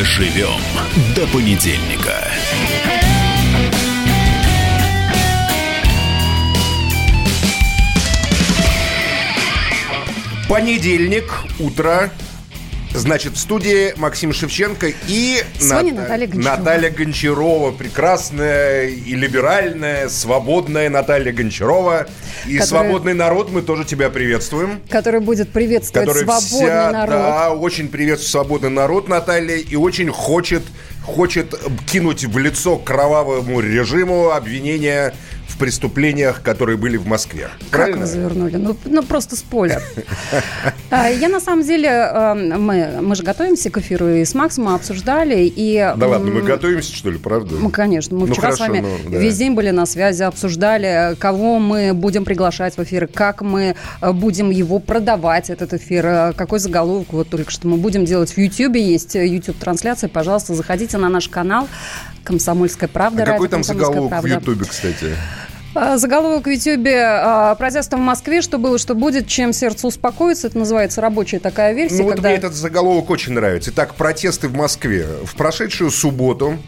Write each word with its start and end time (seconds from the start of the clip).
Доживем 0.00 0.58
до 1.14 1.26
понедельника. 1.26 2.24
Понедельник, 10.48 11.30
утро. 11.58 12.08
Значит, 12.94 13.34
в 13.34 13.36
студии 13.36 13.92
Максим 13.98 14.32
Шевченко 14.32 14.90
и 15.06 15.44
Сегодня 15.58 15.92
Наталья 15.92 16.26
Гончарова. 16.28 16.56
Наталья 16.56 16.90
Гончарова. 16.90 17.70
Прекрасная 17.72 18.86
и 18.86 19.14
либеральная, 19.14 20.08
свободная 20.08 20.88
Наталья 20.88 21.30
Гончарова. 21.30 22.06
И 22.46 22.58
Которая- 22.58 22.66
свободный 22.66 23.14
народ, 23.14 23.50
мы 23.50 23.62
тоже 23.62 23.84
тебя 23.84 24.10
приветствуем. 24.10 24.80
который 24.88 25.20
будет 25.20 25.50
приветствовать 25.50 26.08
Который 26.08 26.24
свободный 26.24 26.66
вся, 26.68 26.90
народ. 26.92 27.08
да, 27.10 27.50
очень 27.52 27.88
приветствует 27.88 28.30
свободный 28.30 28.70
народ, 28.70 29.08
Наталья, 29.08 29.56
и 29.56 29.76
очень 29.76 30.10
хочет, 30.10 30.62
хочет 31.04 31.54
кинуть 31.90 32.24
в 32.24 32.38
лицо 32.38 32.76
кровавому 32.76 33.60
режиму 33.60 34.30
обвинения 34.30 35.14
преступлениях, 35.60 36.42
которые 36.42 36.78
были 36.78 36.96
в 36.96 37.06
Москве. 37.06 37.48
Как 37.70 37.82
Правильно? 37.82 38.00
вы 38.00 38.06
завернули? 38.06 38.56
Ну, 38.56 38.76
ну, 38.86 39.02
просто 39.02 39.36
спойлер. 39.36 39.82
А, 40.92 41.08
Я 41.08 41.28
на 41.28 41.38
самом 41.40 41.64
деле, 41.64 41.88
э, 41.88 42.34
мы, 42.34 42.98
мы 43.00 43.14
же 43.14 43.22
готовимся 43.22 43.70
к 43.70 43.78
эфиру 43.78 44.08
и 44.08 44.24
с 44.24 44.34
Максом 44.34 44.64
мы 44.64 44.74
обсуждали. 44.74 45.44
И, 45.54 45.76
Да 45.96 46.08
ладно, 46.08 46.32
мы 46.32 46.42
готовимся, 46.42 46.92
что 46.96 47.10
ли, 47.10 47.18
правда? 47.18 47.54
Ну, 47.54 47.70
конечно. 47.70 48.16
Мы 48.16 48.26
Ну, 48.26 48.32
вчера 48.32 48.50
с 48.52 48.58
хорошо, 48.58 48.72
вами 48.72 48.80
ну, 49.04 49.10
да. 49.10 49.18
весь 49.18 49.36
день 49.36 49.54
были 49.54 49.70
на 49.70 49.86
связи, 49.86 50.24
обсуждали, 50.24 51.14
кого 51.20 51.60
мы 51.60 51.92
будем 51.94 52.24
приглашать 52.24 52.76
в 52.76 52.82
эфир, 52.82 53.06
как 53.06 53.42
мы 53.42 53.76
э, 54.00 54.12
будем 54.12 54.50
его 54.50 54.80
продавать, 54.80 55.48
этот 55.50 55.74
эфир, 55.74 56.06
э, 56.06 56.32
какой 56.32 56.58
заголовок. 56.58 57.12
Вот 57.12 57.28
только 57.28 57.52
что 57.52 57.68
мы 57.68 57.76
будем 57.76 58.04
делать 58.04 58.32
в 58.32 58.38
YouTube. 58.38 58.74
Есть 58.74 59.14
YouTube-трансляция. 59.14 60.08
Пожалуйста, 60.08 60.54
заходите 60.54 60.96
на 60.98 61.08
наш 61.08 61.28
канал 61.28 61.68
«Комсомольская 62.24 62.88
правда». 62.88 63.22
А 63.22 63.26
какой 63.26 63.48
там 63.48 63.60
«Комсомольская 63.60 63.86
заголовок 63.86 64.06
в 64.08 64.10
правда». 64.10 64.28
Ютубе, 64.28 64.64
кстати? 64.66 65.14
А, 65.74 65.98
Заголовок 65.98 66.46
в 66.46 66.50
Ютьюбе 66.50 67.00
а, 67.00 67.54
«Протесты 67.54 67.96
в 67.96 68.00
Москве. 68.00 68.42
Что 68.42 68.58
было, 68.58 68.78
что 68.78 68.94
будет, 68.94 69.28
чем 69.28 69.52
сердце 69.52 69.86
успокоится». 69.86 70.48
Это 70.48 70.58
называется 70.58 71.00
рабочая 71.00 71.38
такая 71.38 71.74
версия. 71.74 71.98
Ну 71.98 72.04
вот 72.04 72.14
когда... 72.14 72.30
мне 72.30 72.38
этот 72.38 72.54
заголовок 72.54 73.10
очень 73.10 73.32
нравится. 73.34 73.70
Итак, 73.70 73.94
протесты 73.94 74.48
в 74.48 74.54
Москве. 74.54 75.06
В 75.24 75.36
прошедшую 75.36 75.92
субботу, 75.92 76.58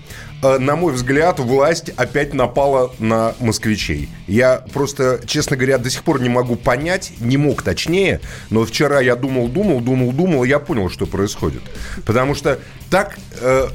э, 0.42 0.58
на 0.58 0.76
мой 0.76 0.92
взгляд, 0.92 1.40
власть 1.40 1.90
опять 1.96 2.32
напала 2.32 2.92
на 3.00 3.34
москвичей. 3.40 4.08
Я 4.28 4.62
просто, 4.72 5.20
честно 5.26 5.56
говоря, 5.56 5.78
до 5.78 5.90
сих 5.90 6.04
пор 6.04 6.20
не 6.20 6.28
могу 6.28 6.54
понять, 6.54 7.12
не 7.18 7.36
мог 7.36 7.62
точнее, 7.62 8.20
но 8.50 8.64
вчера 8.64 9.00
я 9.00 9.16
думал, 9.16 9.48
думал, 9.48 9.80
думал, 9.80 10.12
думал, 10.12 10.44
и 10.44 10.48
я 10.48 10.60
понял, 10.60 10.88
что 10.88 11.06
происходит. 11.06 11.62
Потому 12.06 12.36
что 12.36 12.60
так... 12.88 13.18
э, 13.40 13.66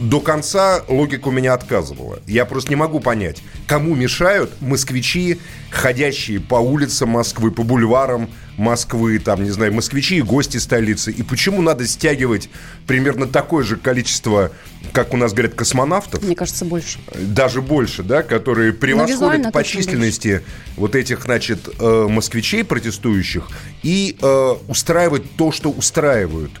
до 0.00 0.20
конца 0.20 0.82
логика 0.88 1.28
у 1.28 1.30
меня 1.30 1.54
отказывала. 1.54 2.18
Я 2.26 2.44
просто 2.44 2.70
не 2.70 2.76
могу 2.76 3.00
понять, 3.00 3.42
кому 3.66 3.94
мешают 3.94 4.60
москвичи, 4.60 5.40
ходящие 5.70 6.40
по 6.40 6.56
улицам 6.56 7.10
Москвы, 7.10 7.50
по 7.50 7.62
бульварам 7.62 8.28
Москвы, 8.56 9.18
там, 9.18 9.42
не 9.42 9.50
знаю, 9.50 9.72
москвичи 9.72 10.18
и 10.18 10.22
гости 10.22 10.58
столицы, 10.58 11.10
и 11.10 11.22
почему 11.24 11.60
надо 11.60 11.86
стягивать 11.86 12.48
примерно 12.86 13.26
такое 13.26 13.64
же 13.64 13.76
количество, 13.76 14.52
как 14.92 15.12
у 15.12 15.16
нас 15.16 15.32
говорят, 15.32 15.54
космонавтов, 15.54 16.22
Мне 16.22 16.36
кажется, 16.36 16.64
больше. 16.64 17.00
даже 17.14 17.60
больше, 17.62 18.04
да, 18.04 18.22
которые 18.22 18.72
превосходят 18.72 19.16
визуально 19.16 19.50
по 19.50 19.64
численности 19.64 20.42
вот 20.76 20.94
этих, 20.94 21.24
значит, 21.24 21.68
э, 21.80 22.06
москвичей 22.08 22.62
протестующих 22.62 23.48
и 23.82 24.16
э, 24.20 24.54
устраивать 24.68 25.24
то, 25.36 25.50
что 25.50 25.70
устраивают 25.70 26.52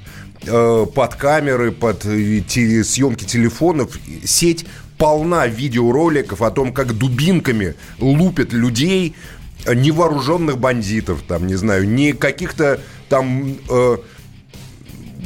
под 0.46 1.14
камеры, 1.14 1.72
под 1.72 2.04
э, 2.06 2.40
те- 2.46 2.84
съемки 2.84 3.24
телефонов, 3.24 3.98
сеть 4.24 4.66
полна 4.98 5.46
видеороликов 5.46 6.42
о 6.42 6.50
том, 6.50 6.72
как 6.72 6.92
дубинками 6.96 7.74
лупят 7.98 8.52
людей, 8.52 9.14
э, 9.66 9.74
невооруженных 9.74 10.58
бандитов, 10.58 11.22
там, 11.26 11.46
не 11.46 11.54
знаю, 11.56 11.88
не 11.88 12.12
каких-то 12.12 12.80
там 13.08 13.56
э, 13.68 13.96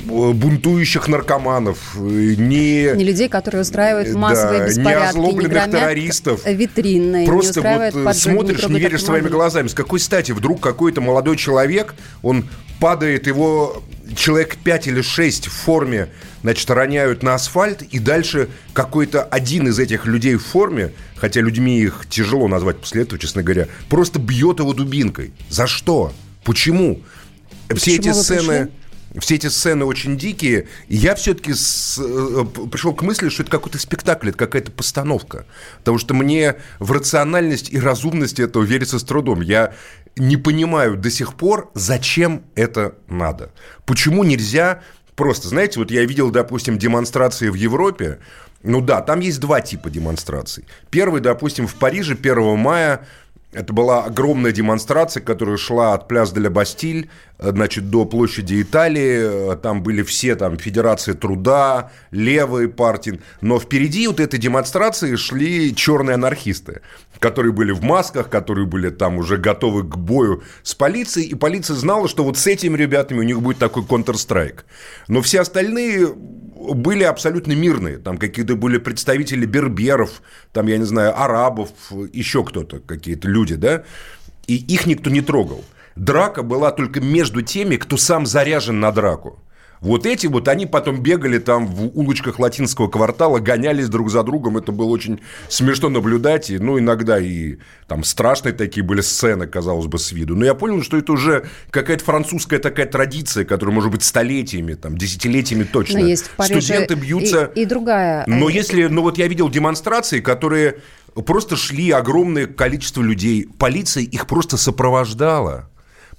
э, 0.09 0.33
бунтующих 0.33 1.09
наркоманов, 1.09 1.79
э, 1.97 2.01
не... 2.39 2.93
Не 2.95 3.05
людей, 3.05 3.29
которые 3.29 3.63
устраивают 3.63 4.15
массовые 4.15 4.61
Да, 4.61 4.65
не 4.65 4.71
беспорядки, 4.71 5.17
не 5.17 5.21
озлобленных 5.23 5.51
громят 5.53 5.71
террористов. 5.73 6.47
витрины, 6.47 7.21
не 7.21 7.27
Просто 7.27 7.61
устраивают 7.61 7.95
вот 7.95 8.07
э, 8.07 8.15
смотришь, 8.15 8.69
не 8.69 8.81
веришь 8.81 9.05
своими 9.05 9.29
глазами. 9.29 9.69
С 9.69 9.75
какой 9.75 10.01
стати 10.01 10.33
вдруг 10.33 10.61
какой-то 10.61 11.01
молодой 11.01 11.37
человек, 11.37 11.95
он 12.23 12.45
падает, 12.81 13.27
его 13.27 13.83
человек 14.17 14.57
5 14.57 14.87
или 14.89 15.03
6 15.03 15.47
в 15.47 15.53
форме, 15.53 16.09
значит, 16.43 16.71
роняют 16.71 17.23
на 17.23 17.35
асфальт, 17.35 17.83
и 17.83 17.99
дальше 17.99 18.49
какой-то 18.73 19.23
один 19.23 19.69
из 19.69 19.79
этих 19.79 20.07
людей 20.07 20.37
в 20.37 20.45
форме, 20.45 20.93
хотя 21.17 21.41
людьми 21.41 21.81
их 21.81 22.07
тяжело 22.09 22.49
назвать 22.49 22.79
после 22.79 23.03
этого, 23.03 23.19
честно 23.19 23.43
говоря, 23.43 23.69
просто 23.89 24.19
бьет 24.19 24.61
его 24.61 24.73
дубинкой. 24.73 25.33
За 25.49 25.67
что? 25.67 26.13
Почему? 26.45 27.03
Все 27.69 27.75
Почему 27.75 27.97
эти 27.97 28.09
вы 28.09 28.15
сцены... 28.15 28.49
пришли? 28.49 28.73
Все 29.21 29.37
эти 29.37 29.47
сцены 29.47 29.87
очень 29.87 30.19
дикие, 30.19 30.69
и 30.87 30.97
я 30.97 31.15
все-таки 31.15 31.53
пришел 31.53 32.95
к 32.95 33.01
мысли, 33.01 33.31
что 33.31 33.43
это 33.43 33.51
какой-то 33.51 33.79
спектакль, 33.79 34.29
это 34.29 34.37
какая-то 34.37 34.71
постановка. 34.71 35.47
Потому 35.79 35.97
что 35.97 36.13
мне 36.13 36.57
в 36.79 36.93
рациональность 36.93 37.73
и 37.73 37.81
разумность 37.81 38.39
этого 38.39 38.65
верится 38.65 38.99
с 38.99 39.03
трудом. 39.03 39.41
Я 39.41 39.73
не 40.19 40.37
понимаю 40.37 40.97
до 40.97 41.11
сих 41.11 41.35
пор, 41.35 41.71
зачем 41.75 42.43
это 42.55 42.95
надо. 43.09 43.53
Почему 43.87 44.25
нельзя 44.25 44.83
просто, 45.15 45.49
знаете, 45.49 45.81
вот 45.81 45.91
я 45.91 46.05
видел, 46.05 46.31
допустим, 46.31 46.79
демонстрации 46.79 47.49
в 47.49 47.55
Европе, 47.55 48.19
ну 48.63 48.81
да, 48.81 49.01
там 49.01 49.21
есть 49.21 49.41
два 49.41 49.61
типа 49.61 49.91
демонстраций. 49.91 50.65
Первый, 50.91 51.21
допустим, 51.21 51.67
в 51.67 51.75
Париже 51.75 52.15
1 52.15 52.59
мая 52.59 53.07
это 53.53 53.73
была 53.73 54.05
огромная 54.05 54.53
демонстрация, 54.53 55.23
которая 55.23 55.57
шла 55.57 55.95
от 55.95 56.07
пляж 56.07 56.31
де 56.33 56.41
ла 56.41 56.51
Бастиль, 56.51 57.09
э, 57.39 57.51
значит, 57.51 57.89
до 57.89 58.05
площади 58.05 58.61
Италии. 58.61 59.53
Э, 59.53 59.57
Там 59.57 59.83
были 59.83 60.03
все, 60.03 60.37
там, 60.37 60.59
Федерация 60.59 61.15
труда, 61.15 61.91
левые 62.11 62.69
партии. 62.69 63.21
Но 63.41 63.59
впереди 63.59 64.07
вот 64.07 64.21
этой 64.21 64.39
демонстрации 64.39 65.17
шли 65.17 65.75
черные 65.75 66.15
анархисты, 66.15 66.83
которые 67.21 67.53
были 67.53 67.73
в 67.73 67.83
масках, 67.83 68.29
которые 68.29 68.67
были 68.67 68.91
там 68.91 69.17
уже 69.17 69.39
готовы 69.39 69.83
к 69.83 69.97
бою 69.97 70.43
с 70.63 70.75
полицией. 70.75 71.29
И 71.29 71.35
полиция 71.35 71.77
знала, 71.77 72.07
что 72.07 72.25
вот 72.25 72.37
с 72.37 72.47
этими 72.47 72.77
ребятами 72.77 73.21
у 73.21 73.23
них 73.23 73.41
будет 73.41 73.59
такой 73.59 73.83
Counter-Strike. 73.83 74.61
Но 75.09 75.23
все 75.23 75.41
остальные 75.41 76.15
были 76.59 77.05
абсолютно 77.05 77.53
мирные. 77.53 77.99
Там 77.99 78.19
какие-то 78.19 78.57
были 78.57 78.79
представители 78.79 79.47
берберов, 79.47 80.23
там, 80.53 80.67
я 80.67 80.79
не 80.79 80.85
знаю, 80.85 81.21
арабов, 81.21 81.71
еще 82.13 82.45
кто-то, 82.45 82.81
какие-то 82.81 83.29
люди, 83.29 83.55
да? 83.55 83.85
И 84.47 84.57
их 84.57 84.87
никто 84.87 85.11
не 85.11 85.21
трогал. 85.21 85.65
Драка 85.95 86.43
была 86.43 86.71
только 86.71 87.01
между 87.01 87.43
теми, 87.43 87.77
кто 87.77 87.97
сам 87.97 88.27
заряжен 88.27 88.81
на 88.81 88.93
драку. 88.93 89.43
Вот 89.81 90.07
эти 90.07 90.27
вот, 90.27 90.49
они 90.49 90.67
потом 90.67 91.03
бегали 91.03 91.39
там 91.39 91.67
в 91.67 91.97
улочках 91.99 92.39
латинского 92.39 92.89
квартала, 92.89 93.39
гонялись 93.39 93.89
друг 93.89 94.11
за 94.11 94.23
другом. 94.23 94.57
Это 94.57 94.73
было 94.73 94.89
очень 94.89 95.21
смешно 95.49 95.89
наблюдать. 95.89 96.51
И, 96.51 96.59
ну, 96.59 96.79
иногда 96.79 97.19
и 97.19 97.57
там 97.87 98.05
страшные 98.05 98.53
такие 98.53 98.85
были 98.85 99.01
сцены, 99.01 99.47
казалось 99.47 99.87
бы, 99.87 99.99
с 99.99 100.13
виду. 100.13 100.37
Но 100.37 100.45
я 100.45 100.55
понял, 100.55 100.83
что 100.83 100.97
это 100.97 101.13
уже 101.13 101.47
какая-то 101.71 102.05
французская 102.05 102.59
такая 102.59 102.87
традиция, 102.87 103.45
которая 103.45 103.75
может 103.75 103.91
быть 103.91 104.03
столетиями, 104.03 104.75
там, 104.75 104.97
десятилетиями 104.97 105.65
точно. 105.65 106.01
Но 106.01 106.07
есть 106.07 106.27
в 106.27 106.37
Париже 106.37 106.61
Студенты 106.61 106.95
бьются... 106.95 107.51
и, 107.55 107.63
и 107.63 107.65
другая. 107.65 108.25
Но 108.27 108.49
э, 108.49 108.53
если, 108.53 108.87
ну 108.87 109.03
вот 109.03 109.19
я 109.19 109.29
видел 109.29 109.49
демонстрации, 109.49 110.21
которые 110.21 110.79
просто 111.15 111.57
шли 111.57 111.91
огромное 111.91 112.47
количество 112.47 113.03
людей, 113.03 113.49
полиция 113.59 114.03
их 114.03 114.27
просто 114.27 114.57
сопровождала. 114.57 115.69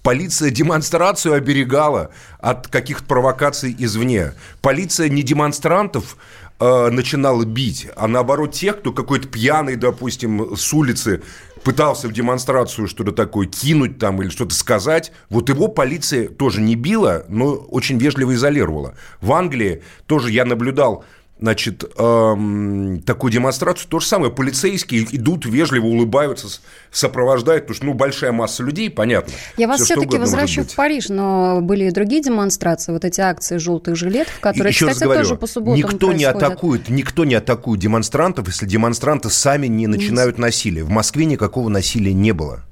Полиция 0.10 0.50
демонстрацию 0.50 1.36
оберегала 1.36 2.10
от 2.40 2.68
каких-то 2.68 3.06
провокаций 3.06 3.76
извне. 3.78 4.34
Полиция 4.60 5.08
не 5.08 5.22
демонстрантов 5.22 6.18
э, 6.60 6.90
начинала 6.90 7.46
бить, 7.46 7.90
а 7.96 8.08
наоборот 8.08 8.54
тех, 8.54 8.80
кто 8.80 8.92
какой-то 8.92 9.28
пьяный, 9.28 9.76
допустим, 9.76 10.58
с 10.58 10.74
улицы 10.74 11.22
пытался 11.64 12.08
в 12.08 12.12
демонстрацию 12.12 12.88
что-то 12.88 13.12
такое 13.12 13.46
кинуть 13.46 14.00
там 14.00 14.20
или 14.20 14.30
что-то 14.30 14.56
сказать, 14.56 15.12
вот 15.30 15.50
его 15.50 15.68
полиция 15.68 16.28
тоже 16.28 16.60
не 16.60 16.74
била, 16.74 17.24
но 17.28 17.54
очень 17.54 18.00
вежливо 18.00 18.34
изолировала. 18.34 18.96
В 19.22 19.32
Англии 19.32 19.84
тоже 20.08 20.32
я 20.32 20.44
наблюдал 20.44 21.06
значит, 21.40 21.84
эм, 21.98 23.02
такую 23.06 23.32
демонстрацию. 23.32 23.88
То 23.90 24.00
же 24.00 24.06
самое, 24.06 24.32
полицейские 24.32 25.08
идут, 25.12 25.46
вежливо 25.46 25.86
улыбаются, 25.86 26.48
сопровождают, 26.92 27.64
потому 27.64 27.76
что, 27.76 27.86
ну, 27.86 27.94
большая 27.94 28.32
масса 28.32 28.64
людей, 28.64 28.90
понятно. 28.90 29.34
Я 29.58 29.68
вас 29.68 29.82
все-таки 29.82 30.18
возвращу 30.18 30.64
в 30.64 30.76
Париж, 30.76 31.10
но 31.10 31.62
были 31.62 31.86
и 31.86 31.92
другие 31.92 32.22
демонстрации, 32.22 32.92
вот 32.92 33.06
эти 33.06 33.22
акции 33.22 33.58
желтых 33.58 33.96
жилетов, 33.96 34.40
которые, 34.40 34.72
Еще 34.72 34.86
раз 34.86 34.96
кстати, 34.96 35.08
говорю, 35.08 35.24
тоже 35.24 35.36
по 35.36 35.48
субботам 35.48 35.78
никто 35.78 36.14
не 36.14 36.26
атакует, 36.26 36.90
никто 36.90 37.26
не 37.26 37.36
атакует 37.36 37.80
демонстрантов, 37.80 38.48
если 38.48 38.66
демонстранты 38.66 39.30
сами 39.30 39.68
не 39.68 39.88
начинают 39.88 40.38
насилие. 40.38 40.84
В 40.84 40.90
Москве 40.90 41.26
никакого 41.26 41.70
насилия 41.70 42.14
не 42.14 42.34
было. 42.34 42.66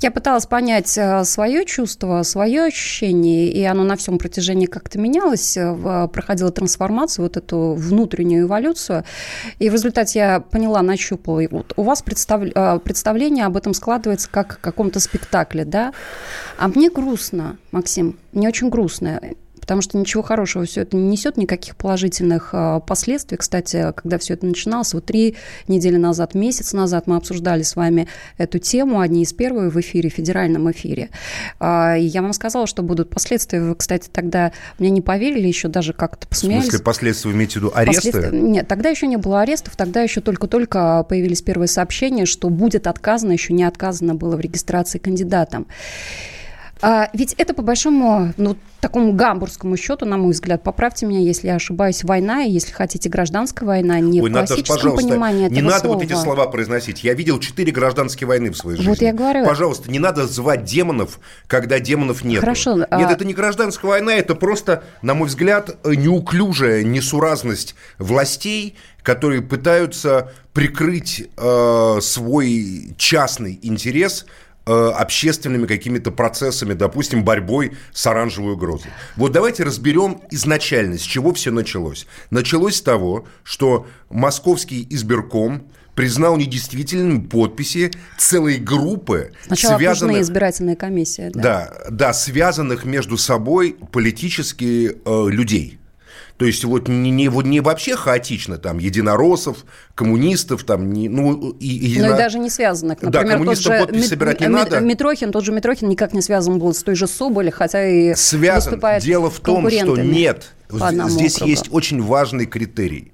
Я 0.00 0.10
пыталась 0.10 0.46
понять 0.46 0.96
э, 0.98 1.24
свое 1.24 1.64
чувство, 1.64 2.22
свое 2.22 2.64
ощущение, 2.64 3.48
и 3.48 3.62
оно 3.64 3.84
на 3.84 3.96
всем 3.96 4.18
протяжении 4.18 4.66
как-то 4.66 4.98
менялось, 4.98 5.56
э, 5.56 6.08
проходила 6.12 6.50
трансформацию, 6.50 7.24
вот 7.24 7.36
эту 7.36 7.74
внутреннюю 7.74 8.46
эволюцию, 8.46 9.04
и 9.58 9.68
в 9.68 9.72
результате 9.72 10.18
я 10.18 10.40
поняла, 10.40 10.82
нащупала. 10.82 11.40
И 11.40 11.48
вот 11.48 11.72
у 11.76 11.82
вас 11.82 12.02
представ... 12.02 12.42
Э, 12.54 12.78
представление 12.78 13.46
об 13.46 13.56
этом 13.56 13.74
складывается 13.74 14.28
как 14.30 14.54
о 14.54 14.56
каком-то 14.56 15.00
спектакле, 15.00 15.64
да? 15.64 15.92
А 16.58 16.68
мне 16.68 16.90
грустно, 16.90 17.56
Максим, 17.70 18.18
мне 18.32 18.48
очень 18.48 18.68
грустно 18.68 19.20
потому 19.66 19.82
что 19.82 19.98
ничего 19.98 20.22
хорошего 20.22 20.64
все 20.64 20.82
это 20.82 20.96
не 20.96 21.08
несет, 21.08 21.36
никаких 21.36 21.74
положительных 21.74 22.50
а, 22.52 22.78
последствий. 22.78 23.36
Кстати, 23.36 23.92
когда 23.96 24.16
все 24.16 24.34
это 24.34 24.46
начиналось, 24.46 24.94
вот 24.94 25.06
три 25.06 25.34
недели 25.66 25.96
назад, 25.96 26.34
месяц 26.34 26.72
назад 26.72 27.08
мы 27.08 27.16
обсуждали 27.16 27.62
с 27.62 27.74
вами 27.74 28.06
эту 28.38 28.60
тему, 28.60 29.00
одни 29.00 29.24
из 29.24 29.32
первых 29.32 29.74
в 29.74 29.80
эфире, 29.80 30.08
в 30.08 30.12
федеральном 30.12 30.70
эфире. 30.70 31.10
А, 31.58 31.96
я 31.96 32.22
вам 32.22 32.32
сказала, 32.32 32.68
что 32.68 32.84
будут 32.84 33.10
последствия. 33.10 33.60
Вы, 33.60 33.74
кстати, 33.74 34.08
тогда 34.08 34.52
мне 34.78 34.90
не 34.90 35.00
поверили, 35.00 35.48
еще 35.48 35.66
даже 35.66 35.92
как-то 35.92 36.28
посмеялись. 36.28 36.66
В 36.66 36.68
смысле 36.68 36.84
последствия, 36.84 37.30
вы 37.32 37.36
имеете 37.36 37.54
в 37.54 37.56
виду 37.56 37.72
аресты? 37.74 38.12
Последствия... 38.12 38.40
Нет, 38.40 38.68
тогда 38.68 38.88
еще 38.90 39.08
не 39.08 39.16
было 39.16 39.40
арестов, 39.40 39.74
тогда 39.74 40.00
еще 40.00 40.20
только-только 40.20 41.04
появились 41.08 41.42
первые 41.42 41.66
сообщения, 41.66 42.24
что 42.24 42.50
будет 42.50 42.86
отказано, 42.86 43.32
еще 43.32 43.52
не 43.52 43.64
отказано 43.64 44.14
было 44.14 44.36
в 44.36 44.40
регистрации 44.40 44.98
кандидатам. 44.98 45.66
А, 46.82 47.08
ведь 47.14 47.32
это 47.34 47.54
по 47.54 47.62
большому, 47.62 48.34
ну, 48.36 48.56
такому 48.80 49.12
гамбургскому 49.12 49.76
счету, 49.76 50.04
на 50.04 50.16
мой 50.16 50.32
взгляд, 50.32 50.62
поправьте 50.62 51.06
меня, 51.06 51.20
если 51.20 51.48
я 51.48 51.54
ошибаюсь, 51.56 52.04
война, 52.04 52.40
если 52.42 52.72
хотите, 52.72 53.08
гражданская 53.08 53.66
война, 53.66 53.98
не 54.00 54.20
Ой, 54.20 54.30
в 54.30 54.32
классическом 54.32 54.90
Наташа, 54.90 55.08
понимании 55.08 55.46
этого 55.46 55.54
Не 55.54 55.62
надо 55.62 55.80
слова. 55.80 55.94
вот 55.94 56.04
эти 56.04 56.12
слова 56.12 56.46
произносить. 56.46 57.02
Я 57.02 57.14
видел 57.14 57.40
четыре 57.40 57.72
гражданские 57.72 58.28
войны 58.28 58.50
в 58.50 58.56
своей 58.56 58.76
жизни. 58.76 58.90
Вот 58.90 59.00
я 59.00 59.12
говорю. 59.14 59.44
Пожалуйста, 59.44 59.90
не 59.90 59.98
надо 59.98 60.26
звать 60.26 60.64
демонов, 60.64 61.18
когда 61.46 61.80
демонов 61.80 62.24
нет. 62.24 62.40
Хорошо. 62.40 62.76
Нет, 62.76 62.88
а... 62.90 63.10
это 63.10 63.24
не 63.24 63.32
гражданская 63.32 63.90
война, 63.90 64.14
это 64.14 64.34
просто, 64.34 64.84
на 65.00 65.14
мой 65.14 65.28
взгляд, 65.28 65.76
неуклюжая 65.84 66.84
несуразность 66.84 67.74
властей, 67.98 68.76
которые 69.02 69.40
пытаются 69.40 70.32
прикрыть 70.52 71.28
э, 71.36 71.98
свой 72.00 72.94
частный 72.98 73.58
интерес– 73.62 74.26
общественными 74.66 75.66
какими-то 75.66 76.10
процессами, 76.10 76.74
допустим, 76.74 77.24
борьбой 77.24 77.72
с 77.92 78.06
оранжевой 78.06 78.54
угрозой. 78.54 78.90
Вот 79.16 79.32
давайте 79.32 79.62
разберем 79.62 80.20
изначально, 80.30 80.98
с 80.98 81.02
чего 81.02 81.32
все 81.32 81.50
началось. 81.50 82.06
Началось 82.30 82.76
с 82.76 82.82
того, 82.82 83.26
что 83.44 83.86
московский 84.10 84.86
избирком 84.90 85.68
признал 85.96 86.36
недействительными 86.36 87.20
подписи 87.26 87.90
целой 88.18 88.58
группы 88.58 89.32
Сначала 89.46 89.78
связанных... 89.78 90.20
избирательная 90.20 90.76
комиссия. 90.76 91.30
Да. 91.32 91.40
да, 91.40 91.72
да, 91.90 92.12
связанных 92.12 92.84
между 92.84 93.16
собой 93.16 93.76
политически 93.92 94.92
э, 95.04 95.30
людей. 95.30 95.80
То 96.36 96.44
есть 96.44 96.64
вот 96.64 96.88
не, 96.88 97.10
не, 97.10 97.28
вот 97.28 97.46
не 97.46 97.60
вообще 97.60 97.96
хаотично, 97.96 98.58
там, 98.58 98.78
единороссов, 98.78 99.64
коммунистов, 99.94 100.64
там, 100.64 100.92
не, 100.92 101.08
ну, 101.08 101.52
и, 101.52 101.66
едино... 101.66 102.08
Ну 102.08 102.14
и 102.14 102.18
даже 102.18 102.38
не 102.38 102.50
связанных. 102.50 103.00
Например, 103.00 103.26
да, 103.26 103.32
коммунистам 103.32 103.72
тот 103.72 103.80
же 103.80 103.86
подпись 103.86 104.08
собирать 104.08 104.40
не 104.40 104.48
надо. 104.48 104.80
Митрохин, 104.80 105.32
тот 105.32 105.44
же 105.44 105.52
Митрохин 105.52 105.88
никак 105.88 106.12
не 106.12 106.20
связан 106.20 106.58
был 106.58 106.74
с 106.74 106.82
той 106.82 106.94
же 106.94 107.06
Соболь, 107.06 107.50
хотя 107.50 107.88
и 107.88 108.14
Связан. 108.14 108.72
выступает 108.72 109.02
Дело 109.02 109.30
в 109.30 109.40
том, 109.40 109.70
что 109.70 109.96
нет. 109.96 110.52
Здесь 110.70 111.36
округу. 111.36 111.50
есть 111.50 111.68
очень 111.70 112.02
важный 112.02 112.44
критерий. 112.44 113.12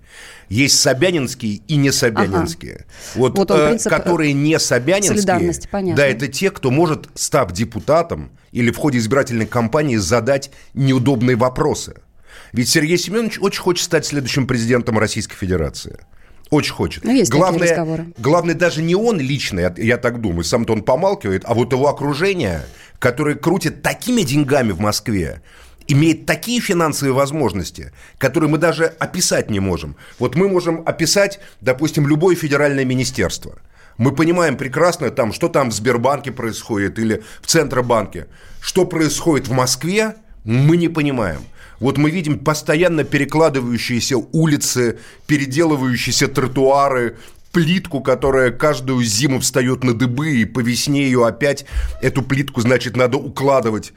Есть 0.49 0.81
Собянинские 0.81 1.63
и 1.67 1.77
не 1.77 1.93
Собянинские. 1.93 2.75
Ага. 2.75 2.85
Вот, 3.15 3.39
вот 3.39 3.51
он, 3.51 3.61
э, 3.61 3.69
принцип 3.69 3.91
которые 3.91 4.33
не 4.33 4.59
Собянинские, 4.59 5.69
понятно. 5.71 5.97
да, 5.97 6.07
это 6.07 6.29
те, 6.29 6.51
кто 6.51 6.71
может, 6.71 7.09
став 7.15 7.53
депутатом 7.53 8.33
или 8.51 8.71
в 8.71 8.77
ходе 8.77 8.99
избирательной 8.99 9.47
кампании, 9.47 9.97
задать 9.97 10.51
неудобные 10.75 11.37
вопросы. 11.37 11.95
Ведь 12.53 12.69
Сергей 12.69 12.99
Семенович 12.99 13.39
очень 13.41 13.61
хочет 13.61 13.85
стать 13.85 14.07
следующим 14.07 14.47
президентом 14.47 14.99
Российской 14.99 15.37
Федерации. 15.37 15.99
Очень 16.51 16.75
хочет. 16.75 17.05
Ну, 17.05 17.13
есть 17.15 17.31
главное, 17.31 18.13
главное 18.19 18.55
даже 18.55 18.83
не 18.83 18.95
он 18.95 19.19
лично, 19.19 19.61
я, 19.61 19.75
я 19.79 19.97
так 19.97 20.21
думаю, 20.21 20.45
сам-то 20.45 20.75
он 20.75 20.83
помалкивает, 20.83 21.45
а 21.47 21.55
вот 21.55 21.73
его 21.73 21.89
окружение, 21.89 22.67
которое 22.99 23.37
крутит 23.37 23.81
такими 23.81 24.21
деньгами 24.21 24.73
в 24.73 24.79
Москве, 24.79 25.41
имеет 25.89 26.27
такие 26.27 26.61
финансовые 26.61 27.15
возможности, 27.15 27.93
которые 28.19 28.51
мы 28.51 28.59
даже 28.59 28.85
описать 28.85 29.51
не 29.51 29.61
можем. 29.61 29.97
Вот 30.19 30.35
мы 30.35 30.47
можем 30.47 30.83
описать, 30.85 31.41
допустим, 31.63 32.07
любое 32.07 32.37
федеральное 32.37 32.85
министерство. 32.85 33.59
Мы 33.97 34.15
понимаем 34.15 34.59
прекрасно, 34.59 35.11
там, 35.11 35.33
что 35.33 35.49
там 35.49 35.71
в 35.71 35.75
Сбербанке 35.75 36.33
происходит 36.33 36.99
или 36.99 37.23
в 37.41 37.47
Центробанке. 37.47 38.27
Что 38.61 38.85
происходит 38.85 39.49
в 39.49 39.53
Москве, 39.53 40.17
мы 40.45 40.77
не 40.77 40.89
понимаем. 40.89 41.41
Вот 41.83 41.99
мы 41.99 42.13
видим 42.13 42.39
постоянно 42.39 43.03
перекладывающиеся 43.03 44.17
улицы, 44.17 45.01
переделывающиеся 45.27 46.29
тротуары, 46.29 47.17
плитку, 47.51 48.01
которая 48.01 48.53
каждую 48.53 49.03
зиму 49.03 49.41
встает 49.41 49.83
на 49.83 49.93
дыбы, 49.93 50.37
и 50.37 50.45
по 50.45 50.61
весне 50.61 51.07
ее 51.07 51.27
опять, 51.27 51.67
эту 52.01 52.23
плитку, 52.23 52.61
значит, 52.61 52.97
надо 52.97 53.19
укладывать. 53.19 53.95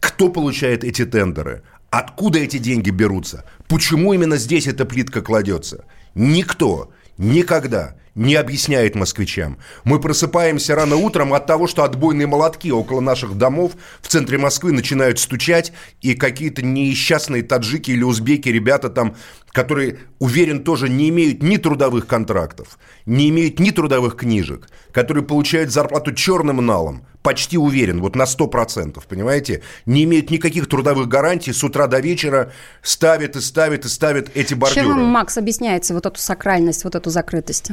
Кто 0.00 0.28
получает 0.28 0.82
эти 0.82 1.04
тендеры? 1.04 1.62
Откуда 1.90 2.40
эти 2.40 2.58
деньги 2.58 2.90
берутся? 2.90 3.44
Почему 3.68 4.12
именно 4.12 4.36
здесь 4.36 4.66
эта 4.66 4.84
плитка 4.84 5.22
кладется? 5.22 5.84
Никто 6.16 6.92
никогда 7.16 7.94
не 8.20 8.34
объясняет 8.34 8.96
москвичам. 8.96 9.56
Мы 9.84 9.98
просыпаемся 9.98 10.74
рано 10.74 10.96
утром 10.96 11.32
от 11.32 11.46
того, 11.46 11.66
что 11.66 11.84
отбойные 11.84 12.26
молотки 12.26 12.70
около 12.70 13.00
наших 13.00 13.38
домов 13.38 13.72
в 14.02 14.08
центре 14.08 14.36
Москвы 14.36 14.72
начинают 14.72 15.18
стучать, 15.18 15.72
и 16.02 16.14
какие-то 16.14 16.62
несчастные 16.62 17.42
таджики 17.42 17.92
или 17.92 18.02
узбеки, 18.02 18.50
ребята 18.50 18.90
там, 18.90 19.16
которые, 19.52 20.00
уверен, 20.18 20.62
тоже 20.62 20.90
не 20.90 21.08
имеют 21.08 21.42
ни 21.42 21.56
трудовых 21.56 22.06
контрактов, 22.06 22.78
не 23.06 23.30
имеют 23.30 23.58
ни 23.58 23.70
трудовых 23.70 24.16
книжек, 24.16 24.68
которые 24.92 25.24
получают 25.24 25.70
зарплату 25.70 26.12
черным 26.12 26.64
налом, 26.64 27.06
почти 27.22 27.56
уверен, 27.56 28.02
вот 28.02 28.16
на 28.16 28.24
100%, 28.24 29.02
понимаете, 29.08 29.62
не 29.86 30.04
имеют 30.04 30.30
никаких 30.30 30.68
трудовых 30.68 31.08
гарантий, 31.08 31.54
с 31.54 31.64
утра 31.64 31.86
до 31.86 32.00
вечера 32.00 32.52
ставят 32.82 33.36
и 33.36 33.40
ставят 33.40 33.86
и 33.86 33.88
ставят 33.88 34.30
эти 34.34 34.52
бордюры. 34.52 34.84
Чем 34.84 35.04
Макс 35.04 35.38
объясняется 35.38 35.94
вот 35.94 36.04
эту 36.04 36.20
сакральность, 36.20 36.84
вот 36.84 36.94
эту 36.94 37.08
закрытость? 37.08 37.72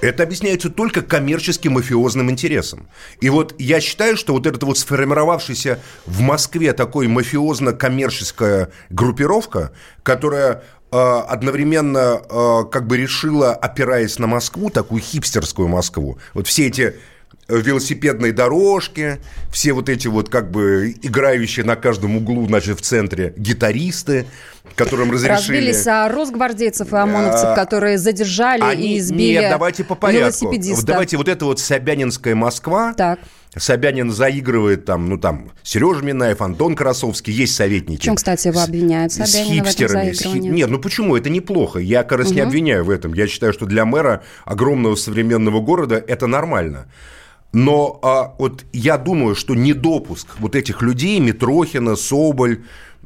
Это 0.00 0.22
объясняется 0.22 0.70
только 0.70 1.02
коммерческим 1.02 1.72
мафиозным 1.72 2.30
интересом. 2.30 2.88
И 3.20 3.30
вот 3.30 3.54
я 3.58 3.80
считаю, 3.80 4.16
что 4.16 4.32
вот 4.32 4.46
эта 4.46 4.64
вот 4.66 4.78
сформировавшаяся 4.78 5.80
в 6.06 6.20
Москве 6.20 6.72
такой 6.72 7.06
мафиозно-коммерческая 7.06 8.70
группировка, 8.90 9.72
которая 10.02 10.62
э, 10.92 10.96
одновременно 10.96 12.20
э, 12.28 12.64
как 12.70 12.86
бы 12.86 12.96
решила, 12.96 13.52
опираясь 13.52 14.18
на 14.18 14.26
Москву, 14.26 14.70
такую 14.70 15.00
хипстерскую 15.00 15.68
Москву, 15.68 16.18
вот 16.34 16.46
все 16.46 16.66
эти 16.66 16.94
велосипедные 17.48 18.32
дорожки, 18.32 19.18
все 19.52 19.72
вот 19.72 19.88
эти 19.88 20.08
вот 20.08 20.28
как 20.28 20.50
бы 20.50 20.94
играющие 21.02 21.64
на 21.64 21.76
каждом 21.76 22.16
углу, 22.16 22.46
значит, 22.46 22.78
в 22.78 22.82
центре 22.82 23.34
гитаристы, 23.36 24.26
которым 24.74 25.10
разрешили... 25.10 25.56
Разбились 25.56 25.86
о 25.86 26.08
росгвардейцев 26.08 26.92
и 26.92 26.96
ОМОНовцев, 26.96 27.54
которые 27.54 27.98
задержали 27.98 28.62
Они... 28.62 28.94
и 28.94 28.98
избили 28.98 29.40
Нет, 29.40 29.50
давайте 29.50 29.84
по 29.84 29.94
порядку. 29.94 30.52
Давайте 30.82 31.16
вот 31.16 31.28
это 31.28 31.44
вот 31.44 31.60
Собянинская 31.60 32.34
Москва. 32.34 32.94
Так. 32.94 33.18
Собянин 33.56 34.10
заигрывает 34.10 34.84
там, 34.84 35.08
ну 35.08 35.16
там, 35.16 35.52
Сережа 35.62 36.02
Минаев, 36.02 36.42
Антон 36.42 36.76
Красовский, 36.76 37.32
есть 37.32 37.54
советники. 37.54 38.00
В 38.00 38.04
чем, 38.04 38.16
кстати, 38.16 38.48
его 38.48 38.60
обвиняют 38.60 39.12
Собянина 39.12 39.64
с 39.64 39.68
хипстерами. 39.68 40.12
В 40.12 40.20
этом 40.20 40.40
Нет, 40.40 40.68
ну 40.68 40.78
почему? 40.78 41.16
Это 41.16 41.30
неплохо. 41.30 41.78
Я, 41.78 42.02
как 42.02 42.18
раз, 42.18 42.28
угу. 42.28 42.34
не 42.34 42.40
обвиняю 42.40 42.84
в 42.84 42.90
этом. 42.90 43.14
Я 43.14 43.26
считаю, 43.26 43.52
что 43.54 43.64
для 43.64 43.86
мэра 43.86 44.22
огромного 44.44 44.94
современного 44.94 45.60
города 45.60 45.96
это 46.06 46.26
нормально. 46.26 46.86
Но 47.52 47.98
а, 48.02 48.34
вот 48.38 48.64
я 48.74 48.98
думаю, 48.98 49.34
что 49.34 49.54
недопуск 49.54 50.28
вот 50.38 50.54
этих 50.54 50.82
людей, 50.82 51.18
Митрохина, 51.20 51.96
Соболь, 51.96 52.64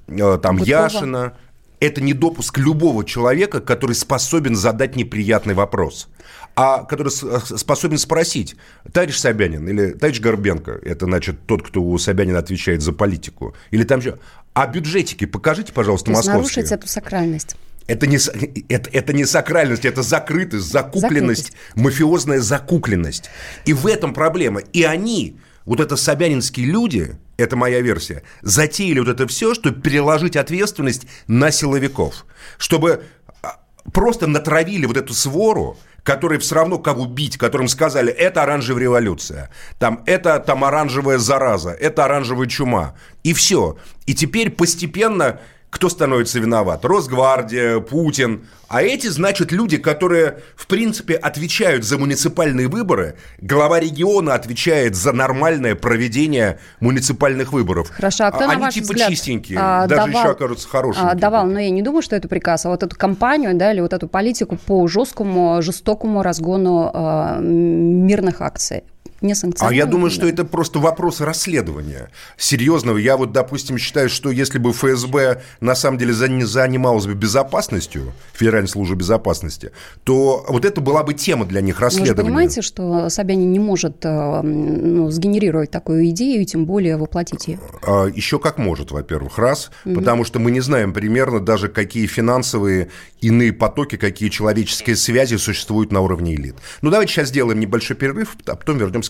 а, 0.09 0.39
там 0.39 0.57
Бытова. 0.57 0.85
Яшина, 0.85 1.35
это 1.81 2.03
недопуск 2.03 2.59
любого 2.59 3.05
человека, 3.05 3.61
который 3.61 3.95
способен 3.95 4.55
задать 4.55 4.97
неприятный 4.97 5.55
вопрос. 5.55 6.09
А 6.55 6.85
который 6.85 7.11
способен 7.11 7.97
спросить, 7.97 8.57
товарищ 8.93 9.17
Собянин 9.17 9.67
или 9.67 9.93
товарищ 9.93 10.21
Горбенко, 10.21 10.79
это 10.83 11.07
значит 11.07 11.47
тот, 11.47 11.67
кто 11.67 11.83
у 11.83 11.97
Собянина 11.97 12.39
отвечает 12.39 12.83
за 12.83 12.93
политику, 12.93 13.55
или 13.71 13.85
там 13.85 14.03
же, 14.03 14.19
а 14.53 14.67
бюджетики 14.67 15.25
покажите, 15.25 15.73
пожалуйста, 15.73 16.07
То 16.07 16.13
московские. 16.13 16.35
нарушить 16.35 16.73
эту 16.73 16.87
сакральность. 16.87 17.57
Это 17.87 18.07
не, 18.07 18.19
это, 18.69 18.91
это 18.91 19.13
не 19.13 19.25
сакральность, 19.25 19.85
это 19.85 20.03
закрытость, 20.03 20.71
закупленность, 20.71 21.47
закрытость. 21.47 21.77
мафиозная 21.77 22.41
закупленность. 22.41 23.31
И 23.65 23.73
в 23.73 23.87
этом 23.87 24.13
проблема. 24.13 24.61
И 24.61 24.83
они, 24.83 25.39
вот 25.65 25.81
это 25.81 25.97
собянинские 25.97 26.67
люди, 26.67 27.17
это 27.41 27.57
моя 27.57 27.81
версия, 27.81 28.23
затеяли 28.43 29.01
вот 29.01 29.09
это 29.09 29.27
все, 29.27 29.55
чтобы 29.55 29.81
переложить 29.81 30.37
ответственность 30.37 31.07
на 31.27 31.51
силовиков. 31.51 32.27
Чтобы 32.59 33.05
а, 33.43 33.61
просто 33.93 34.27
натравили 34.27 34.87
вот 34.87 34.97
эту 34.97 35.15
свору, 35.15 35.77
которые 36.03 36.39
все 36.39 36.55
равно 36.55 36.79
кого 36.79 37.07
бить, 37.07 37.37
которым 37.37 37.69
сказали, 37.69 38.13
это 38.13 38.43
оранжевая 38.43 38.83
революция, 38.85 39.51
там, 39.79 40.03
это 40.07 40.39
там 40.41 40.65
оранжевая 40.65 41.19
зараза, 41.19 41.71
это 41.71 42.05
оранжевая 42.05 42.49
чума. 42.49 42.95
И 43.23 43.33
все. 43.33 43.77
И 44.07 44.15
теперь 44.15 44.51
постепенно 44.51 45.41
кто 45.71 45.89
становится 45.89 46.39
виноват? 46.41 46.85
Росгвардия, 46.85 47.79
Путин. 47.81 48.47
А 48.69 48.83
эти, 48.83 49.07
значит, 49.09 49.51
люди, 49.51 49.79
которые, 49.79 50.41
в 50.55 50.67
принципе, 50.67 51.15
отвечают 51.15 51.85
за 51.85 51.97
муниципальные 51.99 52.69
выборы. 52.69 53.17
Глава 53.41 53.81
региона 53.81 54.35
отвечает 54.35 54.95
за 54.95 55.13
нормальное 55.13 55.75
проведение 55.75 56.59
муниципальных 56.81 57.53
выборов. 57.53 57.91
Хорошо, 57.91 58.25
а 58.27 58.31
кто, 58.31 58.45
Они 58.45 58.55
на 58.55 58.59
ваш 58.61 58.75
типа 58.75 58.85
взгляд, 58.85 59.09
чистенькие, 59.11 59.59
а, 59.61 59.87
даже 59.87 60.07
давал- 60.07 60.23
еще 60.23 60.33
окажутся 60.33 60.69
хорошими. 60.69 61.09
а, 61.11 61.15
давал, 61.15 61.47
но 61.47 61.59
я 61.59 61.71
не 61.71 61.83
думаю, 61.83 62.03
что 62.03 62.15
это 62.15 62.29
приказ, 62.29 62.67
а 62.67 62.69
вот 62.69 62.83
эту 62.83 62.97
кампанию, 62.97 63.55
да, 63.57 63.73
или 63.73 63.81
вот 63.81 63.93
эту 63.93 64.07
политику 64.09 64.57
по 64.57 64.87
жесткому, 64.87 65.63
жестокому 65.63 66.23
разгону 66.23 66.91
а, 66.93 67.39
мирных 67.41 68.41
акций. 68.41 68.85
Не 69.21 69.35
А 69.61 69.73
я 69.73 69.87
думаю, 69.87 70.11
что 70.11 70.27
это 70.27 70.45
просто 70.45 70.79
вопрос 70.79 71.21
расследования 71.21 72.11
серьезного. 72.39 72.97
Я 72.97 73.17
вот, 73.17 73.33
допустим, 73.33 73.77
считаю, 73.77 74.09
что 74.09 74.31
если 74.31 74.59
бы 74.59 74.73
ФСБ 74.73 75.43
на 75.61 75.75
самом 75.75 75.99
деле 75.99 76.13
зан- 76.13 76.45
занималась 76.45 77.07
бы 77.07 77.15
безопасностью, 77.15 78.13
Федеральной 78.33 78.69
службы 78.69 78.97
безопасности, 78.97 79.73
то 80.05 80.45
вот 80.49 80.65
это 80.65 80.81
была 80.81 81.03
бы 81.03 81.13
тема 81.13 81.45
для 81.45 81.61
них 81.61 81.77
Вы 81.77 81.81
же 81.81 81.85
расследования. 81.85 82.25
понимаете, 82.25 82.63
что 82.63 83.11
Собянин 83.11 83.53
не 83.53 83.59
может 83.59 83.97
а, 84.05 84.43
ну, 84.43 85.11
сгенерировать 85.11 85.71
такую 85.71 86.09
идею 86.11 86.43
и 86.43 86.47
тем 86.47 86.65
более 86.65 86.97
воплотить 86.97 87.49
ее? 87.49 87.61
А, 87.83 88.07
Еще 88.07 88.39
как 88.39 88.57
может, 88.57 88.91
во-первых, 88.91 89.39
раз, 89.39 89.71
потому 89.85 90.25
что 90.25 90.39
мы 90.39 90.51
не 90.51 90.61
знаем 90.61 90.93
примерно 90.95 91.41
даже, 91.41 91.69
какие 91.69 92.07
финансовые 92.07 92.89
иные 93.21 93.53
потоки, 93.53 93.97
какие 93.97 94.31
человеческие 94.31 94.97
связи 94.97 95.37
существуют 95.37 95.93
на 95.93 96.01
уровне 96.01 96.35
элит. 96.35 96.57
Ну, 96.81 96.91
давайте 96.91 97.13
сейчас 97.13 97.29
сделаем 97.29 97.61
небольшой 97.61 97.97
перерыв, 97.97 98.37
а 98.47 98.57
потом 98.57 98.79
вернемся 98.79 99.10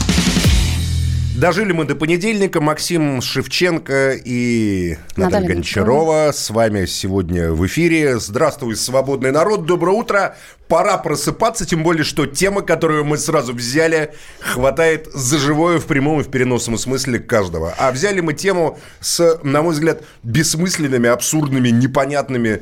Дожили 1.41 1.71
мы 1.71 1.85
до 1.85 1.95
понедельника. 1.95 2.61
Максим 2.61 3.19
Шевченко 3.19 4.11
и 4.11 4.95
Наталья, 5.17 5.39
Наталья 5.39 5.55
Гончарова 5.55 6.31
с 6.31 6.51
вами 6.51 6.85
сегодня 6.85 7.51
в 7.51 7.65
эфире. 7.65 8.19
Здравствуй, 8.19 8.75
свободный 8.75 9.31
народ. 9.31 9.65
Доброе 9.65 9.95
утро. 9.97 10.35
Пора 10.67 10.99
просыпаться, 10.99 11.65
тем 11.65 11.81
более, 11.81 12.03
что 12.03 12.27
тема, 12.27 12.61
которую 12.61 13.05
мы 13.05 13.17
сразу 13.17 13.55
взяли, 13.55 14.13
хватает 14.39 15.07
за 15.15 15.39
живое 15.39 15.79
в 15.79 15.87
прямом 15.87 16.19
и 16.19 16.23
в 16.23 16.27
переносном 16.27 16.77
смысле 16.77 17.17
каждого. 17.17 17.73
А 17.75 17.91
взяли 17.91 18.21
мы 18.21 18.35
тему 18.35 18.77
с, 18.99 19.39
на 19.41 19.63
мой 19.63 19.73
взгляд, 19.73 20.03
бессмысленными, 20.21 21.09
абсурдными, 21.09 21.69
непонятными 21.69 22.61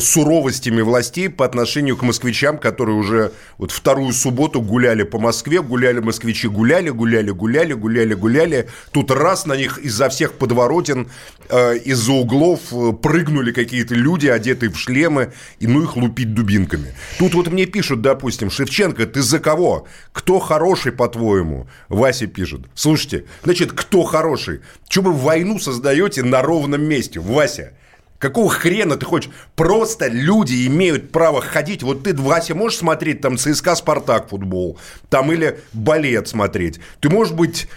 суровостями 0.00 0.82
властей 0.82 1.28
по 1.30 1.44
отношению 1.44 1.96
к 1.96 2.02
москвичам, 2.02 2.58
которые 2.58 2.96
уже 2.96 3.32
вот 3.56 3.70
вторую 3.70 4.12
субботу 4.12 4.60
гуляли 4.60 5.02
по 5.02 5.18
Москве, 5.18 5.62
гуляли 5.62 6.00
москвичи, 6.00 6.48
гуляли, 6.48 6.90
гуляли, 6.90 7.30
гуляли, 7.30 7.72
гуляли, 7.72 8.14
гуляли. 8.14 8.68
Тут 8.92 9.10
раз 9.10 9.46
на 9.46 9.56
них 9.56 9.78
изо 9.78 10.08
всех 10.08 10.34
подворотен, 10.34 11.08
э, 11.48 11.78
из-за 11.78 12.12
углов 12.12 12.60
э, 12.72 12.92
прыгнули 12.92 13.52
какие-то 13.52 13.94
люди, 13.94 14.26
одетые 14.26 14.70
в 14.70 14.78
шлемы, 14.78 15.32
и 15.58 15.66
ну 15.66 15.82
их 15.82 15.96
лупить 15.96 16.34
дубинками. 16.34 16.94
Тут 17.18 17.34
вот 17.34 17.48
мне 17.48 17.66
пишут, 17.66 18.02
допустим, 18.02 18.50
Шевченко, 18.50 19.06
ты 19.06 19.22
за 19.22 19.38
кого? 19.38 19.86
Кто 20.12 20.38
хороший, 20.38 20.92
по-твоему? 20.92 21.66
Вася 21.88 22.26
пишет. 22.26 22.60
Слушайте, 22.74 23.24
значит, 23.42 23.72
кто 23.72 24.02
хороший? 24.02 24.60
Чего 24.88 25.12
вы 25.12 25.18
войну 25.18 25.58
создаете 25.58 26.22
на 26.22 26.42
ровном 26.42 26.82
месте, 26.82 27.20
Вася? 27.20 27.72
Какого 28.18 28.50
хрена 28.50 28.96
ты 28.96 29.06
хочешь? 29.06 29.30
Просто 29.54 30.08
люди 30.08 30.66
имеют 30.66 31.12
право 31.12 31.40
ходить. 31.40 31.82
Вот 31.82 32.02
ты, 32.02 32.14
Вася, 32.14 32.54
можешь 32.54 32.78
смотреть 32.78 33.20
там 33.20 33.38
ЦСКА 33.38 33.76
«Спартак» 33.76 34.28
футбол, 34.28 34.78
там 35.08 35.32
или 35.32 35.60
балет 35.72 36.26
смотреть. 36.26 36.80
Ты 37.00 37.10
можешь 37.10 37.32
быть 37.32 37.68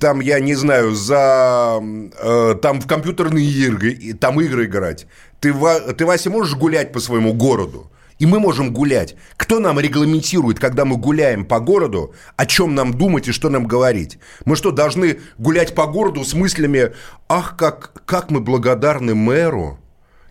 там, 0.00 0.20
я 0.20 0.40
не 0.40 0.54
знаю, 0.54 0.92
за 0.94 1.80
э, 1.82 2.54
там 2.60 2.80
в 2.80 2.86
компьютерные 2.86 3.44
игры, 3.44 4.14
там 4.14 4.40
игры 4.40 4.66
играть. 4.66 5.06
Ты, 5.40 5.52
ты, 5.96 6.06
Вася, 6.06 6.30
можешь 6.30 6.54
гулять 6.54 6.92
по 6.92 7.00
своему 7.00 7.34
городу? 7.34 7.90
И 8.18 8.26
мы 8.26 8.38
можем 8.38 8.72
гулять. 8.72 9.16
Кто 9.36 9.58
нам 9.58 9.80
регламентирует, 9.80 10.60
когда 10.60 10.84
мы 10.84 10.96
гуляем 10.96 11.44
по 11.44 11.58
городу, 11.58 12.14
о 12.36 12.46
чем 12.46 12.74
нам 12.74 12.94
думать 12.94 13.26
и 13.26 13.32
что 13.32 13.48
нам 13.48 13.66
говорить? 13.66 14.18
Мы 14.44 14.54
что, 14.54 14.70
должны 14.70 15.18
гулять 15.38 15.74
по 15.74 15.86
городу 15.86 16.24
с 16.24 16.32
мыслями, 16.32 16.92
ах, 17.28 17.56
как, 17.56 18.04
как 18.06 18.30
мы 18.30 18.40
благодарны 18.40 19.16
мэру, 19.16 19.81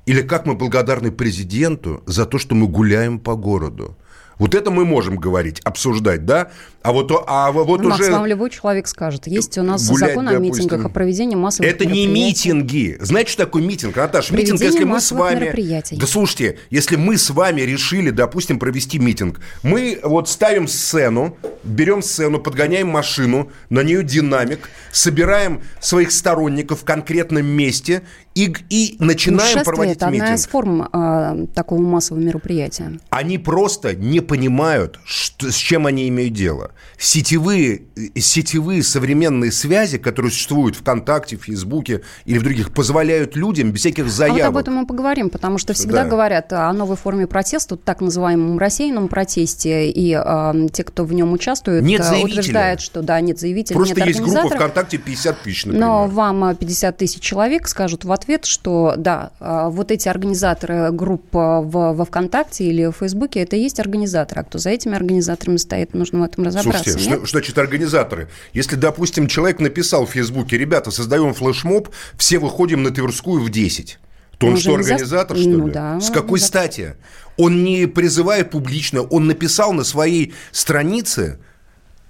или 0.06 0.22
как 0.22 0.46
мы 0.46 0.56
благодарны 0.56 1.12
президенту 1.12 2.04
за 2.06 2.26
то, 2.26 2.38
что 2.38 2.56
мы 2.56 2.68
гуляем 2.68 3.20
по 3.20 3.36
городу? 3.36 3.98
Вот 4.40 4.56
это 4.56 4.72
мы 4.72 4.86
можем 4.86 5.18
говорить, 5.18 5.60
обсуждать, 5.64 6.26
да? 6.26 6.50
А 6.82 6.94
вот, 6.94 7.12
а 7.28 7.52
вот 7.52 7.80
Ну, 7.84 7.90
Макс, 7.90 8.02
уже... 8.02 8.12
вам 8.12 8.26
любой 8.26 8.50
человек 8.50 8.88
скажет. 8.88 9.28
Есть 9.28 9.56
у 9.60 9.62
нас 9.62 9.88
гулять, 9.88 10.10
закон 10.10 10.28
о 10.28 10.32
допустим. 10.32 10.64
митингах, 10.66 10.86
о 10.86 10.90
проведении 10.90 11.36
массовых 11.36 11.70
Это 11.72 11.86
не 11.86 12.08
мероприятий. 12.08 12.50
митинги. 12.52 12.98
Знаете, 13.02 13.32
что 13.34 13.46
такое 13.46 13.62
митинг, 13.62 13.96
Наташа? 13.96 14.34
Митинг, 14.34 14.60
если 14.60 14.84
мы 14.84 15.00
с 15.00 15.12
вами... 15.12 15.42
мероприятий. 15.42 15.96
Да 15.96 16.08
слушайте, 16.08 16.58
если 16.72 16.96
мы 16.96 17.20
с 17.20 17.30
вами 17.30 17.62
решили, 17.62 18.10
допустим, 18.10 18.58
провести 18.58 18.98
митинг, 18.98 19.42
мы 19.62 20.00
вот 20.02 20.28
ставим 20.28 20.68
сцену, 20.68 21.38
берем 21.64 22.02
сцену, 22.02 22.40
подгоняем 22.40 22.88
машину, 22.88 23.52
на 23.70 23.84
нее 23.84 24.04
динамик, 24.04 24.72
собираем 24.92 25.62
своих 25.80 26.12
сторонников 26.12 26.82
в 26.82 26.84
конкретном 26.84 27.46
месте 27.46 28.02
и, 28.34 28.54
и 28.70 28.96
начинаем 29.00 29.42
Шествие 29.42 29.64
проводить– 29.66 29.96
это 29.98 30.06
одна 30.08 30.18
митинг. 30.26 30.40
из 30.40 30.48
форм 30.48 30.88
а, 30.94 31.46
такого 31.54 31.82
массового 31.82 32.22
мероприятия. 32.24 33.00
Они 33.10 33.38
просто 33.38 33.94
не 33.96 34.22
понимают, 34.22 35.00
что- 35.04 35.52
с 35.52 35.56
чем 35.56 35.86
они 35.86 36.08
имеют 36.08 36.34
дело. 36.34 36.72
Сетевые, 36.98 37.82
э, 37.98 38.20
сетевые 38.20 38.84
современные 38.84 39.52
связи, 39.52 39.98
которые 39.98 40.32
существуют 40.32 40.76
ВКонтакте, 40.78 41.36
в 41.36 41.44
Фейсбуке 41.44 42.02
или 42.26 42.38
в 42.38 42.44
других, 42.44 42.74
позволяют 42.74 43.36
людям 43.36 43.72
без 43.72 43.82
всяких 43.82 44.04
А 44.04 44.06
вот 44.06 44.14
заявок. 44.14 44.46
об 44.46 44.58
этом 44.58 44.76
мы 44.76 44.86
поговорим, 44.86 45.30
потому 45.30 45.58
что 45.58 45.74
всегда 45.74 46.04
Да. 46.04 46.10
говорят 46.10 46.54
о 46.54 46.72
новой 46.72 46.96
форме 46.96 47.28
протеста, 47.28 47.76
так 47.76 48.00
называемом 48.02 48.58
рассеянном 48.58 49.10
протесте, 49.10 49.90
и 49.90 50.14
а, 50.14 50.56
те, 50.72 50.84
кто 50.86 51.04
в 51.04 51.12
нем 51.14 51.34
участвует, 51.34 51.84
Нет 51.84 52.02
а, 52.02 52.04
заявителя. 52.06 52.40
утверждают, 52.40 52.82
что 52.82 53.02
да, 53.02 53.20
нет 53.20 53.40
заявителя, 53.40 53.76
Просто 53.76 53.96
нет 54.00 54.08
есть 54.08 54.22
группа. 54.22 54.48
ВКонтакте 54.50 54.98
50 54.98 55.42
тысяч, 55.44 55.66
например. 55.66 55.88
Но 55.88 56.08
вам 56.08 56.44
а, 56.46 56.56
50 56.56 56.96
тысяч 56.98 57.20
человек 57.22 57.68
скажут 57.68 58.06
в 58.06 58.12
ответ, 58.22 58.46
что 58.46 58.94
да, 58.98 59.32
а, 59.40 59.70
вот 59.70 59.92
эти 59.92 60.08
организаторы 60.08 60.92
групп 60.92 61.36
а, 61.36 61.62
в, 61.62 61.94
во 61.94 62.06
ВКонтакте 62.06 62.64
или 62.66 62.86
в 62.86 62.94
Фейсбуке, 62.94 63.42
это 63.42 63.56
и 63.56 63.62
есть 63.62 63.80
организаторы. 63.80 64.42
А 64.42 64.44
кто 64.44 64.58
за 64.58 64.70
этими 64.70 64.96
организаторами 64.96 65.58
стоит, 65.58 65.94
нужно 65.94 66.20
в 66.20 66.24
этом 66.24 66.44
разобраться. 66.46 66.84
Слушайте, 66.92 67.10
нет? 67.10 67.18
что, 67.20 67.26
что 67.28 67.38
значит 67.38 67.58
организаторы? 67.58 68.30
Если, 68.54 68.76
допустим, 68.76 69.28
человек 69.28 69.60
написал 69.60 70.06
в 70.06 70.12
Фейсбуке, 70.12 70.58
ребята, 70.58 70.92
создаем 70.92 71.34
флешмоб, 71.34 71.90
все 72.18 72.40
выходим 72.40 72.84
на 72.84 72.92
Тверскую 72.92 73.42
в 73.44 73.50
10, 73.50 74.00
то 74.38 74.48
он 74.48 74.54
Ну, 74.54 74.60
что, 74.60 74.72
организа- 74.76 74.92
организатор, 74.94 75.38
что 75.38 75.50
Ну 75.50 75.68
ли? 75.68 75.74
да, 75.74 76.00
С 76.00 76.10
какой 76.10 76.40
стати? 76.40 76.96
Он 77.38 77.64
не 77.64 77.86
призывает 77.88 78.52
публично, 78.52 79.02
он 79.02 79.28
написал 79.28 79.74
на 79.74 79.84
своей 79.84 80.34
странице 80.52 81.40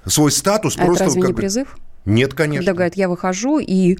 свой 0.06 0.32
статус 0.32 0.76
А 0.78 0.80
это 0.82 0.86
просто... 0.88 1.06
разве 1.06 1.22
как 1.22 1.30
не 1.30 1.34
бы- 1.34 1.40
призыв? 1.42 1.78
Нет, 2.06 2.34
конечно. 2.34 2.60
Когда 2.66 2.74
говорят, 2.74 2.96
я 2.96 3.08
выхожу 3.08 3.60
и... 3.60 3.98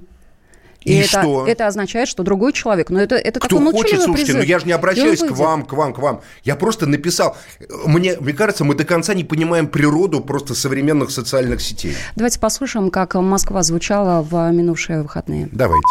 И 0.84 0.98
это, 0.98 1.08
что? 1.08 1.48
это 1.48 1.68
означает, 1.68 2.08
что 2.08 2.24
другой 2.24 2.54
человек. 2.54 2.90
Но 2.90 3.00
это, 3.00 3.16
это 3.16 3.40
Кто 3.40 3.58
такой 3.58 3.72
хочет, 3.72 4.02
слушайте, 4.02 4.34
призыв. 4.34 4.36
ну 4.38 4.42
я 4.42 4.60
же 4.60 4.66
не 4.66 4.72
И 4.72 4.76
обращаюсь 4.76 5.20
к 5.20 5.32
вам, 5.32 5.64
к 5.64 5.74
вам, 5.74 5.94
к 5.94 6.00
вам. 6.00 6.22
Я 6.44 6.56
просто 6.56 6.88
написал. 6.88 7.38
Мне, 7.86 8.18
мне 8.20 8.34
кажется, 8.34 8.64
мы 8.64 8.74
до 8.74 8.84
конца 8.84 9.14
не 9.14 9.24
понимаем 9.24 9.68
природу 9.68 10.22
просто 10.22 10.56
современных 10.56 11.12
социальных 11.12 11.62
сетей. 11.62 11.96
Давайте 12.16 12.40
послушаем, 12.40 12.90
как 12.90 13.14
Москва 13.16 13.62
звучала 13.62 14.22
в 14.24 14.52
минувшие 14.52 15.04
выходные. 15.04 15.50
Давайте. 15.52 15.86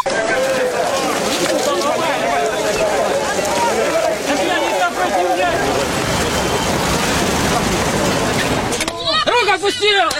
Руку 9.27 9.53
опустил! 9.55 9.91
Я 9.91 10.11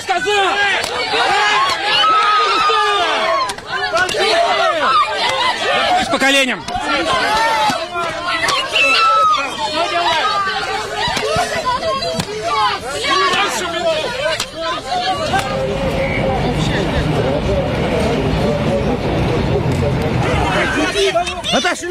по 6.11 6.19
коленям. 6.19 6.65
Наташа, 21.53 21.87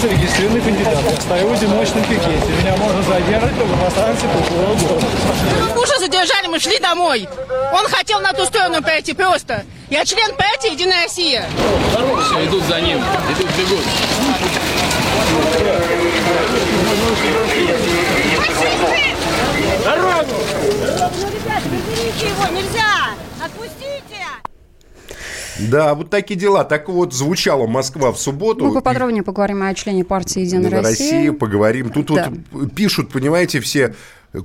Зарегистрированный 0.00 0.60
кандидат. 0.60 1.22
Стою 1.22 1.48
в 1.48 1.52
одиночном 1.52 2.04
пикете. 2.04 2.52
Меня 2.60 2.76
можно 2.76 3.02
задержать 3.02 3.58
только 3.58 3.72
в 3.72 3.86
останции 3.86 4.28
полтора 4.28 4.74
года. 4.74 5.06
Ну, 5.74 5.86
задержали, 6.06 6.46
мы 6.46 6.60
шли 6.60 6.78
домой. 6.78 7.28
Он 7.72 7.88
хотел 7.88 8.20
на 8.20 8.32
ту 8.32 8.44
сторону 8.44 8.82
пойти 8.82 9.14
просто. 9.14 9.64
Я 9.90 10.04
член 10.04 10.34
партии 10.36 10.72
«Единая 10.72 11.04
Россия». 11.04 11.44
Все, 12.26 12.44
идут 12.44 12.64
за 12.64 12.80
ним. 12.80 12.98
Идут, 13.30 13.50
бегут. 13.56 13.84
Берегите 21.86 22.26
его, 22.26 22.46
нельзя! 22.52 23.14
Отпустите! 23.44 24.16
Да, 25.70 25.94
вот 25.94 26.10
такие 26.10 26.38
дела. 26.38 26.64
Так 26.64 26.88
вот 26.88 27.14
звучала 27.14 27.68
Москва 27.68 28.10
в 28.12 28.18
субботу. 28.18 28.64
Мы 28.66 28.74
поподробнее 28.74 29.22
поговорим 29.22 29.62
о 29.62 29.72
члене 29.74 30.04
партии 30.04 30.40
«Единая 30.40 30.70
Россия». 30.70 31.12
Россия, 31.12 31.32
поговорим. 31.32 31.90
Тут 31.90 32.06
Да. 32.12 32.32
вот 32.50 32.74
пишут, 32.74 33.12
понимаете, 33.12 33.60
все 33.60 33.94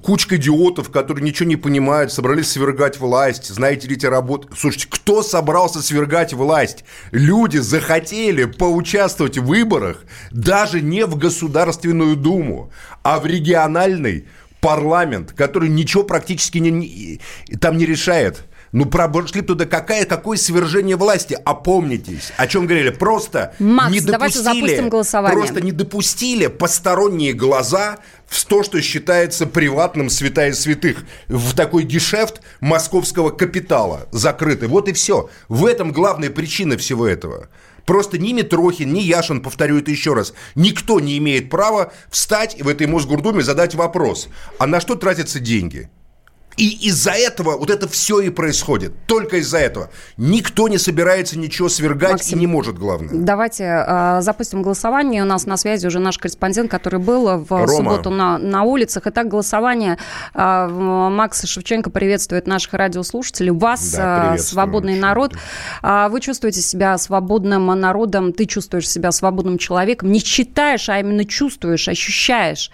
кучка 0.04 0.38
идиотов, 0.38 0.90
которые 0.90 1.24
ничего 1.24 1.50
не 1.50 1.56
понимают, 1.56 2.14
собрались 2.14 2.52
свергать 2.52 3.00
власть. 3.00 3.48
Знаете 3.50 3.88
ли, 3.88 3.96
эти 3.96 4.06
работы... 4.06 4.48
Слушайте, 4.56 4.88
кто 4.90 5.24
собрался 5.24 5.82
свергать 5.82 6.34
власть? 6.34 6.86
Люди 7.12 7.58
захотели 7.58 8.46
поучаствовать 8.46 9.38
в 9.38 9.46
выборах 9.46 10.04
даже 10.32 10.82
не 10.82 11.06
в 11.06 11.18
Государственную 11.18 12.16
Думу, 12.16 12.72
а 13.04 13.20
в 13.20 13.26
региональный 13.26 14.28
парламент, 14.62 15.34
который 15.34 15.68
ничего 15.70 16.04
практически 16.04 16.60
не, 16.60 16.72
не- 16.72 17.20
там 17.60 17.78
не 17.78 17.86
решает. 17.86 18.46
Ну, 18.72 18.86
прошли 18.86 19.42
туда 19.42 19.66
какая, 19.66 20.06
какое 20.06 20.38
свержение 20.38 20.96
власти? 20.96 21.38
Опомнитесь. 21.44 22.32
О 22.38 22.48
чем 22.48 22.68
говорили? 22.68 22.90
Просто 22.90 23.54
Макс, 23.60 23.92
не 23.92 24.00
допустили, 24.00 24.44
запустим 24.44 24.90
голосование. 24.90 25.38
Просто 25.38 25.62
не 25.62 25.74
допустили 25.74 26.48
посторонние 26.48 27.34
глаза 27.34 27.98
в 28.28 28.46
то, 28.46 28.64
что 28.64 28.80
считается 28.82 29.46
приватным 29.46 30.10
святая 30.10 30.54
святых, 30.54 31.04
в 31.28 31.54
такой 31.54 31.84
гешефт 31.84 32.42
московского 32.62 33.32
капитала 33.32 34.08
закрытый. 34.12 34.70
Вот 34.70 34.88
и 34.88 34.94
все. 34.94 35.30
В 35.50 35.66
этом 35.66 35.92
главная 35.92 36.30
причина 36.30 36.78
всего 36.78 37.06
этого. 37.06 37.50
Просто 37.86 38.18
ни 38.18 38.34
Митрохин, 38.34 38.94
ни 38.94 39.00
Яшин, 39.00 39.42
повторю 39.42 39.80
это 39.80 39.92
еще 39.92 40.14
раз, 40.14 40.34
никто 40.56 41.00
не 41.00 41.18
имеет 41.18 41.50
права 41.50 41.92
встать 42.10 42.62
в 42.62 42.68
этой 42.68 42.88
Мосгордуме 42.88 43.42
задать 43.42 43.76
вопрос, 43.76 44.30
а 44.60 44.68
на 44.68 44.80
что 44.80 44.96
тратятся 44.96 45.40
деньги? 45.40 45.90
И 46.58 46.88
из-за 46.88 47.12
этого 47.12 47.58
вот 47.58 47.70
это 47.70 47.88
все 47.88 48.20
и 48.22 48.30
происходит. 48.30 48.94
Только 49.08 49.38
из-за 49.38 49.58
этого. 49.58 49.90
Никто 50.18 50.68
не 50.68 50.78
собирается 50.78 51.38
ничего 51.38 51.70
свергать 51.70 52.12
Максим, 52.12 52.38
и 52.38 52.42
не 52.42 52.48
может, 52.48 52.78
главное. 52.78 53.10
Давайте 53.14 53.64
э, 53.64 54.22
запустим 54.22 54.62
голосование. 54.62 55.24
У 55.24 55.26
нас 55.26 55.46
на 55.46 55.58
связи 55.58 55.88
уже 55.88 56.00
наш 56.00 56.18
корреспондент, 56.18 56.70
который 56.70 57.00
был 57.00 57.38
в 57.38 57.50
Рома. 57.50 57.68
субботу 57.68 58.10
на, 58.10 58.38
на 58.38 58.64
улицах. 58.64 59.04
Итак, 59.08 59.28
голосование. 59.28 59.98
Э, 60.34 60.68
Макс 60.68 61.44
Шевченко 61.44 61.90
приветствует 61.90 62.48
наших 62.48 62.74
радиослушателей. 62.74 63.52
Вас, 63.52 63.94
Да, 63.94 64.18
э, 64.18 64.22
приветствую, 64.22 64.54
свободный 64.54 64.94
очень 64.94 65.02
народ. 65.02 65.34
А 65.82 66.10
Вы 66.10 66.22
чувствуете 66.22 66.62
себя 66.62 66.98
свободным 66.98 67.68
народом, 67.68 68.34
ты 68.34 68.46
чувствуешь 68.46 68.90
себя 68.90 69.12
свободным 69.12 69.58
человеком. 69.58 70.12
Не 70.12 70.20
считаешь, 70.20 70.90
а 70.90 71.00
именно 71.00 71.26
чувствуешь, 71.26 71.88
ощущаешь. 71.88 72.72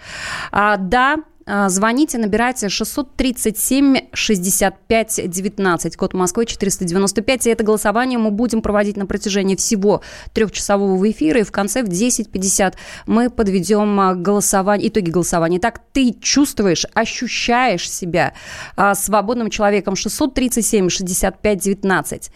А, 0.52 0.76
Да, 0.76 1.14
а, 1.14 1.27
Звоните, 1.68 2.18
набирайте 2.18 2.68
637 2.68 3.96
65 4.12 5.30
19, 5.30 5.96
код 5.96 6.12
Москвы 6.12 6.44
495. 6.44 7.46
И 7.46 7.50
это 7.50 7.64
голосование 7.64 8.18
мы 8.18 8.30
будем 8.30 8.60
проводить 8.60 8.98
на 8.98 9.06
протяжении 9.06 9.56
всего 9.56 10.02
трехчасового 10.34 11.10
эфира. 11.10 11.40
И 11.40 11.44
в 11.44 11.50
конце, 11.50 11.82
в 11.82 11.88
10.50, 11.88 12.74
мы 13.06 13.30
подведем 13.30 13.98
а, 13.98 14.14
голосование, 14.14 14.88
итоги 14.88 15.10
голосования. 15.10 15.58
Так 15.58 15.80
ты 15.92 16.14
чувствуешь, 16.20 16.84
ощущаешь 16.92 17.90
себя 17.90 18.34
а, 18.76 18.94
свободным 18.94 19.48
человеком 19.48 19.96
637 19.96 20.90
65 20.90 21.58
19. 21.58 22.30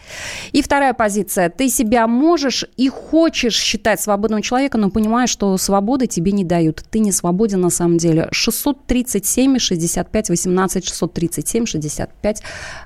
И 0.53 0.61
вторая 0.63 0.93
позиция. 0.93 1.49
Ты 1.49 1.69
себя 1.69 2.07
можешь 2.07 2.65
и 2.77 2.89
хочешь 2.89 3.55
считать 3.55 4.01
свободным 4.01 4.41
человеком, 4.41 4.81
но 4.81 4.89
понимаешь, 4.89 5.29
что 5.29 5.55
свободы 5.57 6.07
тебе 6.07 6.31
не 6.31 6.43
дают. 6.43 6.83
Ты 6.89 6.97
не 6.97 7.11
свободен 7.11 7.61
на 7.61 7.69
самом 7.69 7.99
деле. 7.99 8.27
637 9.07 9.59
65 9.59 10.29
18 10.29 10.85
637 10.85 11.65
65 11.65 12.43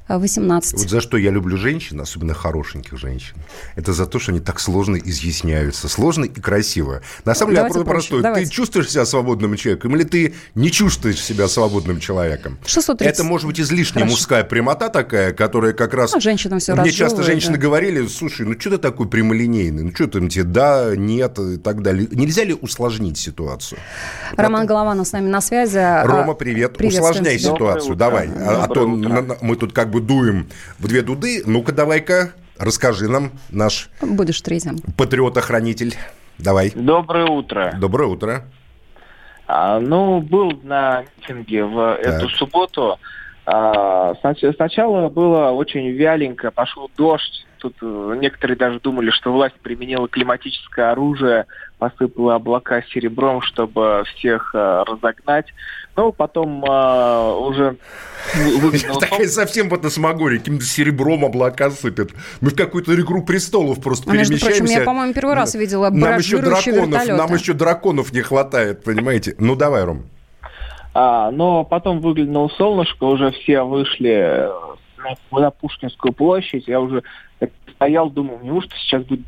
18. 0.07 0.79
Вот 0.79 0.89
за 0.89 1.01
что 1.01 1.17
я 1.17 1.31
люблю 1.31 1.57
женщин, 1.57 1.99
особенно 2.01 2.33
хорошеньких 2.33 2.97
женщин, 2.97 3.35
это 3.75 3.93
за 3.93 4.05
то, 4.05 4.19
что 4.19 4.31
они 4.31 4.39
так 4.39 4.59
сложно 4.59 4.95
изъясняются. 4.95 5.87
Сложно 5.87 6.25
и 6.25 6.41
красиво. 6.41 7.01
На 7.25 7.35
самом 7.35 7.55
деле, 7.55 7.67
вопрос 7.67 7.85
простой. 7.85 8.21
давайте. 8.21 8.49
Ты 8.49 8.55
чувствуешь 8.55 8.89
себя 8.89 9.05
свободным 9.05 9.55
человеком 9.55 9.95
или 9.95 10.03
ты 10.03 10.33
не 10.55 10.71
чувствуешь 10.71 11.21
себя 11.21 11.47
свободным 11.47 11.99
человеком? 11.99 12.57
630. 12.65 13.13
Это 13.13 13.23
может 13.23 13.47
быть 13.47 13.59
излишняя 13.59 14.03
Хорошо. 14.03 14.11
мужская 14.11 14.43
прямота 14.43 14.89
такая, 14.89 15.33
которая 15.33 15.73
как 15.73 15.93
раз... 15.93 16.13
Ну, 16.13 16.21
женщинам 16.21 16.59
всё 16.59 16.75
Мне 16.75 16.91
часто 16.91 17.23
женщины 17.23 17.53
да. 17.53 17.61
говорили, 17.61 18.07
слушай, 18.07 18.45
ну 18.45 18.59
что 18.59 18.71
ты 18.71 18.77
такой 18.77 19.07
прямолинейный? 19.07 19.83
Ну 19.83 19.91
что 19.93 20.07
там 20.07 20.29
тебе 20.29 20.43
да, 20.43 20.95
нет 20.95 21.37
и 21.39 21.57
так 21.57 21.81
далее. 21.81 22.07
Нельзя 22.11 22.43
ли 22.43 22.53
усложнить 22.53 23.17
ситуацию? 23.17 23.79
Роман 24.35 24.65
Голованов 24.65 25.07
с 25.07 25.11
нами 25.11 25.27
на 25.29 25.41
связи. 25.41 25.77
А, 26.07 26.21
Рома, 26.21 26.33
привет. 26.33 26.81
Усложняй 26.81 27.37
ситуацию, 27.37 27.95
давай. 27.95 28.29
А, 28.29 28.63
а 28.63 28.67
то 28.67 28.87
мы 28.87 29.55
тут 29.55 29.73
как 29.73 29.89
бы 29.89 29.99
дуем 29.99 30.47
в 30.79 30.87
две 30.87 31.01
дуды. 31.01 31.43
Ну-ка, 31.45 31.71
давай-ка, 31.71 32.33
расскажи 32.57 33.09
нам, 33.09 33.31
наш 33.49 33.89
Будешь 34.01 34.41
третьим. 34.41 34.77
патриот-охранитель. 34.97 35.95
Давай. 36.37 36.71
Доброе 36.75 37.25
утро. 37.25 37.73
Доброе 37.79 38.09
утро. 38.09 38.43
А, 39.47 39.79
ну, 39.79 40.21
был 40.21 40.59
на 40.63 41.03
митинге 41.17 41.63
в 41.65 41.95
эту 41.95 42.29
субботу. 42.29 42.99
А, 43.45 44.13
снач- 44.21 44.53
сначала 44.55 45.09
было 45.09 45.51
очень 45.51 45.89
вяленько, 45.89 46.51
пошел 46.51 46.91
дождь. 46.97 47.45
Тут 47.59 47.75
э, 47.81 48.15
некоторые 48.19 48.57
даже 48.57 48.79
думали, 48.81 49.09
что 49.09 49.31
власть 49.31 49.55
применила 49.63 50.07
климатическое 50.07 50.91
оружие, 50.91 51.45
посыпала 51.79 52.35
облака 52.35 52.83
серебром, 52.93 53.41
чтобы 53.41 54.03
всех 54.13 54.51
э, 54.53 54.83
разогнать. 54.85 55.47
Ну, 55.97 56.11
потом 56.11 56.63
э, 56.63 57.33
уже 57.39 57.75
вы- 58.35 58.57
выглянуло 58.59 58.99
Такая 59.01 59.27
совсем 59.27 59.67
фантасмагория, 59.69 60.37
каким-то 60.37 60.63
серебром 60.63 61.25
облака 61.25 61.71
сыпет. 61.71 62.11
Мы 62.39 62.51
в 62.51 62.55
какую-то 62.55 62.93
игру 62.93 63.23
престолов 63.23 63.81
просто 63.81 64.11
А, 64.11 64.13
между 64.13 64.33
прочим, 64.37 64.47
перемещаемся. 64.47 64.79
я, 64.79 64.85
по-моему, 64.85 65.13
первый 65.13 65.33
раз 65.35 65.55
видела 65.55 65.89
нам 65.89 66.17
еще 66.19 66.37
драконов, 66.37 67.07
нам 67.07 67.33
еще 67.33 67.53
драконов 67.53 68.13
не 68.13 68.21
хватает, 68.21 68.83
понимаете? 68.83 69.35
Ну 69.39 69.55
давай, 69.55 69.83
Ром. 69.85 70.03
А, 70.93 71.31
но 71.31 71.63
потом 71.63 71.99
выглянуло 71.99 72.49
солнышко, 72.49 73.03
уже 73.05 73.31
все 73.31 73.63
вышли 73.63 74.11
э, 74.11 74.49
на, 75.31 75.39
на 75.39 75.49
Пушкинскую 75.51 76.13
площадь. 76.13 76.67
Я 76.67 76.79
уже 76.79 77.01
стоял, 77.75 78.09
думал, 78.11 78.39
неужто 78.43 78.75
сейчас 78.77 79.03
будет 79.03 79.21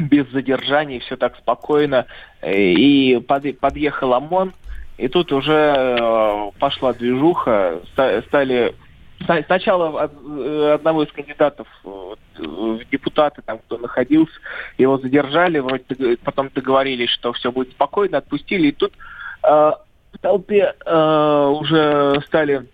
без 0.00 0.28
задержаний, 0.30 0.98
все 1.00 1.16
так 1.16 1.36
спокойно. 1.36 2.06
Э, 2.40 2.52
И 2.56 3.18
под- 3.20 3.58
подъехал 3.60 4.14
ОМОН, 4.14 4.52
и 4.98 5.08
тут 5.08 5.32
уже 5.32 5.52
э, 5.54 6.50
пошла 6.58 6.92
движуха, 6.92 7.80
ста- 7.92 8.20
стали... 8.22 8.74
ста- 9.22 9.42
Сначала 9.44 10.10
э, 10.10 10.72
одного 10.74 11.04
из 11.04 11.12
кандидатов 11.12 11.68
э, 11.84 12.14
в 12.38 12.80
депутаты, 12.90 13.40
там, 13.42 13.58
кто 13.58 13.78
находился, 13.78 14.34
его 14.76 14.98
задержали, 14.98 15.60
вроде 15.60 16.16
потом 16.24 16.50
договорились, 16.52 17.10
что 17.10 17.32
все 17.32 17.52
будет 17.52 17.70
спокойно, 17.70 18.18
отпустили, 18.18 18.68
и 18.68 18.72
тут 18.72 18.92
в 19.40 20.18
толпе 20.20 20.74
уже 20.84 22.20
стали 22.26 22.66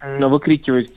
выкрикивать 0.00 0.90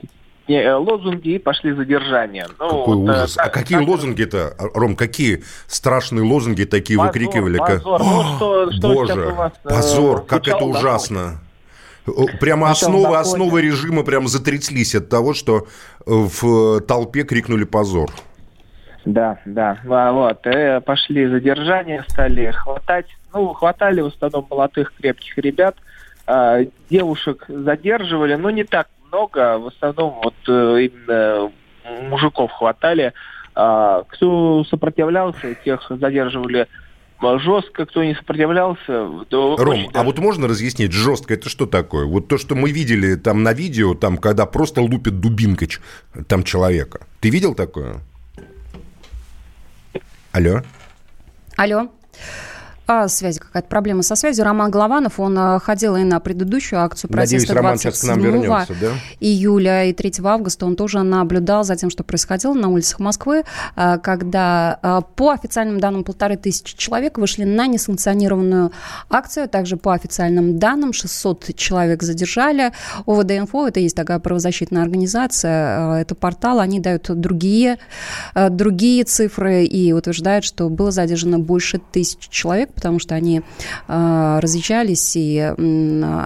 лозунги 0.48 1.30
и 1.30 1.38
пошли 1.38 1.72
задержания. 1.72 2.48
Ну, 2.58 2.68
Какой 2.68 2.96
вот, 2.96 3.08
э, 3.08 3.12
ужас. 3.12 3.34
А 3.38 3.44
так- 3.44 3.54
какие 3.54 3.78
так- 3.78 3.88
лозунги-то, 3.88 4.54
Ром, 4.74 4.96
какие 4.96 5.42
страшные 5.66 6.24
лозунги 6.24 6.64
такие 6.64 6.98
Позор, 6.98 7.12
выкрикивали? 7.12 7.58
позор. 7.58 7.98
Как- 7.98 8.06
Ну, 8.06 8.22
что- 8.36 8.72
что 8.72 8.88
Боже, 8.94 9.14
вас, 9.30 9.52
э, 9.64 9.68
позор, 9.68 10.24
как 10.26 10.48
это 10.48 10.64
ужасно. 10.64 11.40
Прямо 12.40 12.70
основы, 12.70 13.16
основы 13.16 13.62
режима 13.62 14.02
прям 14.02 14.26
затряслись 14.26 14.94
от 14.96 15.08
того, 15.08 15.34
что 15.34 15.58
э, 15.58 15.64
в 16.06 16.80
толпе 16.80 17.22
крикнули 17.22 17.64
позор. 17.64 18.10
Да, 19.04 19.38
да. 19.46 19.78
А, 19.88 20.12
Вот, 20.12 20.46
э, 20.46 20.80
пошли 20.80 21.26
задержания, 21.28 22.04
стали 22.08 22.50
хватать. 22.52 23.06
Ну, 23.32 23.52
хватали 23.52 24.00
в 24.00 24.06
основном 24.06 24.46
молодых 24.50 24.92
крепких 25.00 25.38
ребят. 25.38 25.76
А, 26.26 26.58
девушек 26.90 27.44
задерживали, 27.48 28.34
но 28.34 28.50
не 28.50 28.64
так 28.64 28.88
много. 29.12 29.58
В 29.58 29.66
основном 29.68 30.20
вот 30.22 30.34
э, 30.48 30.88
именно 30.88 31.52
мужиков 32.08 32.50
хватали. 32.52 33.12
А, 33.54 34.04
кто 34.08 34.64
сопротивлялся, 34.64 35.54
тех 35.54 35.82
задерживали 35.90 36.66
а, 37.18 37.38
жестко. 37.38 37.84
Кто 37.86 38.02
не 38.02 38.14
сопротивлялся... 38.14 39.24
то 39.28 39.56
Ром, 39.58 39.74
очень 39.74 39.88
а 39.90 39.92
даже- 39.92 40.06
вот 40.06 40.18
можно 40.18 40.48
разъяснить 40.48 40.92
жестко, 40.92 41.34
это 41.34 41.48
что 41.48 41.66
такое? 41.66 42.06
Вот 42.06 42.28
то, 42.28 42.38
что 42.38 42.54
мы 42.54 42.70
видели 42.70 43.14
там 43.14 43.42
на 43.42 43.52
видео, 43.52 43.94
там, 43.94 44.16
когда 44.16 44.46
просто 44.46 44.80
лупит 44.80 45.20
дубинкой 45.20 45.68
там 46.26 46.42
человека. 46.42 47.06
Ты 47.20 47.28
видел 47.30 47.54
такое? 47.54 48.00
Алло. 50.32 50.62
Алло. 51.56 51.88
А, 52.86 53.06
связи 53.06 53.38
какая-то 53.38 53.68
проблема 53.68 54.02
со 54.02 54.16
связью. 54.16 54.44
Роман 54.44 54.70
Голованов, 54.70 55.20
он 55.20 55.38
а, 55.38 55.58
ходил 55.60 55.94
и 55.94 56.02
на 56.02 56.18
предыдущую 56.18 56.80
акцию 56.80 57.12
Надеюсь, 57.14 57.46
протеста 57.46 58.06
нам 58.08 58.20
27 58.20 58.22
вернется, 58.22 58.74
да? 58.80 58.88
июля 59.20 59.84
и 59.84 59.92
3 59.92 60.14
августа. 60.24 60.66
Он 60.66 60.74
тоже 60.74 61.02
наблюдал 61.02 61.62
за 61.62 61.76
тем, 61.76 61.90
что 61.90 62.02
происходило 62.02 62.54
на 62.54 62.68
улицах 62.68 62.98
Москвы, 62.98 63.44
а, 63.76 63.98
когда 63.98 64.78
а, 64.82 65.00
по 65.00 65.30
официальным 65.30 65.78
данным 65.78 66.02
полторы 66.02 66.36
тысячи 66.36 66.76
человек 66.76 67.18
вышли 67.18 67.44
на 67.44 67.68
несанкционированную 67.68 68.72
акцию. 69.08 69.48
Также 69.48 69.76
по 69.76 69.94
официальным 69.94 70.58
данным 70.58 70.92
600 70.92 71.54
человек 71.54 72.02
задержали. 72.02 72.72
ОВД-инфо, 73.06 73.68
это 73.68 73.78
есть 73.78 73.94
такая 73.94 74.18
правозащитная 74.18 74.82
организация, 74.82 75.52
а, 75.52 76.00
это 76.00 76.16
портал, 76.16 76.58
они 76.58 76.80
дают 76.80 77.08
другие, 77.08 77.78
а, 78.34 78.48
другие 78.48 79.04
цифры 79.04 79.64
и 79.64 79.92
утверждают, 79.92 80.44
что 80.44 80.68
было 80.68 80.90
задержано 80.90 81.38
больше 81.38 81.80
тысячи 81.92 82.28
человек, 82.28 82.71
потому 82.74 82.98
что 82.98 83.14
они 83.14 83.42
э, 83.88 84.38
разъезжались 84.40 85.16
и 85.16 85.38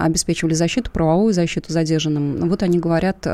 обеспечивали 0.03 0.53
защиту, 0.53 0.91
правовую 0.91 1.33
защиту 1.33 1.71
задержанным. 1.71 2.49
Вот 2.49 2.63
они 2.63 2.79
говорят 2.79 3.25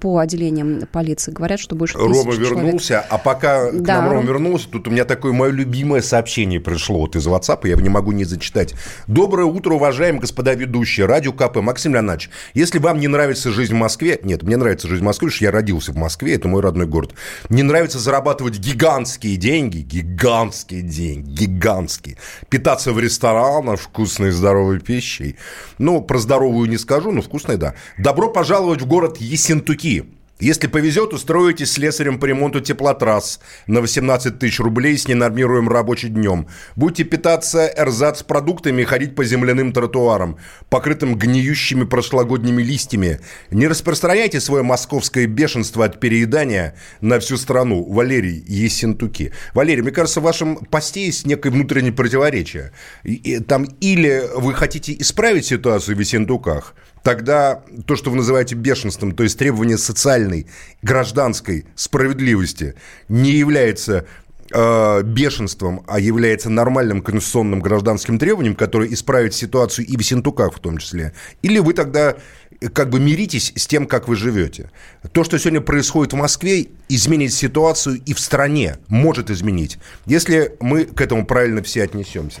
по 0.00 0.18
отделениям 0.18 0.82
полиции, 0.92 1.32
говорят, 1.32 1.60
что 1.60 1.74
больше 1.74 1.98
Рома 1.98 2.14
человек. 2.14 2.40
вернулся, 2.50 3.00
а 3.00 3.18
пока 3.18 3.70
к 3.70 3.80
Да, 3.82 3.96
нам 4.02 4.10
Рома 4.10 4.20
Ром- 4.22 4.26
вернулся, 4.26 4.68
тут 4.70 4.88
у 4.88 4.90
меня 4.90 5.04
такое 5.04 5.32
мое 5.32 5.50
любимое 5.50 6.00
сообщение 6.02 6.60
пришло 6.60 6.98
вот 7.00 7.16
из 7.16 7.26
WhatsApp, 7.26 7.60
я 7.64 7.70
его 7.72 7.80
не 7.80 7.88
могу 7.88 8.12
не 8.12 8.24
зачитать. 8.24 8.74
Доброе 9.06 9.44
утро, 9.46 9.74
уважаемые 9.74 10.20
господа 10.20 10.54
ведущие, 10.54 11.06
радио 11.06 11.32
КП, 11.32 11.56
Максим 11.56 11.94
Леонидович. 11.94 12.30
Если 12.54 12.78
вам 12.78 12.98
не 13.00 13.08
нравится 13.08 13.50
жизнь 13.50 13.74
в 13.74 13.76
Москве, 13.76 14.18
нет, 14.22 14.42
мне 14.42 14.56
нравится 14.56 14.88
жизнь 14.88 15.02
в 15.02 15.04
Москве, 15.04 15.26
потому 15.28 15.36
что 15.36 15.44
я 15.44 15.50
родился 15.50 15.92
в 15.92 15.96
Москве, 15.96 16.34
это 16.34 16.48
мой 16.48 16.62
родной 16.62 16.86
город. 16.86 17.12
Не 17.48 17.62
нравится 17.62 17.98
зарабатывать 17.98 18.58
гигантские 18.58 19.36
деньги, 19.36 19.78
гигантские 19.78 20.82
деньги, 20.82 21.28
гигантские. 21.30 22.16
Питаться 22.60 22.92
в 22.92 23.00
ресторанах 23.00 23.80
вкусной 23.80 24.32
здоровой 24.32 24.80
пищей. 24.80 25.36
Ну, 25.78 26.02
про 26.02 26.18
здоровую 26.18 26.68
не 26.68 26.76
скажу, 26.76 27.10
но 27.10 27.22
вкусной, 27.22 27.56
да. 27.56 27.74
Добро 27.96 28.28
пожаловать 28.28 28.82
в 28.82 28.86
город 28.86 29.16
Ессентуки. 29.16 30.04
Если 30.40 30.68
повезет, 30.68 31.12
устроитесь 31.12 31.72
слесарем 31.72 32.18
по 32.18 32.24
ремонту 32.24 32.60
теплотрасс 32.60 33.40
на 33.66 33.82
18 33.82 34.38
тысяч 34.38 34.58
рублей 34.58 34.96
с 34.96 35.06
ненормируемым 35.06 35.68
рабочим 35.68 36.14
днем. 36.14 36.46
Будете 36.76 37.04
питаться 37.04 37.70
эрзац 37.76 38.22
продуктами 38.22 38.82
и 38.82 38.84
ходить 38.86 39.14
по 39.14 39.22
земляным 39.22 39.72
тротуарам, 39.72 40.38
покрытым 40.70 41.16
гниющими 41.16 41.84
прошлогодними 41.84 42.62
листьями. 42.62 43.20
Не 43.50 43.68
распространяйте 43.68 44.40
свое 44.40 44.62
московское 44.62 45.26
бешенство 45.26 45.84
от 45.84 46.00
переедания 46.00 46.74
на 47.02 47.20
всю 47.20 47.36
страну. 47.36 47.84
Валерий 47.84 48.42
Ессентуки. 48.46 49.32
Валерий, 49.52 49.82
мне 49.82 49.92
кажется, 49.92 50.20
в 50.20 50.24
вашем 50.24 50.56
посте 50.56 51.04
есть 51.04 51.26
некое 51.26 51.50
внутреннее 51.50 51.92
противоречие. 51.92 52.72
И- 53.04 53.14
и 53.14 53.40
Там 53.40 53.64
или 53.80 54.22
вы 54.36 54.54
хотите 54.54 54.96
исправить 54.98 55.46
ситуацию 55.46 55.96
в 55.96 56.00
Ессентуках, 56.00 56.74
тогда 57.02 57.62
то, 57.86 57.96
что 57.96 58.10
вы 58.10 58.16
называете 58.16 58.54
бешенством, 58.54 59.12
то 59.12 59.22
есть 59.22 59.38
требование 59.38 59.78
социальной, 59.78 60.46
гражданской 60.82 61.66
справедливости, 61.74 62.74
не 63.08 63.32
является 63.32 64.06
э, 64.52 65.02
бешенством, 65.02 65.82
а 65.86 65.98
является 66.00 66.50
нормальным 66.50 67.02
конституционным 67.02 67.60
гражданским 67.60 68.18
требованием, 68.18 68.54
которое 68.54 68.92
исправит 68.92 69.34
ситуацию 69.34 69.86
и 69.86 69.96
в 69.96 70.02
Сентуках 70.02 70.54
в 70.54 70.60
том 70.60 70.78
числе. 70.78 71.12
Или 71.42 71.58
вы 71.58 71.72
тогда 71.72 72.16
э, 72.60 72.68
как 72.68 72.90
бы 72.90 73.00
миритесь 73.00 73.52
с 73.56 73.66
тем, 73.66 73.86
как 73.86 74.08
вы 74.08 74.16
живете. 74.16 74.70
То, 75.12 75.24
что 75.24 75.38
сегодня 75.38 75.60
происходит 75.60 76.12
в 76.12 76.16
Москве, 76.16 76.68
изменит 76.88 77.32
ситуацию 77.32 78.00
и 78.04 78.14
в 78.14 78.20
стране, 78.20 78.78
может 78.88 79.30
изменить, 79.30 79.78
если 80.06 80.56
мы 80.60 80.84
к 80.84 81.00
этому 81.00 81.26
правильно 81.26 81.62
все 81.62 81.82
отнесемся. 81.82 82.40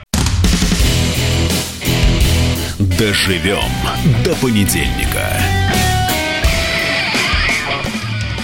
Доживем 3.01 3.63
до 4.23 4.35
понедельника. 4.35 5.35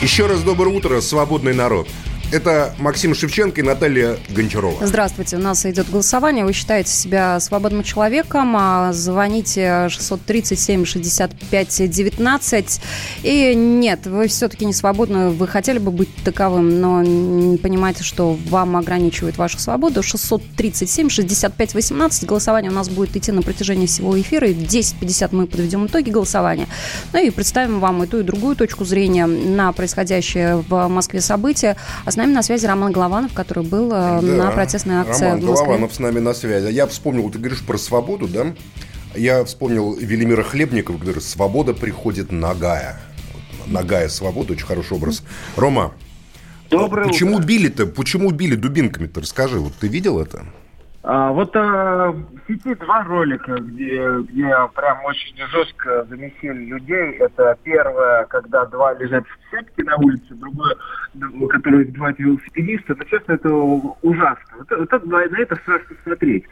Еще 0.02 0.26
раз 0.26 0.41
доброе 0.41 0.76
утро, 0.76 1.00
свободный 1.00 1.54
народ. 1.54 1.88
Это 2.30 2.74
Максим 2.78 3.16
Шевченко 3.16 3.62
и 3.62 3.63
Наталья 3.63 4.18
Гончарова. 4.30 4.86
Здравствуйте, 4.86 5.38
у 5.38 5.40
нас 5.40 5.66
идет 5.66 5.90
голосование. 5.90 6.44
Вы 6.44 6.52
считаете 6.52 6.92
себя 6.92 7.40
свободным 7.40 7.84
человеком? 7.84 8.54
а, 8.58 8.92
Звоните 8.92 9.88
637-65-19. 9.90 12.82
И 13.24 13.56
нет, 13.56 14.08
вы 14.08 14.28
все-таки 14.28 14.66
не 14.66 14.74
свободны. 14.74 15.30
Вы 15.30 15.48
хотели 15.48 15.80
бы 15.80 15.92
быть 15.92 16.10
таковым, 16.26 16.82
но 16.82 17.02
понимаете, 17.60 18.04
что 18.04 18.38
вам 18.50 18.76
ограничивает 18.76 19.38
вашу 19.38 19.58
свободу. 19.60 20.02
637-65-18. 20.02 22.26
Голосование 22.26 22.72
у 22.72 22.76
нас 22.76 22.90
будет 22.90 23.16
идти 23.16 23.32
на 23.32 23.42
протяжении 23.42 23.86
всего 23.86 24.20
эфира. 24.20 24.50
И 24.50 24.54
в 24.54 24.63
10.50 24.63 25.30
мы 25.32 25.48
подведем 25.48 25.86
итоги 25.86 26.10
голосования. 26.10 26.68
Ну 27.13 27.26
и 27.26 27.30
представим 27.30 27.80
вам 27.80 28.04
и 28.04 28.08
ту, 28.08 28.20
и 28.20 28.24
другую 28.24 28.58
точку 28.58 28.84
зрения 28.84 29.28
на 29.28 29.72
происходящее 29.72 30.58
в 30.68 30.90
Москве 30.90 31.22
события. 31.22 31.78
С 32.18 32.20
нами 32.20 32.34
на 32.34 32.42
связи 32.42 32.66
Роман 32.66 32.92
Голованов, 32.94 33.32
который 33.34 33.64
был 33.64 33.92
э, 33.94 34.22
на 34.22 34.46
Да. 34.46 34.50
протестной 34.50 34.96
акции 34.96 35.26
Роман 35.26 35.40
в 35.40 35.44
Москве. 35.44 35.66
Голованов 35.68 35.94
с 35.94 36.00
нами 36.00 36.18
на 36.18 36.34
связи. 36.34 36.74
Я 36.74 36.88
вспомнил, 36.88 37.30
ты 37.30 37.38
говоришь 37.38 37.62
про 37.64 37.78
свободу, 37.78 38.28
да? 38.28 38.56
Я 39.16 39.46
вспомнил 39.46 39.94
Велимира 39.94 40.42
Хлебникова, 40.42 40.98
который 40.98 41.22
свобода 41.22 41.76
приходит 41.76 42.32
нагая. 42.32 43.00
Нагая 43.68 44.10
свобода, 44.10 44.54
очень 44.54 44.66
хороший 44.66 44.98
образ. 44.98 45.22
Рома, 45.58 45.94
Доброе 46.72 47.08
почему 47.08 47.36
утро. 47.36 47.46
били-то? 47.46 47.86
Почему 47.86 48.32
били 48.32 48.56
дубинками-то? 48.56 49.22
Расскажи, 49.22 49.60
вот 49.60 49.74
ты 49.80 49.88
видел 49.88 50.20
это? 50.20 50.44
А, 51.10 51.32
вот 51.32 51.56
а, 51.56 52.12
в 52.12 52.26
сети 52.48 52.76
два 52.76 53.02
ролика, 53.06 53.56
где, 53.56 54.06
где 54.24 54.54
прям 54.76 55.06
очень 55.06 55.38
жестко 55.48 56.04
замесили 56.10 56.65
людей. 56.65 57.12
Это 57.13 57.58
первое, 57.63 58.26
когда 58.26 58.65
два 58.65 58.93
лежат 58.96 59.24
в 59.26 59.50
цепке 59.50 59.86
на 59.86 59.96
улице, 59.96 60.34
другое, 60.34 60.76
д- 61.13 61.48
который 61.48 61.86
два 61.86 62.12
велосипедиста. 62.12 62.93
Но, 62.98 63.06
честно, 63.06 63.32
это 63.32 63.50
ужасно. 63.56 64.58
Вот 64.58 64.70
это- 64.70 65.08
на 65.08 65.24
это 65.39 65.56
страшно 65.56 65.96
смотреть. 66.04 66.43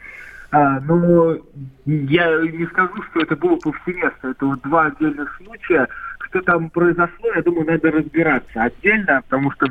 А, 0.52 0.80
но 0.80 1.36
я 1.84 2.40
не 2.40 2.64
скажу, 2.68 3.02
что 3.10 3.20
это 3.20 3.36
было 3.36 3.56
повсеместно. 3.56 4.28
Это 4.28 4.46
вот 4.46 4.62
два 4.62 4.86
отдельных 4.86 5.36
случая. 5.36 5.86
Что 6.30 6.40
там 6.40 6.70
произошло, 6.70 7.30
я 7.34 7.42
думаю, 7.42 7.66
надо 7.66 7.90
разбираться 7.90 8.62
отдельно, 8.62 9.20
потому 9.28 9.50
что 9.50 9.66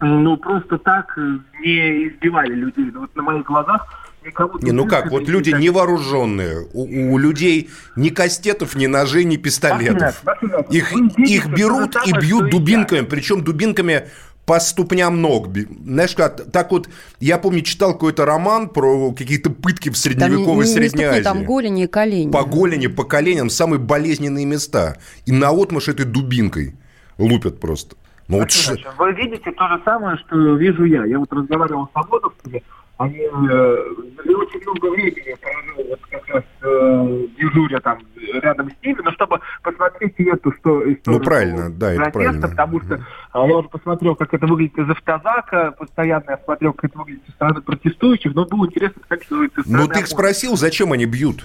ну, 0.00 0.36
просто 0.36 0.78
так 0.78 1.16
не 1.60 2.08
избивали 2.08 2.52
людей. 2.54 2.90
Ну, 2.92 3.00
Вот 3.00 3.16
на 3.16 3.22
моих 3.22 3.44
глазах 3.44 4.03
никого... 4.24 4.58
Не, 4.60 4.72
ну 4.72 4.86
как, 4.86 5.10
вот 5.10 5.28
люди 5.28 5.50
не 5.50 5.64
невооруженные, 5.64 6.66
у, 6.72 7.14
у 7.14 7.18
людей 7.18 7.70
ни 7.96 8.10
кастетов, 8.10 8.74
ни 8.74 8.86
ножей, 8.86 9.24
ни 9.24 9.36
пистолетов. 9.36 10.22
Их, 10.70 10.92
видите 10.92 11.22
их 11.22 11.46
берут 11.48 11.96
и 12.06 12.12
бьют 12.12 12.50
дубинками, 12.50 13.04
причем 13.04 13.42
дубинками 13.42 14.08
по 14.46 14.60
ступням 14.60 15.20
ног. 15.22 15.48
Знаешь, 15.84 16.14
как, 16.14 16.50
так 16.50 16.70
вот, 16.70 16.88
я 17.20 17.38
помню, 17.38 17.62
читал 17.62 17.92
какой-то 17.94 18.24
роман 18.26 18.68
про 18.68 19.12
какие-то 19.12 19.50
пытки 19.50 19.88
в 19.88 19.92
Там 19.92 19.94
средневековой 19.94 20.64
не, 20.64 20.70
не 20.70 20.74
Средней 20.74 20.88
ступни, 20.88 21.04
Азии. 21.04 21.22
там 21.22 21.44
голени 21.44 21.84
и 21.84 21.86
колени. 21.86 22.30
По 22.30 22.44
голени, 22.44 22.88
по 22.88 23.04
коленям, 23.04 23.50
самые 23.50 23.80
болезненные 23.80 24.44
места. 24.44 24.96
И 25.26 25.32
наотмашь 25.32 25.88
этой 25.88 26.04
дубинкой 26.04 26.76
лупят 27.18 27.60
просто. 27.60 27.96
Ну 28.28 28.40
вот 28.40 28.50
Вы 28.98 29.12
видите 29.12 29.50
то 29.52 29.68
же 29.68 29.82
самое, 29.84 30.16
что 30.18 30.56
вижу 30.56 30.84
я. 30.84 31.04
Я 31.04 31.18
вот 31.18 31.32
разговаривал 31.32 31.88
с 31.88 31.90
ободовцами, 31.96 32.62
они 32.96 33.18
э, 33.18 33.28
очень 33.28 34.60
много 34.62 34.90
времени 34.90 35.36
провел 35.40 35.88
вот 35.88 36.00
как 36.10 36.28
раз 36.28 36.44
э, 36.62 37.26
дежуря 37.36 37.80
там 37.80 37.98
рядом 38.40 38.70
с 38.70 38.84
ними, 38.84 39.00
но 39.02 39.12
чтобы 39.12 39.40
посмотреть 39.62 40.14
эту 40.18 40.52
что, 40.52 40.80
Ну, 40.80 40.92
историю 40.92 41.22
правильно, 41.22 41.70
да, 41.70 41.92
это 41.92 42.10
протеста, 42.10 42.12
правильно. 42.12 42.48
потому 42.48 42.80
что 42.82 43.06
а, 43.32 43.46
я 43.46 43.56
уже 43.56 43.68
посмотрел, 43.68 44.14
как 44.14 44.32
это 44.32 44.46
выглядит 44.46 44.78
из 44.78 44.90
автозака, 44.90 45.72
постоянно 45.72 46.24
я 46.28 46.38
смотрел, 46.44 46.72
как 46.72 46.90
это 46.90 46.98
выглядит 46.98 47.22
со 47.26 47.32
стороны 47.32 47.62
протестующих, 47.62 48.34
но 48.34 48.44
было 48.46 48.66
интересно, 48.66 49.02
как 49.08 49.22
это 49.22 49.34
выглядит 49.34 49.54
со 49.56 49.62
стороны 49.62 49.86
Ну 49.86 49.92
ты 49.92 50.00
их 50.00 50.06
спросил, 50.06 50.56
зачем 50.56 50.92
они 50.92 51.06
бьют? 51.06 51.44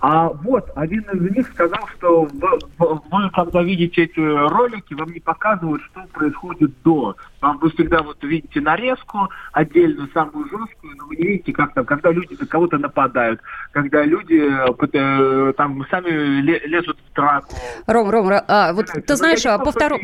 А 0.00 0.28
вот 0.28 0.70
один 0.74 1.02
из 1.02 1.36
них 1.36 1.48
сказал, 1.48 1.86
что 1.98 2.22
вы, 2.22 2.48
вы, 2.78 3.30
когда 3.34 3.62
видите 3.62 4.04
эти 4.04 4.18
ролики, 4.18 4.94
вам 4.94 5.12
не 5.12 5.20
показывают, 5.20 5.82
что 5.82 6.02
происходит 6.12 6.72
до. 6.82 7.16
Вам 7.40 7.58
вы 7.58 7.70
всегда 7.70 8.02
вот 8.02 8.22
видите 8.22 8.60
нарезку 8.60 9.28
отдельную, 9.52 10.08
самую 10.12 10.44
жесткую, 10.46 10.96
но 10.96 11.06
вы 11.06 11.16
не 11.16 11.24
видите, 11.24 11.52
как 11.52 11.74
там, 11.74 11.84
когда 11.84 12.10
люди 12.10 12.36
на 12.38 12.46
кого-то 12.46 12.78
нападают, 12.78 13.40
когда 13.72 14.04
люди 14.04 14.42
э, 14.42 15.52
там 15.54 15.86
сами 15.90 16.08
лезут 16.40 16.98
в 17.10 17.14
драку. 17.14 17.54
Ром, 17.86 18.10
Ром, 18.10 18.30
а, 18.48 18.72
вот 18.72 18.86
ты 18.86 19.16
знаешь, 19.16 19.42
по 19.42 19.70
второму... 19.70 20.02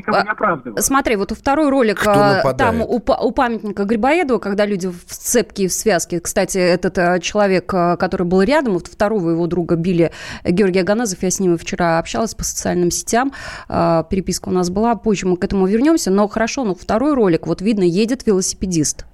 Смотри, 0.79 1.17
вот 1.17 1.33
второй 1.33 1.71
ролик, 1.71 2.07
а, 2.07 2.53
там 2.55 2.81
у, 2.83 2.97
у 2.97 3.33
памятника 3.33 3.85
Грибоедова, 3.85 4.39
когда 4.39 4.67
люди 4.67 4.89
в 4.89 5.05
цепке 5.07 5.65
и 5.65 5.69
в 5.69 5.73
связке, 5.73 6.21
кстати, 6.21 6.59
этот 6.59 6.99
а, 6.99 7.19
человек, 7.21 7.73
а, 7.73 7.97
который 7.97 8.27
был 8.27 8.43
рядом, 8.43 8.75
вот 8.75 8.87
второго 8.87 9.31
его 9.31 9.47
друга 9.47 9.56
били, 9.63 10.11
Георгий 10.45 10.81
Аганазов, 10.81 11.23
я 11.23 11.31
с 11.31 11.39
ним 11.39 11.59
вчера 11.59 11.99
общалась 11.99 12.35
по 12.35 12.45
социальным 12.45 12.91
сетям, 12.91 13.33
переписка 13.69 14.49
у 14.49 14.53
нас 14.53 14.71
была, 14.71 14.95
позже 14.97 15.27
мы 15.27 15.37
к 15.37 15.45
этому 15.45 15.67
вернемся, 15.67 16.11
но 16.11 16.29
хорошо, 16.29 16.65
но 16.65 16.75
второй 16.75 17.15
ролик 17.15 17.37
ролик, 17.37 17.47
вот 17.47 17.61
видно, 17.61 17.83
едет 17.83 18.27
велосипедист. 18.27 19.07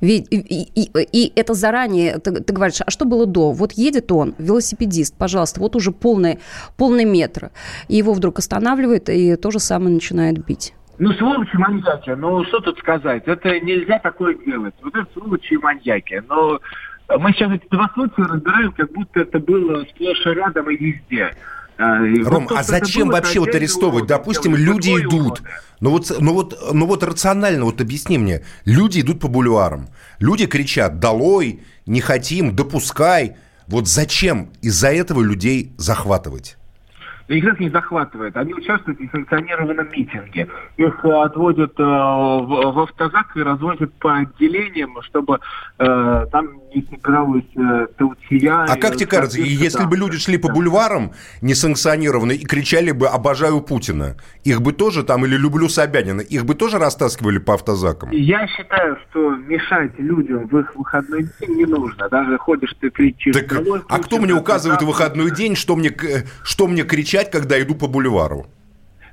Ведь, 0.00 0.26
и, 0.30 0.36
и, 0.36 0.90
и 1.12 1.32
это 1.36 1.54
заранее, 1.54 2.18
ты, 2.18 2.32
ты 2.32 2.52
говоришь, 2.52 2.80
а 2.84 2.90
что 2.90 3.04
было 3.04 3.24
до? 3.24 3.52
Вот 3.52 3.72
едет 3.72 4.10
он, 4.10 4.34
велосипедист, 4.38 5.16
пожалуйста, 5.16 5.60
вот 5.60 5.76
уже 5.76 5.92
полный, 5.92 6.40
полный 6.76 7.04
метр. 7.04 7.50
И 7.88 7.96
его 7.96 8.12
вдруг 8.12 8.38
останавливает 8.38 9.08
и 9.08 9.36
то 9.36 9.50
же 9.52 9.60
самое 9.60 9.94
начинает 9.94 10.44
бить. 10.44 10.74
Ну, 10.98 11.12
сволочи 11.12 11.56
маньяки, 11.56 12.10
ну, 12.10 12.44
что 12.44 12.60
тут 12.60 12.78
сказать? 12.78 13.22
Это 13.26 13.60
нельзя 13.60 13.98
такое 14.00 14.34
делать. 14.34 14.74
Вот 14.82 14.94
это 14.94 15.06
сволочи 15.12 15.54
маньяки. 15.54 16.22
Но 16.28 16.58
мы 17.18 17.32
сейчас 17.32 17.52
эти 17.52 17.66
два 17.70 17.90
случая 17.94 18.24
разбираем, 18.24 18.72
как 18.72 18.92
будто 18.92 19.20
это 19.20 19.38
было 19.38 19.84
сплошь 19.84 20.26
и 20.26 20.30
рядом 20.30 20.70
и 20.70 20.76
везде. 20.76 21.34
А, 21.78 21.98
Ром, 22.24 22.48
а 22.50 22.62
зачем 22.62 23.08
вообще 23.08 23.40
вот 23.40 23.54
арестовывать? 23.54 24.06
Допустим, 24.06 24.54
люди 24.54 24.90
идут. 24.90 25.42
Ну 25.80 25.90
вот, 25.90 26.12
ну, 26.20 26.32
вот, 26.34 26.56
ну 26.72 26.86
вот 26.86 27.02
рационально, 27.02 27.64
вот 27.64 27.80
объясни 27.80 28.18
мне. 28.18 28.42
Люди 28.64 29.00
идут 29.00 29.20
по 29.20 29.28
бульварам. 29.28 29.88
Люди 30.20 30.46
кричат 30.46 31.00
«Долой! 31.00 31.60
Не 31.86 32.00
хотим! 32.00 32.54
Допускай!» 32.54 33.36
Вот 33.68 33.88
зачем 33.88 34.50
из-за 34.60 34.88
этого 34.88 35.22
людей 35.22 35.72
захватывать? 35.78 36.56
их 37.28 37.60
не 37.60 37.70
захватывает. 37.70 38.36
Они 38.36 38.52
участвуют 38.52 38.98
в 38.98 39.02
несанкционированном 39.02 39.88
митинге. 39.90 40.48
Их 40.76 41.04
э, 41.04 41.08
отводят 41.08 41.78
э, 41.78 41.82
в, 41.82 42.72
в 42.72 42.80
автозак 42.80 43.36
и 43.36 43.42
разводят 43.42 43.92
по 43.94 44.18
отделениям, 44.18 45.00
чтобы 45.02 45.40
э, 45.78 46.26
там 46.30 46.61
не 46.74 46.86
собиралась 46.90 47.44
э, 47.56 47.86
толчья. 47.96 48.64
А 48.68 48.76
как 48.76 48.96
тебе 48.96 49.06
кажется, 49.06 49.40
если 49.40 49.84
бы 49.84 49.96
люди 49.96 50.18
шли 50.18 50.38
по 50.38 50.52
бульварам 50.52 51.12
несанкционированно 51.40 52.32
и 52.32 52.44
кричали 52.44 52.90
бы 52.92 53.06
«обожаю 53.06 53.60
Путина», 53.60 54.16
их 54.44 54.62
бы 54.62 54.72
тоже 54.72 55.02
там, 55.04 55.24
или 55.24 55.36
«люблю 55.36 55.68
Собянина», 55.68 56.20
их 56.20 56.44
бы 56.44 56.54
тоже 56.54 56.78
растаскивали 56.78 57.38
по 57.38 57.54
автозакам? 57.54 58.10
Я 58.12 58.46
считаю, 58.46 58.98
что 59.08 59.36
мешать 59.36 59.98
людям 59.98 60.46
в 60.48 60.58
их 60.58 60.74
выходной 60.76 61.28
день 61.40 61.56
не 61.56 61.64
нужно. 61.64 62.08
Даже 62.08 62.38
ходишь 62.38 62.74
ты 62.80 62.90
кричишь. 62.90 63.34
Так, 63.34 63.52
а 63.88 63.98
кто 63.98 64.18
мне 64.18 64.34
указывает 64.34 64.82
в 64.82 64.86
выходной 64.86 65.30
день, 65.30 65.56
что 65.56 65.76
мне, 65.76 65.90
что 66.42 66.66
мне 66.66 66.82
кричать, 66.82 67.30
когда 67.30 67.60
иду 67.60 67.74
по 67.74 67.86
бульвару. 67.86 68.46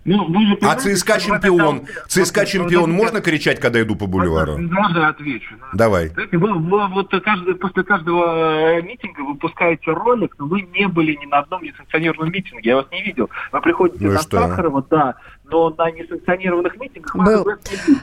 Ну, 0.09 0.25
вы 0.25 0.57
а 0.61 0.75
ЦСКА 0.75 1.19
чемпион, 1.19 1.85
ЦСКА 2.07 2.45
чемпион 2.47 2.91
можно 2.91 3.21
кричать, 3.21 3.59
когда 3.59 3.79
иду 3.81 3.95
по 3.95 4.07
бульвару? 4.07 4.57
Можно 4.57 5.09
отвечу. 5.09 5.55
Давай. 5.73 6.09
Вы, 6.31 6.53
вы 6.53 6.87
вот 6.87 7.11
каждый, 7.23 7.53
после 7.53 7.83
каждого 7.83 8.77
э, 8.77 8.81
митинга 8.81 9.21
выпускаете 9.21 9.91
ролик, 9.91 10.33
но 10.39 10.47
вы 10.47 10.61
не 10.61 10.87
были 10.87 11.15
ни 11.15 11.27
на 11.27 11.39
одном 11.39 11.61
несанкционированном 11.63 12.33
митинге, 12.33 12.69
я 12.69 12.75
вас 12.77 12.87
не 12.91 13.03
видел. 13.03 13.29
Вы 13.51 13.61
приходите 13.61 14.05
ну 14.05 14.13
на 14.13 14.19
Сахарова, 14.19 14.83
да, 14.89 15.15
но 15.49 15.69
на 15.69 15.91
несанкционированных 15.91 16.79
митингах 16.79 17.15
был. 17.15 17.47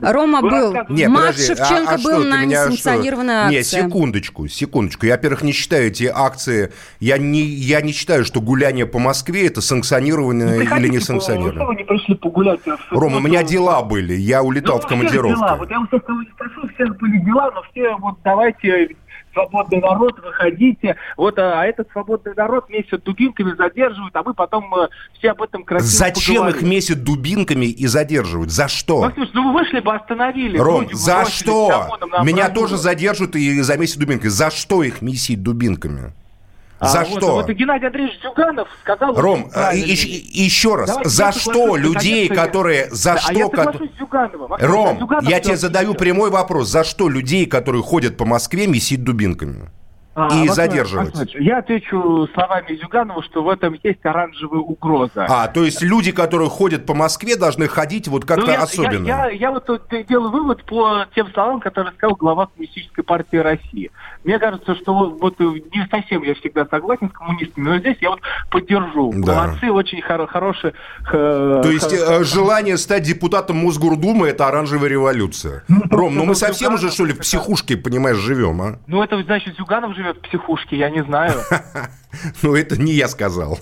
Рома 0.01 0.41
Вы 0.41 0.51
был. 0.51 0.75
Нет, 0.89 1.09
Макс 1.09 1.27
подожди, 1.27 1.47
Шевченко 1.47 1.93
а, 1.93 1.95
а 1.95 1.99
был 1.99 2.25
на 2.25 2.45
несанкционированной 2.45 3.35
акции. 3.35 3.57
Нет, 3.57 3.67
секундочку, 3.67 4.49
секундочку. 4.49 5.07
Я, 5.07 5.13
во-первых, 5.13 5.43
не 5.43 5.53
считаю 5.53 5.89
эти 5.89 6.11
акции, 6.13 6.73
я 7.01 7.19
не, 7.19 7.41
я 7.41 7.81
не 7.81 7.93
считаю, 7.93 8.25
что 8.25 8.41
гуляние 8.41 8.87
по 8.87 8.99
Москве 8.99 9.47
это 9.47 9.61
санкционированное 9.61 10.65
ну, 10.65 10.77
или 10.77 10.89
не 10.89 11.01
санкционированное. 11.01 11.67
Вы 11.67 11.77
не 11.77 11.85
пришли 11.85 12.15
погулять? 12.15 12.61
Рома, 12.91 13.19
у 13.19 13.21
меня 13.21 13.43
дела 13.43 13.83
были, 13.83 14.15
я 14.15 14.43
улетал 14.43 14.77
ну, 14.77 14.83
в 14.83 14.87
командировку. 14.87 15.39
Дела. 15.39 15.57
Вот 15.57 15.71
я 15.71 15.81
у 15.81 15.87
кого 15.87 16.23
не 16.23 16.31
спрошу, 16.31 16.69
всех 16.75 16.97
были 16.99 17.19
дела, 17.19 17.51
но 17.55 17.63
все 17.71 17.95
вот 17.97 18.17
давайте 18.25 18.97
свободный 19.37 19.81
народ, 19.81 20.19
выходите. 20.25 20.97
Вот, 21.17 21.39
а, 21.39 21.61
а 21.61 21.67
этот 21.67 21.89
свободный 21.93 22.33
народ 22.35 22.69
месяц 22.71 23.01
дубинками 23.05 23.55
задерживают, 23.55 24.17
а 24.17 24.23
мы 24.23 24.33
потом 24.33 24.75
э, 24.75 24.89
все 25.19 25.33
об 25.33 25.43
этом 25.43 25.63
красиво 25.63 25.91
Зачем 25.91 26.37
поговорим. 26.37 26.57
их 26.57 26.63
месяц 26.67 26.97
дубинками 26.97 27.67
и 27.67 27.87
задерживают? 27.87 28.51
За 28.51 28.69
что? 28.69 29.03
Максим, 29.03 29.29
ну 29.35 29.53
вы 29.53 29.61
вышли 29.61 29.81
бы, 29.81 29.95
остановили. 29.95 30.57
Ром, 30.59 30.89
за 30.93 31.27
что? 31.27 31.99
Меня 32.23 32.49
тоже 32.49 32.77
задержат 32.77 33.37
и 33.37 33.61
за 33.61 33.77
месяц 33.77 33.97
дубинками. 33.97 34.31
За 34.31 34.51
что 34.51 34.83
их 34.83 35.03
месить 35.03 35.43
дубинками? 35.43 36.13
А 36.79 36.89
за 36.89 37.01
а, 37.01 37.05
что? 37.05 37.33
Вот, 37.33 37.47
вот 37.47 37.51
Геннадий 37.51 37.87
Андреевич 37.87 38.21
Зюганов 38.23 38.69
сказал... 38.83 39.15
Ром, 39.15 39.51
и, 39.73 39.79
и, 39.79 40.43
еще 40.43 40.75
раз, 40.75 40.89
Давайте 40.89 41.09
за 41.09 41.33
что 41.33 41.77
людей, 41.77 42.29
которые... 42.29 42.91
За 42.91 43.15
да, 43.15 43.19
что... 43.19 43.31
А 43.31 43.33
я 43.33 43.49
ко... 43.49 43.73
Зюганова. 43.99 44.59
Ром, 44.61 44.99
Зюганов 44.99 45.25
я 45.25 45.41
тебе 45.41 45.57
задаю 45.57 45.95
прямой 45.95 46.31
вопрос. 46.31 46.69
За 46.69 46.85
что 46.85 47.09
людей, 47.09 47.47
которые 47.47 47.83
ходят 47.83 48.17
по 48.17 48.27
Москве, 48.27 48.67
месить 48.67 49.03
дубинками? 49.03 49.71
А, 50.19 50.35
и 50.35 50.49
задерживать. 50.49 51.35
Я 51.35 51.59
отвечу 51.59 52.27
словами 52.33 52.75
Зюганова, 52.81 53.23
что 53.23 53.43
в 53.43 53.51
этом 53.51 53.79
есть 53.83 54.05
оранжевая 54.05 54.61
угроза. 54.61 55.27
А, 55.29 55.47
то 55.49 55.63
есть 55.63 55.83
люди, 55.83 56.11
которые 56.11 56.49
ходят 56.49 56.87
по 56.87 56.95
Москве, 56.95 57.37
должны 57.37 57.69
ходить 57.69 58.09
вот 58.09 58.25
как-то 58.25 58.47
ну, 58.47 58.53
я, 58.53 58.63
особенно. 58.63 59.07
Я, 59.07 59.27
я, 59.27 59.31
я 59.31 59.51
вот 59.51 59.69
делаю 60.09 60.31
вывод 60.31 60.65
по 60.65 61.05
тем 61.15 61.31
словам, 61.35 61.61
которые 61.61 61.93
сказал 61.93 62.17
глава 62.17 62.47
Коммунистической 62.47 63.05
партии 63.05 63.37
России. 63.37 63.91
Мне 64.25 64.39
кажется, 64.39 64.75
что 64.77 65.11
вот 65.21 65.39
не 65.39 65.87
совсем 65.91 66.23
я 66.23 66.35
всегда 66.35 66.65
согласен 66.65 67.11
с 67.11 67.13
коммунистами, 67.13 67.69
но 67.69 67.79
здесь 67.79 67.99
я 68.01 68.09
вот 68.09 68.21
поддержу. 68.51 69.13
Да. 69.17 69.45
Молодцы, 69.45 69.71
очень 69.71 70.01
хоро- 70.01 70.27
хорошие. 70.27 70.73
То 71.11 71.71
есть 71.71 71.93
э, 71.93 72.25
желание 72.25 72.79
стать 72.79 73.03
депутатом 73.03 73.59
Мосгордумы– 73.59 74.29
это 74.29 74.49
оранжевая 74.49 74.89
революция. 74.89 75.63
Ну, 75.69 75.83
Ром, 75.91 76.15
ну 76.15 76.25
мы 76.25 76.35
совсем 76.35 76.73
уже, 76.75 76.91
что 76.91 77.05
ли, 77.05 77.13
в 77.13 77.19
психушке, 77.19 77.77
понимаешь, 77.77 78.17
живем, 78.17 78.63
а? 78.63 78.79
Ну 78.87 79.03
это, 79.03 79.23
значит, 79.23 79.57
Зюганов 79.57 79.95
живет 79.95 80.06
в 80.15 80.21
психушке, 80.21 80.77
я 80.77 80.91
не 80.91 81.03
знаю. 81.05 81.33
Ну, 82.43 82.55
это 82.55 82.81
не 82.81 82.93
я 82.93 83.09
сказал. 83.09 83.59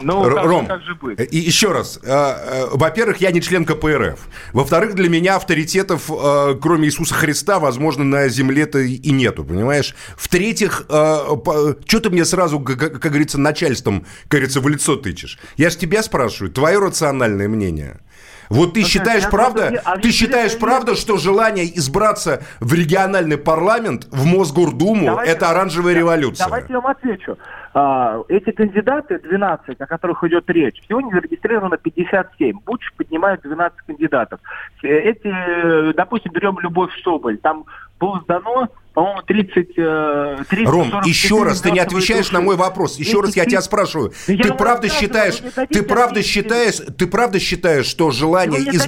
Ну, 0.00 0.28
Ром, 0.28 0.66
как 0.66 0.82
же 0.82 0.94
быть? 0.94 1.18
И 1.32 1.38
еще 1.38 1.72
раз. 1.72 1.98
Э, 2.02 2.08
э, 2.08 2.66
во-первых, 2.72 3.18
я 3.18 3.30
не 3.30 3.40
член 3.40 3.64
КПРФ. 3.64 4.28
Во-вторых, 4.52 4.94
для 4.94 5.08
меня 5.08 5.36
авторитетов, 5.36 6.10
э, 6.10 6.54
кроме 6.60 6.88
Иисуса 6.88 7.14
Христа, 7.14 7.58
возможно, 7.58 8.04
на 8.04 8.28
земле-то 8.28 8.80
и 8.80 9.10
нету, 9.10 9.44
понимаешь? 9.44 9.94
В-третьих, 10.16 10.84
что 10.86 12.00
ты 12.02 12.10
мне 12.10 12.24
сразу, 12.24 12.60
как 12.60 12.98
говорится, 12.98 13.38
начальством, 13.38 14.04
как 14.22 14.40
говорится, 14.40 14.60
в 14.60 14.68
лицо 14.68 14.96
тычешь? 14.96 15.38
Я 15.56 15.70
же 15.70 15.78
тебя 15.78 16.02
спрашиваю, 16.02 16.52
твое 16.52 16.78
рациональное 16.78 17.48
мнение– 17.48 18.00
вот 18.48 18.74
ты 18.74 18.80
ну, 18.80 18.86
считаешь, 18.86 19.28
правда, 19.30 19.80
а 19.84 19.98
ты 19.98 20.10
считаешь, 20.10 20.58
правда, 20.58 20.94
что 20.94 21.16
желание 21.16 21.66
избраться 21.78 22.42
в 22.60 22.72
региональный 22.74 23.38
парламент, 23.38 24.06
в 24.10 24.24
Мосгордуму, 24.24 25.06
давайте, 25.06 25.32
это 25.32 25.50
оранжевая 25.50 25.94
революция? 25.94 26.44
Давайте 26.44 26.72
я 26.72 26.80
вам 26.80 26.90
отвечу. 26.90 27.36
А, 27.76 28.22
эти 28.28 28.52
кандидаты, 28.52 29.18
12, 29.18 29.80
о 29.80 29.86
которых 29.86 30.22
идет 30.22 30.48
речь, 30.48 30.80
сегодня 30.88 31.10
зарегистрировано 31.10 31.76
57. 31.76 32.60
Буч 32.64 32.80
поднимает 32.96 33.42
12 33.42 33.78
кандидатов. 33.84 34.38
Э, 34.84 34.88
эти, 34.88 35.92
допустим, 35.92 36.30
берем 36.32 36.56
Любовь 36.60 36.92
Соболь, 37.02 37.36
там 37.38 37.64
было 37.98 38.20
сдано 38.20 38.68
по-моему, 38.92 39.22
30, 39.22 39.74
30 39.74 40.68
Ром, 40.68 41.02
еще 41.04 41.42
раз, 41.42 41.60
ты 41.60 41.72
не 41.72 41.80
отвечаешь 41.80 42.30
на 42.30 42.40
мой 42.40 42.54
вопрос. 42.56 42.96
Еще 42.96 43.20
раз 43.20 43.34
я 43.34 43.44
тебя 43.44 43.60
спрашиваю. 43.60 44.12
ты 44.26 44.54
правда 44.54 44.88
считаешь, 44.88 45.42
ты 45.68 45.82
правда 45.82 46.22
считаешь, 46.22 46.76
ты 46.96 47.08
правда 47.08 47.40
считаешь, 47.40 47.86
что 47.86 48.12
желание... 48.12 48.60
Из... 48.60 48.86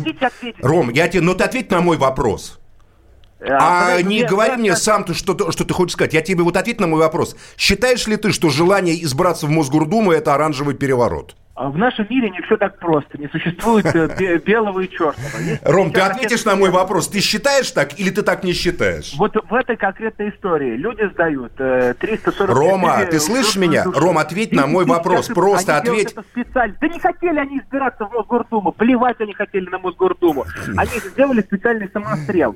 Ром, 0.63 0.91
я 0.91 1.09
тебе, 1.09 1.23
ну 1.23 1.35
ты 1.35 1.43
ответь 1.43 1.73
на 1.73 1.81
мой 1.81 1.97
вопрос. 1.97 2.61
А, 3.41 3.97
а 3.97 4.03
не 4.03 4.21
я, 4.21 4.29
говори 4.29 4.53
я, 4.53 4.57
мне 4.57 4.69
я, 4.69 4.77
сам, 4.77 5.05
ты, 5.05 5.13
что, 5.15 5.51
что 5.51 5.65
ты 5.65 5.75
хочешь 5.75 5.93
сказать. 5.93 6.15
Я 6.15 6.23
тебе 6.23 6.43
вот 6.43 6.57
ответь 6.57 6.81
на 6.81 6.87
мой 6.87 7.01
вопрос. 7.01 7.37
Считаешь 7.57 8.07
ли 8.07 8.17
ты, 8.17 8.33
что 8.33 8.49
желание 8.49 9.03
избраться 9.05 9.47
в 9.47 9.51
Мосгордуму– 9.51 10.13
это 10.13 10.35
оранжевый 10.35 10.75
переворот? 10.75 11.37
А 11.57 11.71
В 11.71 11.79
нашем 11.79 12.07
мире 12.11 12.29
не 12.29 12.43
все 12.43 12.59
так 12.59 12.79
просто. 12.79 13.17
Не 13.17 13.29
существует 13.29 13.87
э, 13.87 14.15
бе- 14.19 14.37
белого 14.37 14.81
и 14.81 14.91
черного. 14.91 15.17
Есть 15.41 15.63
Ром, 15.65 15.91
ты 15.91 16.03
ответишь 16.03 16.45
на 16.45 16.55
мой 16.55 16.69
вопрос. 16.69 17.09
Ты 17.09 17.21
считаешь 17.21 17.71
так 17.71 17.99
или 17.99 18.11
ты 18.11 18.21
так 18.21 18.45
не 18.45 18.53
считаешь? 18.53 19.15
Вот 19.17 19.35
в 19.43 19.55
этой 19.55 19.79
конкретной 19.79 20.29
истории 20.29 20.77
люди 20.77 21.11
сдают 21.15 21.53
э, 21.59 21.95
340... 21.99 22.55
Рома, 22.55 22.97
тысяч 22.99 23.11
ты 23.11 23.21
слышишь 23.21 23.57
меня? 23.57 23.85
Ром, 23.85 24.19
ответь 24.19 24.53
на 24.53 24.67
мой 24.67 24.85
30 24.85 25.03
тысяч 25.03 25.07
вопрос. 25.09 25.27
Просто 25.29 25.77
ответь. 25.79 26.13
это 26.13 26.23
специально. 26.31 26.77
Да 26.79 26.89
не 26.89 27.01
хотели 27.01 27.39
они 27.39 27.59
избираться 27.61 28.05
в 28.05 28.13
Мосгордуму. 28.13 28.73
Плевать 28.73 29.19
они 29.21 29.33
хотели 29.33 29.67
на 29.71 29.79
Мосгордуму. 29.79 30.45
Они 30.77 30.91
сделали 31.11 31.41
специальный 31.41 31.89
самострел 31.91 32.55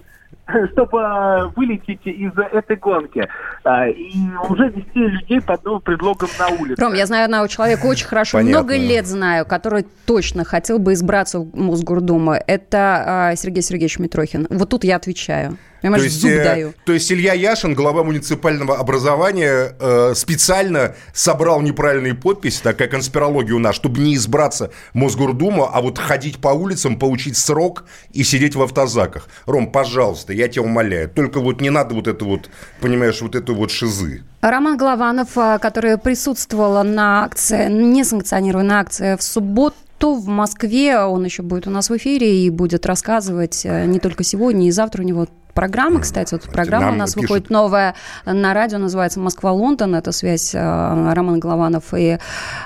чтобы 0.73 1.53
вылететь 1.57 2.01
из 2.05 2.33
этой 2.53 2.77
гонки. 2.77 3.27
А, 3.65 3.89
И 3.89 4.13
уже 4.49 4.69
вести 4.69 4.99
людей 4.99 5.41
под 5.41 5.65
новым 5.65 5.81
предлогом 5.81 6.29
на 6.39 6.49
улице. 6.49 6.81
Ром, 6.81 6.95
я 6.95 7.07
знаю 7.07 7.25
одного 7.25 7.47
человека 7.47 7.87
очень 7.87 8.07
хорошо, 8.07 8.39
Понятно. 8.39 8.63
много 8.63 8.77
лет 8.91 9.07
знаю, 9.07 9.47
который 9.47 9.87
точно 10.07 10.45
хотел 10.45 10.79
бы 10.79 10.93
избраться 10.93 11.41
в 11.41 11.55
Мосгордуму. 11.55 12.33
Это 12.47 13.05
а, 13.07 13.37
Сергей 13.37 13.63
Сергеевич 13.63 13.99
Митрохин. 13.99 14.47
Вот 14.51 14.69
тут 14.69 14.85
я 14.85 14.97
отвечаю. 14.97 15.57
Понимаешь, 15.83 16.03
То 16.03 16.05
есть, 16.07 16.21
зуб 16.21 16.31
э, 16.31 16.45
даю. 16.45 16.75
то 16.85 16.93
есть 16.93 17.11
Илья 17.11 17.33
Яшин, 17.33 17.75
глава 17.75 18.05
муниципального 18.05 18.77
образования, 18.77 19.75
э, 19.79 20.13
специально 20.15 20.95
собрал 21.15 21.63
неправильные 21.63 22.15
подписи, 22.15 22.63
такая 22.63 22.89
конспирология 22.89 23.55
у 23.55 23.59
нас, 23.59 23.75
чтобы 23.77 24.01
не 24.01 24.15
избраться 24.15 24.71
в 24.93 24.97
Мосгордуму, 24.97 25.69
а 25.73 25.81
вот 25.81 25.99
ходить 25.99 26.39
по 26.39 26.49
улицам, 26.49 26.99
получить 26.99 27.37
срок 27.37 27.85
и 28.13 28.23
сидеть 28.25 28.55
в 28.55 28.63
автозаках. 28.63 29.29
Ром, 29.47 29.71
пожалуйста, 29.71 30.33
я 30.33 30.49
тебя 30.49 30.65
умоляю, 30.65 31.09
только 31.09 31.41
вот 31.41 31.61
не 31.61 31.71
надо 31.71 31.95
вот 31.95 32.09
это 32.09 32.25
вот, 32.25 32.51
понимаешь, 32.81 33.21
вот 33.23 33.35
эту 33.35 33.55
вот 33.55 33.71
шизы. 33.71 34.23
Роман 34.41 34.77
Голованов, 34.77 35.37
а, 35.37 35.59
который 35.59 35.99
присутствовал 35.99 36.83
на 36.85 37.25
акции, 37.25 37.69
несанкционированной 37.69 38.77
акции 38.77 39.17
в 39.17 39.23
субботу, 39.23 40.15
в 40.15 40.27
Москве, 40.29 40.99
он 40.99 41.25
еще 41.27 41.43
будет 41.43 41.67
у 41.67 41.71
нас 41.71 41.91
в 41.91 41.97
эфире 41.97 42.43
и 42.45 42.49
будет 42.49 42.87
рассказывать 42.87 43.67
э, 43.67 43.85
не 43.85 43.99
только 43.99 44.25
сегодня, 44.25 44.67
и 44.67 44.71
завтра 44.71 45.03
у 45.03 45.05
него 45.05 45.27
программа, 45.55 46.01
кстати, 46.01 46.35
вот 46.35 46.43
программа 46.45 46.87
Нам 46.87 46.95
у 46.95 46.99
нас 46.99 47.15
пишут. 47.15 47.23
выходит 47.31 47.51
новая 47.51 47.95
на 48.25 48.55
радио, 48.55 48.79
называется 48.79 49.21
«Москва-Лондон», 49.21 49.95
это 49.95 50.13
связь 50.13 50.55
э, 50.55 51.13
Роман 51.13 51.41
Голованов 51.41 51.95
и 51.95 52.19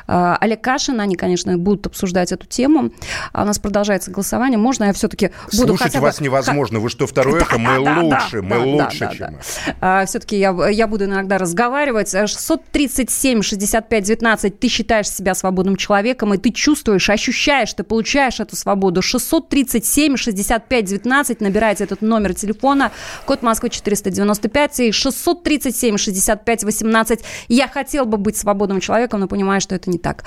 э, 0.07 0.37
Олег 0.41 0.61
Кашин, 0.61 1.01
они, 1.01 1.17
конечно, 1.17 1.57
будут 1.59 1.87
обсуждать 1.87 2.33
эту 2.33 2.47
тему. 2.47 2.91
А 3.33 3.43
у 3.43 3.47
нас 3.47 3.59
продолжается 3.59 4.11
голосование, 4.11 4.59
можно 4.59 4.85
я 4.85 4.93
все-таки 4.93 5.31
буду 5.53 5.69
Слушать 5.69 5.83
хотя 5.83 5.99
бы... 6.01 6.07
вас 6.07 6.21
невозможно, 6.21 6.81
вы 6.81 6.89
что, 6.91 7.07
второе 7.07 7.41
эхо? 7.41 7.59
Мы 7.59 7.85
Да, 7.85 8.01
лучше, 8.01 8.43
мы 8.43 8.57
да, 8.57 8.85
лучше, 8.85 8.99
да, 9.01 9.07
да, 9.07 9.15
чем... 9.15 9.39
да. 9.81 10.07
все-таки 10.07 10.39
я, 10.39 10.69
я 10.69 10.87
буду 10.87 11.05
иногда 11.05 11.39
разговаривать. 11.39 12.11
637 12.11 13.43
65 13.43 14.05
19 14.05 14.59
ты 14.59 14.69
считаешь 14.69 15.09
себя 15.09 15.35
свободным 15.35 15.77
человеком, 15.77 16.35
и 16.35 16.39
ты 16.39 16.51
чувствуешь, 16.51 17.09
ощущаешь, 17.11 17.73
ты 17.73 17.83
получаешь 17.83 18.41
эту 18.41 18.57
свободу. 18.57 19.03
637 19.03 20.17
65 20.17 20.85
19 20.85 21.41
набирайте 21.41 21.85
этот 21.85 22.03
номер 22.03 22.35
телефона, 22.35 22.84
код 23.27 23.43
Москвы 23.43 23.71
495 23.71 24.81
и 24.81 24.93
637 24.93 25.97
65 25.97 26.65
18. 26.65 27.21
Я 27.49 27.69
хотел 27.69 28.05
бы 28.05 28.17
быть 28.17 28.37
свободным 28.37 28.81
человеком, 28.81 29.21
но 29.21 29.29
понимаю, 29.29 29.61
что 29.61 29.75
это 29.75 29.91
не 29.91 29.99
так. 29.99 30.25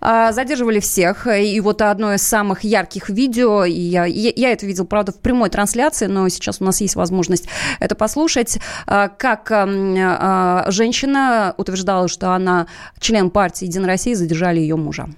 А, 0.00 0.32
Задерживали 0.32 0.80
всех, 0.80 1.26
и 1.26 1.58
вот 1.60 1.82
одно 1.82 2.14
из 2.14 2.22
самых 2.22 2.64
ярких 2.64 3.08
видео, 3.08 3.64
и 3.64 3.72
я, 3.72 4.04
я, 4.04 4.52
это 4.52 4.66
видел, 4.66 4.86
правда, 4.86 5.12
в 5.12 5.20
прямой 5.20 5.50
трансляции, 5.50 6.06
но 6.06 6.28
сейчас 6.28 6.60
у 6.60 6.64
нас 6.64 6.80
есть 6.80 6.96
возможность 6.96 7.48
это 7.80 7.94
послушать, 7.94 8.58
а, 8.86 9.08
как 9.08 9.50
ам, 9.50 9.94
а, 9.98 10.64
женщина 10.68 11.54
утверждала, 11.56 12.08
что 12.08 12.32
она 12.32 12.66
член 13.00 13.30
партии 13.30 13.66
«Единая 13.66 13.88
Россия», 13.88 14.14
задержали 14.14 14.60
ее 14.60 14.76
мужа. 14.76 15.08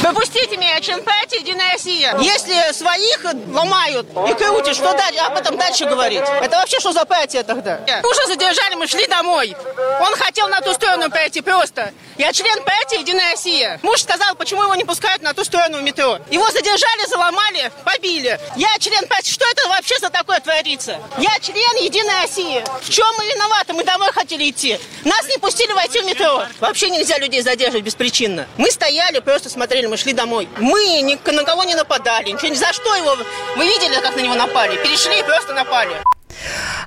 Пропустите 0.00 0.56
меня, 0.56 0.63
член 0.80 1.02
партии 1.02 1.40
«Единая 1.40 1.72
Россия». 1.72 2.16
Если 2.20 2.72
своих 2.72 3.24
ломают 3.52 4.06
и 4.10 4.34
крутят, 4.34 4.76
что 4.76 4.92
дальше, 4.92 5.20
об 5.20 5.36
этом 5.36 5.56
дальше 5.56 5.84
говорить? 5.84 6.22
Это 6.40 6.56
вообще 6.56 6.80
что 6.80 6.92
за 6.92 7.04
партия 7.04 7.42
тогда? 7.42 7.80
Мужа 8.02 8.26
задержали, 8.26 8.74
мы 8.74 8.86
шли 8.86 9.06
домой. 9.06 9.56
Он 10.00 10.14
хотел 10.16 10.48
на 10.48 10.60
ту 10.60 10.72
сторону 10.74 11.10
пойти 11.10 11.40
просто. 11.40 11.92
Я 12.16 12.32
член 12.32 12.62
партии 12.62 13.00
«Единая 13.00 13.32
Россия». 13.32 13.80
Муж 13.82 14.02
сказал, 14.02 14.34
почему 14.36 14.62
его 14.62 14.74
не 14.76 14.84
пускают 14.84 15.22
на 15.22 15.34
ту 15.34 15.44
сторону 15.44 15.80
метро. 15.80 16.18
Его 16.30 16.48
задержали, 16.50 17.08
заломали, 17.08 17.72
побили. 17.84 18.38
Я 18.56 18.68
член 18.78 19.06
партии. 19.08 19.32
Что 19.32 19.44
это 19.50 19.68
вообще 19.68 19.98
за 19.98 20.10
такое 20.10 20.38
творится? 20.40 21.00
Я 21.18 21.38
член 21.40 21.76
«Единой 21.82 22.22
России». 22.22 22.64
В 22.82 22.90
чем 22.90 23.06
мы 23.18 23.26
виноваты? 23.26 23.72
Мы 23.72 23.82
домой 23.84 24.12
хотели 24.12 24.48
идти. 24.48 24.78
Нас 25.04 25.26
не 25.28 25.38
пустили 25.38 25.72
войти 25.72 26.00
в 26.00 26.04
метро. 26.04 26.44
Вообще 26.60 26.90
нельзя 26.90 27.18
людей 27.18 27.42
задерживать 27.42 27.84
беспричинно. 27.84 28.46
Мы 28.58 28.70
стояли, 28.70 29.18
просто 29.18 29.50
смотрели, 29.50 29.86
мы 29.86 29.96
шли 29.96 30.12
домой. 30.12 30.48
Мы 30.64 31.02
ни 31.02 31.18
на 31.30 31.44
кого 31.44 31.64
не 31.64 31.74
нападали, 31.74 32.30
за 32.56 32.72
что 32.72 32.94
его... 32.94 33.14
Вы 33.54 33.66
видели, 33.66 34.00
как 34.00 34.16
на 34.16 34.20
него 34.20 34.34
напали? 34.34 34.82
Перешли 34.82 35.20
и 35.20 35.22
просто 35.22 35.52
напали. 35.52 35.94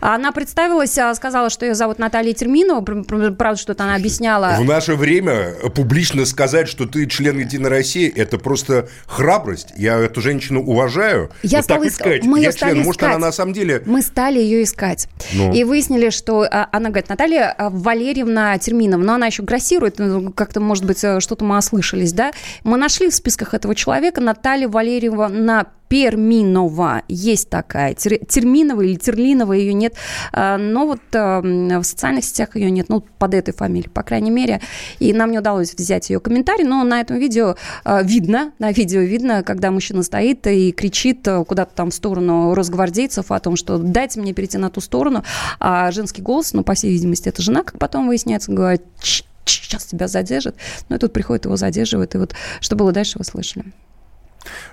Она 0.01 0.31
представилась, 0.31 0.97
а, 0.97 1.13
сказала, 1.15 1.49
что 1.49 1.65
ее 1.65 1.75
зовут 1.75 1.99
Наталья 1.99 2.33
Терминова, 2.33 2.81
пр- 2.81 3.03
пр- 3.03 3.33
правда, 3.33 3.59
что-то 3.59 3.83
она 3.83 3.95
объясняла. 3.95 4.55
В 4.59 4.63
наше 4.65 4.95
время 4.95 5.53
публично 5.75 6.25
сказать, 6.25 6.67
что 6.67 6.85
ты 6.85 7.05
член 7.07 7.39
Единой 7.39 7.69
России, 7.69 8.11
это 8.13 8.37
просто 8.37 8.89
храбрость. 9.05 9.73
Я 9.77 9.97
эту 9.97 10.21
женщину 10.21 10.61
уважаю. 10.63 11.31
Я 11.43 11.59
вот 11.59 11.65
стала 11.65 11.83
так 11.83 11.91
иск- 11.91 11.95
сказать. 11.95 12.23
мы 12.23 12.39
я 12.41 12.51
член. 12.51 12.83
Может, 12.83 13.03
она 13.03 13.11
искать. 13.13 13.21
на 13.21 13.31
самом 13.31 13.53
деле... 13.53 13.83
Мы 13.85 14.01
стали 14.01 14.39
ее 14.39 14.63
искать. 14.63 15.07
Ну. 15.33 15.53
И 15.53 15.63
выяснили, 15.63 16.09
что 16.09 16.41
а, 16.43 16.67
она 16.71 16.89
говорит, 16.89 17.09
Наталья 17.09 17.51
а, 17.57 17.69
Валерьевна 17.69 18.57
Терминова, 18.57 19.01
но 19.01 19.13
она 19.15 19.27
еще 19.27 19.43
грассирует, 19.43 19.99
ну, 19.99 20.31
как-то, 20.31 20.59
может 20.59 20.85
быть, 20.85 21.03
э, 21.03 21.19
что-то 21.19 21.43
мы 21.43 21.57
ослышались, 21.57 22.13
да? 22.13 22.31
Мы 22.63 22.77
нашли 22.77 23.09
в 23.09 23.15
списках 23.15 23.53
этого 23.53 23.75
человека 23.75 24.21
Наталья 24.21 24.67
Валерьевна 24.67 25.67
Перминова. 25.89 27.03
Есть 27.07 27.49
такая. 27.49 27.93
Тер- 27.93 28.25
Терминова 28.25 28.81
или 28.81 28.95
Терлинова 28.95 29.53
ее 29.53 29.73
нет. 29.73 29.95
А, 30.33 30.57
Но 30.57 30.85
вот 30.87 30.99
а, 31.13 31.39
м, 31.39 31.81
в 31.81 31.83
социальных 31.85 32.23
сетях 32.25 32.55
ее 32.55 32.69
нет. 32.71 32.89
Ну, 32.89 33.03
под 33.19 33.33
этой 33.33 33.53
фамилией, 33.53 33.89
по 33.89 34.03
крайней 34.03 34.31
мере. 34.31 34.61
И 34.99 35.13
нам 35.13 35.31
не 35.31 35.39
удалось 35.39 35.73
взять 35.73 36.09
ее 36.09 36.19
комментарий. 36.19 36.63
Но 36.65 36.83
на 36.83 37.01
этом 37.01 37.17
видео 37.17 37.55
а, 37.83 38.01
видно, 38.03 38.51
на 38.59 38.71
видео 38.71 39.01
видно, 39.01 39.43
когда 39.43 39.71
мужчина 39.71 40.03
стоит 40.03 40.45
и 40.47 40.71
кричит 40.71 41.27
а, 41.27 41.43
куда-то 41.43 41.73
там 41.75 41.91
в 41.91 41.93
сторону 41.93 42.53
росгвардейцев 42.53 43.31
о 43.31 43.39
том, 43.39 43.55
что 43.55 43.77
дайте 43.77 44.19
мне 44.19 44.33
перейти 44.33 44.57
на 44.57 44.69
ту 44.69 44.81
сторону. 44.81 45.23
А 45.59 45.91
женский 45.91 46.21
голос, 46.21 46.53
ну, 46.53 46.63
по 46.63 46.73
всей 46.73 46.91
видимости, 46.91 47.29
это 47.29 47.41
жена, 47.41 47.63
как 47.63 47.77
потом 47.79 48.07
выясняется, 48.07 48.51
говорит, 48.51 48.81
«Ч- 49.01 49.23
ч- 49.45 49.61
сейчас 49.63 49.85
тебя 49.85 50.07
задержат. 50.07 50.55
Ну, 50.89 50.95
и 50.95 50.99
тут 50.99 51.13
приходит, 51.13 51.45
его 51.45 51.55
задерживают. 51.57 52.15
И 52.15 52.17
вот 52.17 52.33
что 52.59 52.75
было 52.75 52.91
дальше, 52.91 53.17
вы 53.17 53.23
слышали. 53.25 53.65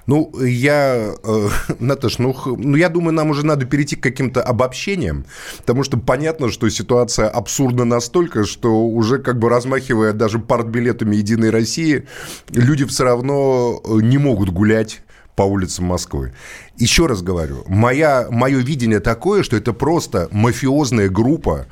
Ну, 0.07 0.33
я, 0.41 1.15
э, 1.23 1.49
Наташ, 1.79 2.19
ну, 2.19 2.37
ну, 2.47 2.77
я 2.77 2.89
думаю, 2.89 3.15
нам 3.15 3.31
уже 3.31 3.45
надо 3.47 3.67
перейти 3.67 3.97
к 3.97 4.03
каким-то 4.03 4.43
обобщениям, 4.43 5.25
потому 5.59 5.83
что 5.83 5.97
понятно, 5.97 6.51
что 6.51 6.69
ситуация 6.69 7.29
абсурдна 7.29 7.85
настолько, 7.85 8.45
что 8.45 8.85
уже 8.85 9.19
как 9.19 9.39
бы 9.39 9.49
размахивая 9.49 10.13
даже 10.13 10.39
партбилетами 10.39 11.17
«Единой 11.17 11.51
России», 11.51 12.07
люди 12.51 12.85
все 12.85 13.05
равно 13.05 13.81
э, 13.85 14.01
не 14.03 14.19
могут 14.19 14.51
гулять 14.51 15.03
по 15.37 15.43
улицам 15.43 15.87
Москвы. 15.87 16.33
Еще 16.77 17.07
раз 17.07 17.23
говорю, 17.23 17.65
моя, 17.67 18.27
мое 18.31 18.59
видение 18.59 19.01
такое, 19.01 19.43
что 19.43 19.57
это 19.57 19.73
просто 19.73 20.29
мафиозная 20.31 21.09
группа, 21.09 21.67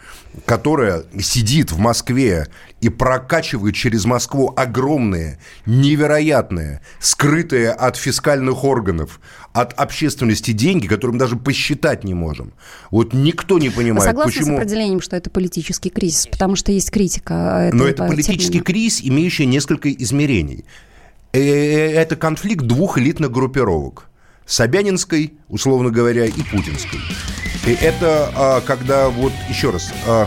которая 0.47 1.05
сидит 1.21 1.71
в 1.71 1.79
Москве 1.79 2.49
и 2.81 2.89
прокачивает 2.89 3.75
через 3.75 4.05
Москву 4.05 4.53
огромные, 4.57 5.39
невероятные, 5.67 6.81
скрытые 6.99 7.71
от 7.71 7.97
фискальных 7.97 8.65
органов, 8.65 9.21
от 9.53 9.75
общественности 9.75 10.53
деньги, 10.53 10.87
которые 10.87 11.15
мы 11.15 11.19
даже 11.21 11.37
посчитать 11.37 12.03
не 12.05 12.15
можем. 12.15 12.53
Вот 12.91 13.13
никто 13.13 13.59
не 13.59 13.71
понимает, 13.71 14.05
согласны 14.05 14.33
почему... 14.33 14.57
с 14.57 14.61
определением, 14.61 15.01
что 15.01 15.17
это 15.17 15.31
политический 15.31 15.91
кризис? 15.91 16.27
Потому 16.27 16.57
что 16.57 16.73
есть 16.73 16.91
критика 16.91 17.71
Но 17.73 17.87
это 17.87 18.07
политический 18.07 18.47
термина. 18.47 18.65
кризис, 18.65 19.01
имеющий 19.03 19.47
несколько 19.47 19.93
измерений. 19.93 20.65
Э, 21.33 21.93
Это 21.93 22.17
конфликт 22.17 22.65
двух 22.65 22.99
элитных 22.99 23.31
группировок. 23.31 24.09
Собянинской, 24.45 25.35
условно 25.49 25.91
говоря, 25.91 26.27
и 26.27 26.43
путинской. 26.43 27.01
И 27.67 27.73
это 27.81 28.31
а, 28.35 28.61
когда 28.61 29.09
вот, 29.09 29.33
еще 29.49 29.71
раз, 29.71 29.93
а, 30.07 30.27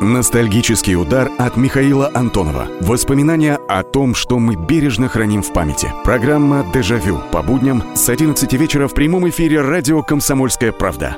Ностальгический 0.00 0.94
удар 0.94 1.28
от 1.38 1.56
Михаила 1.56 2.08
Антонова. 2.14 2.68
Воспоминания 2.80 3.58
о 3.68 3.82
том, 3.82 4.14
что 4.14 4.38
мы 4.38 4.54
бережно 4.54 5.08
храним 5.08 5.42
в 5.42 5.52
памяти. 5.52 5.92
Программа 6.04 6.64
«Дежавю» 6.72 7.20
по 7.32 7.42
будням 7.42 7.82
с 7.96 8.08
11 8.08 8.52
вечера 8.52 8.86
в 8.86 8.94
прямом 8.94 9.28
эфире 9.28 9.60
радио 9.60 10.04
«Комсомольская 10.04 10.70
правда». 10.70 11.16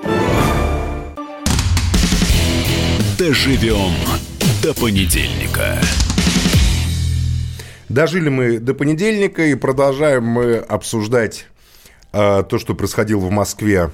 Доживем 3.18 3.92
до 4.62 4.72
понедельника. 4.72 5.78
Дожили 7.90 8.30
мы 8.30 8.58
до 8.58 8.72
понедельника 8.72 9.44
и 9.44 9.56
продолжаем 9.56 10.24
мы 10.24 10.56
обсуждать 10.56 11.48
э, 12.14 12.44
то, 12.48 12.58
что 12.58 12.74
происходило 12.74 13.20
в 13.20 13.30
Москве 13.30 13.90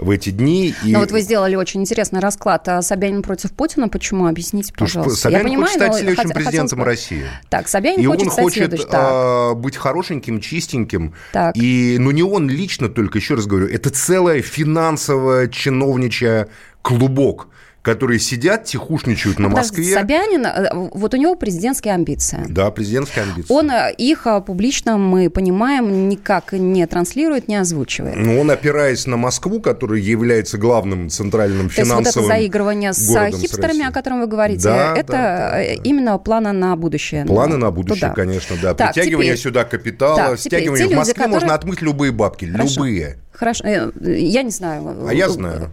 в 0.00 0.10
эти 0.10 0.30
дни. 0.30 0.74
И... 0.84 0.92
Ну 0.92 1.00
вот 1.00 1.10
вы 1.10 1.20
сделали 1.20 1.54
очень 1.54 1.80
интересный 1.80 2.20
расклад. 2.20 2.68
А 2.68 2.82
Собянин 2.82 3.22
против 3.22 3.52
Путина. 3.52 3.88
Почему? 3.88 4.26
Объясните, 4.26 4.72
пожалуйста. 4.76 5.20
Собянин 5.20 5.38
Я 5.38 5.44
понимаю, 5.44 5.66
хочет 5.66 5.82
стать 5.82 5.94
следующим 5.94 6.30
хот- 6.30 6.34
президентом 6.34 6.78
бы... 6.78 6.84
России. 6.84 7.24
Так, 7.48 7.68
Собянин 7.68 8.00
и 8.00 8.06
хочет 8.06 8.26
он 8.26 8.32
стать 8.32 8.44
хочет 8.44 8.88
а, 8.92 9.54
быть 9.54 9.76
хорошеньким, 9.76 10.40
чистеньким. 10.40 11.14
Так. 11.32 11.56
И, 11.56 11.96
ну, 11.98 12.10
не 12.10 12.22
он 12.22 12.48
лично 12.48 12.88
только, 12.88 13.18
еще 13.18 13.34
раз 13.34 13.46
говорю, 13.46 13.68
это 13.68 13.90
целая 13.90 14.42
финансовая 14.42 15.48
чиновничья 15.48 16.48
клубок 16.82 17.48
которые 17.82 18.18
сидят, 18.18 18.64
тихушничают 18.64 19.38
на 19.38 19.48
Москве. 19.48 19.94
Собянин, 19.94 20.44
э, 20.44 20.68
вот 20.92 21.14
у 21.14 21.16
него 21.16 21.34
президентские 21.34 21.94
амбиции. 21.94 22.44
Да, 22.48 22.70
президентские 22.70 23.24
амбиции. 23.24 23.52
Он 23.52 23.70
э, 23.70 23.94
их 23.96 24.26
э, 24.26 24.42
публично, 24.42 24.98
мы 24.98 25.30
понимаем, 25.30 26.08
никак 26.08 26.52
не 26.52 26.86
транслирует, 26.86 27.48
не 27.48 27.56
озвучивает. 27.56 28.16
Ну, 28.16 28.38
он, 28.38 28.50
опираясь 28.50 29.06
на 29.06 29.16
Москву, 29.16 29.60
которая 29.60 29.98
является 29.98 30.58
главным 30.58 31.08
центральным 31.08 31.68
То 31.68 31.76
финансовым 31.76 32.04
есть 32.04 32.16
вот 32.16 32.24
это 32.24 32.28
заигрывание 32.28 32.92
с 32.92 33.30
хипстерами, 33.30 33.84
с 33.84 33.88
о 33.88 33.92
котором 33.92 34.20
вы 34.20 34.26
говорите, 34.26 34.64
да, 34.64 34.94
это 34.94 35.12
да, 35.12 35.50
да, 35.52 35.62
именно 35.62 36.18
планы 36.18 36.52
на 36.52 36.76
будущее. 36.76 37.24
Планы 37.24 37.56
на 37.56 37.70
будущее, 37.70 38.10
туда. 38.10 38.12
конечно, 38.12 38.56
да. 38.60 38.74
Так, 38.74 38.92
Притягивание 38.92 39.32
теперь, 39.32 39.42
сюда 39.42 39.64
капитала, 39.64 40.16
так, 40.16 40.38
стягивание. 40.40 40.86
в 40.86 40.92
Москве 40.92 41.14
которые... 41.14 41.34
можно 41.34 41.54
отмыть 41.54 41.80
любые 41.80 42.12
бабки, 42.12 42.44
Хорошо. 42.44 42.84
любые. 42.84 43.16
Хорошо, 43.32 43.64
я 43.66 44.42
не 44.42 44.50
знаю. 44.50 45.08
А 45.08 45.14
я 45.14 45.30
знаю. 45.30 45.70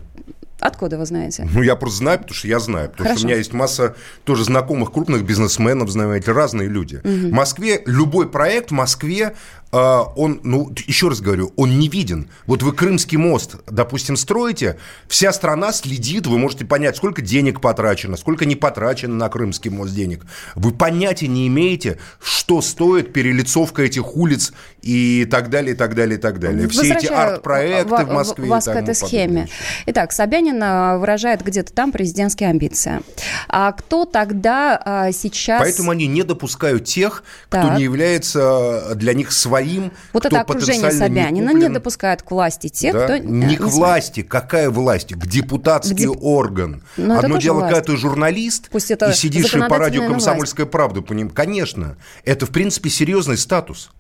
Откуда 0.59 0.97
вы 0.97 1.05
знаете? 1.05 1.47
Ну, 1.53 1.61
я 1.61 1.75
просто 1.75 1.99
знаю, 1.99 2.19
потому 2.19 2.35
что 2.35 2.47
я 2.47 2.59
знаю. 2.59 2.89
Потому 2.89 3.09
Хорошо. 3.09 3.19
что 3.19 3.27
у 3.27 3.29
меня 3.29 3.37
есть 3.37 3.53
масса 3.53 3.95
тоже 4.23 4.43
знакомых 4.43 4.91
крупных 4.91 5.23
бизнесменов, 5.23 5.89
знаете, 5.89 6.31
разные 6.31 6.67
люди. 6.67 6.95
Угу. 6.95 7.29
В 7.29 7.31
Москве 7.31 7.81
любой 7.85 8.29
проект 8.29 8.69
в 8.71 8.73
Москве 8.73 9.35
он, 9.71 10.39
ну, 10.43 10.71
еще 10.87 11.09
раз 11.09 11.19
говорю, 11.19 11.51
он 11.57 11.77
не 11.77 11.89
виден. 11.89 12.29
Вот 12.45 12.63
вы 12.63 12.71
Крымский 12.71 13.17
мост, 13.17 13.57
допустим, 13.69 14.15
строите, 14.15 14.77
вся 15.07 15.33
страна 15.33 15.73
следит, 15.73 16.25
вы 16.25 16.37
можете 16.37 16.65
понять, 16.65 16.95
сколько 16.95 17.21
денег 17.21 17.59
потрачено, 17.59 18.15
сколько 18.15 18.45
не 18.45 18.55
потрачено 18.55 19.15
на 19.15 19.29
Крымский 19.29 19.69
мост 19.69 19.93
денег. 19.93 20.25
Вы 20.55 20.71
понятия 20.71 21.27
не 21.27 21.47
имеете, 21.47 21.99
что 22.21 22.61
стоит 22.61 23.11
перелицовка 23.11 23.83
этих 23.83 24.15
улиц 24.15 24.53
и 24.81 25.27
так 25.29 25.49
далее, 25.49 25.73
и 25.73 25.77
так 25.77 25.95
далее, 25.95 26.17
и 26.17 26.21
так 26.21 26.39
далее. 26.39 26.69
Все 26.69 26.93
эти 26.93 27.07
арт-проекты 27.07 28.05
в, 28.05 28.09
в 28.09 28.13
Москве. 28.13 28.47
Вас 28.47 28.65
к 28.65 28.69
этой 28.69 28.95
схеме. 28.95 29.49
Итак, 29.85 30.13
Собянин 30.13 30.61
а, 30.63 30.97
выражает 30.97 31.43
где-то 31.43 31.73
там 31.73 31.91
президентские 31.91 32.49
амбиции. 32.49 33.01
А 33.49 33.73
кто 33.73 34.05
тогда 34.05 34.81
а, 34.83 35.11
сейчас... 35.11 35.61
Поэтому 35.61 35.91
они 35.91 36.07
не 36.07 36.23
допускают 36.23 36.85
тех, 36.85 37.23
так. 37.49 37.65
кто 37.65 37.75
не 37.75 37.83
является 37.83 38.95
для 38.95 39.13
них 39.13 39.31
своим 39.31 39.56
своим. 39.57 39.91
Вот 40.13 40.25
это 40.25 40.41
окружение 40.41 40.91
Собянина 40.91 41.51
не, 41.51 41.61
не 41.61 41.69
допускает 41.69 42.21
к 42.21 42.31
власти 42.31 42.69
тех, 42.69 42.93
да? 42.93 43.05
кто... 43.05 43.17
Не 43.17 43.55
к 43.55 43.61
власти. 43.61 44.23
Какая 44.23 44.69
власть? 44.69 45.13
К 45.13 45.25
депутатский 45.25 45.95
к 45.95 46.11
деп... 46.11 46.17
орган. 46.21 46.83
Но 46.97 47.15
ну, 47.15 47.19
Одно 47.19 47.37
дело, 47.37 47.59
власть. 47.59 47.73
когда 47.73 47.93
ты 47.93 47.97
журналист 47.97 48.69
Пусть 48.69 48.91
это 48.91 49.09
и 49.09 49.13
сидишь 49.13 49.51
по 49.51 49.77
радио 49.77 50.07
«Комсомольская 50.07 50.65
правда», 50.65 51.01
поним... 51.01 51.29
конечно, 51.29 51.97
это, 52.23 52.45
в 52.45 52.49
принципе, 52.49 52.89
серьезный 52.89 53.37
статус 53.37 53.91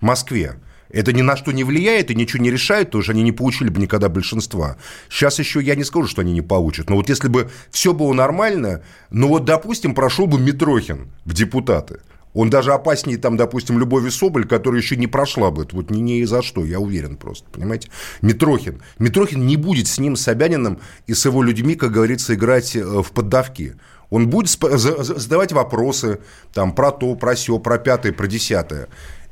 в 0.00 0.04
Москве. 0.04 0.56
Это 0.90 1.12
ни 1.12 1.22
на 1.22 1.36
что 1.36 1.50
не 1.50 1.64
влияет 1.64 2.10
и 2.10 2.14
ничего 2.14 2.42
не 2.42 2.50
решает, 2.50 2.88
потому 2.88 3.02
что 3.02 3.12
они 3.12 3.22
не 3.22 3.32
получили 3.32 3.68
бы 3.68 3.80
никогда 3.80 4.08
большинства. 4.08 4.76
Сейчас 5.08 5.40
еще 5.40 5.60
я 5.60 5.74
не 5.74 5.82
скажу, 5.82 6.06
что 6.06 6.20
они 6.20 6.32
не 6.32 6.42
получат. 6.42 6.88
Но 6.88 6.96
вот 6.96 7.08
если 7.08 7.26
бы 7.26 7.50
все 7.70 7.92
было 7.92 8.12
нормально, 8.12 8.82
ну 9.10 9.28
вот, 9.28 9.44
допустим, 9.44 9.94
прошел 9.94 10.26
бы 10.26 10.38
Митрохин 10.38 11.10
в 11.24 11.32
депутаты– 11.32 12.00
он 12.34 12.50
даже 12.50 12.72
опаснее, 12.72 13.16
там, 13.16 13.36
допустим, 13.36 13.78
Любови 13.78 14.10
Соболь, 14.10 14.46
которая 14.46 14.80
еще 14.80 14.96
не 14.96 15.06
прошла 15.06 15.50
бы. 15.50 15.66
Вот 15.72 15.90
ни, 15.90 16.00
ни 16.00 16.24
за 16.24 16.42
что, 16.42 16.64
я 16.64 16.80
уверен 16.80 17.16
просто, 17.16 17.48
понимаете? 17.50 17.90
Митрохин. 18.22 18.82
Митрохин 18.98 19.46
не 19.46 19.56
будет 19.56 19.86
с 19.86 19.98
ним, 19.98 20.16
с 20.16 20.22
Собяниным 20.22 20.80
и 21.06 21.14
с 21.14 21.24
его 21.24 21.42
людьми, 21.42 21.76
как 21.76 21.92
говорится, 21.92 22.34
играть 22.34 22.74
э, 22.74 22.82
в 22.82 23.12
поддавки. 23.12 23.76
Он 24.10 24.28
будет 24.28 24.50
задавать 24.50 25.52
вопросы 25.52 26.20
там, 26.52 26.74
про 26.74 26.90
то, 26.90 27.14
про 27.14 27.34
все, 27.34 27.58
про 27.58 27.78
пятое, 27.78 28.12
про 28.12 28.26
десятое. 28.26 28.88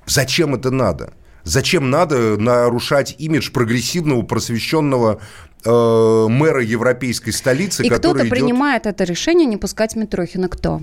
Зачем 0.06 0.54
это 0.54 0.70
надо? 0.70 1.12
Зачем 1.44 1.90
надо 1.90 2.36
нарушать 2.36 3.16
имидж 3.18 3.50
прогрессивного, 3.50 4.22
просвещенного 4.22 5.20
э, 5.64 6.26
мэра 6.28 6.62
европейской 6.62 7.32
столицы, 7.32 7.84
И 7.84 7.90
кто-то 7.90 8.20
идет... 8.20 8.30
принимает 8.30 8.86
это 8.86 9.02
решение 9.02 9.46
не 9.46 9.56
пускать 9.56 9.96
Митрохина. 9.96 10.48
Кто? 10.48 10.82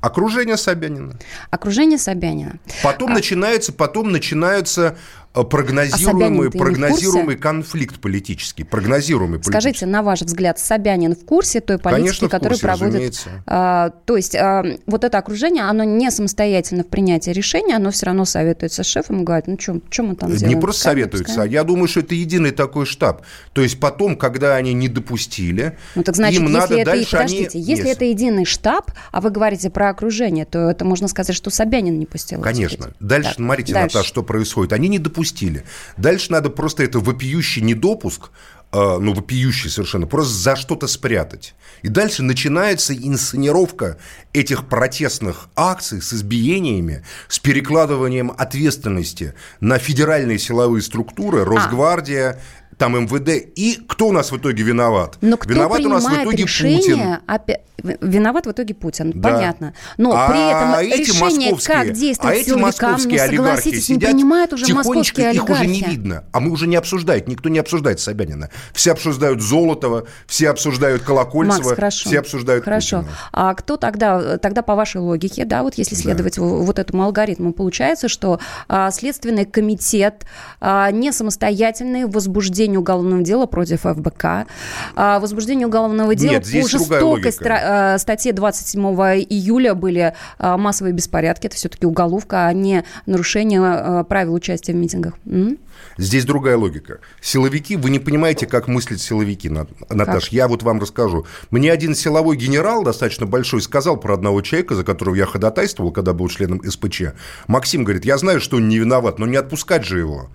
Окружение 0.00 0.56
Собянина. 0.56 1.18
Окружение 1.50 1.98
Собянина. 1.98 2.58
Потом 2.82 3.10
а... 3.10 3.14
начинается, 3.14 3.72
потом 3.72 4.10
начинаются 4.10 4.96
прогнозируемый, 5.32 6.48
а 6.48 6.50
прогнозируемый 6.50 7.36
конфликт 7.36 8.00
политический, 8.00 8.64
прогнозируемый 8.64 9.42
Скажите, 9.42 9.86
на 9.86 10.02
ваш 10.02 10.22
взгляд, 10.22 10.58
Собянин 10.58 11.14
в 11.14 11.24
курсе 11.24 11.60
той 11.60 11.78
политики, 11.78 12.26
которую 12.26 12.58
проводит? 12.58 13.24
А, 13.46 13.90
то 14.06 14.16
есть 14.16 14.34
а, 14.34 14.64
вот 14.86 15.04
это 15.04 15.18
окружение, 15.18 15.64
оно 15.64 15.84
не 15.84 16.10
самостоятельно 16.10 16.82
в 16.82 16.88
принятии 16.88 17.30
решения, 17.30 17.76
оно 17.76 17.92
все 17.92 18.06
равно 18.06 18.24
советуется 18.24 18.82
с 18.82 18.86
шефом 18.86 19.20
и 19.20 19.24
говорит, 19.24 19.46
ну 19.46 19.56
что 19.58 20.02
мы 20.02 20.16
там 20.16 20.34
делаем? 20.34 20.56
Не 20.56 20.60
просто 20.60 20.82
советуется, 20.82 21.42
а 21.42 21.46
я 21.46 21.62
думаю, 21.62 21.86
что 21.86 22.00
это 22.00 22.16
единый 22.16 22.50
такой 22.50 22.84
штаб. 22.84 23.22
То 23.52 23.62
есть 23.62 23.78
потом, 23.78 24.16
когда 24.16 24.56
они 24.56 24.74
не 24.74 24.88
допустили, 24.88 25.78
ну 25.94 26.02
так 26.02 26.16
значит, 26.16 26.40
им 26.40 26.46
если 26.46 26.58
надо 26.58 26.74
это, 26.74 26.90
дальше 26.90 27.10
подождите, 27.12 27.58
они... 27.58 27.64
если 27.64 27.84
Нет. 27.84 27.96
это 27.96 28.04
единый 28.04 28.44
штаб, 28.44 28.90
а 29.12 29.20
вы 29.20 29.30
говорите 29.30 29.70
про 29.70 29.90
окружение, 29.90 30.44
то 30.44 30.70
это 30.70 30.84
можно 30.84 31.06
сказать, 31.06 31.36
что 31.36 31.50
Собянин 31.50 32.00
не 32.00 32.06
пустил. 32.06 32.40
Конечно. 32.40 32.90
Дальше, 32.98 33.28
так, 33.28 33.36
смотрите, 33.36 33.72
дальше. 33.72 33.96
Наташа, 33.96 34.08
что 34.08 34.22
происходит. 34.24 34.72
Они 34.72 34.88
не 34.88 34.98
допустили 34.98 35.19
допустили. 35.20 35.64
Дальше 35.96 36.32
надо 36.32 36.50
просто 36.50 36.82
это 36.82 36.98
вопиющий 36.98 37.62
недопуск, 37.62 38.30
э, 38.72 38.98
ну, 38.98 39.12
вопиющий 39.12 39.70
совершенно, 39.70 40.06
просто 40.06 40.32
за 40.32 40.56
что-то 40.56 40.86
спрятать. 40.86 41.54
И 41.82 41.88
дальше 41.88 42.22
начинается 42.22 42.94
инсценировка 42.94 43.96
этих 44.32 44.66
протестных 44.68 45.48
акций 45.56 46.00
с 46.00 46.12
избиениями, 46.12 47.04
с 47.28 47.38
перекладыванием 47.38 48.32
ответственности 48.36 49.34
на 49.60 49.78
федеральные 49.78 50.38
силовые 50.38 50.82
структуры, 50.82 51.42
а. 51.42 51.44
Росгвардия, 51.44 52.40
там 52.80 52.98
МВД. 52.98 53.52
И 53.56 53.78
кто 53.86 54.08
у 54.08 54.12
нас 54.12 54.32
в 54.32 54.38
итоге 54.38 54.62
виноват? 54.62 55.18
Но 55.20 55.36
кто 55.36 55.52
виноват 55.52 55.80
у 55.80 55.88
нас 55.90 56.02
в 56.02 56.12
итоге 56.12 56.44
Путин. 56.44 57.18
Опять, 57.26 57.60
виноват 57.82 58.46
в 58.46 58.52
итоге 58.52 58.74
Путин, 58.74 59.12
да. 59.14 59.28
понятно. 59.28 59.74
Но 59.98 60.12
а 60.12 60.28
при 60.28 60.50
этом 60.50 60.98
эти 60.98 61.10
решение, 61.10 61.56
как 61.62 61.92
действовать 61.92 62.36
а 62.36 62.40
эти 62.40 62.50
московские 62.50 63.22
ну, 63.26 63.36
согласитесь, 63.36 63.88
не 63.90 63.98
принимают 63.98 64.52
уже 64.52 64.72
московские 64.74 65.28
олигархи. 65.28 65.52
Их 65.52 65.58
уже 65.58 65.66
не 65.66 65.82
видно. 65.82 66.24
А 66.32 66.40
мы 66.40 66.50
уже 66.50 66.66
не 66.66 66.76
обсуждаем. 66.76 67.24
Никто 67.26 67.48
не 67.48 67.58
обсуждает 67.58 68.00
Собянина. 68.00 68.50
Все 68.72 68.92
обсуждают 68.92 69.42
Золотого, 69.42 70.06
все 70.26 70.48
обсуждают 70.48 71.02
Колокольцева, 71.02 71.62
Макс, 71.62 71.74
хорошо. 71.74 72.08
все 72.08 72.20
обсуждают 72.20 72.64
Хорошо. 72.64 73.00
Путина. 73.00 73.16
А 73.32 73.54
кто 73.54 73.76
тогда, 73.76 74.38
тогда 74.38 74.62
по 74.62 74.74
вашей 74.74 75.00
логике, 75.00 75.44
да, 75.44 75.62
вот 75.62 75.74
если 75.74 75.94
следовать 75.94 76.36
да. 76.36 76.42
вот 76.42 76.78
этому 76.78 77.04
алгоритму, 77.04 77.52
получается, 77.52 78.08
что 78.08 78.40
а, 78.68 78.90
Следственный 78.90 79.44
комитет 79.44 80.24
а, 80.60 80.90
не 80.90 81.12
самостоятельный 81.12 82.04
в 82.04 82.12
возбуждении 82.12 82.69
возбуждение 82.70 82.78
уголовного 82.78 83.22
дела 83.22 83.46
против 83.46 83.80
ФБК, 83.80 84.46
а, 84.94 85.20
возбуждение 85.20 85.66
уголовного 85.66 86.14
дела 86.14 86.32
Нет, 86.32 86.44
по 86.44 86.68
жестокой 86.68 87.30
стра- 87.30 87.98
статье 87.98 88.32
27 88.32 88.80
июля 89.28 89.74
были 89.74 90.14
а, 90.38 90.56
массовые 90.56 90.92
беспорядки. 90.92 91.46
Это 91.46 91.56
все-таки 91.56 91.86
уголовка, 91.86 92.46
а 92.46 92.52
не 92.52 92.84
нарушение 93.06 93.60
а, 93.60 94.04
правил 94.04 94.34
участия 94.34 94.72
в 94.72 94.76
митингах. 94.76 95.14
М? 95.26 95.58
Здесь 95.96 96.24
другая 96.24 96.56
логика. 96.56 96.98
Силовики, 97.20 97.76
вы 97.76 97.90
не 97.90 97.98
понимаете, 97.98 98.46
как 98.46 98.68
мыслят 98.68 99.00
силовики, 99.00 99.48
Наташ. 99.48 100.24
Как? 100.24 100.32
Я 100.32 100.48
вот 100.48 100.62
вам 100.62 100.80
расскажу. 100.80 101.26
Мне 101.50 101.72
один 101.72 101.94
силовой 101.94 102.36
генерал, 102.36 102.82
достаточно 102.84 103.26
большой, 103.26 103.62
сказал 103.62 103.96
про 103.96 104.14
одного 104.14 104.42
человека, 104.42 104.74
за 104.74 104.84
которого 104.84 105.14
я 105.14 105.26
ходатайствовал, 105.26 105.90
когда 105.90 106.12
был 106.12 106.28
членом 106.28 106.62
СПЧ. 106.62 107.02
Максим 107.46 107.84
говорит, 107.84 108.04
я 108.04 108.18
знаю, 108.18 108.40
что 108.40 108.56
он 108.56 108.68
не 108.68 108.78
виноват, 108.78 109.18
но 109.18 109.26
не 109.26 109.36
отпускать 109.36 109.84
же 109.84 109.98
его. 109.98 110.30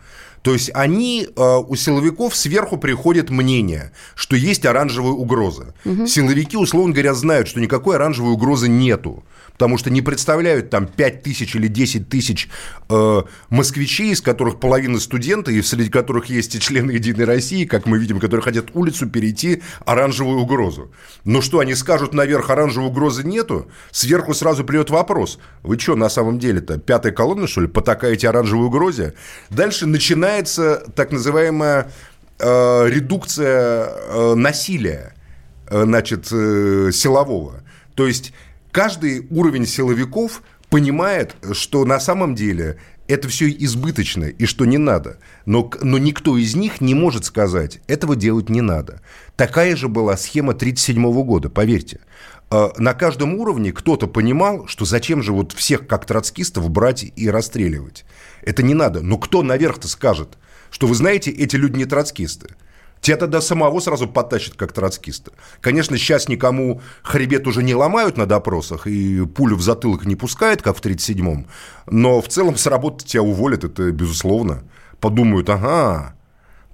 То 0.45 0.53
есть 0.53 0.69
они, 0.75 1.27
э, 1.35 1.57
у 1.67 1.75
силовиков 1.75 2.35
сверху 2.35 2.77
приходит 2.77 3.31
мнение, 3.31 3.91
что 4.13 4.35
есть 4.35 4.63
оранжевая 4.63 5.13
угроза. 5.13 5.73
Угу. 5.85 6.05
Силовики, 6.05 6.55
условно 6.55 6.93
говоря, 6.93 7.15
знают, 7.15 7.47
что 7.47 7.59
никакой 7.59 7.95
оранжевой 7.95 8.33
угрозы 8.33 8.67
нету 8.69 9.23
потому 9.55 9.77
что 9.77 9.89
не 9.89 10.01
представляют 10.01 10.69
там 10.69 10.85
5 10.85 11.23
тысяч 11.23 11.55
или 11.55 11.67
10 11.67 12.09
тысяч 12.09 12.49
э, 12.89 13.21
москвичей, 13.49 14.11
из 14.11 14.19
которых 14.19 14.59
половина 14.59 14.99
студенты, 14.99 15.55
и 15.55 15.61
среди 15.61 15.89
которых 15.89 16.25
есть 16.25 16.55
и 16.55 16.59
члены 16.59 16.91
Единой 16.91 17.23
России, 17.23 17.63
как 17.63 17.85
мы 17.85 17.97
видим, 17.97 18.19
которые 18.19 18.43
хотят 18.43 18.65
улицу 18.73 19.07
перейти 19.07 19.63
оранжевую 19.85 20.39
угрозу. 20.39 20.91
Но 21.23 21.41
что, 21.41 21.59
они 21.59 21.73
скажут 21.73 22.13
наверх, 22.13 22.49
оранжевой 22.49 22.89
угрозы 22.89 23.23
нету? 23.23 23.69
Сверху 23.91 24.33
сразу 24.33 24.65
придет 24.65 24.89
вопрос. 24.89 25.39
Вы 25.63 25.79
что, 25.79 25.95
на 25.95 26.09
самом 26.09 26.37
деле-то, 26.37 26.77
пятая 26.77 27.13
колонна, 27.13 27.47
что 27.47 27.61
ли, 27.61 27.67
потакаете 27.67 28.27
оранжевой 28.27 28.67
угрозе? 28.67 29.13
Дальше 29.49 29.85
начинается 29.85 30.83
так 30.95 31.11
называемая 31.11 31.91
э, 32.39 32.89
редукция 32.89 33.87
э, 33.87 34.33
насилия 34.35 35.15
э, 35.69 35.83
значит, 35.83 36.27
э, 36.31 36.91
силового. 36.91 37.61
То 37.95 38.05
есть 38.05 38.33
каждый 38.75 39.25
уровень 39.29 39.65
силовиков 39.65 40.43
понимает, 40.69 41.37
что 41.53 41.85
на 41.85 41.97
самом 42.01 42.35
деле 42.35 42.77
это 43.07 43.29
все 43.29 43.49
избыточно 43.49 44.25
и 44.25 44.45
что 44.45 44.65
не 44.65 44.77
надо. 44.77 45.17
Но, 45.45 45.71
но 45.81 45.97
никто 45.97 46.37
из 46.37 46.57
них 46.57 46.81
не 46.81 46.93
может 46.93 47.23
сказать, 47.23 47.79
этого 47.87 48.17
делать 48.17 48.49
не 48.49 48.59
надо. 48.59 48.99
Такая 49.37 49.77
же 49.77 49.87
была 49.87 50.17
схема 50.17 50.51
1937 50.51 51.23
года, 51.23 51.49
поверьте. 51.49 52.01
Э, 52.51 52.67
На 52.77 52.93
каждом 52.93 53.35
уровне 53.35 53.71
кто-то 53.71 54.07
понимал, 54.07 54.67
что 54.67 54.83
зачем 54.83 55.23
же 55.23 55.31
вот 55.31 55.53
всех 55.53 55.87
как 55.87 56.05
троцкистов 56.05 56.69
брать 56.69 57.05
и 57.15 57.29
расстреливать. 57.29 58.03
Это 58.41 58.61
не 58.61 58.73
надо. 58.73 59.01
Но 59.01 59.17
кто 59.17 59.41
наверх-то 59.41 59.87
скажет, 59.87 60.37
что 60.69 60.87
вы 60.87 60.95
знаете, 60.95 61.31
эти 61.31 61.55
люди 61.55 61.77
не 61.77 61.85
троцкисты? 61.85 62.49
Тебя 63.05 63.17
тогда 63.17 63.39
самого 63.39 63.79
сразу 63.81 64.07
подтащат 64.07 64.55
как 64.55 64.71
троцкиста. 64.71 65.31
Конечно, 65.61 65.95
сейчас 65.95 66.27
никому 66.27 66.81
хребет 67.03 67.45
уже 67.45 67.61
не 67.61 67.75
ломают 67.75 68.17
на 68.17 68.25
допросах 68.25 68.87
и 68.87 69.23
пулю 69.27 69.57
в 69.57 69.61
затылок 69.61 70.05
не 70.05 70.15
пускают, 70.15 70.63
как 70.63 70.75
в 70.75 70.81
37-м. 70.81 71.45
Но 71.85 72.19
в 72.19 72.27
целом 72.29 72.57
с 72.57 72.65
работы 72.65 73.05
тебя 73.05 73.21
уволят, 73.21 73.63
это 73.63 73.91
безусловно. 73.91 74.63
Подумают, 74.99 75.47
ага, 75.51 76.15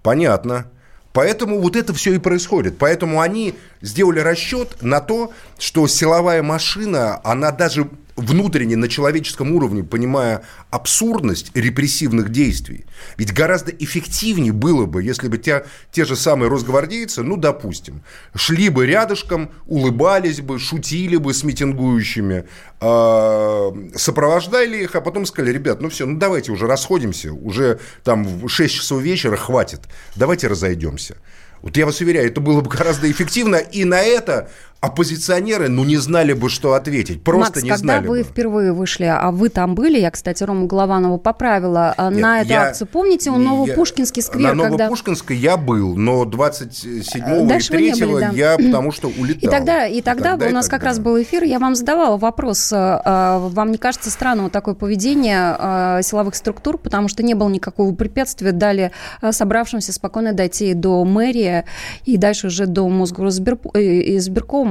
понятно. 0.03 0.67
Поэтому 1.11 1.59
вот 1.59 1.75
это 1.75 1.93
все 1.93 2.13
и 2.13 2.17
происходит. 2.17 2.77
Поэтому 2.77 3.19
они 3.19 3.55
сделали 3.81 4.21
расчет 4.21 4.81
на 4.81 5.01
то, 5.01 5.33
что 5.59 5.85
силовая 5.87 6.41
машина, 6.43 7.19
она 7.25 7.51
даже 7.51 7.89
внутренне 8.15 8.75
на 8.75 8.87
человеческом 8.87 9.53
уровне, 9.53 9.83
понимая 9.83 10.43
абсурдность 10.69 11.51
репрессивных 11.55 12.29
действий, 12.29 12.85
ведь 13.17 13.33
гораздо 13.33 13.71
эффективнее 13.71 14.51
было 14.51 14.85
бы, 14.85 15.03
если 15.03 15.27
бы 15.27 15.37
те, 15.37 15.65
те 15.91 16.05
же 16.05 16.15
самые 16.15 16.49
росгвардейцы, 16.49 17.23
ну, 17.23 17.37
допустим, 17.37 18.03
шли 18.35 18.69
бы 18.69 18.85
рядышком, 18.85 19.51
улыбались 19.65 20.41
бы, 20.41 20.59
шутили 20.59 21.17
бы 21.17 21.33
с 21.33 21.43
митингующими, 21.43 22.45
э, 22.79 23.71
сопровождали 23.95 24.83
их, 24.83 24.95
а 24.95 25.01
потом 25.01 25.25
сказали, 25.25 25.53
ребят, 25.53 25.81
ну 25.81 25.89
все, 25.89 26.05
ну 26.05 26.17
давайте 26.17 26.51
уже 26.51 26.67
расходимся, 26.67 27.33
уже 27.33 27.79
там 28.03 28.23
в 28.23 28.49
6 28.49 28.73
часов 28.73 29.01
вечера 29.01 29.35
хватит, 29.37 29.81
давайте 30.15 30.47
разойдемся. 30.47 31.17
Вот 31.61 31.77
я 31.77 31.85
вас 31.85 32.01
уверяю, 32.01 32.27
это 32.27 32.41
было 32.41 32.61
бы 32.61 32.69
гораздо 32.69 33.09
эффективно, 33.09 33.57
и 33.57 33.83
на 33.85 34.01
это 34.01 34.49
оппозиционеры, 34.81 35.69
ну, 35.69 35.83
не 35.83 35.97
знали 35.97 36.33
бы, 36.33 36.49
что 36.49 36.73
ответить. 36.73 37.23
Просто 37.23 37.59
Макс, 37.59 37.63
не 37.63 37.69
когда 37.69 37.77
знали 37.99 38.07
вы 38.07 38.17
бы. 38.19 38.23
впервые 38.23 38.73
вышли, 38.73 39.03
а 39.05 39.29
вы 39.29 39.49
там 39.49 39.75
были, 39.75 39.99
я, 39.99 40.09
кстати, 40.09 40.43
Рому 40.43 40.65
Голованова 40.65 41.17
поправила, 41.17 41.93
а 41.97 42.09
Нет, 42.09 42.21
на 42.21 42.41
эту 42.41 42.49
я- 42.49 42.61
акцию, 42.63 42.87
помните, 42.91 43.29
у 43.29 43.37
Новопушкинский 43.37 44.23
сквер, 44.23 44.55
На 44.55 44.63
когда... 44.63 44.85
Новопушкинской 44.85 45.37
я 45.37 45.55
был, 45.55 45.95
но 45.95 46.25
27 46.25 47.43
и 47.43 47.47
Дальше 47.47 47.73
не 47.77 47.91
3 47.93 48.05
были, 48.05 48.21
да. 48.21 48.29
я 48.31 48.57
потому 48.57 48.91
что 48.91 49.09
улетал. 49.09 49.47
И 49.49 49.51
тогда, 49.51 49.85
и 49.85 50.01
тогда, 50.01 50.31
Тогда 50.31 50.45
у 50.47 50.49
и 50.49 50.53
нас 50.53 50.67
как 50.67 50.83
раз 50.83 50.97
был 50.97 51.21
эфир, 51.21 51.43
я 51.43 51.59
вам 51.59 51.75
задавала 51.75 52.17
вопрос, 52.17 52.73
э, 52.73 52.75
э, 52.75 53.37
вам 53.39 53.71
не 53.71 53.77
кажется 53.77 54.09
странным 54.09 54.49
такое 54.49 54.73
поведение 54.73 55.55
э, 55.59 55.99
силовых 56.03 56.33
структур, 56.33 56.79
потому 56.79 57.07
что 57.07 57.21
не 57.21 57.35
было 57.35 57.49
никакого 57.49 57.93
препятствия, 57.93 58.51
дали 58.51 58.91
э, 59.21 59.31
собравшимся 59.31 59.93
спокойно 59.93 60.33
дойти 60.33 60.73
до 60.73 61.05
мэрии 61.05 61.65
и 62.05 62.17
дальше 62.17 62.47
уже 62.47 62.65
до 62.65 62.89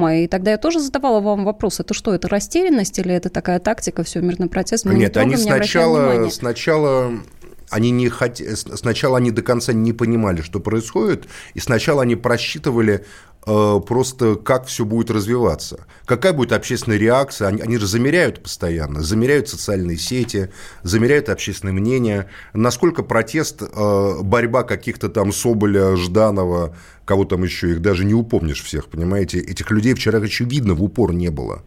Мосгоризбиркома, 0.00 0.16
и 0.16 0.26
тогда 0.26 0.50
я 0.52 0.58
тоже 0.58 0.80
задавала 0.80 1.20
вам 1.20 1.44
вопрос, 1.44 1.80
это 1.80 1.94
что, 1.94 2.14
это 2.14 2.28
растерянность 2.28 2.98
или 2.98 3.14
это 3.14 3.28
такая 3.28 3.58
тактика, 3.58 4.02
все, 4.02 4.20
мирный 4.20 4.48
протест, 4.48 4.84
мы 4.84 4.94
не 4.94 5.00
Нет, 5.00 5.16
они 5.16 5.30
не 5.30 5.36
сначала, 5.36 5.98
внимания? 5.98 6.30
сначала 6.30 7.12
они 7.70 7.90
не 7.90 8.08
хот... 8.08 8.40
сначала 8.54 9.18
они 9.18 9.30
до 9.30 9.42
конца 9.42 9.72
не 9.72 9.92
понимали, 9.92 10.42
что 10.42 10.60
происходит, 10.60 11.26
и 11.54 11.60
сначала 11.60 12.02
они 12.02 12.16
просчитывали 12.16 13.04
э, 13.46 13.80
просто, 13.86 14.34
как 14.34 14.66
все 14.66 14.84
будет 14.84 15.10
развиваться, 15.10 15.86
какая 16.04 16.32
будет 16.32 16.52
общественная 16.52 16.98
реакция. 16.98 17.48
Они, 17.48 17.62
они 17.62 17.78
же 17.78 17.86
замеряют 17.86 18.42
постоянно, 18.42 19.02
замеряют 19.02 19.48
социальные 19.48 19.96
сети, 19.96 20.50
замеряют 20.82 21.28
общественное 21.28 21.72
мнение, 21.72 22.28
насколько 22.52 23.02
протест, 23.02 23.62
э, 23.62 24.14
борьба 24.22 24.64
каких-то 24.64 25.08
там 25.08 25.32
Соболя, 25.32 25.96
Жданова, 25.96 26.76
кого 27.04 27.24
там 27.24 27.44
еще, 27.44 27.70
их 27.70 27.82
даже 27.82 28.04
не 28.04 28.14
упомнишь 28.14 28.62
всех, 28.62 28.88
понимаете? 28.88 29.38
Этих 29.38 29.70
людей 29.70 29.94
вчера, 29.94 30.18
очевидно, 30.18 30.74
в 30.74 30.82
упор 30.82 31.12
не 31.12 31.30
было. 31.30 31.62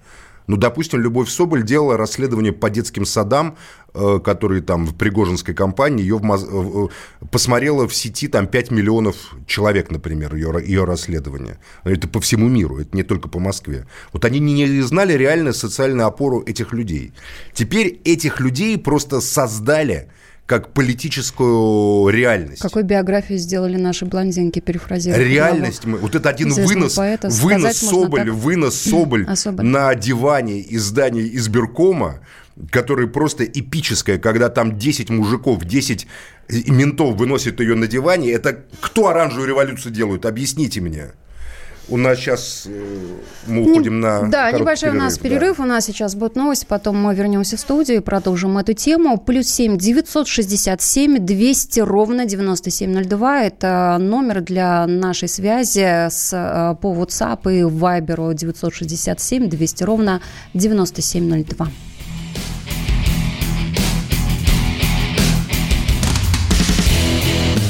Ну, 0.47 0.57
допустим, 0.57 0.99
Любовь 0.99 1.29
Соболь 1.29 1.63
делала 1.63 1.97
расследование 1.97 2.51
по 2.51 2.69
детским 2.69 3.05
садам, 3.05 3.57
э, 3.93 4.19
которые 4.23 4.61
там 4.61 4.85
в 4.85 4.95
Пригожинской 4.95 5.53
компании, 5.53 6.01
ее 6.01 6.17
в 6.17 6.23
Моз- 6.23 6.47
э, 6.49 6.87
посмотрело 7.31 7.87
в 7.87 7.93
сети 7.95 8.27
там 8.27 8.47
5 8.47 8.71
миллионов 8.71 9.15
человек, 9.47 9.91
например, 9.91 10.35
ее, 10.35 10.53
ее 10.65 10.83
расследование. 10.85 11.57
Это 11.83 12.07
по 12.07 12.19
всему 12.19 12.47
миру, 12.49 12.79
это 12.79 12.95
не 12.95 13.03
только 13.03 13.27
по 13.29 13.39
Москве. 13.39 13.85
Вот 14.11 14.25
они 14.25 14.39
не 14.39 14.53
не 14.53 14.81
знали 14.81 15.13
реально 15.13 15.53
социальную 15.53 16.07
опору 16.07 16.43
этих 16.45 16.73
людей. 16.73 17.13
Теперь 17.53 17.99
этих 18.05 18.39
людей 18.39 18.77
просто 18.77 19.21
создали 19.21 20.09
как 20.45 20.73
политическую 20.73 22.09
реальность. 22.09 22.61
Какой 22.61 22.83
биографию 22.83 23.37
сделали 23.39 23.77
наши 23.77 24.05
блондинки, 24.05 24.59
перефразируя? 24.59 25.23
Реальность, 25.23 25.85
мы, 25.85 25.97
вот 25.97 26.15
это 26.15 26.29
один 26.29 26.51
вынос, 26.51 26.95
поэта, 26.95 27.29
вынос 27.29 27.77
Соболь, 27.77 28.29
вынос 28.29 28.75
Соболь 28.89 29.25
А 29.27 29.35
Соболь? 29.35 29.65
на 29.65 29.95
диване 29.95 30.59
из 30.59 30.83
здания 30.83 31.25
избиркома, 31.35 32.19
который 32.71 33.07
просто 33.07 33.45
эпическое, 33.45 34.17
когда 34.17 34.49
там 34.49 34.77
10 34.77 35.09
мужиков, 35.09 35.63
10 35.63 36.07
ментов 36.67 37.15
выносят 37.15 37.59
ее 37.59 37.75
на 37.75 37.87
диване, 37.87 38.31
это 38.31 38.63
кто 38.79 39.07
оранжевую 39.07 39.47
революцию 39.47 39.91
делают? 39.91 40.25
Объясните 40.25 40.81
мне. 40.81 41.11
У 41.89 41.97
нас 41.97 42.17
сейчас 42.17 42.65
мы 43.45 43.61
уходим 43.63 43.99
на 43.99 44.23
Да, 44.29 44.51
небольшой 44.51 44.91
у 44.91 44.93
нас 44.93 45.17
да. 45.17 45.23
перерыв. 45.23 45.59
У 45.59 45.65
нас 45.65 45.85
сейчас 45.85 46.15
будет 46.15 46.35
новость, 46.35 46.65
потом 46.65 46.95
мы 46.97 47.13
вернемся 47.13 47.57
в 47.57 47.59
студию 47.59 47.97
и 47.97 47.99
продолжим 47.99 48.57
эту 48.57 48.73
тему. 48.73 49.17
Плюс 49.17 49.47
семь 49.47 49.77
девятьсот 49.77 50.27
шестьдесят 50.27 50.81
семь 50.81 51.17
двести 51.19 51.81
ровно 51.81 52.25
девяносто 52.25 52.69
семь 52.69 52.91
ноль 52.93 53.05
два. 53.05 53.43
Это 53.43 53.97
номер 53.99 54.41
для 54.41 54.87
нашей 54.87 55.27
связи 55.27 56.07
с, 56.09 56.31
э, 56.31 56.75
по 56.81 56.93
WhatsApp 56.93 57.41
и 57.51 57.61
Viber 57.63 58.33
967 58.33 59.49
200 59.49 59.83
ровно 59.83 60.21
9702. 60.53 61.67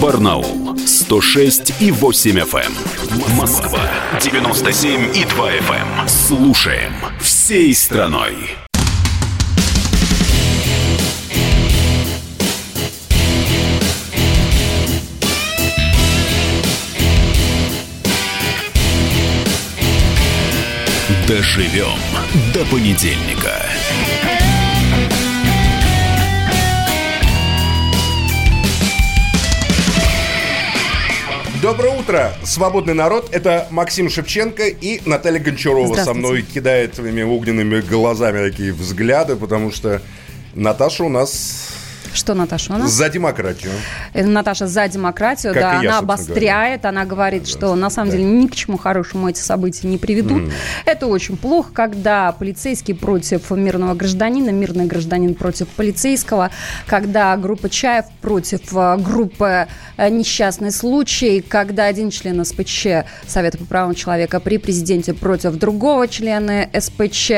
Барнаул 0.00 0.76
106 0.78 1.80
и 1.80 1.90
8 1.90 2.38
FM. 2.38 3.36
Москва 3.36 3.80
97 4.20 5.16
и 5.16 5.24
2 5.24 5.50
FM. 5.52 6.08
Слушаем 6.08 6.92
всей 7.20 7.74
страной. 7.74 8.34
Доживем 21.26 21.98
до 22.54 22.64
понедельника. 22.66 23.62
Доброе 31.60 31.98
утро, 31.98 32.32
свободный 32.44 32.94
народ. 32.94 33.30
Это 33.32 33.66
Максим 33.70 34.08
Шевченко 34.08 34.68
и 34.68 35.00
Наталья 35.04 35.40
Гончарова 35.40 35.96
со 35.96 36.14
мной 36.14 36.42
кидает 36.42 36.94
своими 36.94 37.22
огненными 37.22 37.80
глазами 37.80 38.48
такие 38.48 38.72
взгляды, 38.72 39.34
потому 39.34 39.72
что 39.72 40.00
Наташа 40.54 41.02
у 41.02 41.08
нас 41.08 41.77
Что, 42.12 42.34
Наташа, 42.34 42.74
у 42.74 42.78
нас? 42.78 42.90
За 42.90 43.08
демократию. 43.08 43.72
Э, 44.12 44.24
Наташа 44.24 44.66
за 44.66 44.88
демократию, 44.88 45.52
Как 45.52 45.62
да, 45.62 45.72
я, 45.82 45.90
она 45.90 45.98
обостряет, 45.98 46.84
она 46.84 47.04
говорит, 47.04 47.46
что 47.46 47.74
на 47.74 47.90
самом 47.90 48.10
деле 48.10 48.24
ни 48.24 48.46
к 48.46 48.54
чему 48.54 48.78
хорошему 48.78 49.28
эти 49.28 49.40
события 49.40 49.86
не 49.86 49.98
приведут. 49.98 50.42
Мгм. 50.42 50.52
Это 50.84 51.06
очень 51.06 51.36
плохо, 51.36 51.70
когда 51.72 52.32
полицейский 52.32 52.94
против 52.94 53.50
мирного 53.50 53.94
гражданина, 53.94 54.50
мирный 54.50 54.86
гражданин 54.86 55.34
против 55.34 55.68
полицейского, 55.68 56.50
когда 56.86 57.36
группа 57.36 57.68
Чаев 57.68 58.06
против 58.20 58.60
э, 58.74 58.96
группы 58.98 59.68
э, 59.96 60.08
несчастный 60.08 60.72
случай, 60.72 61.40
когда 61.40 61.84
один 61.84 62.10
член 62.10 62.44
СПЧ 62.44 62.86
Совета 63.26 63.58
по 63.58 63.64
правам 63.64 63.94
человека 63.94 64.40
при 64.40 64.58
президенте 64.58 65.14
против 65.14 65.52
другого 65.56 66.08
члена 66.08 66.68
СПЧ. 66.72 67.30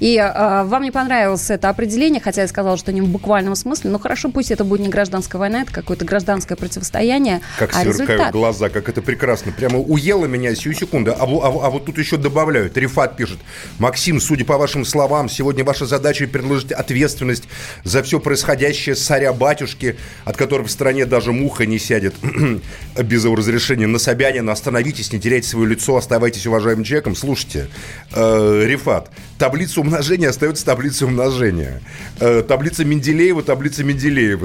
И 0.00 0.16
э, 0.16 0.62
вам 0.64 0.82
не 0.82 0.90
понравилось 0.90 1.50
это 1.50 1.68
определение, 1.68 2.20
хотя 2.20 2.42
я 2.42 2.48
сказала, 2.48 2.76
что 2.76 2.92
не 2.92 3.00
в 3.00 3.08
буквальном 3.08 3.54
смысле, 3.54 3.90
но 3.90 3.98
хорошо, 3.98 4.13
пусть 4.30 4.50
это 4.50 4.64
будет 4.64 4.80
не 4.80 4.88
гражданская 4.88 5.38
война, 5.38 5.62
это 5.62 5.72
какое-то 5.72 6.04
гражданское 6.04 6.56
противостояние, 6.56 7.40
Как 7.58 7.70
а 7.70 7.80
сверкают 7.80 8.00
результат 8.00 8.32
глаза, 8.32 8.68
как 8.68 8.88
это 8.88 9.02
прекрасно. 9.02 9.52
Прямо 9.52 9.78
уело 9.78 10.26
меня 10.26 10.54
сию 10.54 10.74
секунду. 10.74 11.12
А, 11.12 11.24
а 11.24 11.64
а 11.64 11.70
вот 11.70 11.86
тут 11.86 11.98
еще 11.98 12.16
добавляют. 12.16 12.76
Рифат 12.76 13.16
пишет. 13.16 13.38
Максим, 13.78 14.20
судя 14.20 14.44
по 14.44 14.58
вашим 14.58 14.84
словам, 14.84 15.28
сегодня 15.28 15.64
ваша 15.64 15.86
задача 15.86 16.26
предложить 16.26 16.72
ответственность 16.72 17.44
за 17.84 18.02
все 18.02 18.20
происходящее 18.20 18.94
царя-батюшки, 18.94 19.96
от 20.24 20.36
которого 20.36 20.66
в 20.66 20.70
стране 20.70 21.06
даже 21.06 21.32
муха 21.32 21.64
не 21.66 21.78
сядет 21.78 22.14
без 23.02 23.24
его 23.24 23.34
разрешения 23.34 23.86
на 23.86 23.98
Собянина. 23.98 24.52
Остановитесь, 24.52 25.12
не 25.12 25.20
теряйте 25.20 25.48
свое 25.48 25.68
лицо, 25.68 25.96
оставайтесь 25.96 26.46
уважаемым 26.46 26.84
человеком. 26.84 27.16
Слушайте, 27.16 27.68
э, 28.12 28.64
Рифат, 28.66 29.10
таблица 29.38 29.80
умножения 29.80 30.28
остается 30.28 30.64
таблицей 30.64 31.06
умножения. 31.06 31.80
Э, 32.20 32.42
таблица 32.46 32.84
Менделеева, 32.84 33.42
таблица 33.42 33.84
Менделеева. 33.84 33.93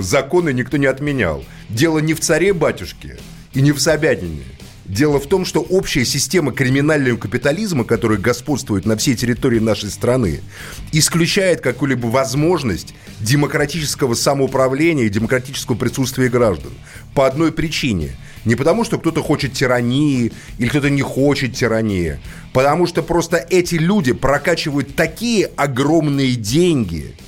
Законы 0.02 0.54
никто 0.54 0.78
не 0.78 0.86
отменял. 0.86 1.44
Дело 1.70 2.00
не 2.00 2.14
в 2.14 2.20
царе-батюшке 2.20 3.18
и 3.54 3.62
не 3.62 3.72
в 3.72 3.80
Собянине. 3.80 4.44
Дело 4.90 5.20
в 5.20 5.28
том, 5.28 5.46
что 5.46 5.62
общая 5.62 6.04
система 6.04 6.52
криминального 6.52 7.16
капитализма, 7.16 7.84
которая 7.84 8.18
господствует 8.18 8.88
на 8.88 8.98
всей 8.98 9.16
территории 9.16 9.60
нашей 9.60 9.92
страны, 9.92 10.42
исключает 10.92 11.62
какую-либо 11.62 12.08
возможность 12.08 12.96
демократического 13.20 14.16
самоуправления 14.16 15.04
и 15.04 15.10
демократического 15.10 15.76
присутствия 15.76 16.28
граждан. 16.28 16.72
По 17.14 17.28
одной 17.28 17.52
причине. 17.52 18.16
Не 18.46 18.56
потому, 18.56 18.84
что 18.84 18.98
кто-то 18.98 19.22
хочет 19.22 19.54
тирании 19.54 20.32
или 20.58 20.70
кто-то 20.70 20.90
не 20.90 21.04
хочет 21.04 21.54
тирании. 21.54 22.18
Потому 22.52 22.88
что 22.88 23.04
просто 23.04 23.38
эти 23.38 23.76
люди 23.76 24.14
прокачивают 24.14 24.96
такие 24.96 25.52
огромные 25.56 26.34
деньги– 26.34 27.14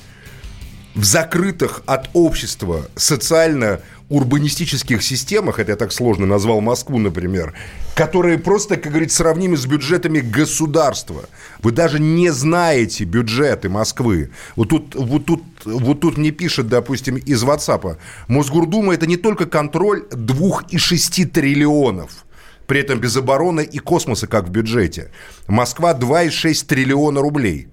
в 0.95 1.03
закрытых 1.03 1.83
от 1.85 2.09
общества 2.13 2.85
социально-урбанистических 2.95 5.01
системах, 5.01 5.59
это 5.59 5.71
я 5.71 5.77
так 5.77 5.91
сложно 5.91 6.25
назвал 6.25 6.61
Москву, 6.61 6.97
например, 6.97 7.53
которые 7.95 8.37
просто, 8.37 8.77
как 8.77 8.91
говорится, 8.91 9.17
сравнимы 9.17 9.57
с 9.57 9.65
бюджетами 9.65 10.19
государства. 10.19 11.25
Вы 11.61 11.71
даже 11.71 11.99
не 11.99 12.29
знаете 12.29 13.05
бюджеты 13.05 13.69
Москвы. 13.69 14.31
Вот 14.55 14.69
тут, 14.69 14.95
вот 14.95 15.25
тут, 15.25 15.43
вот 15.65 16.01
тут 16.01 16.17
мне 16.17 16.31
пишет, 16.31 16.67
допустим, 16.67 17.17
из 17.17 17.43
WhatsApp, 17.43 17.97
Мосгордума 18.27 18.93
это 18.93 19.07
не 19.07 19.17
только 19.17 19.45
контроль 19.45 20.05
2,6 20.11 21.25
триллионов, 21.27 22.25
при 22.67 22.81
этом 22.81 22.99
без 22.99 23.15
обороны 23.15 23.61
и 23.61 23.79
космоса, 23.79 24.27
как 24.27 24.47
в 24.47 24.49
бюджете. 24.49 25.11
Москва 25.47 25.93
2,6 25.93 26.65
триллиона 26.65 27.21
рублей. 27.21 27.67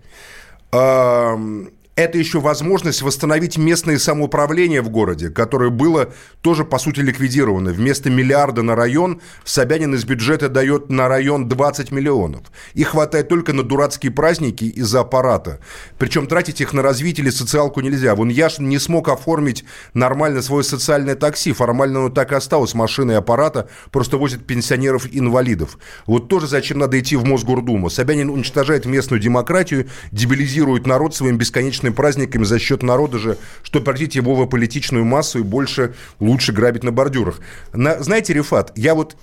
Это 1.99 2.17
еще 2.17 2.39
возможность 2.39 3.03
восстановить 3.03 3.59
местное 3.59 3.99
самоуправление 3.99 4.83
в 4.83 4.89
городе, 4.89 5.31
которое 5.31 5.71
было 5.71 6.13
тоже, 6.43 6.65
по 6.65 6.79
сути, 6.79 7.01
ликвидировано. 7.01 7.73
Вместо 7.73 8.09
миллиарда 8.09 8.63
на 8.63 8.77
район 8.77 9.21
Собянин 9.43 9.97
из 9.97 10.05
бюджета 10.05 10.49
дает 10.49 10.91
на 10.91 11.09
район 11.09 11.49
20 11.49 11.91
миллионов. 11.91 12.43
И 12.75 12.85
хватает 12.85 13.29
только 13.29 13.53
на 13.53 13.65
дурацкие 13.65 14.13
праздники 14.13 14.63
из-за 14.63 15.01
аппарата. 15.01 15.59
Причем 15.99 16.29
тратить 16.29 16.61
их 16.61 16.73
на 16.73 16.83
развитие 16.83 17.25
или 17.25 17.31
социалку 17.33 17.81
нельзя. 17.81 18.15
Вон 18.15 18.29
Яшин 18.29 18.69
не 18.69 18.79
смог 18.79 19.09
оформить 19.09 19.65
нормально 19.93 20.41
свое 20.41 20.63
социальное 20.63 21.17
такси. 21.17 21.53
Формально 21.53 21.99
оно 21.99 22.11
так 22.11 22.31
и 22.31 22.37
осталось 22.37 22.75
машиной 22.75 23.19
аппарата, 23.19 23.69
просто 23.91 24.19
возит 24.19 24.47
пенсионеров-инвалидов. 24.47 25.79
Вот 26.07 26.29
тоже 26.29 26.47
зачем 26.47 26.79
надо 26.79 27.01
идти 27.01 27.17
в 27.17 27.25
Мосгордуму. 27.25 27.91
Собянин 27.91 28.31
уничтожает 28.31 28.87
местную 28.87 29.19
демократию, 29.19 29.89
дебилизирует 30.13 30.87
народ 30.87 31.17
своими 31.17 31.39
бесконечными 31.89 31.95
праздниками 31.95 32.45
за 32.45 32.59
счет 32.59 32.83
народа 32.83 33.19
же, 33.19 33.37
что 33.63 33.81
превратить 33.81 34.17
его 34.17 34.35
в 34.35 34.47
политичную 34.47 35.05
массу 35.05 35.41
и 35.41 35.43
больше, 35.43 35.95
лучше 36.21 36.53
грабить 36.53 36.85
на 36.85 36.93
бордюрах. 36.93 37.41
На, 37.73 38.03
знаете, 38.03 38.35
Рифат, 38.35 38.73
я 38.77 38.95
вот 38.95 39.17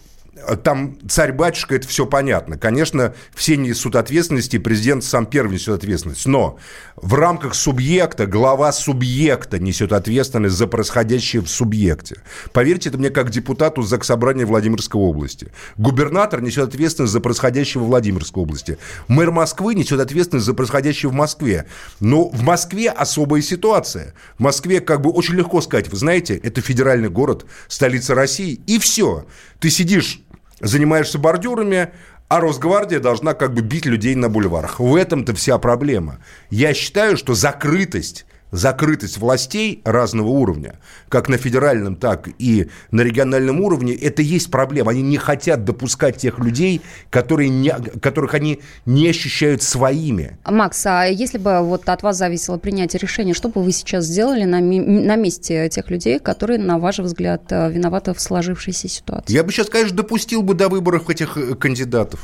там 0.64 0.98
царь-батюшка, 1.08 1.76
это 1.76 1.88
все 1.88 2.06
понятно. 2.06 2.58
Конечно, 2.58 3.14
все 3.34 3.58
несут 3.58 3.96
ответственность, 3.96 4.54
и 4.54 4.60
президент 4.60 5.04
сам 5.04 5.26
первый 5.26 5.54
несет 5.54 5.76
ответственность. 5.76 6.26
Но 6.26 6.58
в 6.96 7.14
рамках 7.14 7.56
субъекта 7.56 8.26
глава 8.26 8.72
субъекта 8.72 9.60
несет 9.60 9.94
ответственность 9.94 10.56
за 10.56 10.68
происходящее 10.68 11.42
в 11.42 11.48
субъекте. 11.48 12.18
Поверьте, 12.52 12.90
это 12.90 12.98
мне 12.98 13.10
как 13.10 13.30
депутату 13.30 13.82
Заксобрания 13.82 14.46
Владимирской 14.46 15.00
области. 15.00 15.52
Губернатор 15.78 16.42
несет 16.42 16.68
ответственность 16.68 17.14
за 17.14 17.22
происходящее 17.22 17.82
в 17.82 17.88
Владимирской 17.88 18.44
области. 18.44 18.78
Мэр 19.08 19.32
Москвы 19.32 19.74
несет 19.74 20.00
ответственность 20.00 20.46
за 20.46 20.54
происходящее 20.54 21.10
в 21.10 21.14
Москве. 21.14 21.66
Но 22.00 22.30
в 22.30 22.44
Москве 22.44 22.90
особая 22.90 23.42
ситуация. 23.42 24.14
В 24.38 24.44
Москве 24.44 24.82
как 24.82 25.02
бы 25.02 25.12
очень 25.12 25.36
легко 25.36 25.62
сказать, 25.62 25.90
вы 25.90 25.98
знаете, 25.98 26.36
это 26.36 26.62
федеральный 26.62 27.10
город, 27.10 27.46
столица 27.68 28.16
России, 28.16 28.60
и 28.68 28.80
все. 28.80 29.26
Ты 29.60 29.70
сидишь 29.70 30.25
занимаешься 30.60 31.20
бордюрами, 31.20 31.90
а 32.28 32.40
Росгвардия 32.40 33.00
должна 33.00 33.34
как 33.34 33.54
бы 33.54 33.62
бить 33.62 33.86
людей 33.86 34.16
на 34.16 34.30
бульварах. 34.30 34.80
В 34.80 34.96
этом-то 34.96 35.36
вся 35.36 35.58
проблема. 35.58 36.20
Я 36.50 36.74
считаю, 36.74 37.18
что 37.18 37.34
закрытость 37.34 38.26
закрытость 38.52 39.18
властей 39.18 39.82
разного 39.84 40.30
уровня, 40.30 40.80
как 41.10 41.30
на 41.30 41.38
федеральном, 41.38 41.96
так 41.96 42.30
и 42.40 42.70
на 42.92 43.02
региональном 43.02 43.62
уровне, 43.62 43.94
это 43.94 44.22
есть 44.22 44.50
проблема. 44.50 44.92
Они 44.92 45.02
не 45.02 45.18
хотят 45.18 45.66
допускать 45.66 46.18
тех 46.18 46.40
людей, 46.40 46.82
которые 47.10 47.50
не, 47.50 47.74
которых 48.02 48.34
они 48.34 48.62
не 48.86 49.10
ощущают 49.10 49.62
своими. 49.62 50.38
Макс, 50.46 50.86
а 50.86 51.06
если 51.06 51.38
бы 51.38 51.62
вот 51.62 51.90
от 51.90 52.04
вас 52.04 52.18
зависело 52.18 52.58
принятие 52.58 53.00
решения, 53.00 53.34
что 53.34 53.50
бы 53.50 53.62
вы 53.64 53.72
сейчас 53.72 54.06
сделали 54.06 54.44
на, 54.44 54.62
ми- 54.62 54.80
на 54.80 55.16
месте 55.16 55.68
тех 55.70 55.90
людей, 55.90 56.20
которые, 56.20 56.60
на 56.60 56.80
ваш 56.80 57.00
взгляд, 57.00 57.44
э, 57.50 57.72
виноваты 57.72 58.14
в 58.14 58.22
сложившейся 58.22 58.88
ситуации? 58.88 59.34
Я 59.34 59.44
бы 59.44 59.52
сейчас, 59.52 59.70
конечно, 59.70 59.96
допустил 59.96 60.42
бы 60.42 60.54
до 60.54 60.70
выборов 60.70 61.10
этих 61.10 61.38
э, 61.38 61.56
кандидатов. 61.56 62.20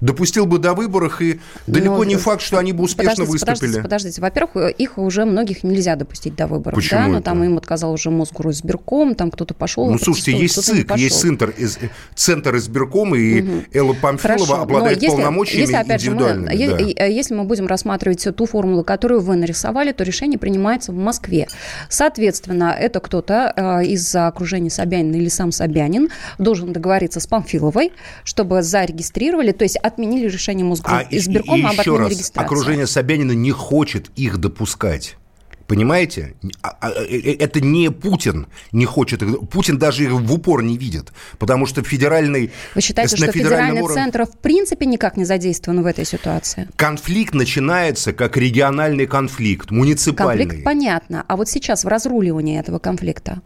Допустил 0.00 0.46
бы 0.46 0.58
до 0.58 0.74
выборов, 0.74 1.20
и 1.20 1.40
далеко 1.66 1.98
Но- 1.98 2.04
не 2.04 2.16
факт, 2.16 2.40
что 2.42 2.58
они 2.58 2.72
бы 2.72 2.84
успешно 2.84 3.10
подождите, 3.24 3.32
выступили. 3.32 3.82
Подождите, 3.82 3.82
подождите. 3.82 4.20
Во-первых, 4.22 4.74
их 4.78 4.98
уже 4.98 5.24
многих 5.24 5.62
нельзя 5.62 5.96
допустить 5.96 6.34
до 6.36 6.46
выборов. 6.46 6.76
Почему 6.76 7.00
да? 7.00 7.06
Но 7.08 7.14
это? 7.16 7.24
там 7.26 7.44
им 7.44 7.56
отказал 7.58 7.92
уже 7.92 8.10
Мосгоризбирком, 8.10 9.14
там 9.14 9.30
кто-то 9.30 9.54
пошел. 9.54 9.90
Ну, 9.90 9.98
слушайте, 9.98 10.32
есть 10.32 10.62
ЦИК, 10.62 10.96
есть 10.96 11.20
центр, 11.20 11.50
из, 11.50 11.78
центр 12.14 12.56
избиркома, 12.56 13.16
и 13.18 13.42
Мгм. 13.42 13.64
Элла 13.72 13.92
Памфилова 13.94 14.38
Хорошо, 14.46 14.62
обладает 14.62 15.02
если- 15.02 15.16
полномочиями 15.16 15.60
если, 15.60 15.74
опять 15.74 16.00
же, 16.02 16.10
мы- 16.12 16.34
да. 16.46 16.52
если 17.04 17.34
мы 17.34 17.44
будем 17.44 17.66
рассматривать 17.66 18.26
ту 18.36 18.46
формулу, 18.46 18.82
которую 18.84 19.20
вы 19.20 19.36
нарисовали, 19.36 19.92
то 19.92 20.02
решение 20.04 20.38
принимается 20.38 20.92
в 20.92 20.96
Москве. 20.96 21.46
Соответственно, 21.88 22.74
это 22.78 23.00
кто-то 23.00 23.52
э, 23.56 23.84
из 23.84 24.14
окружения 24.14 24.70
Собянина 24.70 25.16
или 25.16 25.28
сам 25.28 25.52
Собянин 25.52 26.08
должен 26.38 26.72
договориться 26.72 27.20
с 27.20 27.26
Памфиловой, 27.26 27.92
чтобы 28.24 28.62
зарегистрировали, 28.62 29.52
то 29.52 29.64
есть 29.64 29.76
отменили 29.90 30.28
решение 30.28 30.64
А 30.64 30.66
и- 30.66 30.70
Мосгоризбиркома 30.70 31.58
и 31.58 31.74
об 31.74 31.80
еще 31.80 31.96
раз, 31.98 32.10
регистрации. 32.10 32.46
окружение 32.46 32.86
Собянина 32.86 33.32
не 33.32 33.50
хочет 33.50 34.10
их 34.16 34.38
допускать. 34.38 35.16
Понимаете? 35.66 36.34
А- 36.62 36.76
а- 36.80 36.90
э- 36.90 37.36
Это 37.38 37.60
не 37.60 37.92
Путин 37.92 38.48
не 38.72 38.86
хочет. 38.86 39.22
Путин 39.50 39.78
даже 39.78 40.02
их 40.02 40.10
в 40.10 40.32
упор 40.32 40.64
не 40.64 40.76
видит. 40.76 41.12
Потому 41.38 41.66
что 41.66 41.84
федеральный... 41.84 42.50
Вы 42.74 42.80
считаете, 42.80 43.16
что 43.16 43.30
федеральный 43.30 43.80
уровне- 43.80 44.02
центр 44.02 44.24
в 44.24 44.36
принципе 44.38 44.86
никак 44.86 45.16
не 45.16 45.24
задействован 45.24 45.82
в 45.84 45.86
этой 45.86 46.04
ситуации? 46.04 46.66
Конфликт 46.74 47.34
начинается 47.34 48.12
как 48.12 48.36
региональный 48.36 49.06
конфликт, 49.06 49.70
муниципальный. 49.70 50.44
Конфликт 50.44 50.64
понятно. 50.64 51.24
А 51.28 51.36
вот 51.36 51.48
сейчас 51.48 51.84
в 51.84 51.88
разруливании 51.88 52.58
этого 52.58 52.80
конфликта? 52.80 53.40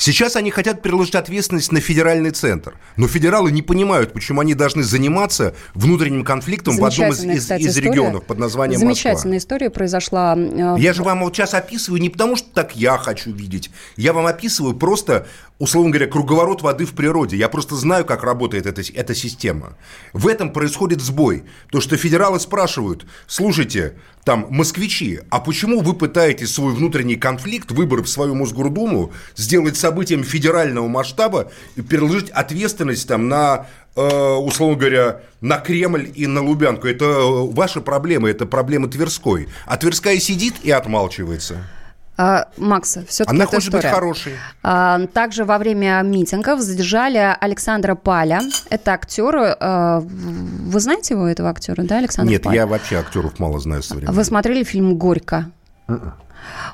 Сейчас 0.00 0.34
они 0.34 0.50
хотят 0.50 0.80
переложить 0.80 1.14
ответственность 1.14 1.72
на 1.72 1.80
федеральный 1.80 2.30
центр. 2.30 2.74
Но 2.96 3.06
федералы 3.06 3.52
не 3.52 3.60
понимают, 3.60 4.14
почему 4.14 4.40
они 4.40 4.54
должны 4.54 4.82
заниматься 4.82 5.54
внутренним 5.74 6.24
конфликтом 6.24 6.78
в 6.78 6.84
одном 6.86 7.10
из, 7.10 7.22
из, 7.22 7.42
кстати, 7.42 7.62
из 7.64 7.68
история. 7.72 7.90
регионов 7.90 8.24
под 8.24 8.38
названием 8.38 8.80
Замечательная 8.80 9.34
Москва. 9.34 9.36
история 9.36 9.68
произошла. 9.68 10.34
э, 10.38 10.76
Я 10.78 10.94
же 10.94 11.02
вам 11.02 11.20
вот 11.22 11.36
сейчас 11.36 11.52
описываю 11.52 12.00
не 12.00 12.08
потому, 12.08 12.36
что 12.36 12.48
так 12.50 12.74
я 12.76 12.96
хочу 12.96 13.30
видеть. 13.30 13.70
Я 13.98 14.14
вам 14.14 14.24
описываю 14.24 14.74
просто, 14.74 15.26
условно 15.58 15.90
говоря, 15.90 16.06
круговорот 16.06 16.62
воды 16.62 16.86
в 16.86 16.92
природе. 16.94 17.36
Я 17.36 17.50
просто 17.50 17.74
знаю, 17.76 18.06
как 18.06 18.24
работает 18.24 18.64
эта, 18.64 18.80
эта 18.94 19.14
система. 19.14 19.76
В 20.14 20.28
этом 20.28 20.50
происходит 20.50 21.02
сбой. 21.02 21.44
То, 21.70 21.82
что 21.82 21.98
федералы 21.98 22.40
спрашивают, 22.40 23.04
слушайте, 23.26 23.96
там, 24.24 24.46
москвичи, 24.50 25.20
а 25.30 25.40
почему 25.40 25.80
вы 25.80 25.94
пытаетесь 25.94 26.52
свой 26.54 26.74
внутренний 26.74 27.16
конфликт, 27.16 27.70
выборы 27.72 28.02
в 28.02 28.08
свою 28.08 28.34
Мосгордуму, 28.34 29.12
сделать 29.34 29.76
событием 29.90 30.22
федерального 30.22 30.86
масштаба 30.86 31.50
и 31.74 31.82
переложить 31.82 32.30
ответственность 32.30 33.08
там 33.08 33.28
на 33.28 33.66
э, 33.96 34.34
условно 34.34 34.76
говоря, 34.76 35.16
на 35.40 35.58
Кремль 35.58 36.08
и 36.14 36.26
на 36.28 36.42
Лубянку. 36.42 36.86
Это 36.86 37.04
э, 37.06 37.46
ваши 37.52 37.80
проблемы, 37.80 38.30
это 38.30 38.46
проблемы 38.46 38.86
Тверской. 38.88 39.48
А 39.66 39.76
Тверская 39.76 40.16
сидит 40.20 40.54
и 40.62 40.70
отмалчивается. 40.70 41.56
А, 42.16 42.48
Макса, 42.56 43.04
все-таки 43.08 43.34
Она 43.34 43.46
хочет 43.46 43.72
быть 43.72 43.80
история. 43.80 43.94
хорошей. 43.94 44.32
А, 44.62 45.06
Также 45.08 45.44
во 45.44 45.58
время 45.58 46.00
митингов 46.04 46.60
задержали 46.60 47.36
Александра 47.40 47.94
Паля. 47.96 48.42
Это 48.68 48.92
актер. 48.92 49.34
э, 49.58 50.00
Вы 50.02 50.80
знаете 50.80 51.14
его, 51.14 51.26
этого 51.26 51.48
актера, 51.50 51.82
да, 51.82 51.98
Александр 51.98 52.30
Нет, 52.30 52.42
Паль? 52.44 52.54
я 52.54 52.66
вообще 52.68 52.96
актеров 52.96 53.38
мало 53.40 53.58
знаю 53.58 53.82
современных. 53.82 54.14
Вы 54.14 54.22
смотрели 54.24 54.62
фильм 54.62 54.94
«Горько»? 54.96 55.50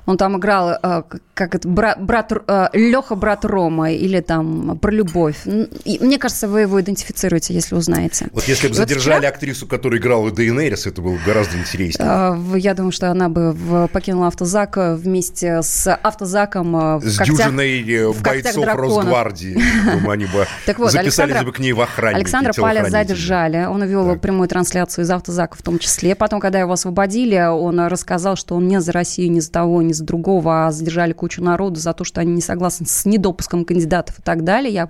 Он 0.07 0.17
там 0.17 0.37
играл, 0.39 0.79
э, 0.83 1.03
как 1.35 1.55
это, 1.55 1.69
брат, 1.69 2.01
брат 2.01 2.33
Леха, 2.73 3.15
брат 3.15 3.45
Рома, 3.45 3.91
или 3.93 4.21
там 4.21 4.79
про 4.79 4.91
любовь. 4.91 5.37
И 5.85 5.99
Мне 6.01 6.19
кажется, 6.19 6.49
вы 6.49 6.63
его 6.63 6.81
идентифицируете, 6.81 7.55
если 7.55 7.75
узнаете. 7.75 8.29
Вот 8.33 8.45
если 8.45 8.69
бы 8.69 8.75
И 8.75 8.79
вот 8.79 8.89
задержали 8.89 9.19
вчера, 9.19 9.29
актрису, 9.29 9.67
которая 9.67 10.01
играла 10.01 10.31
Дейенерис, 10.31 10.87
это 10.87 11.03
было 11.03 11.13
бы 11.13 11.21
гораздо 11.27 11.57
интереснее. 11.59 12.09
э, 12.09 12.33
в- 12.35 12.55
Я 12.57 12.75
думаю, 12.75 12.93
что 12.93 13.11
она 13.11 13.29
бы 13.29 13.55
покинула 13.93 14.29
автозак 14.29 14.77
э, 14.79 14.95
вместе 14.95 15.63
с 15.63 15.93
автозаком 15.95 16.77
э, 16.77 16.97
в 16.99 17.05
С 17.09 17.19
когтях- 17.19 17.27
дюжиной 17.37 17.83
э, 17.91 18.09
в 18.09 18.23
бойцов 18.23 18.65
дракона. 18.65 18.83
Росгвардии. 18.97 19.59
Думаю, 19.93 20.11
они 20.11 20.25
бы 20.27 20.47
Так 20.67 20.79
вот, 20.79 20.91
записались 20.93 21.43
бы 21.43 21.53
к 21.53 21.59
ней 21.59 21.73
в 21.73 21.81
охранники, 21.81 22.17
Александра 22.21 22.53
Паля 22.55 22.89
задержали. 22.89 23.65
Он 23.67 23.83
вел 23.85 24.17
прямую 24.19 24.49
трансляцию 24.49 25.05
из 25.05 25.11
автозака 25.11 25.57
в 25.57 25.63
том 25.63 25.79
числе. 25.79 26.15
Потом, 26.15 26.41
когда 26.41 26.59
его 26.61 26.73
освободили, 26.73 27.37
он 27.49 27.81
рассказал, 27.87 28.37
что 28.37 28.55
он 28.55 28.69
не 28.69 28.81
за 28.81 28.93
Россию, 28.93 29.33
не 29.33 29.41
за 29.41 29.51
того, 29.57 29.81
не 29.81 29.95
за 29.95 30.05
другого, 30.05 30.67
а 30.67 30.71
задержали 30.71 31.15
кучу 31.15 31.43
народу 31.43 31.81
за 31.81 31.95
то, 31.95 32.05
что 32.05 32.21
они 32.21 32.33
не 32.35 32.43
согласны 32.43 32.85
с 32.87 33.07
недопуском 33.07 33.65
кандидатов 33.65 34.19
и 34.19 34.23
так 34.23 34.45
далее. 34.45 34.71
Я... 34.71 34.89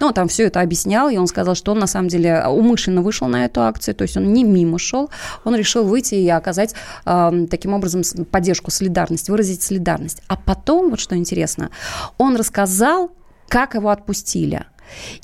Ну, 0.00 0.10
там 0.12 0.26
все 0.28 0.44
это 0.46 0.62
объяснял, 0.62 1.10
и 1.10 1.18
он 1.18 1.26
сказал, 1.26 1.54
что 1.54 1.72
он 1.72 1.78
на 1.80 1.86
самом 1.86 2.08
деле 2.08 2.42
умышленно 2.48 3.02
вышел 3.02 3.28
на 3.28 3.44
эту 3.44 3.60
акцию, 3.60 3.94
то 3.94 4.02
есть 4.02 4.16
он 4.16 4.32
не 4.32 4.42
мимо 4.42 4.78
шел, 4.78 5.10
он 5.44 5.54
решил 5.54 5.84
выйти 5.84 6.14
и 6.14 6.28
оказать 6.30 6.74
э, 7.04 7.46
таким 7.50 7.74
образом 7.74 8.04
с- 8.04 8.24
поддержку, 8.24 8.70
солидарность, 8.70 9.28
выразить 9.28 9.62
солидарность. 9.62 10.22
А 10.28 10.36
потом, 10.36 10.88
вот 10.90 11.00
что 11.00 11.14
интересно, 11.14 11.68
он 12.16 12.36
рассказал, 12.36 13.10
как 13.48 13.74
его 13.74 13.90
отпустили. 13.90 14.64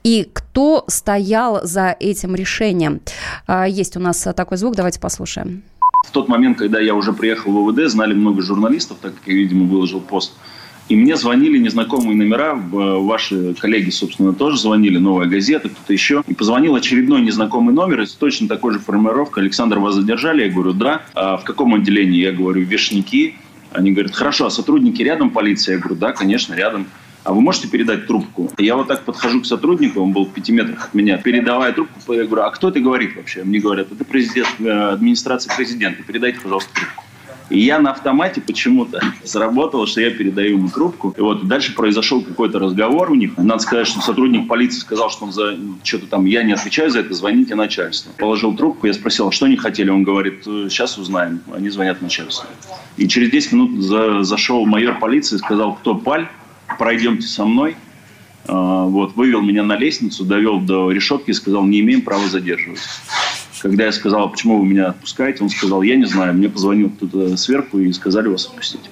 И 0.03 0.29
кто 0.35 0.85
стоял 0.89 1.61
за 1.67 1.97
этим 1.99 2.35
решением? 2.35 3.01
А, 3.47 3.67
Есть 3.67 3.97
у 3.97 4.01
нас 4.01 4.19
такой 4.37 4.59
звук, 4.59 4.77
давайте 4.77 5.01
послушаем. 5.01 5.63
В 6.03 6.11
тот 6.11 6.29
момент, 6.29 6.59
когда 6.59 6.81
я 6.81 6.95
уже 6.95 7.13
приехал 7.13 7.53
в 7.53 7.69
ОВД, 7.69 7.91
знали 7.91 8.13
много 8.13 8.43
журналистов, 8.43 8.99
так 9.01 9.15
как 9.15 9.23
я, 9.27 9.35
видимо, 9.35 9.65
выложил 9.65 10.01
пост. 10.01 10.33
И 10.89 10.97
мне 10.97 11.17
звонили 11.17 11.59
незнакомые 11.59 12.17
номера, 12.17 12.55
ваши 12.55 13.55
коллеги, 13.55 13.91
собственно, 13.91 14.35
тоже 14.35 14.59
звонили, 14.59 14.99
«Новая 14.99 15.27
газета», 15.27 15.69
кто-то 15.69 15.93
еще. 15.93 16.23
И 16.27 16.35
позвонил 16.35 16.75
очередной 16.75 17.23
незнакомый 17.23 17.73
номер, 17.73 18.03
и 18.03 18.07
точно 18.07 18.49
такой 18.49 18.75
же 18.75 18.79
формулировкой. 18.81 19.45
«Александр, 19.45 19.79
вас 19.79 19.95
задержали?» 19.95 20.45
Я 20.45 20.51
говорю, 20.51 20.73
«Да». 20.73 21.03
«А 21.15 21.37
в 21.37 21.45
каком 21.45 21.75
отделении?» 21.75 22.21
Я 22.21 22.33
говорю, 22.33 22.63
«Вешники». 22.63 23.37
Они 23.71 23.93
говорят, 23.93 24.13
«Хорошо, 24.13 24.47
а 24.47 24.51
сотрудники 24.51 25.01
рядом 25.03 25.31
полиции?» 25.31 25.73
Я 25.73 25.79
говорю, 25.79 25.95
«Да, 25.95 26.13
конечно, 26.13 26.53
рядом». 26.53 26.87
А 27.25 27.33
вы 27.33 27.41
можете 27.41 27.69
передать 27.69 28.07
трубку? 28.07 28.51
Я 28.59 28.77
вот 28.77 28.89
так 28.89 29.05
подхожу 29.05 29.43
к 29.43 29.47
сотруднику, 29.47 30.01
он 30.01 30.13
был 30.13 30.27
в 30.27 30.33
пяти 30.33 30.53
метрах 30.53 30.87
от 30.87 30.95
меня, 30.95 31.19
передавая 31.19 31.73
трубку, 31.73 32.13
я 32.13 32.25
говорю, 32.25 32.43
а 32.43 32.51
кто 32.51 32.69
это 32.69 32.81
говорит 32.81 33.15
вообще? 33.17 33.45
Мне 33.45 33.61
говорят, 33.61 33.93
это 33.93 34.05
президент, 34.05 34.49
э, 34.59 34.71
администрация 34.93 35.55
президента, 35.55 36.03
передайте, 36.03 36.41
пожалуйста, 36.41 36.75
трубку. 36.75 37.05
И 37.51 37.61
я 37.61 37.79
на 37.81 37.91
автомате 37.91 38.41
почему-то 38.41 39.01
сработало, 39.25 39.87
что 39.87 40.01
я 40.01 40.11
передаю 40.11 40.57
ему 40.57 40.69
трубку. 40.69 41.15
И 41.17 41.21
вот 41.21 41.47
дальше 41.47 41.75
произошел 41.75 42.23
какой-то 42.23 42.59
разговор 42.59 43.11
у 43.11 43.15
них. 43.15 43.37
Надо 43.37 43.63
сказать, 43.63 43.87
что 43.87 44.01
сотрудник 44.01 44.49
полиции 44.49 44.81
сказал, 44.81 45.11
что 45.11 45.27
он 45.27 45.33
за 45.33 45.57
что-то 45.83 46.07
там, 46.07 46.25
я 46.25 46.43
не 46.45 46.55
отвечаю 46.55 46.91
за 46.91 47.01
это, 47.01 47.13
звоните 47.15 47.55
начальству. 47.55 48.11
Положил 48.17 48.57
трубку, 48.57 48.87
я 48.87 48.95
спросил, 48.95 49.29
а 49.29 49.33
что 49.33 49.47
они 49.47 49.57
хотели? 49.57 49.91
Он 49.91 50.03
говорит, 50.03 50.45
«Э, 50.47 50.69
сейчас 50.71 50.97
узнаем. 50.99 51.41
Они 51.55 51.69
звонят 51.69 52.01
начальству. 52.01 52.49
И 52.97 53.07
через 53.07 53.31
10 53.31 53.53
минут 53.53 53.83
за- 53.83 54.23
зашел 54.23 54.65
майор 54.65 54.99
полиции 54.99 55.37
сказал, 55.37 55.75
кто 55.75 55.95
паль, 55.95 56.29
пройдемте 56.79 57.27
со 57.27 57.45
мной. 57.45 57.77
А, 58.47 58.85
Вот, 58.85 59.17
вывел 59.17 59.43
меня 59.43 59.63
на 59.63 59.77
лестницу, 59.77 60.25
довел 60.25 60.61
до 60.61 60.91
решетки 60.91 61.31
и 61.31 61.35
сказал, 61.35 61.65
не 61.65 61.81
имеем 61.81 62.03
права 62.03 62.29
задерживать. 62.29 62.81
Когда 63.61 63.85
я 63.85 63.93
сказал, 63.93 64.29
почему 64.31 64.59
вы 64.59 64.67
меня 64.67 64.89
отпускаете, 64.89 65.45
он 65.45 65.51
сказал, 65.51 65.83
я 65.83 65.95
не 65.95 66.05
знаю, 66.05 66.35
мне 66.35 66.49
позвонил 66.49 66.91
кто-то 66.91 67.37
сверху 67.37 67.79
и 67.79 67.93
сказали 67.93 68.29
вас 68.29 68.47
отпустить. 68.47 68.91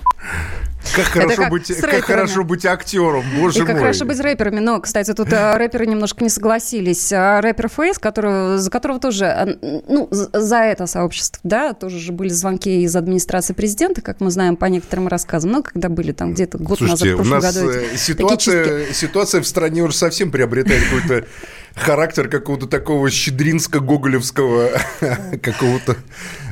Как 0.95 1.07
хорошо, 1.07 1.37
как 1.37 1.51
быть, 1.51 1.81
как 1.81 2.05
хорошо 2.05 2.45
быть 2.45 2.67
актером, 2.67 3.25
боже 3.39 3.59
и 3.59 3.61
как 3.61 3.75
мой. 3.75 3.81
хорошо 3.81 4.05
быть 4.05 4.19
рэперами. 4.19 4.61
Но, 4.61 4.81
кстати, 4.81 5.13
тут 5.13 5.33
э, 5.33 5.57
рэперы 5.57 5.87
немножко 5.87 6.25
не 6.25 6.31
согласились. 6.31 7.13
А 7.13 7.41
Рэпер 7.41 7.69
Фейс, 7.69 7.99
который, 7.99 8.59
за 8.59 8.71
которого 8.71 8.99
тоже, 8.99 9.25
э, 9.27 9.81
ну, 9.89 10.09
за 10.11 10.57
это 10.57 10.87
сообщество, 10.87 11.41
да, 11.45 11.75
тоже 11.75 11.99
же 11.99 12.13
были 12.13 12.31
звонки 12.31 12.83
из 12.83 12.97
администрации 12.97 13.53
президента, 13.53 14.01
как 14.01 14.21
мы 14.21 14.31
знаем 14.31 14.57
по 14.57 14.65
некоторым 14.67 15.09
рассказам. 15.09 15.53
Ну, 15.53 15.63
когда 15.63 15.89
были 15.89 16.13
там 16.13 16.33
где-то 16.33 16.59
год 16.59 16.79
Слушайте, 16.79 17.05
назад, 17.05 17.19
в 17.19 17.21
у 17.21 17.31
прошлом 17.31 17.41
нас 17.41 17.55
году. 17.57 17.71
э, 17.71 17.97
ситуация, 17.97 18.93
ситуация 18.93 19.43
в 19.43 19.47
стране 19.47 19.83
уже 19.83 19.95
совсем 19.95 20.31
приобретает 20.31 20.83
какой-то 20.85 21.27
характер 21.75 22.29
какого-то 22.29 22.67
такого 22.67 23.09
щедринско-гоголевского 23.09 24.71
какого-то 25.43 25.97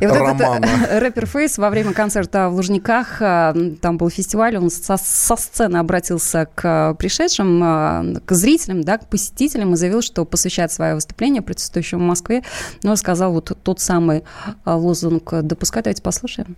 И 0.00 0.06
вот 0.06 0.16
романа. 0.16 0.66
этот 0.66 0.90
э, 0.90 0.98
рэпер 1.00 1.26
Фейс 1.26 1.58
во 1.58 1.70
время 1.70 1.92
концерта 1.92 2.48
в 2.48 2.54
Лужниках, 2.54 3.20
э, 3.20 3.72
там 3.80 3.98
был 3.98 4.10
фестиваль, 4.10 4.56
он 4.56 4.70
со, 4.70 4.96
со 4.96 5.36
сцены 5.36 5.78
обратился 5.78 6.48
к 6.54 6.94
пришедшим, 6.98 7.62
э, 7.62 8.20
к 8.24 8.32
зрителям, 8.32 8.82
да, 8.82 8.98
к 8.98 9.08
посетителям 9.08 9.74
и 9.74 9.76
заявил, 9.76 10.02
что 10.02 10.24
посвящает 10.24 10.72
свое 10.72 10.94
выступление 10.94 11.42
протестующим 11.42 11.98
в 11.98 12.02
Москве, 12.02 12.42
но 12.82 12.96
сказал 12.96 13.32
вот 13.32 13.56
тот 13.62 13.80
самый 13.80 14.18
э, 14.18 14.70
лозунг 14.70 15.32
«Допускать». 15.42 15.84
Давайте 15.84 16.02
послушаем. 16.02 16.56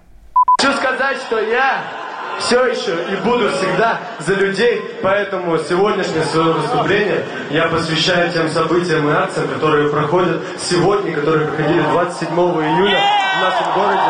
Хочу 0.60 0.76
сказать, 0.76 1.16
что 1.26 1.38
я 1.40 2.09
все 2.40 2.64
еще 2.66 2.96
и 3.12 3.16
буду 3.16 3.48
всегда 3.50 4.00
за 4.18 4.34
людей, 4.34 4.98
поэтому 5.02 5.58
сегодняшнее 5.58 6.24
свое 6.24 6.52
выступление 6.54 7.24
я 7.50 7.68
посвящаю 7.68 8.32
тем 8.32 8.48
событиям 8.48 9.08
и 9.08 9.12
акциям, 9.12 9.48
которые 9.48 9.90
проходят 9.90 10.42
сегодня, 10.58 11.14
которые 11.14 11.46
проходили 11.48 11.82
27 11.82 12.28
июля 12.28 13.00
в 13.38 13.42
нашем 13.42 13.74
городе. 13.74 14.00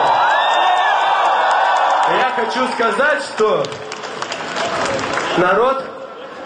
Я 2.18 2.32
хочу 2.36 2.66
сказать, 2.74 3.22
что 3.22 3.64
народ 5.36 5.84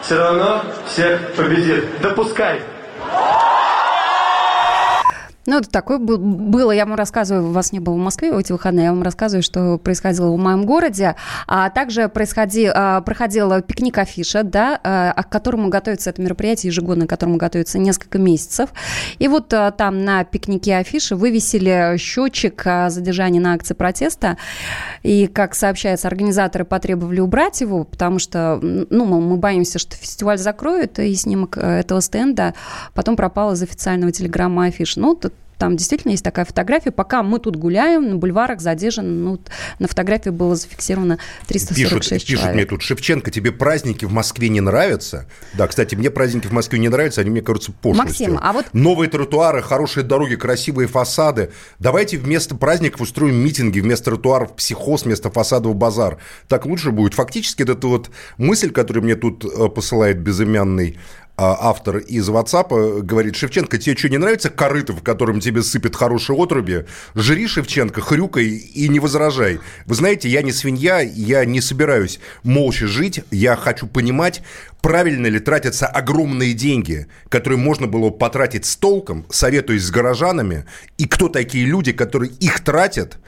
все 0.03 0.19
равно 0.19 0.63
всех 0.87 1.33
победит. 1.35 2.01
Допускай. 2.01 2.61
Ну, 5.47 5.59
это 5.59 5.69
такое 5.69 5.99
был- 5.99 6.19
было, 6.19 6.71
я 6.73 6.87
вам 6.87 6.95
рассказываю, 6.95 7.49
у 7.49 7.53
вас 7.53 7.73
не 7.73 7.81
было 7.81 7.95
в 7.95 7.99
Москве 7.99 8.33
в 8.33 8.39
эти 8.39 8.53
выходные, 8.53 8.85
я 8.85 8.93
вам 8.93 9.03
рассказываю, 9.03 9.43
что 9.43 9.79
происходило 9.79 10.33
в 10.33 10.39
моем 10.39 10.65
городе. 10.65 11.17
А 11.47 11.69
также 11.71 12.09
происходи, 12.09 12.71
а, 12.73 13.03
проходил 13.03 13.61
пикник 13.61 13.99
афиша, 13.99 14.43
да, 14.43 14.81
а, 14.83 15.23
к 15.23 15.29
которому 15.29 15.69
готовится 15.69 16.11
это 16.11 16.23
мероприятие 16.23 16.71
ежегодно, 16.71 17.07
к 17.07 17.11
которому 17.11 17.37
готовится 17.37 17.79
несколько 17.79 18.19
месяцев. 18.19 18.71
И 19.19 19.29
вот 19.29 19.53
а, 19.53 19.71
там 19.71 20.05
на 20.05 20.25
пикнике 20.25 20.77
афиши 20.77 21.15
вывесили 21.15 21.97
счетчик 21.99 22.63
а, 22.67 22.89
задержания 22.89 23.41
на 23.41 23.53
акции 23.55 23.75
протеста. 23.75 24.39
И, 25.03 25.27
как 25.27 25.55
сообщается, 25.55 26.09
организаторы 26.09 26.65
потребовали 26.65 27.21
убрать 27.21 27.61
его, 27.61 27.85
потому 27.85 28.19
что, 28.19 28.59
ну, 28.63 29.05
мы 29.05 29.37
боимся, 29.37 29.79
что 29.79 29.97
фестиваль 29.97 30.39
закроют, 30.39 30.99
и 30.99 31.15
снимок 31.15 31.59
э, 31.59 31.81
этого 31.81 32.01
стенда 32.01 32.55
потом 32.95 33.17
пропал 33.17 33.53
из 33.53 33.63
официального 33.63 34.13
телеграмма 34.13 34.67
афиш. 34.67 34.97
Ну, 34.97 35.15
там 35.65 35.77
действительно 35.77 36.11
есть 36.11 36.23
такая 36.23 36.45
фотография. 36.45 36.91
Пока 36.91 37.23
мы 37.23 37.39
тут 37.39 37.57
гуляем, 37.57 38.07
на 38.11 38.17
бульварах 38.17 38.61
задержан, 38.61 39.25
ну, 39.25 39.41
на 39.79 39.89
фотографии 39.89 40.29
было 40.29 40.55
зафиксировано 40.57 41.19
346 41.47 42.11
пишут, 42.11 42.27
человек. 42.27 42.27
Пишут 42.27 42.55
мне 42.55 42.65
тут, 42.67 42.83
Шевченко, 42.83 43.31
тебе 43.31 43.51
праздники 43.51 44.05
в 44.05 44.13
Москве 44.13 44.51
не 44.51 44.61
нравятся? 44.61 45.27
Да, 45.55 45.67
кстати, 45.67 45.95
мне 45.95 46.11
праздники 46.11 46.49
в 46.49 46.53
Москве 46.53 46.79
не 46.79 46.91
нравятся, 46.91 47.23
они 47.23 47.31
мне 47.31 47.41
кажутся 47.41 47.73
пошлостью. 47.73 48.33
Максим, 48.35 48.39
а 48.43 48.53
вот... 48.53 48.67
Новые 48.75 49.09
тротуары, 49.09 49.63
хорошие 49.63 50.05
дороги, 50.05 50.37
красивые 50.37 50.87
фасады. 50.87 51.51
Давайте 51.79 52.19
вместо 52.19 52.55
праздников 52.55 53.01
устроим 53.01 53.37
митинги, 53.37 53.81
вместо 53.81 54.11
тротуаров 54.11 54.57
психоз, 54.57 55.07
вместо 55.07 55.31
фасадов 55.31 55.77
базар. 55.77 56.19
Так 56.47 56.67
лучше 56.67 56.91
будет. 56.91 57.15
Фактически, 57.15 57.63
это 57.63 57.87
вот 57.87 58.11
мысль, 58.37 58.71
которую 58.71 59.05
мне 59.05 59.15
тут 59.15 59.47
э, 59.47 59.69
посылает 59.71 60.19
безымянный 60.19 60.99
автор 61.37 61.99
из 61.99 62.29
WhatsApp 62.29 63.03
говорит, 63.03 63.35
Шевченко, 63.37 63.79
тебе 63.79 63.97
что, 63.97 64.09
не 64.09 64.19
нравится 64.19 64.51
корыто, 64.51 64.93
в 64.93 65.03
котором 65.03 65.41
тебе 65.41 65.63
сыпят 65.63 65.97
хорошие 65.97 66.37
отруби? 66.37 66.85
Жри, 67.15 67.49
Шевченко, 67.49 68.01
хрюкай 68.01 68.47
и 68.47 68.89
не 68.89 69.01
возражай. 69.01 69.61
Вы 69.87 69.95
знаете, 69.95 70.29
я 70.29 70.43
не 70.43 70.53
свинья, 70.53 71.01
я 71.01 71.45
не 71.45 71.61
собираюсь 71.61 72.21
молча 72.45 72.87
жить, 72.87 73.25
я 73.31 73.57
хочу 73.57 73.87
понимать, 73.87 74.43
правильно 74.81 75.27
ли 75.27 75.41
тратятся 75.41 75.87
огромные 75.87 76.55
деньги, 76.55 77.09
которые 77.29 77.59
можно 77.59 77.89
было 77.89 78.11
потратить 78.11 78.65
с 78.65 78.77
толком, 78.77 79.27
советуясь 79.31 79.83
с 79.83 79.91
горожанами, 79.91 80.67
и 80.99 81.07
кто 81.07 81.29
такие 81.29 81.67
люди, 81.67 81.93
которые 81.93 82.31
их 82.33 82.61
тратят, 82.61 83.19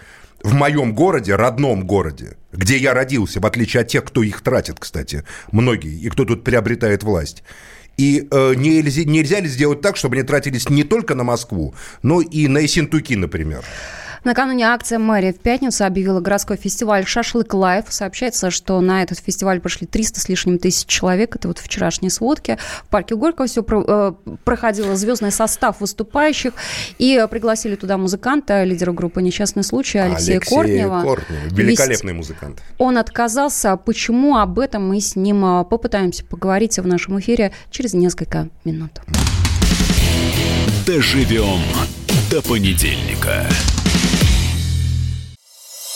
в 0.42 0.54
моем 0.54 0.94
городе, 0.94 1.34
родном 1.34 1.86
городе, 1.86 2.36
где 2.52 2.76
я 2.76 2.94
родился, 2.94 3.40
в 3.40 3.46
отличие 3.46 3.80
от 3.80 3.88
тех, 3.88 4.04
кто 4.04 4.22
их 4.22 4.42
тратит, 4.42 4.78
кстати, 4.78 5.24
многие, 5.50 5.98
и 5.98 6.08
кто 6.08 6.24
тут 6.24 6.44
приобретает 6.44 7.02
власть. 7.02 7.42
И 7.96 8.28
э, 8.30 8.54
нельзя, 8.54 9.04
нельзя 9.04 9.40
ли 9.40 9.48
сделать 9.48 9.80
так, 9.80 9.96
чтобы 9.96 10.16
они 10.16 10.22
тратились 10.22 10.68
не 10.68 10.84
только 10.84 11.14
на 11.14 11.24
Москву, 11.24 11.74
но 12.02 12.20
и 12.20 12.48
на 12.48 12.58
Ессентуки, 12.58 13.14
например? 13.14 13.64
Накануне 14.24 14.64
акции 14.64 14.98
мэрия 14.98 15.32
в 15.32 15.38
пятницу 15.38 15.84
объявила 15.84 16.20
городской 16.20 16.56
фестиваль 16.56 17.06
«Шашлык 17.06 17.52
Live». 17.54 17.86
Сообщается, 17.88 18.50
что 18.50 18.80
на 18.80 19.02
этот 19.02 19.18
фестиваль 19.18 19.60
пошли 19.60 19.86
300 19.86 20.20
с 20.20 20.28
лишним 20.28 20.58
тысяч 20.58 20.86
человек. 20.86 21.36
Это 21.36 21.48
вот 21.48 21.58
вчерашние 21.58 22.10
сводки. 22.10 22.58
В 22.84 22.88
парке 22.88 23.14
Горького 23.14 23.46
все 23.46 23.64
э, 23.68 24.12
проходило. 24.44 24.96
Звездный 24.96 25.30
состав 25.32 25.80
выступающих. 25.80 26.54
И 26.98 27.24
пригласили 27.30 27.76
туда 27.76 27.98
музыканта, 27.98 28.64
лидера 28.64 28.92
группы 28.92 29.22
«Несчастный 29.22 29.62
случай» 29.62 29.98
Алексея, 29.98 30.36
Алексея 30.36 30.56
Кортнева. 30.56 31.02
Кортнева. 31.02 31.40
Великолепный 31.50 32.12
музыкант. 32.12 32.62
Он 32.78 32.98
отказался. 32.98 33.76
Почему? 33.76 34.36
Об 34.36 34.58
этом 34.58 34.88
мы 34.88 35.00
с 35.00 35.16
ним 35.16 35.44
э, 35.44 35.64
попытаемся 35.64 36.24
поговорить 36.24 36.78
в 36.78 36.86
нашем 36.86 37.18
эфире 37.20 37.52
через 37.70 37.94
несколько 37.94 38.48
минут. 38.64 39.00
Доживем 40.86 41.60
до 42.30 42.42
понедельника. 42.42 43.46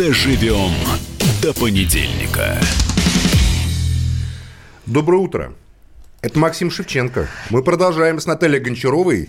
Доживем 0.00 0.72
до 1.42 1.52
понедельника. 1.52 2.58
Доброе 4.86 5.18
утро. 5.18 5.52
Это 6.22 6.38
Максим 6.38 6.70
Шевченко. 6.70 7.28
Мы 7.50 7.62
продолжаем 7.62 8.18
с 8.18 8.24
Натальей 8.24 8.60
Гончаровой 8.60 9.28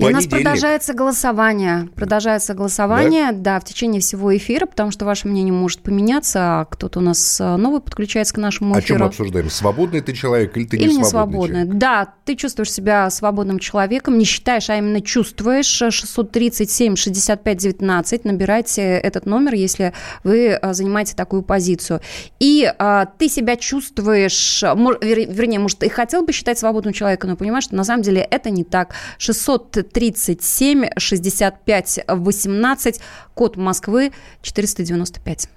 и 0.00 0.10
у 0.10 0.10
нас 0.10 0.26
продолжается 0.26 0.94
голосование. 0.94 1.88
Продолжается 1.94 2.54
голосование, 2.54 3.32
да? 3.32 3.54
да, 3.54 3.60
в 3.60 3.64
течение 3.64 4.00
всего 4.00 4.36
эфира, 4.36 4.66
потому 4.66 4.90
что 4.90 5.04
ваше 5.04 5.28
мнение 5.28 5.52
может 5.52 5.80
поменяться. 5.80 6.60
А 6.60 6.64
кто-то 6.64 7.00
у 7.00 7.02
нас 7.02 7.40
э, 7.40 7.56
новый 7.56 7.80
подключается 7.80 8.34
к 8.34 8.38
нашему 8.38 8.78
эфиру. 8.78 8.84
О 8.84 8.88
чем 8.88 8.98
мы 8.98 9.06
обсуждаем? 9.06 9.50
Свободный 9.50 10.00
ты 10.00 10.12
человек 10.12 10.56
или 10.56 10.64
ты 10.64 10.76
или 10.76 10.92
не 10.92 11.04
свободный? 11.04 11.62
человек? 11.62 11.74
Да, 11.74 12.14
ты 12.24 12.36
чувствуешь 12.36 12.72
себя 12.72 13.10
свободным 13.10 13.58
человеком, 13.58 14.18
не 14.18 14.24
считаешь, 14.24 14.70
а 14.70 14.76
именно 14.76 15.00
чувствуешь. 15.00 15.66
637 15.66 16.96
65 16.96 17.56
19. 17.56 18.24
Набирайте 18.24 18.82
этот 18.82 19.26
номер, 19.26 19.54
если 19.54 19.92
вы 20.24 20.58
э, 20.60 20.72
занимаете 20.72 21.14
такую 21.14 21.42
позицию. 21.42 22.00
И 22.38 22.72
а, 22.78 23.06
ты 23.06 23.28
себя 23.28 23.56
чувствуешь, 23.56 24.62
вернее, 24.62 25.58
может, 25.58 25.82
и 25.82 25.88
хотел 25.88 26.22
бы 26.22 26.32
считать 26.32 26.58
свободным 26.58 26.92
человеком, 26.92 27.30
но 27.30 27.36
понимаешь, 27.36 27.64
что 27.64 27.74
на 27.74 27.84
самом 27.84 28.02
деле 28.02 28.22
это 28.22 28.50
не 28.50 28.64
так. 28.64 28.94
600 29.18 29.89
37 29.92 30.88
65 30.96 32.00
18, 32.08 33.00
код 33.34 33.56
Москвы 33.56 34.12
495. 34.42 35.48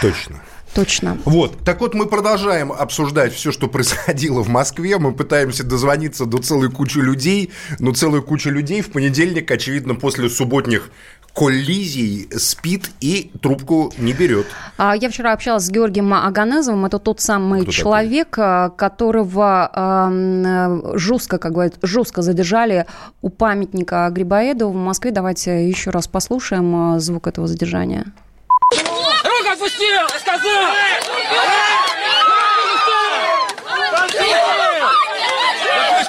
Точно. 0.00 0.42
Точно. 0.74 1.18
Вот. 1.24 1.64
Так 1.64 1.80
вот, 1.80 1.94
мы 1.94 2.06
продолжаем 2.06 2.72
обсуждать 2.72 3.34
все, 3.34 3.52
что 3.52 3.68
происходило 3.68 4.42
в 4.42 4.48
Москве. 4.48 4.98
Мы 4.98 5.12
пытаемся 5.12 5.64
дозвониться 5.64 6.26
до 6.26 6.38
целой 6.38 6.70
кучи 6.70 6.98
людей. 6.98 7.50
Но 7.78 7.92
целая 7.92 8.20
куча 8.20 8.50
людей 8.50 8.82
в 8.82 8.90
понедельник, 8.90 9.50
очевидно, 9.50 9.94
после 9.94 10.28
субботних 10.28 10.90
коллизий 11.38 12.28
спит 12.36 12.90
и 13.00 13.30
трубку 13.40 13.92
не 13.96 14.12
берет. 14.12 14.46
А, 14.76 14.96
я 14.96 15.08
вчера 15.08 15.32
общалась 15.32 15.66
с 15.66 15.70
Георгием 15.70 16.12
Аганезовым. 16.12 16.84
Это 16.84 16.98
тот 16.98 17.20
самый 17.20 17.62
Кто 17.62 17.70
человек, 17.70 18.30
такой? 18.30 18.44
А, 18.44 18.70
которого 18.70 19.70
э, 19.72 20.98
жестко, 20.98 21.38
как 21.38 21.52
говорят, 21.52 21.74
жестко 21.82 22.22
задержали 22.22 22.86
у 23.22 23.28
памятника 23.28 24.08
Грибоедову 24.10 24.72
в 24.72 24.76
Москве. 24.76 25.12
Давайте 25.12 25.68
еще 25.68 25.90
раз 25.90 26.08
послушаем 26.08 26.74
а, 26.74 26.98
звук 26.98 27.28
этого 27.28 27.46
задержания. 27.46 28.06
Руку 28.72 29.52
отпусти! 29.52 29.86
Сказал! 30.18 30.74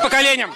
по 0.02 0.10
коленям! 0.10 0.50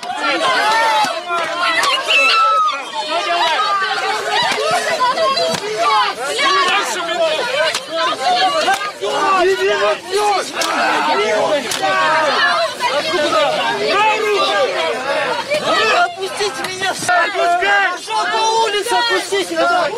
Перевернуть! 9.55 10.53
Откуда? 12.99 14.12
Отпустите 16.43 16.75
меня! 16.75 16.93
Пошел 16.93 18.25
по 18.25 18.63
улице, 18.63 18.93
отпустите 18.93 19.55
меня! 19.55 19.89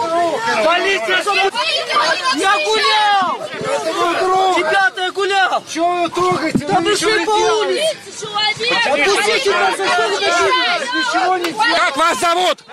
Полиция! 0.63 1.23
Я 2.35 2.53
гулял! 2.65 3.49
Ребята, 4.57 5.01
я 5.01 5.11
гулял! 5.11 5.63
Чего 5.71 6.03
вы 6.03 6.09
трогаете? 6.09 6.65
Да 6.65 6.79
вы 6.79 6.95
шли 6.95 7.25
по 7.25 7.31
улице! 7.31 7.97
Отпустите 8.85 9.51
нас, 9.51 9.73
что 9.73 10.07
вы 10.07 10.19
Ничего 10.99 11.37
не 11.37 11.51
Как 11.77 11.97
вас 11.97 12.19
зовут? 12.19 12.63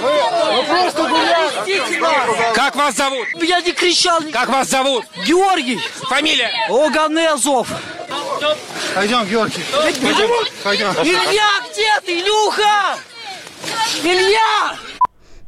Вы, 0.00 0.56
вы 0.56 0.62
просто 0.64 1.02
гуляли! 1.02 2.54
Как 2.54 2.76
вас 2.76 2.94
зовут? 2.94 3.28
Я 3.42 3.60
не 3.60 3.72
кричал! 3.72 4.20
Как 4.32 4.48
вас 4.48 4.68
зовут? 4.68 5.06
Георгий! 5.24 5.80
Фамилия? 6.08 6.50
Оганезов! 6.68 7.68
Пойдем, 8.94 9.24
Георгий. 9.24 9.64
Пойдем. 9.72 10.30
Пойдем. 10.62 10.92
Илья, 11.02 11.48
где 11.70 12.00
ты, 12.04 12.20
Илюха? 12.20 12.98
Илья! 14.04 14.76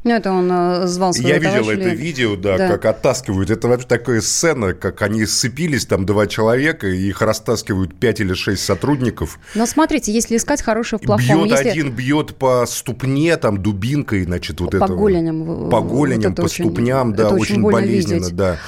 Ну, 0.07 0.11
это 0.11 0.33
он 0.33 0.51
э, 0.53 0.87
звал 0.87 1.15
своего 1.15 1.31
Я 1.31 1.39
видел 1.39 1.71
это 1.71 1.89
видео, 1.89 2.37
да, 2.37 2.59
Да. 2.59 2.69
как 2.69 2.85
оттаскивают. 2.85 3.49
Это 3.49 3.69
вообще 3.69 3.87
такая 3.87 4.21
сцена, 4.21 4.75
как 4.75 5.01
они 5.01 5.25
сцепились, 5.25 5.87
там 5.87 6.05
два 6.05 6.27
человека, 6.27 6.87
и 6.89 7.09
их 7.09 7.23
растаскивают 7.23 7.99
пять 7.99 8.21
или 8.21 8.35
шесть 8.35 8.65
сотрудников. 8.67 9.39
Но 9.55 9.65
смотрите, 9.65 10.13
если 10.13 10.37
искать 10.37 10.61
хорошее 10.61 11.01
в 11.03 11.07
плохом, 11.07 11.45
Бьет 11.47 11.53
если... 11.59 11.69
один, 11.71 11.91
бьет 11.93 12.35
по 12.37 12.67
ступне, 12.67 13.35
там, 13.39 13.63
дубинкой, 13.63 14.25
значит, 14.25 14.61
вот 14.61 14.73
По 14.73 14.77
это... 14.77 14.89
голеням. 14.89 15.71
По 15.71 15.81
голеням, 15.81 16.33
Вот 16.33 16.33
это 16.33 16.43
по 16.43 16.47
очень- 16.47 16.65
ступням, 16.67 17.15
да, 17.15 17.25
это 17.29 17.35
очень, 17.37 17.55
очень 17.55 17.63
болезненно, 17.63 18.25
видеть. 18.25 18.37
да. 18.37 18.59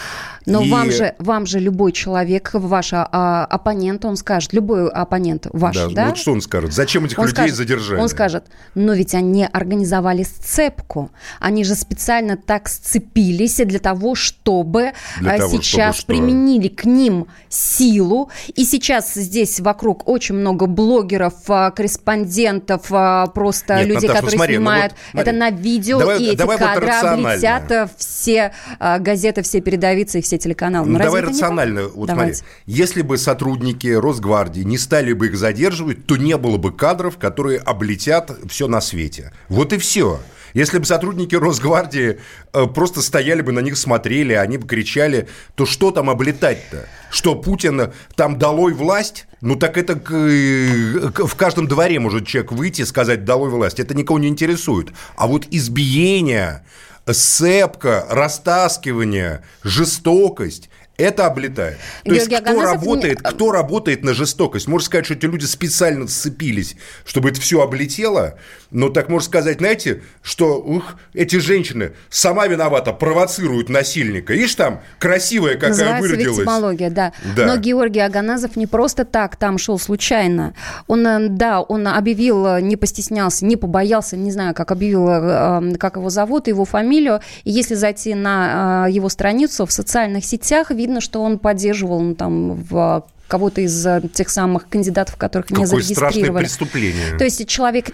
Но 0.46 0.62
И- 0.62 0.70
вам, 0.70 0.90
же, 0.92 1.14
вам 1.18 1.44
же 1.44 1.58
любой 1.58 1.90
человек, 1.92 2.50
ваш 2.52 2.90
а, 2.92 3.44
оппонент, 3.50 4.04
он 4.04 4.16
скажет, 4.16 4.52
любой 4.52 4.88
оппонент 4.88 5.48
ваш, 5.52 5.74
Да, 5.76 5.88
да? 5.88 6.02
ну 6.04 6.08
вот 6.10 6.18
что 6.18 6.32
он 6.32 6.40
скажет? 6.40 6.72
Зачем 6.72 7.04
этих 7.04 7.18
Он 7.18 7.24
людей 7.26 7.34
скажет- 7.36 7.56
задержали? 7.56 8.00
Он 8.00 8.08
скажет, 8.08 8.44
но 8.76 8.92
ведь 8.94 9.14
они 9.14 9.44
организовали 9.44 10.22
сцепку. 10.22 11.10
Они 11.40 11.64
же 11.64 11.74
специально 11.74 12.36
так 12.36 12.68
сцепились 12.68 13.56
для 13.56 13.80
того, 13.80 14.14
чтобы 14.14 14.92
Для 15.20 15.32
а, 15.34 15.38
того, 15.38 15.48
чтобы 15.50 15.64
сейчас 15.64 15.96
что? 15.96 16.06
применили 16.06 16.68
к 16.68 16.84
ним 16.84 17.26
силу. 17.48 18.30
И 18.54 18.64
сейчас 18.64 19.14
здесь 19.14 19.58
вокруг 19.60 20.08
очень 20.08 20.36
много 20.36 20.66
блогеров, 20.66 21.34
а, 21.48 21.72
корреспондентов, 21.72 22.86
а, 22.90 23.26
просто 23.26 23.76
Нет, 23.78 23.86
людей, 23.88 24.08
Наташа, 24.08 24.14
которые 24.14 24.36
смотри, 24.38 24.54
ну 24.58 24.60
снимают 24.62 24.92
вот 24.92 25.00
смотри. 25.12 25.30
это 25.30 25.38
на 25.38 25.50
видео, 25.50 25.98
Давай- 25.98 26.22
и 26.22 26.26
эти 26.28 26.36
давай 26.36 26.56
вот 26.56 26.66
кадры 26.66 26.86
рационально. 26.86 27.28
облетят 27.30 27.72
а, 27.72 27.88
все 27.96 28.52
газеты, 29.00 29.42
все 29.42 29.60
передовицы 29.60 30.20
и 30.20 30.22
все 30.22 30.35
телеканалы. 30.38 30.88
Ну, 30.88 30.98
давай 30.98 31.22
рационально. 31.22 31.88
Вот 31.88 32.06
Давайте. 32.08 32.36
смотри, 32.36 32.54
если 32.66 33.02
бы 33.02 33.18
сотрудники 33.18 33.88
Росгвардии 33.88 34.62
не 34.62 34.78
стали 34.78 35.12
бы 35.12 35.26
их 35.26 35.36
задерживать, 35.36 36.06
то 36.06 36.16
не 36.16 36.36
было 36.36 36.56
бы 36.56 36.72
кадров, 36.72 37.18
которые 37.18 37.58
облетят 37.58 38.30
все 38.48 38.68
на 38.68 38.80
свете. 38.80 39.32
Вот 39.48 39.72
и 39.72 39.78
все. 39.78 40.20
Если 40.56 40.78
бы 40.78 40.86
сотрудники 40.86 41.34
Росгвардии 41.34 42.18
э, 42.54 42.66
просто 42.66 43.02
стояли 43.02 43.42
бы 43.42 43.52
на 43.52 43.60
них, 43.60 43.76
смотрели, 43.76 44.32
они 44.32 44.56
бы 44.56 44.66
кричали, 44.66 45.28
то 45.54 45.66
что 45.66 45.90
там 45.90 46.08
облетать-то? 46.08 46.88
Что 47.10 47.34
Путин 47.34 47.92
там 48.14 48.38
долой 48.38 48.72
власть? 48.72 49.26
Ну 49.42 49.56
так 49.56 49.76
это 49.76 49.92
э, 49.92 51.10
в 51.14 51.34
каждом 51.34 51.68
дворе 51.68 52.00
может 52.00 52.26
человек 52.26 52.52
выйти 52.52 52.80
и 52.80 52.84
сказать 52.86 53.26
долой 53.26 53.50
власть. 53.50 53.80
Это 53.80 53.94
никого 53.94 54.18
не 54.18 54.28
интересует. 54.28 54.92
А 55.16 55.26
вот 55.26 55.46
избиение, 55.50 56.64
сцепка, 57.12 58.06
растаскивание, 58.10 59.42
жестокость 59.62 60.70
это 60.98 61.26
облетает. 61.26 61.78
То 62.04 62.12
есть 62.14 62.28
Георгий 62.28 62.44
кто 62.44 62.52
Аганесов 62.52 62.82
не- 62.82 62.86
работает, 62.86 63.22
кто 63.22 63.52
работает 63.52 64.02
на 64.04 64.14
жестокость? 64.14 64.66
Можно 64.68 64.86
сказать, 64.86 65.04
что 65.06 65.14
эти 65.14 65.26
люди 65.26 65.44
специально 65.44 66.06
сцепились, 66.08 66.76
чтобы 67.04 67.30
это 67.30 67.40
все 67.40 67.62
облетело. 67.62 68.34
Но 68.70 68.88
так 68.88 69.08
можно 69.08 69.26
сказать, 69.26 69.58
знаете, 69.58 70.02
что 70.22 70.60
ух, 70.60 70.96
эти 71.14 71.36
женщины 71.36 71.92
сама 72.10 72.46
виновата, 72.46 72.92
провоцируют 72.92 73.68
насильника. 73.68 74.34
Ишь 74.34 74.54
там, 74.54 74.80
красивая 74.98 75.54
какая 75.54 75.70
Называется 75.70 76.02
выродилась. 76.02 76.38
виктимология, 76.38 76.90
да. 76.90 77.12
Да. 77.36 77.46
Но 77.46 77.56
Георгий 77.56 78.00
Аганазов 78.00 78.56
не 78.56 78.66
просто 78.66 79.04
так 79.04 79.36
там 79.36 79.58
шел 79.58 79.78
случайно. 79.78 80.54
Он, 80.88 81.06
э, 81.06 81.28
да, 81.28 81.60
он 81.60 81.86
объявил, 81.86 82.46
э, 82.46 82.60
не 82.60 82.76
постеснялся, 82.76 83.44
не 83.46 83.56
побоялся, 83.56 84.16
не 84.16 84.32
знаю, 84.32 84.54
как 84.54 84.72
объявил, 84.72 85.08
э, 85.08 85.70
э, 85.72 85.76
как 85.78 85.96
его 85.96 86.10
зовут, 86.10 86.48
его 86.48 86.64
фамилию. 86.64 87.20
И 87.44 87.50
если 87.52 87.74
зайти 87.74 88.14
на 88.14 88.86
его 88.88 89.08
страницу 89.08 89.66
в 89.66 89.72
социальных 89.72 90.24
сетях, 90.24 90.70
видно, 90.86 91.00
что 91.00 91.22
он 91.22 91.38
поддерживал 91.38 92.00
ну, 92.00 92.14
там 92.14 92.54
в 92.54 93.04
кого-то 93.28 93.60
из 93.60 93.84
э, 93.84 94.02
тех 94.12 94.28
самых 94.28 94.68
кандидатов, 94.68 95.16
которых 95.16 95.50
не 95.50 95.64
Какое 95.64 95.82
страшное 95.82 95.94
зарегистрировали. 95.96 96.44
преступление. 96.44 97.18
То 97.18 97.24
есть 97.24 97.48
человек 97.48 97.90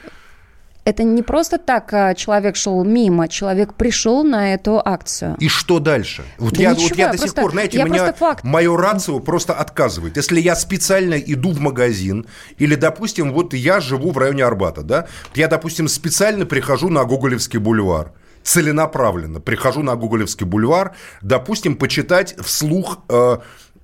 это 0.84 1.04
не 1.04 1.22
просто 1.22 1.58
так 1.58 1.92
а, 1.94 2.14
человек 2.14 2.56
шел 2.56 2.82
мимо, 2.84 3.28
человек 3.28 3.74
пришел 3.74 4.24
на 4.24 4.52
эту 4.52 4.82
акцию. 4.84 5.36
И 5.38 5.48
что 5.48 5.78
дальше? 5.78 6.24
Вот 6.38 6.54
Да 6.54 6.62
я, 6.62 6.70
ничего, 6.72 6.88
вот 6.88 6.98
я 6.98 7.04
я 7.06 7.12
до 7.12 7.18
сих 7.18 7.22
просто- 7.26 7.40
пор, 7.40 7.50
знаете, 7.52 7.78
я 7.78 7.84
меня 7.84 8.12
факт. 8.12 8.44
мое 8.44 8.76
рацио 8.76 9.20
просто 9.20 9.54
отказывает. 9.54 10.16
Если 10.16 10.40
я 10.40 10.56
специально 10.56 11.14
иду 11.14 11.52
в 11.52 11.60
магазин, 11.60 12.26
или, 12.58 12.74
допустим, 12.74 13.32
вот 13.32 13.54
я 13.54 13.80
живу 13.80 14.10
в 14.10 14.18
районе 14.18 14.44
Арбата, 14.44 14.82
да, 14.82 15.06
я, 15.34 15.46
допустим, 15.48 15.86
специально 15.88 16.46
прихожу 16.46 16.88
на 16.88 17.04
Гоголевский 17.04 17.60
бульвар, 17.60 18.12
целенаправленно 18.42 19.40
прихожу 19.40 19.82
на 19.82 19.96
Гоголевский 19.96 20.46
бульвар, 20.46 20.94
допустим, 21.20 21.76
почитать 21.76 22.36
вслух 22.40 22.98
э, 23.08 23.38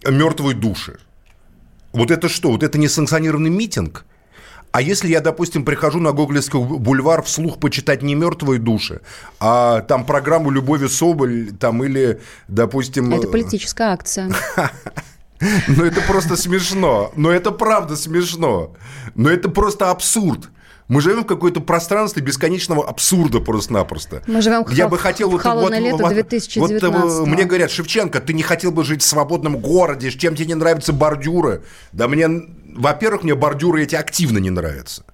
«Мертвые 0.06 0.54
души». 0.54 0.98
Вот 1.92 2.10
это 2.10 2.28
что? 2.28 2.50
Вот 2.50 2.62
это 2.62 2.78
не 2.78 2.88
санкционированный 2.88 3.50
митинг? 3.50 4.04
А 4.70 4.82
если 4.82 5.08
я, 5.08 5.20
допустим, 5.20 5.64
прихожу 5.64 5.98
на 5.98 6.12
Гоголевский 6.12 6.58
бульвар 6.58 7.22
вслух 7.22 7.58
почитать 7.58 8.02
не 8.02 8.14
мертвые 8.14 8.60
души, 8.60 9.00
а 9.40 9.80
там 9.80 10.04
программу 10.04 10.50
Любови 10.50 10.88
Соболь, 10.88 11.52
там 11.58 11.82
или, 11.82 12.20
допустим... 12.48 13.12
Это 13.14 13.28
политическая 13.28 13.92
акция. 13.92 14.30
Ну 15.68 15.84
это 15.84 16.00
просто 16.00 16.36
смешно. 16.36 17.12
Но 17.14 17.30
это 17.30 17.52
правда 17.52 17.94
смешно. 17.94 18.74
Но 19.14 19.30
это 19.30 19.48
просто 19.48 19.90
абсурд. 19.90 20.50
Мы 20.88 21.02
живем 21.02 21.24
в 21.24 21.26
какое-то 21.26 21.60
пространстве 21.60 22.22
бесконечного 22.22 22.88
абсурда 22.88 23.40
просто-напросто. 23.40 24.22
Мы 24.26 24.40
живем 24.40 24.64
в 24.64 24.72
Я 24.72 24.88
бы 24.88 24.96
хотел 24.98 25.30
вот, 25.30 25.44
вот- 25.44 25.72
лето 25.78 25.98
вот- 25.98 26.12
2019 26.14 27.20
Вот, 27.20 27.28
э, 27.28 27.30
мне 27.30 27.44
говорят, 27.44 27.70
Шевченко, 27.70 28.20
ты 28.20 28.32
не 28.32 28.42
хотел 28.42 28.72
бы 28.72 28.84
жить 28.84 29.02
в 29.02 29.06
свободном 29.06 29.58
городе, 29.58 30.10
чем 30.10 30.34
тебе 30.34 30.46
не 30.46 30.54
нравятся 30.54 30.94
бордюры? 30.94 31.62
Да 31.92 32.08
мне, 32.08 32.28
во-первых, 32.74 33.22
мне 33.22 33.34
бордюры 33.34 33.82
эти 33.82 33.96
активно 33.96 34.38
не 34.38 34.48
нравятся. 34.50 35.04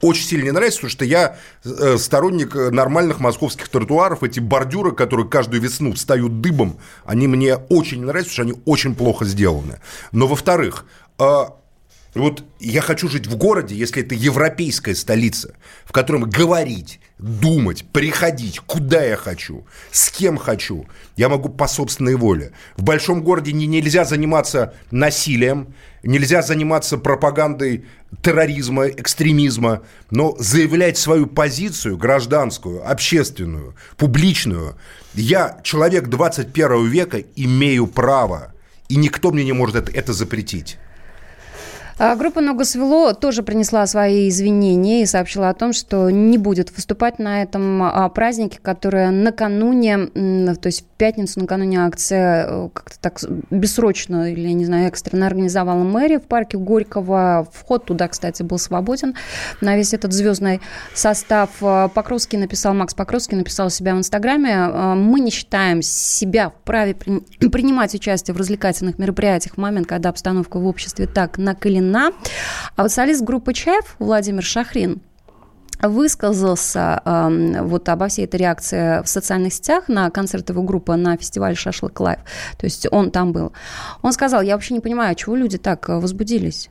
Очень 0.00 0.24
сильно 0.24 0.44
не 0.44 0.50
нравится, 0.52 0.78
потому 0.80 0.90
что 0.90 1.04
я 1.04 1.36
э, 1.64 1.96
сторонник 1.98 2.54
э, 2.54 2.70
нормальных 2.70 3.18
московских 3.20 3.68
тротуаров. 3.68 4.22
Эти 4.22 4.38
бордюры, 4.38 4.92
которые 4.92 5.28
каждую 5.28 5.60
весну 5.62 5.94
встают 5.94 6.40
дыбом, 6.40 6.78
они 7.04 7.26
мне 7.26 7.56
очень 7.56 7.98
не 8.00 8.04
нравятся, 8.04 8.30
потому 8.36 8.50
что 8.50 8.56
они 8.56 8.62
очень 8.66 8.94
плохо 8.94 9.24
сделаны. 9.24 9.80
Но, 10.12 10.26
во-вторых, 10.26 10.84
э, 11.18 11.24
вот 12.14 12.44
я 12.60 12.80
хочу 12.80 13.08
жить 13.08 13.26
в 13.26 13.36
городе, 13.36 13.74
если 13.74 14.02
это 14.02 14.14
европейская 14.14 14.94
столица, 14.94 15.54
в 15.84 15.92
котором 15.92 16.30
говорить, 16.30 17.00
думать, 17.18 17.84
приходить, 17.92 18.60
куда 18.60 19.02
я 19.02 19.16
хочу, 19.16 19.66
с 19.90 20.10
кем 20.10 20.36
хочу, 20.36 20.86
я 21.16 21.28
могу 21.28 21.48
по 21.48 21.66
собственной 21.66 22.14
воле. 22.14 22.52
В 22.76 22.84
большом 22.84 23.22
городе 23.22 23.52
не, 23.52 23.66
нельзя 23.66 24.04
заниматься 24.04 24.74
насилием, 24.92 25.74
нельзя 26.04 26.42
заниматься 26.42 26.98
пропагандой 26.98 27.84
терроризма, 28.22 28.86
экстремизма, 28.88 29.82
но 30.10 30.36
заявлять 30.38 30.98
свою 30.98 31.26
позицию 31.26 31.96
гражданскую, 31.96 32.88
общественную, 32.88 33.74
публичную, 33.96 34.76
я, 35.14 35.60
человек 35.64 36.08
21 36.08 36.86
века, 36.88 37.22
имею 37.34 37.88
право, 37.88 38.54
и 38.88 38.96
никто 38.96 39.32
мне 39.32 39.44
не 39.44 39.52
может 39.52 39.76
это, 39.76 39.90
это 39.90 40.12
запретить. 40.12 40.78
А 41.96 42.16
Группа 42.16 42.40
«Ногу 42.40 42.64
свело» 42.64 43.12
тоже 43.12 43.44
принесла 43.44 43.86
свои 43.86 44.28
извинения 44.28 45.02
и 45.02 45.06
сообщила 45.06 45.48
о 45.48 45.54
том, 45.54 45.72
что 45.72 46.10
не 46.10 46.38
будет 46.38 46.74
выступать 46.74 47.20
на 47.20 47.42
этом 47.42 47.82
а, 47.84 48.08
празднике, 48.08 48.58
который 48.60 49.10
накануне, 49.10 50.06
то 50.08 50.66
есть 50.66 50.82
в 50.82 50.84
пятницу, 50.96 51.38
накануне 51.38 51.84
акция 51.84 52.46
э, 52.48 52.68
как-то 52.72 52.98
так 52.98 53.20
бессрочно 53.50 54.32
или, 54.32 54.48
не 54.48 54.64
знаю, 54.64 54.88
экстренно 54.88 55.26
организовала 55.26 55.84
мэрия 55.84 56.18
в 56.18 56.24
парке 56.24 56.56
Горького. 56.56 57.46
Вход 57.52 57.84
туда, 57.84 58.08
кстати, 58.08 58.42
был 58.42 58.58
свободен 58.58 59.14
на 59.60 59.76
весь 59.76 59.94
этот 59.94 60.12
звездный 60.12 60.60
состав. 60.94 61.50
А, 61.60 61.88
Покровский 61.88 62.38
написал, 62.38 62.74
Макс 62.74 62.94
Покровский 62.94 63.36
написал 63.36 63.70
себя 63.70 63.94
в 63.94 63.98
Инстаграме, 63.98 64.66
мы 64.96 65.20
не 65.20 65.30
считаем 65.30 65.80
себя 65.80 66.50
вправе 66.50 66.94
при- 66.94 67.48
принимать 67.48 67.94
участие 67.94 68.34
в 68.34 68.38
развлекательных 68.38 68.98
мероприятиях 68.98 69.54
в 69.54 69.58
момент, 69.58 69.86
когда 69.86 70.08
обстановка 70.08 70.58
в 70.58 70.66
обществе 70.66 71.06
так 71.06 71.38
накалена. 71.38 71.83
А 72.76 72.82
вот 72.82 72.90
солист 72.90 73.22
группы 73.22 73.52
«Чаев» 73.52 73.96
Владимир 73.98 74.42
Шахрин 74.42 75.00
высказался 75.80 77.02
эм, 77.04 77.66
вот 77.66 77.88
обо 77.88 78.08
всей 78.08 78.24
этой 78.24 78.36
реакции 78.36 79.02
в 79.02 79.08
социальных 79.08 79.52
сетях 79.52 79.88
на 79.88 80.10
концерт 80.10 80.48
его 80.48 80.62
группы 80.62 80.94
на 80.96 81.16
фестивале 81.16 81.54
«Шашлык 81.54 81.98
Лайв». 82.00 82.20
То 82.56 82.64
есть 82.64 82.86
он 82.90 83.10
там 83.10 83.32
был. 83.32 83.52
Он 84.02 84.12
сказал, 84.12 84.42
я 84.42 84.54
вообще 84.54 84.74
не 84.74 84.80
понимаю, 84.80 85.14
чего 85.14 85.36
люди 85.36 85.58
так 85.58 85.88
э, 85.88 85.98
возбудились, 85.98 86.70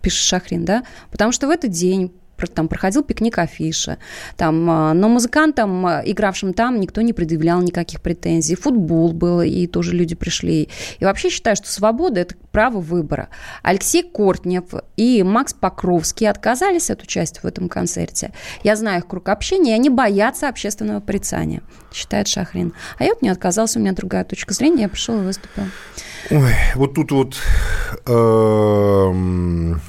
пишет 0.00 0.24
Шахрин, 0.24 0.64
да? 0.64 0.84
Потому 1.10 1.32
что 1.32 1.46
в 1.46 1.50
этот 1.50 1.70
день 1.70 2.12
там 2.50 2.68
проходил 2.68 3.02
пикник 3.02 3.38
афиша, 3.38 3.98
там, 4.36 4.68
а, 4.70 4.94
но 4.94 5.08
музыкантам, 5.08 5.86
а, 5.86 6.02
игравшим 6.04 6.54
там, 6.54 6.80
никто 6.80 7.00
не 7.00 7.12
предъявлял 7.12 7.60
никаких 7.60 8.00
претензий. 8.00 8.54
Футбол 8.54 9.12
был, 9.12 9.42
и 9.42 9.66
тоже 9.66 9.92
люди 9.92 10.14
пришли. 10.14 10.68
И 10.98 11.04
вообще 11.04 11.30
считаю, 11.30 11.56
что 11.56 11.70
свобода– 11.70 12.20
это 12.22 12.34
право 12.50 12.80
выбора. 12.80 13.28
Алексей 13.62 14.02
Кортнев 14.02 14.64
и 14.96 15.22
Макс 15.22 15.54
Покровский 15.54 16.28
отказались 16.28 16.90
от 16.90 17.02
участия 17.02 17.40
в 17.40 17.46
этом 17.46 17.68
концерте. 17.68 18.32
Я 18.62 18.76
знаю 18.76 19.00
их 19.00 19.06
круг 19.06 19.28
общения, 19.28 19.72
и 19.72 19.74
они 19.74 19.88
боятся 19.88 20.48
общественного 20.48 21.00
порицания, 21.00 21.62
считает 21.92 22.28
Шахрин. 22.28 22.74
А 22.98 23.04
я 23.04 23.10
вот 23.10 23.22
не 23.22 23.28
отказался, 23.28 23.78
у 23.78 23.82
меня 23.82 23.92
другая 23.92 24.24
точка 24.24 24.54
зрения, 24.54 24.82
я 24.82 24.88
пришел 24.88 25.18
и 25.20 25.24
выступил. 25.24 25.64
Ой, 26.30 26.54
вот 26.76 26.94
тут 26.94 27.10
вот 27.12 27.36
эм, 28.06 29.80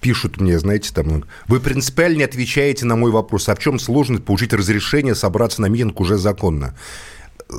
пишут 0.00 0.40
мне, 0.40 0.58
знаете, 0.58 0.92
там, 0.92 1.24
вы 1.48 1.60
принципиально 1.60 2.18
не 2.18 2.24
отвечаете 2.24 2.86
на 2.86 2.96
мой 2.96 3.10
вопрос, 3.10 3.48
а 3.48 3.54
в 3.54 3.58
чем 3.58 3.78
сложность 3.78 4.24
получить 4.24 4.52
разрешение 4.52 5.14
собраться 5.14 5.60
на 5.60 5.66
митинг 5.66 6.00
уже 6.00 6.16
законно? 6.18 6.76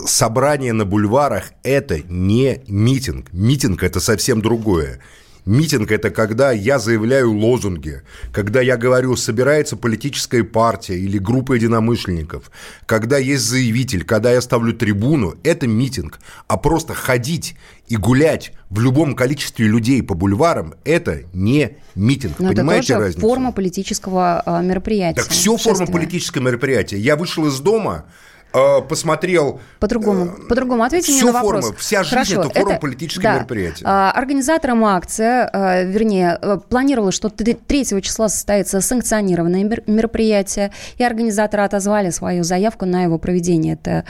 Собрание 0.05 0.73
на 0.73 0.85
бульварах– 0.85 1.51
это 1.63 2.01
не 2.09 2.61
митинг. 2.67 3.31
Митинг– 3.31 3.83
это 3.83 3.99
совсем 3.99 4.41
другое. 4.41 4.99
Митинг– 5.47 5.91
это 5.93 6.09
когда 6.09 6.51
я 6.51 6.77
заявляю 6.77 7.31
лозунги, 7.31 8.01
когда 8.33 8.59
я 8.59 8.75
говорю, 8.75 9.15
собирается 9.15 9.77
политическая 9.77 10.43
партия 10.43 10.99
или 10.99 11.17
группа 11.17 11.53
единомышленников, 11.53 12.51
когда 12.85 13.17
есть 13.17 13.45
заявитель, 13.45 14.03
когда 14.03 14.33
я 14.33 14.41
ставлю 14.41 14.73
трибуну– 14.73 15.35
это 15.43 15.65
митинг. 15.65 16.19
А 16.47 16.57
просто 16.57 16.93
ходить 16.93 17.55
и 17.87 17.95
гулять 17.95 18.51
в 18.69 18.81
любом 18.81 19.15
количестве 19.15 19.67
людей 19.67 20.03
по 20.03 20.15
бульварам– 20.15 20.73
это 20.83 21.21
не 21.31 21.77
митинг. 21.95 22.39
Но 22.39 22.49
Понимаете 22.49 22.87
это 22.87 22.93
тоже 22.95 23.05
разницу? 23.05 23.21
форма 23.21 23.51
политического 23.53 24.41
а, 24.45 24.61
мероприятия. 24.61 25.21
Так 25.21 25.29
все 25.29 25.55
форма 25.55 25.87
политического 25.87 26.43
мероприятия. 26.43 26.97
Я 26.97 27.15
вышел 27.15 27.47
из 27.47 27.57
дома, 27.61 28.03
посмотрел 28.51 29.59
По-другому, 29.79 30.31
по-другому 30.49 30.83
ответьте 30.83 31.11
мне 31.11 31.23
на 31.25 31.31
вопрос. 31.31 31.65
форму, 31.65 31.77
вся 31.77 32.03
жизнь 32.03 32.15
Хорошо, 32.15 32.41
это 32.49 32.59
форма 32.59 32.79
политического 32.79 33.23
да. 33.23 33.35
мероприятия. 33.35 33.83
А, 33.85 34.11
Организаторам 34.11 34.83
акции, 34.85 35.25
а, 35.25 35.83
вернее, 35.83 36.37
э, 36.41 36.57
планировалось, 36.69 37.15
что 37.15 37.29
3 37.29 38.01
числа 38.01 38.29
состоится 38.29 38.81
санкционированное 38.81 39.63
мер- 39.63 39.83
мероприятие, 39.87 40.71
и 40.97 41.03
организаторы 41.03 41.63
отозвали 41.63 42.09
свою 42.09 42.43
заявку 42.43 42.85
на 42.85 43.03
его 43.03 43.17
проведение. 43.19 43.73
Это 43.73 44.05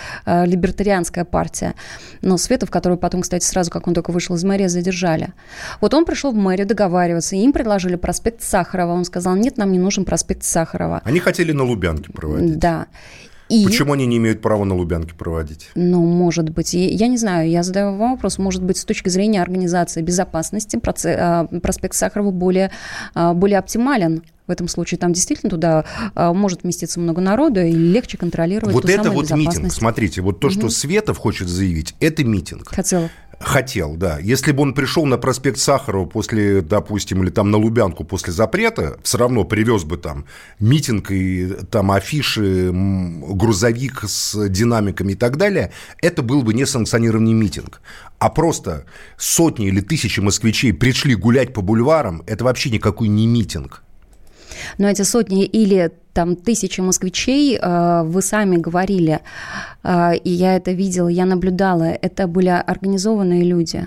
либертарианская 0.45 1.25
партия. 1.25 1.73
Но 2.21 2.37
Светов, 2.37 2.69
которую 2.69 2.97
потом, 2.97 3.21
кстати, 3.21 3.43
сразу, 3.43 3.71
как 3.71 3.87
он 3.87 3.93
только 3.93 4.11
вышел 4.11 4.35
из 4.35 4.43
мэрии, 4.43 4.67
задержали. 4.67 5.33
Вот 5.81 5.93
он 5.93 6.05
пришел 6.05 6.31
в 6.31 6.35
мэрию 6.35 6.67
договариваться, 6.67 7.35
и 7.35 7.39
им 7.39 7.51
предложили 7.53 7.95
проспект 7.95 8.43
Сахарова. 8.43 8.93
Он 8.93 9.05
сказал, 9.05 9.35
нет, 9.35 9.57
нам 9.57 9.71
не 9.71 9.79
нужен 9.79 10.05
проспект 10.05 10.43
Сахарова. 10.43 11.01
Они 11.03 11.19
хотели 11.19 11.51
на 11.51 11.63
Лубянке 11.63 12.11
проводить. 12.11 12.59
Да. 12.59 12.87
И... 13.49 13.65
Почему 13.65 13.93
они 13.93 14.05
не 14.05 14.17
имеют 14.17 14.41
права 14.41 14.63
на 14.65 14.75
Лубянке 14.75 15.13
проводить? 15.13 15.69
Ну, 15.75 16.05
может 16.05 16.49
быть, 16.49 16.73
я 16.73 17.07
не 17.07 17.17
знаю, 17.17 17.49
я 17.49 17.63
задаю 17.63 17.95
вам 17.95 18.11
вопрос, 18.11 18.37
может 18.37 18.63
быть, 18.63 18.77
с 18.77 18.85
точки 18.85 19.09
зрения 19.09 19.41
организации 19.41 20.01
безопасности 20.01 20.79
а, 21.05 21.45
проспект 21.61 21.95
Сахарова 21.95 22.31
более, 22.31 22.71
а, 23.13 23.33
более 23.33 23.59
оптимален. 23.59 24.23
В 24.47 24.51
этом 24.51 24.69
случае 24.69 24.97
там 24.97 25.11
действительно 25.11 25.49
туда 25.49 25.85
а, 26.15 26.33
может 26.33 26.63
вместиться 26.63 26.99
много 26.99 27.21
народу 27.21 27.61
и 27.61 27.71
легче 27.71 28.17
контролировать 28.17 28.73
Вот 28.73 28.89
это 28.89 29.11
вот 29.11 29.29
митинг. 29.31 29.71
Смотрите, 29.71 30.21
вот 30.21 30.39
то, 30.39 30.49
что 30.49 30.61
Мгм. 30.61 30.69
Светов 30.69 31.17
хочет 31.17 31.47
заявить, 31.47 31.95
это 31.99 32.23
митинг. 32.23 32.69
Хотела. 32.69 33.09
Хотел, 33.39 33.95
да. 33.95 34.17
Если 34.17 34.51
бы 34.51 34.63
он 34.63 34.73
пришел 34.73 35.05
на 35.05 35.17
проспект 35.17 35.59
Сахарова 35.59 36.05
после, 36.05 36.61
допустим, 36.61 37.21
или 37.21 37.29
там 37.29 37.51
на 37.51 37.57
Лубянку 37.57 38.03
после 38.03 38.33
запрета, 38.33 38.97
все 39.03 39.19
равно 39.19 39.43
привез 39.43 39.83
бы 39.83 39.97
там 39.97 40.25
митинг 40.59 41.11
и 41.11 41.47
там 41.69 41.91
афиши, 41.91 42.71
грузовик 42.71 44.05
с 44.07 44.49
динамиками 44.49 45.11
и 45.11 45.15
так 45.15 45.37
далее, 45.37 45.71
это 46.01 46.23
был 46.23 46.41
бы 46.41 46.55
не 46.55 46.65
санкционированный 46.65 47.33
митинг. 47.33 47.81
А 48.17 48.29
просто 48.29 48.85
сотни 49.17 49.67
или 49.67 49.81
тысячи 49.81 50.19
москвичей 50.19 50.73
пришли 50.73 51.13
гулять 51.13 51.53
по 51.53 51.61
бульварам, 51.61 52.23
это 52.25 52.43
вообще 52.43 52.71
никакой 52.71 53.07
не 53.07 53.27
митинг. 53.27 53.83
Но 54.77 54.87
эти 54.89 55.03
сотни 55.03 55.45
или 55.45 55.91
там 56.13 56.35
тысячи 56.35 56.81
москвичей, 56.81 57.57
э, 57.61 58.03
вы 58.03 58.21
сами 58.21 58.57
говорили, 58.57 59.19
э, 59.83 60.15
и 60.15 60.29
я 60.31 60.55
это 60.55 60.71
видела, 60.71 61.07
я 61.09 61.25
наблюдала, 61.25 61.83
это 61.83 62.27
были 62.27 62.49
организованные 62.49 63.43
люди. 63.43 63.85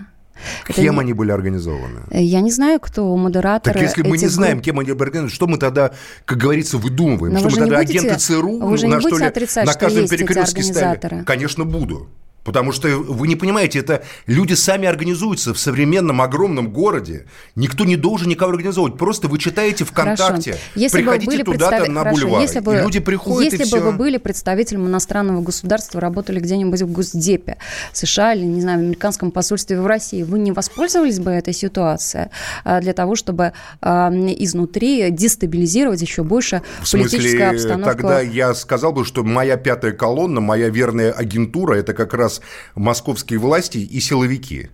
Это 0.69 0.81
Кем 0.81 0.95
не- 0.95 1.01
они 1.01 1.13
были 1.13 1.33
организованы? 1.33 2.01
Я 2.11 2.41
не 2.41 2.51
знаю, 2.51 2.81
кто 2.81 3.15
модератор. 3.17 3.75
Так 3.75 3.83
если 3.83 4.03
мы 4.03 4.17
не 4.17 4.27
знаем, 4.29 4.55
групп. 4.55 4.65
кем 4.65 4.79
они 4.79 4.93
были 4.93 5.03
организованы, 5.03 5.31
что 5.31 5.47
мы 5.47 5.59
тогда, 5.59 5.91
как 6.25 6.39
говорится, 6.39 6.79
выдумываем? 6.79 7.35
Но 7.35 7.41
что 7.41 7.51
мы 7.51 7.57
тогда 7.57 7.79
будете- 7.79 7.99
агенты 7.99 8.19
ЦРУ 8.19 8.59
вы 8.61 8.79
же 8.79 8.87
не 8.87 8.95
на, 8.95 9.01
будете 9.01 9.21
ли, 9.21 9.27
отрицать, 9.27 9.67
на 9.67 9.75
каждом 9.75 10.09
перекрестке 10.09 10.61
организаторы? 10.61 11.25
Конечно, 11.25 11.65
буду. 11.67 12.09
Потому 12.45 12.73
что 12.73 12.89
вы 12.89 13.29
не 13.29 13.37
понимаете, 13.37 13.81
это 13.81 14.03
люди 14.27 14.55
сами 14.55 14.87
организуются 14.89 15.53
в 15.53 15.59
современном 15.59 16.23
огромном 16.23 16.71
городе. 16.73 17.27
Никто 17.55 17.85
не 17.85 17.97
должен 17.97 18.29
никого 18.29 18.51
организовывать. 18.53 18.97
Просто 18.99 19.29
вы 19.29 19.39
читаете 19.39 19.85
ВКонтакте, 19.85 20.53
Хорошо. 20.53 20.65
Если 20.75 20.99
бы 20.99 21.03
приходите 21.05 21.27
были 21.31 21.43
туда 21.43 21.71
представ- 21.71 21.89
на 21.89 22.01
Хорошо, 22.01 22.21
бульвар, 22.23 22.41
если 22.43 22.61
бы, 22.61 22.75
и 22.75 22.81
люди 22.81 23.01
приходят 23.01 23.53
если 23.53 23.65
и 23.67 23.71
бы 23.71 23.77
все. 23.79 23.81
вы 23.81 23.93
были 23.93 24.17
представителем 24.17 24.87
иностранного 24.87 25.43
государства, 25.43 26.01
работали 26.01 26.41
где-нибудь 26.41 26.81
в 26.83 26.91
Госдепе 26.93 27.59
США 27.93 28.33
или, 28.35 28.45
не 28.45 28.61
знаю, 28.63 28.79
в 28.79 28.83
американском 28.85 29.31
посольстве 29.31 29.81
в 29.81 29.87
России, 29.87 30.23
вы 30.23 30.39
не 30.39 30.53
воспользовались 30.53 31.19
бы 31.21 31.31
этой 31.31 31.53
ситуацией 31.53 32.29
а, 32.65 32.81
для 32.81 32.93
того, 32.95 33.17
чтобы 33.17 33.53
а, 33.83 34.11
изнутри 34.11 35.11
дестабилизировать 35.11 36.01
еще 36.01 36.23
больше 36.23 36.63
В 36.83 36.91
политическую 36.91 37.21
смысле, 37.21 37.47
обстановку? 37.49 37.91
тогда 37.97 38.21
я 38.21 38.55
сказал 38.55 38.93
бы, 38.93 39.05
что 39.05 39.25
моя 39.25 39.57
пятая 39.57 39.93
колонна, 39.93 40.41
моя 40.41 40.69
верная 40.71 41.13
агентура– 41.13 41.75
это 41.77 41.93
как 41.93 42.15
раз 42.15 42.30
московские 42.75 43.39
власти 43.39 43.79
и 43.79 44.01
силовики. 44.01 44.69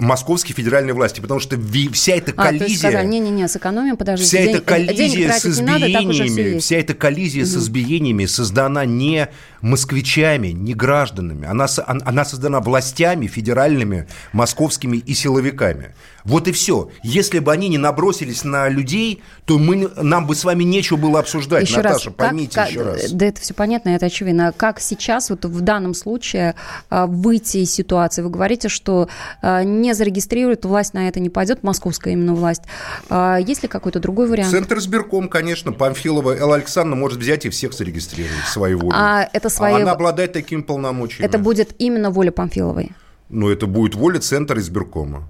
Московские 0.00 0.54
федеральные 0.54 0.92
власти, 0.92 1.20
потому 1.20 1.40
что 1.40 1.58
вся 1.94 2.12
эта 2.16 2.32
А, 2.36 2.44
коллизия... 2.48 2.76
сказали, 2.76 3.06
не-не-не, 3.06 3.48
сэкономим, 3.48 3.96
подождите. 3.96 4.28
Вся 4.28 4.44
день- 4.44 4.56
эта 4.56 4.60
коллизия 4.60 5.32
с 5.32 5.44
надо, 5.60 5.86
избиениями, 5.86 6.40
есть. 6.56 6.66
вся 6.66 6.76
эта 6.76 6.92
коллизия 6.92 7.46
с 7.46 7.52
Мгм. 7.52 7.60
избиениями 7.62 8.26
создана 8.26 8.84
не 8.84 9.28
москвичами, 9.62 10.48
не 10.48 10.74
гражданами. 10.74 11.46
Она, 11.48 11.66
она 11.86 12.24
создана 12.26 12.60
властями 12.60 13.28
федеральными, 13.28 14.06
московскими 14.32 14.98
и 14.98 15.14
силовиками. 15.14 15.94
Вот 16.28 16.46
и 16.46 16.52
все. 16.52 16.90
Если 17.02 17.38
бы 17.38 17.50
они 17.52 17.68
не 17.70 17.78
набросились 17.78 18.44
на 18.44 18.68
людей, 18.68 19.22
то 19.46 19.58
мы, 19.58 19.90
нам 19.96 20.26
бы 20.26 20.34
с 20.34 20.44
вами 20.44 20.62
нечего 20.62 20.98
было 20.98 21.20
обсуждать, 21.20 21.62
Еще 21.62 21.78
Наташа, 21.78 22.10
раз, 22.10 22.14
поймите 22.16 22.54
как- 22.54 22.68
еще 22.70 22.84
как- 22.84 22.92
раз. 22.94 23.10
Да, 23.12 23.26
это 23.26 23.40
все 23.40 23.54
понятно, 23.54 23.88
это 23.88 24.06
очевидно. 24.06 24.52
Как 24.54 24.78
сейчас, 24.78 25.30
вот 25.30 25.46
в 25.46 25.60
данном 25.62 25.94
случае, 25.94 26.54
а, 26.90 27.06
выйти 27.06 27.58
из 27.58 27.72
ситуации? 27.72 28.20
Вы 28.20 28.28
говорите, 28.28 28.68
что 28.68 29.08
а, 29.40 29.64
не 29.64 29.94
зарегистрирует, 29.94 30.66
власть 30.66 30.92
на 30.92 31.08
это 31.08 31.18
не 31.18 31.30
пойдет, 31.30 31.62
московская 31.62 32.12
именно 32.12 32.34
власть. 32.34 32.62
А, 33.08 33.38
Есть 33.38 33.62
ли 33.62 33.68
какой-то 33.68 33.98
другой 33.98 34.28
вариант? 34.28 34.50
Центр 34.50 34.76
избирком, 34.78 35.28
конечно, 35.30 35.72
Памфилова 35.72 36.36
Элла 36.36 36.56
Александровна 36.56 36.96
может 37.00 37.18
взять 37.20 37.46
и 37.46 37.48
всех 37.48 37.72
зарегистрировать 37.72 38.44
своей 38.46 38.74
воле. 38.74 38.92
А 38.94 39.28
это 39.32 39.48
свои- 39.48 39.80
Она 39.80 39.92
обладает 39.92 40.34
такими 40.34 40.60
полномочиями. 40.60 41.26
Это 41.26 41.38
будет 41.38 41.74
именно 41.78 42.10
воля 42.10 42.30
Памфиловой. 42.32 42.92
Ну, 43.30 43.48
это 43.48 43.66
будет 43.66 43.94
воля 43.94 44.18
Центра 44.20 44.60
избиркома. 44.60 45.26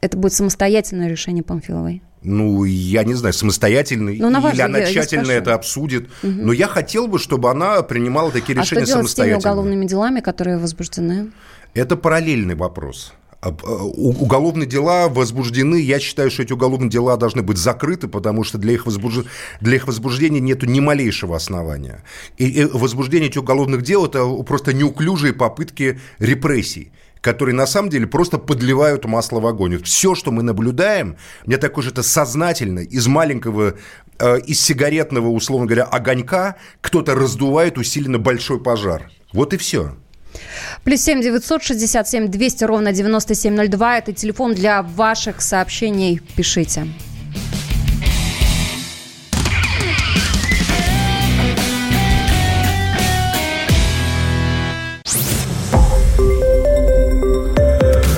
Это 0.00 0.16
будет 0.16 0.32
самостоятельное 0.32 1.08
решение 1.08 1.42
Памфиловой. 1.42 2.02
Ну, 2.22 2.64
я 2.64 3.04
не 3.04 3.14
знаю, 3.14 3.32
самостоятельно, 3.32 4.10
Ну, 4.12 4.28
на 4.30 4.40
ваш 4.40 4.54
или 4.54 4.62
она 4.62 4.78
я 4.78 4.86
тщательно 4.86 5.30
это 5.30 5.54
обсудит. 5.54 6.08
Мгм. 6.22 6.46
Но 6.46 6.52
я 6.52 6.66
хотел 6.66 7.06
бы, 7.06 7.18
чтобы 7.18 7.48
она 7.50 7.80
принимала 7.82 8.32
такие 8.32 8.58
А 8.58 8.64
что 8.64 8.74
решения 8.74 8.86
делать 8.86 9.08
с 9.08 9.14
теми 9.14 9.26
самостоятельно. 9.30 9.38
уголовными 9.52 9.86
делами, 9.86 10.20
которые 10.20 10.58
возбуждены? 10.58 11.30
Это 11.74 11.96
параллельный 11.96 12.56
вопрос. 12.56 13.12
У- 13.40 14.24
Уголовные 14.24 14.66
дела 14.66 15.08
возбуждены. 15.08 15.76
Я 15.76 16.00
считаю, 16.00 16.28
что 16.28 16.42
эти 16.42 16.52
уголовные 16.52 16.90
дела 16.90 17.16
должны 17.16 17.42
быть 17.42 17.56
закрыты, 17.56 18.08
потому 18.08 18.42
что 18.42 18.58
для 18.58 18.72
их, 18.72 18.84
возбуж... 18.84 19.24
для 19.60 19.76
их 19.76 19.86
возбуждения 19.86 20.40
нет 20.40 20.64
ни 20.64 20.80
малейшего 20.80 21.36
основания. 21.36 22.02
И 22.36 22.64
возбуждение 22.72 23.28
этих 23.28 23.42
уголовных 23.42 23.82
дел– 23.82 24.04
это 24.06 24.26
просто 24.42 24.72
неуклюжие 24.72 25.34
попытки 25.34 26.00
репрессий 26.18 26.90
которые 27.20 27.54
на 27.54 27.66
самом 27.66 27.90
деле 27.90 28.06
просто 28.06 28.38
подливают 28.38 29.04
масло 29.04 29.40
в 29.40 29.46
огонь. 29.46 29.82
Все, 29.82 30.14
что 30.14 30.30
мы 30.30 30.42
наблюдаем, 30.42 31.16
мне 31.46 31.56
такое 31.56 31.84
же 31.84 31.90
это 31.90 32.02
сознательно 32.02 32.80
из 32.80 33.06
маленького, 33.06 33.74
э, 34.18 34.40
из 34.40 34.60
сигаретного, 34.60 35.28
условно 35.28 35.66
говоря, 35.66 35.84
огонька 35.84 36.56
кто-то 36.80 37.14
раздувает 37.14 37.78
усиленно 37.78 38.18
большой 38.18 38.62
пожар. 38.62 39.10
Вот 39.32 39.54
и 39.54 39.56
все. 39.56 39.96
Плюс 40.84 41.00
семь 41.00 41.20
девятьсот 41.22 41.62
шестьдесят 41.62 42.08
семь 42.08 42.28
двести 42.28 42.64
ровно 42.64 42.92
девяносто 42.92 43.34
семь 43.34 43.54
ноль 43.54 43.68
два. 43.68 43.98
Это 43.98 44.12
телефон 44.12 44.54
для 44.54 44.82
ваших 44.82 45.40
сообщений. 45.40 46.20
Пишите. 46.36 46.86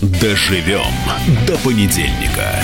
Доживем 0.00 0.94
до 1.46 1.56
понедельника. 1.58 2.54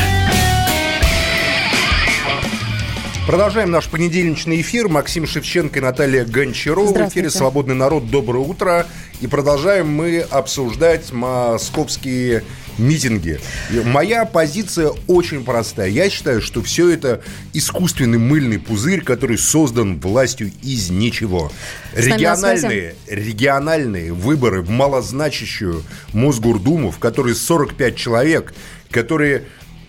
Продолжаем 3.27 3.71
наш 3.71 3.89
понедельничный 3.89 4.61
эфир. 4.61 4.89
Максим 4.89 5.27
Шевченко 5.27 5.79
и 5.79 5.83
Наталья 5.83 6.27
Гончарова. 6.27 6.93
В 6.93 7.09
эфире. 7.09 7.31
«Свободный 7.31 7.75
народ». 7.75 8.11
Доброе 8.11 8.45
утро. 8.45 8.87
И 9.23 9.27
продолжаем 9.27 9.89
мы 9.89 10.21
обсуждать 10.21 11.11
московские 11.11 12.45
митинги. 12.77 13.41
Моя 13.85 14.27
позиция 14.27 14.91
очень 15.07 15.43
простая. 15.43 15.89
Я 15.89 16.11
считаю, 16.11 16.43
что 16.43 16.63
все 16.63 16.91
это 16.91 17.23
искусственный 17.55 18.19
мыльный 18.19 18.59
пузырь, 18.59 19.01
который 19.01 19.39
создан 19.39 19.99
властью 20.01 20.53
из 20.63 20.91
ничего. 20.91 21.51
Региональные, 21.95 22.95
региональные 23.09 24.13
выборы 24.13 24.61
в 24.61 24.69
малозначащую 24.69 25.83
Мосгордуму, 26.13 26.91
в 26.91 26.99
которой 26.99 27.35
45 27.35 27.97
человек, 27.97 28.53
которые 28.91 29.45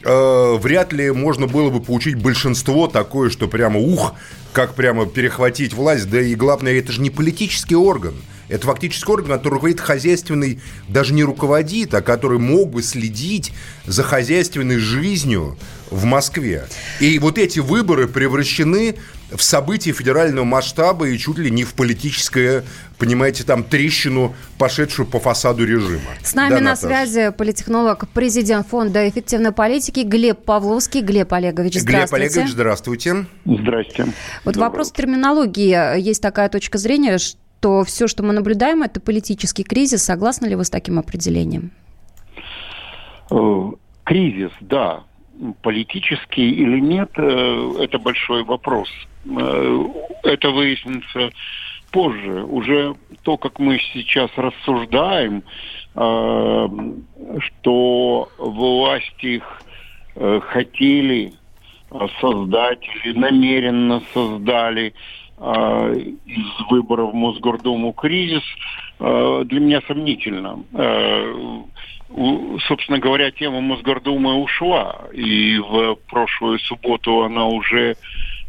э, 0.05 0.57
вряд 0.61 0.93
ли 0.93 1.11
можно 1.11 1.47
было 1.47 1.69
бы 1.69 1.81
получить 1.81 2.15
большинство 2.15 2.87
такое, 2.87 3.29
что 3.29 3.47
прямо 3.47 3.79
ух, 3.79 4.13
как 4.53 4.75
прямо 4.75 5.05
перехватить 5.05 5.73
власть. 5.73 6.09
Да 6.09 6.21
и 6.21 6.35
главное, 6.35 6.79
это 6.79 6.91
же 6.91 7.01
не 7.01 7.09
политический 7.09 7.75
орган. 7.75 8.15
Это 8.47 8.67
фактически 8.67 9.09
орган, 9.09 9.31
который 9.31 9.55
руководит 9.55 9.79
хозяйственной, 9.79 10.59
даже 10.87 11.13
не 11.13 11.23
руководит, 11.23 11.93
а 11.95 12.01
который 12.01 12.37
мог 12.37 12.69
бы 12.69 12.83
следить 12.83 13.51
за 13.85 14.03
хозяйственной 14.03 14.77
жизнью 14.77 15.57
в 15.89 16.05
Москве. 16.05 16.67
И 16.99 17.17
вот 17.17 17.39
эти 17.39 17.59
выборы 17.59 18.07
превращены 18.07 18.95
в 19.31 19.41
события 19.41 19.91
федерального 19.91 20.45
масштаба 20.45 21.07
и 21.07 21.17
чуть 21.17 21.37
ли 21.37 21.49
не 21.49 21.63
в 21.63 21.73
политическое, 21.73 22.63
понимаете, 22.97 23.43
там 23.43 23.63
трещину, 23.63 24.35
пошедшую 24.57 25.07
по 25.07 25.19
фасаду 25.19 25.65
режима. 25.65 26.01
С 26.23 26.35
нами 26.35 26.49
Да, 26.49 26.55
на 26.55 26.61
Наташа? 26.61 26.87
связи 26.87 27.31
политехнолог, 27.31 28.07
президент 28.09 28.67
фонда 28.67 29.07
эффективной 29.09 29.51
политики 29.51 30.01
Глеб 30.01 30.45
Павловский. 30.45 31.01
Глеб 31.01 31.33
Олегович, 31.33 31.73
Глеб 31.73 31.83
здравствуйте. 31.83 32.25
Олегович, 32.25 32.51
здравствуйте. 32.51 33.25
Здрасте. 33.45 34.07
Вот 34.43 34.57
вопрос 34.57 34.91
терминологии. 34.91 35.99
Есть 35.99 36.21
такая 36.21 36.49
точка 36.49 36.77
зрения, 36.77 37.17
что 37.17 37.83
все, 37.83 38.07
что 38.07 38.23
мы 38.23 38.33
наблюдаем, 38.33 38.83
это 38.83 38.99
политический 38.99 39.63
кризис. 39.63 40.03
Согласны 40.03 40.45
ли 40.45 40.55
вы 40.55 40.63
с 40.65 40.69
таким 40.69 40.99
определением? 40.99 41.71
Э, 43.31 43.71
Кризис, 44.03 44.51
да. 44.61 45.03
Политический 45.63 46.49
или 46.49 46.79
нет, 46.79 47.09
э, 47.17 47.73
это 47.81 47.97
большой 47.97 48.43
вопрос. 48.43 48.87
Э, 49.25 49.85
Это 50.23 50.49
выяснится 50.49 51.29
позже. 51.91 52.43
Уже 52.43 52.95
то, 53.23 53.37
как 53.37 53.59
мы 53.59 53.79
сейчас 53.93 54.29
рассуждаем, 54.35 55.43
э, 55.95 56.67
что 57.39 58.29
власть 58.37 59.23
их 59.23 59.43
э, 60.15 60.39
хотели 60.41 61.33
создать 62.19 62.83
или 63.03 63.17
намеренно 63.17 64.01
создали 64.13 64.93
из 65.37 66.69
выборов 66.69 67.11
в 67.11 67.13
Мосгордуму 67.13 67.91
кризис, 67.91 68.41
для 68.99 69.59
меня 69.59 69.81
сомнительно. 69.85 70.63
Собственно 72.67 72.99
говоря, 72.99 73.31
тема 73.31 73.59
Мосгордумы 73.59 74.35
ушла, 74.35 75.01
и 75.13 75.57
в 75.57 75.95
прошлую 76.07 76.59
субботу 76.59 77.23
она 77.23 77.47
уже 77.47 77.97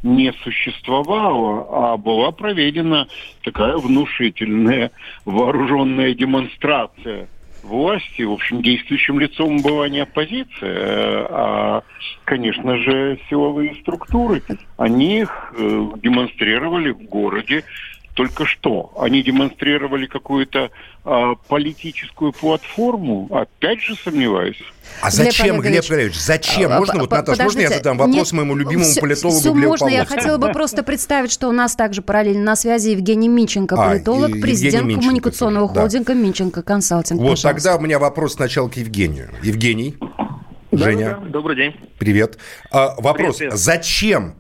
не 0.02 0.32
существовала, 0.44 1.66
а 1.70 1.96
была 1.96 2.30
проведена 2.30 3.08
такая 3.42 3.76
внушительная 3.76 4.90
вооруженная 5.24 6.14
демонстрация 6.14 7.28
власти. 7.66 8.22
В 8.22 8.32
общем, 8.32 8.62
действующим 8.62 9.20
лицом 9.20 9.60
была 9.60 9.88
не 9.88 10.00
оппозиция, 10.00 11.26
а, 11.28 11.82
конечно 12.24 12.76
же, 12.78 13.18
силовые 13.28 13.74
структуры. 13.82 14.42
Они 14.76 15.20
их 15.20 15.52
э, 15.56 15.86
демонстрировали 16.02 16.92
в 16.92 17.02
городе 17.02 17.64
только 18.16 18.46
что. 18.46 18.92
Они 18.98 19.22
демонстрировали 19.22 20.06
какую-то 20.06 20.70
а, 21.04 21.34
политическую 21.48 22.32
платформу. 22.32 23.28
Опять 23.30 23.80
же 23.82 23.94
сомневаюсь. 23.94 24.56
А 25.02 25.10
зачем, 25.10 25.60
Глеб 25.60 25.84
Олегович, 25.90 26.18
зачем? 26.18 26.72
А, 26.72 26.78
Можно 26.78 27.00
вот, 27.00 27.10
Наташа, 27.10 27.42
можно 27.42 27.60
я 27.60 27.68
задам 27.68 27.98
вопрос 27.98 28.16
Нет, 28.16 28.32
моему 28.32 28.56
любимому 28.56 28.86
всё- 28.86 29.02
политологу 29.02 29.38
всё 29.38 29.52
Глебу 29.52 29.68
можно. 29.68 29.84
Я 29.88 29.90
Павловскому? 30.04 30.20
хотела 30.20 30.38
бы 30.38 30.52
просто 30.52 30.82
представить, 30.82 31.30
что 31.30 31.48
у 31.48 31.52
нас 31.52 31.76
также 31.76 32.00
параллельно 32.00 32.42
на 32.42 32.56
связи 32.56 32.88
Евгений 32.90 33.28
Минченко, 33.28 33.74
А, 33.74 33.88
политолог, 33.90 34.28
Евгений 34.30 34.42
президент 34.42 34.84
Минченко 34.86 35.00
коммуникационного 35.02 35.68
да. 35.74 35.80
холдинга 35.82 36.14
Минченко 36.14 36.62
Консалтинг. 36.62 37.20
Вот 37.20 37.30
Пожалуйста. 37.32 37.48
тогда 37.70 37.76
у 37.76 37.80
меня 37.84 37.98
вопрос 37.98 38.32
сначала 38.34 38.68
к 38.70 38.76
Евгению. 38.78 39.28
Евгений, 39.42 39.96
Женя, 40.72 41.18
Добрый 41.28 41.56
день. 41.56 41.76
привет. 41.98 42.38
А, 42.70 42.94
вопрос, 42.98 43.36
Привет, 43.36 43.52
привет. 43.52 43.58
зачем, 43.58 44.34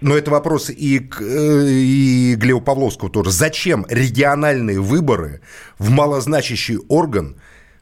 но 0.00 0.16
это 0.16 0.30
вопрос 0.30 0.70
и, 0.70 0.98
к, 0.98 1.20
э, 1.20 1.68
и 1.68 2.34
Глебу 2.34 2.60
Павловскому 2.60 3.10
тоже, 3.10 3.30
зачем 3.30 3.86
региональные 3.88 4.80
выборы 4.80 5.40
в 5.78 5.90
малозначащий 5.90 6.78
орган 6.88 7.36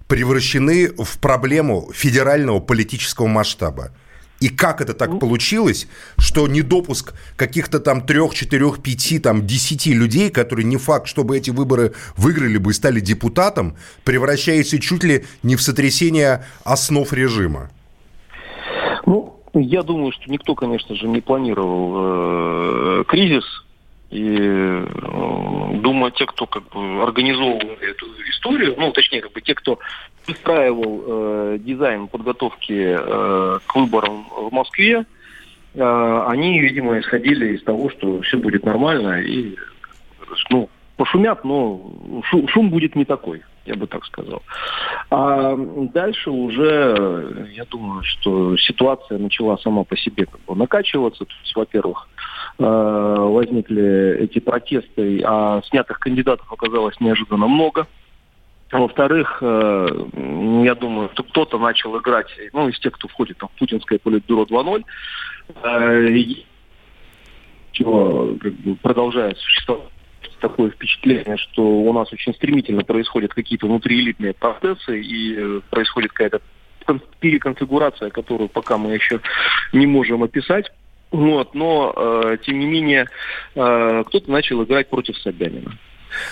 превращены 0.06 0.90
в 0.96 1.18
проблему 1.18 1.90
федерального 1.92 2.60
политического 2.60 3.26
масштаба? 3.26 3.92
И 4.40 4.48
как 4.48 4.80
это 4.80 4.92
Ну. 4.92 4.98
так 4.98 5.20
получилось, 5.20 5.86
что 6.18 6.46
недопуск 6.48 7.14
каких-то 7.36 7.80
там 7.80 8.04
трех, 8.04 8.34
четырех, 8.34 8.82
пяти, 8.82 9.18
там, 9.18 9.46
десяти 9.46 9.94
людей, 9.94 10.28
которые 10.30 10.66
не 10.66 10.76
факт, 10.76 11.06
чтобы 11.06 11.36
эти 11.38 11.50
выборы 11.50 11.94
выиграли 12.16 12.58
бы 12.58 12.72
и 12.72 12.74
стали 12.74 13.00
депутатом, 13.00 13.76
превращается 14.04 14.78
чуть 14.78 15.04
ли 15.04 15.24
не 15.42 15.56
в 15.56 15.62
сотрясение 15.62 16.44
основ 16.64 17.10
режима? 17.12 17.70
Ну, 19.06 19.34
я 19.60 19.82
думаю, 19.82 20.12
что 20.12 20.31
никто, 20.31 20.55
конечно 20.55 20.94
же, 20.94 21.06
не 21.09 21.20
планировал 21.20 23.01
э, 23.01 23.05
кризис. 23.06 23.44
И 24.10 24.36
э, 24.39 24.86
думаю, 25.81 26.12
те, 26.12 26.26
кто 26.26 26.47
как 26.47 26.68
бы 26.68 27.02
организовывал 27.02 27.76
эту 27.81 28.06
историю, 28.31 28.74
ну, 28.76 28.93
точнее, 28.93 29.22
как 29.22 29.32
бы 29.32 29.40
те, 29.40 29.55
кто 29.55 29.78
выстраивал 30.26 31.02
э, 31.06 31.59
дизайн 31.60 32.06
подготовки 32.09 32.72
э, 32.72 33.59
к 33.66 33.74
выборам 33.74 34.26
в 34.36 34.52
Москве, 34.52 35.05
э, 35.74 36.24
они, 36.28 36.60
видимо, 36.60 36.98
исходили 37.01 37.56
из 37.56 37.62
того, 37.64 37.90
что 37.90 38.20
все 38.22 38.36
будет 38.36 38.64
нормально 38.64 39.20
и, 39.22 39.56
ну, 40.51 40.68
пошумят, 40.97 41.44
но 41.44 41.81
шу- 42.24 42.47
шум 42.48 42.70
будет 42.70 42.94
не 42.94 43.05
такой, 43.05 43.43
я 43.66 43.74
бы 43.74 43.86
так 43.86 44.04
сказал. 44.04 44.42
А 45.10 45.56
дальше 45.56 46.30
уже, 46.30 46.94
э, 46.98 47.46
я 47.54 47.64
думаю, 47.64 48.02
что 48.02 48.56
ситуация 48.56 49.18
начала 49.18 49.56
сама 49.58 49.84
по 49.84 49.96
себе 49.96 50.26
как 50.26 50.40
бы 50.44 50.54
накачиваться. 50.54 51.24
То 51.24 51.34
есть, 51.42 51.56
во-первых, 51.56 52.08
э, 52.58 52.64
возникли 52.64 54.18
эти 54.20 54.38
протесты, 54.38 55.22
а 55.24 55.62
снятых 55.68 55.98
кандидатов 55.98 56.52
оказалось 56.52 56.98
неожиданно 57.00 57.46
много. 57.46 57.86
Во-вторых, 58.70 59.38
э, 59.40 59.88
я 60.64 60.74
думаю, 60.74 61.08
что 61.12 61.22
кто-то 61.22 61.58
начал 61.58 61.96
играть, 61.98 62.26
ну, 62.52 62.68
из 62.68 62.78
тех, 62.80 62.92
кто 62.92 63.08
входит 63.08 63.38
там, 63.38 63.48
в 63.54 63.58
путинское 63.58 63.98
политбюро 63.98 64.44
2.0, 64.44 64.84
э, 65.62 66.24
продолжает 68.82 69.38
существовать 69.38 69.90
такое 70.48 70.70
впечатление, 70.70 71.38
что 71.38 71.62
у 71.62 71.92
нас 71.94 72.12
очень 72.12 72.34
стремительно 72.34 72.84
происходят 72.84 73.32
какие-то 73.32 73.66
внутриэлитные 73.66 74.34
процессы 74.34 75.00
и 75.00 75.34
э, 75.34 75.60
происходит 75.70 76.12
какая-то 76.12 76.42
кон- 76.84 77.00
переконфигурация, 77.18 78.10
которую 78.10 78.50
пока 78.50 78.76
мы 78.76 78.92
еще 78.92 79.20
не 79.72 79.86
можем 79.86 80.22
описать. 80.22 80.70
Вот, 81.10 81.54
но, 81.54 81.94
э, 81.96 82.36
тем 82.44 82.58
не 82.58 82.66
менее, 82.66 83.06
э, 83.54 84.02
кто-то 84.06 84.30
начал 84.30 84.62
играть 84.64 84.90
против 84.90 85.16
Собянина. 85.16 85.78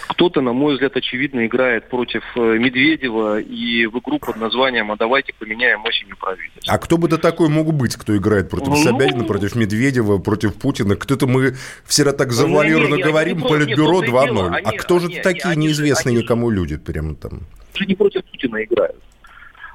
Кто-то, 0.09 0.41
на 0.41 0.53
мой 0.53 0.75
взгляд, 0.75 0.97
очевидно 0.97 1.47
играет 1.47 1.89
против 1.89 2.23
э, 2.37 2.41
Медведева 2.59 3.41
и 3.41 3.87
в 3.87 3.99
игру 3.99 4.19
под 4.19 4.37
названием 4.37 4.91
«А 4.93 4.97
давайте 4.97 5.33
поменяем 5.39 5.85
осенью 5.85 6.17
правительство». 6.17 6.73
А 6.73 6.79
кто 6.79 6.99
бы 6.99 7.07
это 7.09 7.19
такой 7.19 7.49
мог 7.49 7.73
быть, 7.73 7.97
кто 7.97 8.17
играет 8.17 8.51
против 8.51 8.69
Ну, 8.69 8.77
Собянина, 8.77 9.25
против 9.25 9.55
Медведева, 9.55 10.19
против 10.19 10.55
Путина? 10.55 10.97
Кто-то 10.97 11.27
мы 11.27 11.55
всегда 11.87 12.13
так 12.13 12.33
завуалированно 12.33 12.91
Ну, 12.91 12.97
не, 12.97 13.03
не, 13.03 13.09
говорим, 13.09 13.37
они 13.39 13.43
не 13.45 13.49
Политбюро 13.49 14.01
нет, 14.03 14.11
то 14.11 14.25
и 14.25 14.27
2.0. 14.29 14.35
дело. 14.35 14.47
А 14.55 14.69
Они- 14.69 14.79
кто 14.79 14.99
же 14.99 15.07
они- 15.07 15.21
такие 15.21 15.53
они 15.53 15.67
неизвестные 15.67 16.13
они 16.15 16.23
никому 16.23 16.51
люди 16.51 16.77
прям 16.77 17.17
там? 17.17 17.41
же 17.75 17.87
не 17.87 17.95
против 17.95 18.23
Путина 18.25 18.63
играют. 18.65 18.97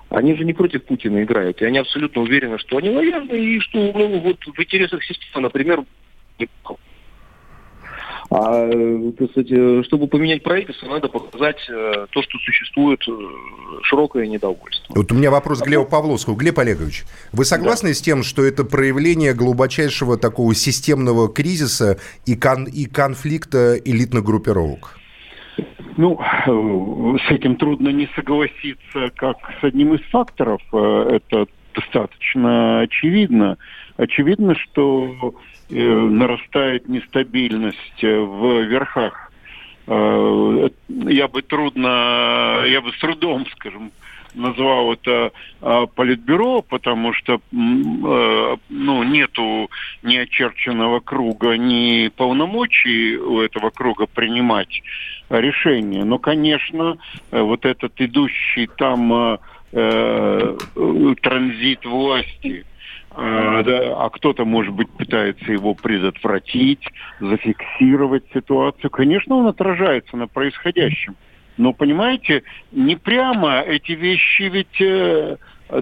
Они 0.09 0.35
же 0.35 0.45
не 0.45 0.53
против 0.53 0.83
Путина 0.85 1.23
играют. 1.23 1.61
И 1.61 1.65
они 1.65 1.79
абсолютно 1.79 2.21
уверены, 2.21 2.57
что 2.59 2.77
они 2.77 2.89
лояльны 2.89 3.33
и 3.33 3.59
что 3.59 3.77
ну, 3.93 4.19
вот 4.19 4.37
в 4.45 4.59
интересах 4.61 5.03
системы, 5.03 5.41
например, 5.43 5.83
а, 8.29 8.69
так 9.17 9.31
сказать, 9.31 9.51
э, 9.51 9.83
чтобы 9.85 10.07
поменять 10.07 10.43
правительство, 10.43 10.87
надо 10.87 11.07
показать 11.07 11.59
э, 11.69 12.07
то, 12.09 12.21
что 12.21 12.37
существует 12.39 13.01
э, 13.07 13.11
широкое 13.83 14.27
недовольство. 14.27 14.93
Вот 14.95 15.11
у 15.11 15.15
меня 15.15 15.31
вопрос 15.31 15.61
к 15.61 15.65
Глебу 15.65 15.85
Павловскому. 15.85 16.35
Глеб 16.35 16.59
Олегович, 16.59 17.05
вы 17.31 17.45
согласны 17.45 17.93
с 17.93 18.01
тем, 18.01 18.23
что 18.23 18.43
это 18.43 18.65
проявление 18.65 19.33
глубочайшего 19.33 20.17
такого 20.17 20.53
системного 20.55 21.31
кризиса 21.31 21.99
и, 22.25 22.35
кон- 22.35 22.65
и 22.65 22.85
конфликта 22.85 23.77
элитных 23.77 24.25
группировок? 24.25 24.97
Ну, 25.95 26.19
э, 26.19 27.17
с 27.27 27.31
этим 27.31 27.55
трудно 27.55 27.89
не 27.89 28.09
согласиться, 28.13 29.09
как 29.15 29.37
с 29.61 29.63
одним 29.63 29.93
из 29.93 30.01
факторов. 30.09 30.61
Это 30.73 31.47
достаточно 31.73 32.81
очевидно. 32.81 33.57
Очевидно, 33.97 34.55
что 34.55 35.33
э, 35.69 35.73
нарастает 35.73 36.87
нестабильность 36.87 38.03
э, 38.03 38.19
в 38.19 38.61
верхах. 38.61 39.31
Э, 39.87 40.69
я 40.87 41.27
бы 41.27 41.41
трудно, 41.41 42.63
я 42.67 42.81
бы 42.81 42.91
с 42.93 42.99
трудом, 42.99 43.47
скажем, 43.55 43.91
назвал 44.35 44.93
это 44.93 45.31
э, 45.61 45.87
политбюро, 45.95 46.61
потому 46.61 47.11
что 47.13 47.33
э, 47.33 47.39
ну, 47.51 49.03
нету 49.03 49.71
ни 50.03 50.15
очерченного 50.15 50.99
круга, 50.99 51.57
ни 51.57 52.09
полномочий 52.09 53.17
у 53.17 53.41
этого 53.41 53.71
круга 53.71 54.05
принимать 54.05 54.83
решения. 55.29 56.03
Но, 56.03 56.19
конечно, 56.19 56.99
вот 57.31 57.65
этот 57.65 57.99
идущий 57.99 58.67
там 58.77 59.39
э, 59.73 60.57
транзит 61.21 61.83
власти, 61.83 62.63
а, 63.19 63.63
да, 63.63 63.95
а 63.97 64.09
кто-то, 64.11 64.45
может 64.45 64.75
быть, 64.75 64.89
пытается 64.91 65.51
его 65.51 65.73
предотвратить, 65.73 66.87
зафиксировать 67.19 68.23
ситуацию. 68.31 68.91
Конечно, 68.91 69.37
он 69.37 69.47
отражается 69.47 70.15
на 70.15 70.27
происходящем. 70.27 71.15
Но, 71.57 71.73
понимаете, 71.73 72.43
не 72.71 72.95
прямо 72.95 73.61
эти 73.61 73.93
вещи 73.93 74.43
ведь 74.43 74.79
э, 74.79 75.37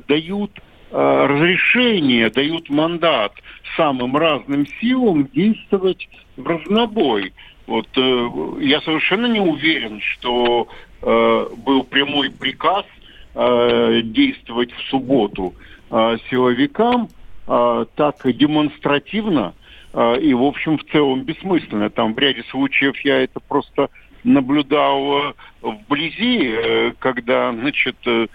дают 0.07 0.51
э, 0.91 1.25
разрешение, 1.27 2.29
дают 2.29 2.69
мандат 2.69 3.33
самым 3.75 4.15
разным 4.15 4.65
силам 4.79 5.27
действовать 5.27 6.07
в 6.37 6.47
разнобой. 6.47 7.33
Вот 7.67 7.89
э, 7.97 8.29
я 8.61 8.79
совершенно 8.79 9.25
не 9.25 9.41
уверен, 9.41 9.99
что 9.99 10.69
э, 11.01 11.47
был 11.57 11.83
прямой 11.83 12.31
приказ 12.31 12.85
э, 13.33 14.01
действовать 14.05 14.71
в 14.71 14.81
субботу 14.89 15.53
э, 15.91 16.17
силовикам 16.29 17.09
э, 17.47 17.85
так 17.95 18.15
демонстративно 18.23 19.53
э, 19.93 20.19
и, 20.21 20.33
в 20.33 20.43
общем, 20.43 20.77
в 20.77 20.83
целом 20.91 21.23
бессмысленно. 21.23 21.89
Там 21.89 22.13
в 22.13 22.19
ряде 22.19 22.43
случаев 22.49 22.99
я 23.01 23.23
это 23.23 23.39
просто 23.39 23.89
наблюдал 24.25 25.29
э, 25.29 25.33
вблизи, 25.61 26.51
э, 26.51 26.91
когда, 26.99 27.53
значит, 27.53 27.95
э, 28.05 28.27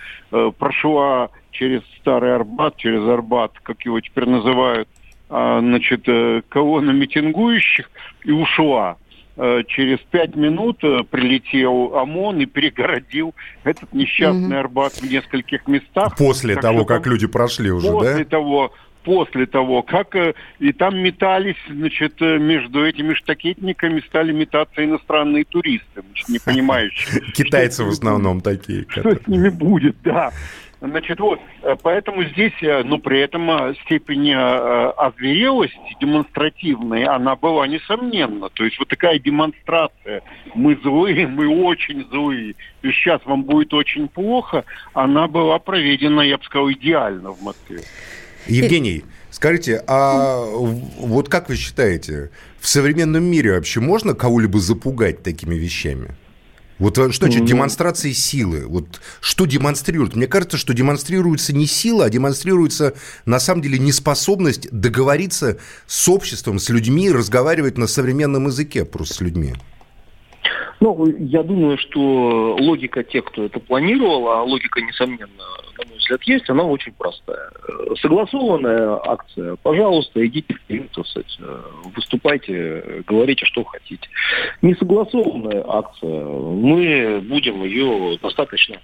прошла 0.59 1.31
через 1.51 1.83
Старый 2.01 2.35
Арбат, 2.35 2.77
через 2.77 3.07
Арбат, 3.07 3.53
как 3.63 3.85
его 3.85 4.01
теперь 4.01 4.27
называют, 4.27 4.89
а, 5.29 5.61
значит, 5.61 6.07
колонна 6.49 6.93
митингующих 6.93 7.91
и 8.25 8.31
ушла. 8.31 8.97
Через 9.37 9.99
пять 10.11 10.35
минут 10.37 10.79
прилетел 10.79 11.97
ОМОН 11.97 12.41
и 12.41 12.47
перегородил 12.47 13.35
этот 13.65 13.93
несчастный 13.93 14.57
mm-hmm. 14.57 14.61
Арбат 14.61 14.93
в 14.95 15.11
нескольких 15.11 15.67
местах. 15.67 16.17
После 16.17 16.55
так 16.55 16.63
того, 16.63 16.85
как 16.85 17.07
люди 17.07 17.27
прошли 17.27 17.71
уже, 17.71 17.91
после 17.91 18.09
да? 18.09 18.13
После 18.13 18.25
того, 18.25 18.73
после 19.11 19.47
того, 19.47 19.83
как 19.83 20.15
э, 20.15 20.35
и 20.61 20.73
там 20.73 20.97
метались, 20.97 21.57
значит, 21.69 22.23
э, 22.23 22.39
между 22.39 22.87
этими 22.87 23.15
штакетниками 23.15 23.99
стали 24.07 24.31
метаться 24.31 24.85
иностранные 24.85 25.43
туристы, 25.45 26.03
значит, 26.07 26.29
не 26.29 26.39
понимающие. 26.39 27.21
Китайцы 27.35 27.83
в 27.83 27.89
основном 27.89 28.41
такие. 28.41 28.87
Что 28.89 29.17
с 29.17 29.27
ними 29.27 29.49
будет, 29.49 29.97
да. 30.05 30.31
Значит, 30.81 31.19
вот, 31.19 31.41
э, 31.63 31.75
поэтому 31.83 32.23
здесь, 32.23 32.53
ну, 32.85 32.99
при 32.99 33.19
этом 33.19 33.75
степень 33.85 34.33
озверелости 34.33 35.97
демонстративной, 36.01 37.03
она 37.03 37.35
была 37.35 37.67
несомненна. 37.67 38.49
То 38.51 38.63
есть 38.63 38.79
вот 38.79 38.87
такая 38.87 39.19
демонстрация, 39.19 40.23
мы 40.55 40.77
злые, 40.85 41.27
мы 41.37 41.49
очень 41.49 42.07
злые, 42.11 42.55
и 42.83 42.93
сейчас 42.93 43.21
вам 43.25 43.43
будет 43.43 43.75
очень 43.75 44.07
плохо, 44.07 44.65
она 44.95 45.27
была 45.27 45.59
проведена, 45.59 46.21
я 46.21 46.39
бы 46.39 46.45
сказал, 46.45 46.71
идеально 46.71 47.33
в 47.33 47.43
Москве. 47.43 47.81
Евгений, 48.47 49.05
скажите, 49.31 49.83
а 49.87 50.45
вот 50.45 51.29
как 51.29 51.49
вы 51.49 51.57
считаете, 51.57 52.31
в 52.61 52.69
современном 52.69 53.25
мире 53.25 53.53
вообще 53.53 53.81
можно 53.81 54.15
кого-либо 54.15 54.59
запугать 54.59 55.23
такими 55.23 55.55
вещами? 55.55 56.17
Вот 56.79 56.95
что 56.95 57.27
значит 57.27 57.45
демонстрации 57.45 58.13
силы? 58.13 58.67
Вот 58.67 59.03
что 59.21 59.45
демонстрируют? 59.45 60.17
Мне 60.17 60.27
кажется, 60.27 60.57
что 60.57 60.73
демонстрируется 60.73 61.55
не 61.55 61.67
сила, 61.67 62.07
а 62.07 62.11
демонстрируется 62.11 62.95
на 63.27 63.39
самом 63.39 63.61
деле 63.61 63.79
неспособность 63.79 64.71
договориться 64.73 65.59
с 65.87 66.09
обществом, 66.09 66.59
с 66.59 66.71
людьми, 66.71 67.11
разговаривать 67.11 67.77
на 67.77 67.87
современном 67.87 68.47
языке 68.47 68.87
просто 68.87 69.15
с 69.15 69.21
людьми. 69.21 69.53
Ну, 70.81 71.07
я 71.19 71.43
думаю, 71.43 71.77
что 71.77 72.57
логика 72.59 73.05
тех, 73.05 73.27
кто 73.27 73.45
это 73.45 73.61
планировал, 73.61 74.29
а 74.29 74.43
логика, 74.43 74.81
несомненно, 74.81 75.45
на 75.77 75.87
мой 75.87 76.00
взгляд, 76.11 76.23
есть, 76.25 76.51
она 76.51 76.65
очень 76.65 76.93
простая. 76.93 77.51
Согласованная 78.01 78.99
акция, 79.05 79.57
пожалуйста, 79.63 80.27
идите 80.27 80.55
вперед, 80.55 80.91
выступайте, 81.95 83.03
говорите, 83.07 83.45
что 83.47 83.65
хотите. 83.65 84.09
Несогласованная 84.63 85.65
акция, 85.67 86.25
мы 86.25 87.21
будем 87.23 87.65
ее 87.65 88.19
достаточно 88.23 88.77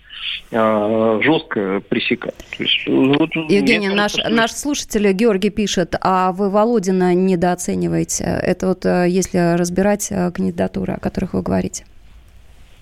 э, 0.50 1.20
жестко 1.22 1.82
пресекать. 1.88 2.34
есть, 2.58 2.86
вот, 2.86 3.34
Евгений, 3.48 3.88
наш, 3.88 4.14
кажется, 4.14 4.34
наш 4.34 4.50
слушатель 4.52 5.12
Георгий 5.12 5.50
пишет, 5.50 5.94
а 6.00 6.32
вы 6.32 6.50
Володина 6.50 7.14
недооцениваете. 7.14 8.24
Это 8.24 8.68
вот 8.68 8.84
э, 8.86 9.06
если 9.08 9.56
разбирать 9.56 10.08
э, 10.10 10.30
кандидатуры, 10.30 10.94
о 10.94 11.00
которых 11.00 11.34
вы 11.34 11.42
говорите. 11.42 11.84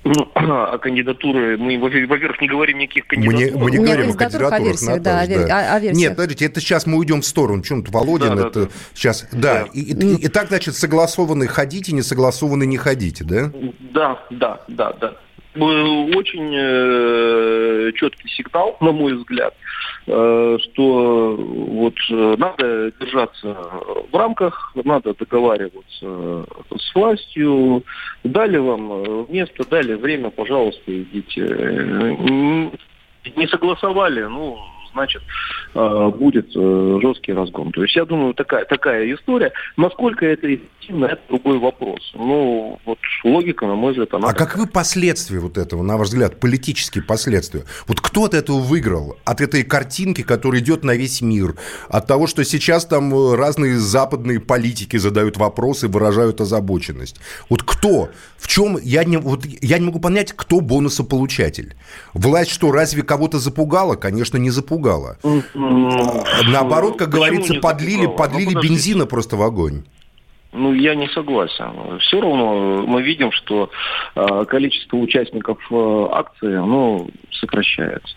Ну, 0.05 0.31
а 0.35 0.79
кандидатуры, 0.79 1.57
мы, 1.57 1.79
во-первых, 1.79 2.41
не 2.41 2.49
говорим 2.49 2.79
никаких 2.79 3.07
кандидатур. 3.07 3.41
Мы 3.41 3.51
не, 3.51 3.57
мы 3.57 3.71
не 3.71 3.79
говорим 3.79 4.11
о 4.11 4.15
кандидатурах, 4.15 4.53
о 4.53 4.61
версиях, 4.61 5.03
да, 5.03 5.21
о, 5.23 5.27
да. 5.27 5.75
О, 5.75 5.81
версиях. 5.81 5.97
Нет, 5.97 6.17
подождите, 6.17 6.47
это 6.47 6.61
сейчас 6.61 6.87
мы 6.87 6.99
уйдем 6.99 7.23
в 7.23 7.27
сторону. 7.27 7.63
Чем-то 7.63 7.91
Володин, 7.91 8.37
да, 8.37 8.49
это 8.49 8.67
да. 8.67 8.71
сейчас... 8.95 9.27
Да, 9.33 9.41
да. 9.41 9.69
И, 9.73 9.81
и, 9.81 10.25
и 10.25 10.29
так, 10.29 10.49
значит, 10.49 10.77
согласованные 10.77 11.49
ходите, 11.49 11.93
не 11.93 12.03
согласованные 12.03 12.67
не 12.67 12.77
ходите, 12.77 13.25
да? 13.25 13.51
Да, 13.93 14.21
да, 14.31 14.61
да, 14.69 14.93
да 14.93 15.17
очень 15.57 16.53
э, 16.55 17.93
четкий 17.95 18.29
сигнал, 18.29 18.77
на 18.81 18.93
мой 18.93 19.15
взгляд, 19.15 19.55
э, 20.07 20.59
что 20.63 21.37
вот 21.37 21.95
э, 22.11 22.37
надо 22.39 22.93
держаться 23.01 23.57
в 24.11 24.17
рамках, 24.17 24.73
надо 24.85 25.15
договариваться 25.15 26.47
с 26.77 26.95
властью, 26.95 27.85
дали 28.25 28.57
вам 28.57 29.27
место, 29.29 29.69
дали 29.69 29.95
время, 29.95 30.31
пожалуйста, 30.31 30.83
идите. 30.87 31.43
Не 33.37 33.47
согласовали, 33.49 34.23
ну, 34.25 34.59
значит, 34.95 35.23
э, 35.75 36.13
будет 36.17 36.47
э, 36.57 36.99
жесткий 37.03 37.33
разгон. 37.33 37.73
То 37.73 37.83
есть 37.83 37.95
я 37.97 38.05
думаю, 38.05 38.33
такая, 38.35 38.65
такая 38.65 39.13
история. 39.13 39.53
Насколько 39.77 40.27
это 40.27 40.55
эффективно, 40.55 41.07
это 41.07 41.21
другой 41.29 41.59
вопрос. 41.59 42.13
Ну, 42.15 42.79
вот 42.85 42.99
логика, 43.25 43.67
на 43.67 43.75
мой 43.75 43.93
взгляд, 43.93 44.15
она... 44.15 44.29
А 44.29 44.33
каковы 44.33 44.67
последствия 44.67 45.41
вот 45.41 45.59
этого, 45.59 45.83
на 45.83 45.97
ваш 45.97 46.09
взгляд, 46.09 46.41
политические 46.41 47.05
последствия? 47.05 47.65
Вот 47.87 48.01
кто 48.01 48.25
от 48.25 48.35
этого 48.35 48.59
выиграл? 48.59 49.17
От 49.25 49.41
этой 49.41 49.65
картинки, 49.65 50.23
которая 50.23 50.61
идет 50.61 50.85
на 50.85 50.95
весь 50.95 51.21
мир? 51.21 51.57
От 51.89 52.07
того, 52.07 52.27
что 52.27 52.45
сейчас 52.45 52.87
там 52.87 53.13
э, 53.13 53.37
разные 53.37 53.77
западные 53.77 54.41
политики 54.41 54.97
задают 54.97 55.37
вопросы, 55.37 55.89
выражают 55.89 56.41
озабоченность? 56.41 57.17
Вот 57.51 57.63
кто? 57.65 58.11
В 58.39 58.47
чем? 58.47 58.79
Я 58.81 59.05
не, 59.05 59.17
вот, 59.17 59.45
я 59.45 59.79
не 59.79 59.87
могу 59.87 59.99
понять, 59.99 60.33
кто 60.33 60.61
бонусополучатель. 60.61 61.75
Власть 62.13 62.51
что, 62.51 62.71
разве 62.71 63.03
кого-то 63.03 63.39
запугала? 63.39 63.97
Конечно, 63.97 64.37
не 64.39 64.51
запугала 64.51 64.84
напугало. 64.85 65.17
Наоборот, 66.47 66.99
как 66.99 67.09
говорится, 67.09 67.55
подлили, 67.55 68.07
подлили 68.07 68.55
бензина 68.55 69.07
просто 69.07 69.37
в 69.37 69.43
огонь. 69.43 69.85
Ну, 70.57 70.73
я 70.73 70.95
не 70.95 71.09
согласен. 71.09 71.99
Все 71.99 72.21
равно 72.21 72.85
мы 72.87 73.03
видим, 73.03 73.33
что 73.33 73.71
э, 74.15 74.45
количество 74.47 74.99
участников 74.99 75.59
э, 75.69 76.07
акции, 76.13 76.55
оно 76.55 77.09
сокращается 77.33 78.15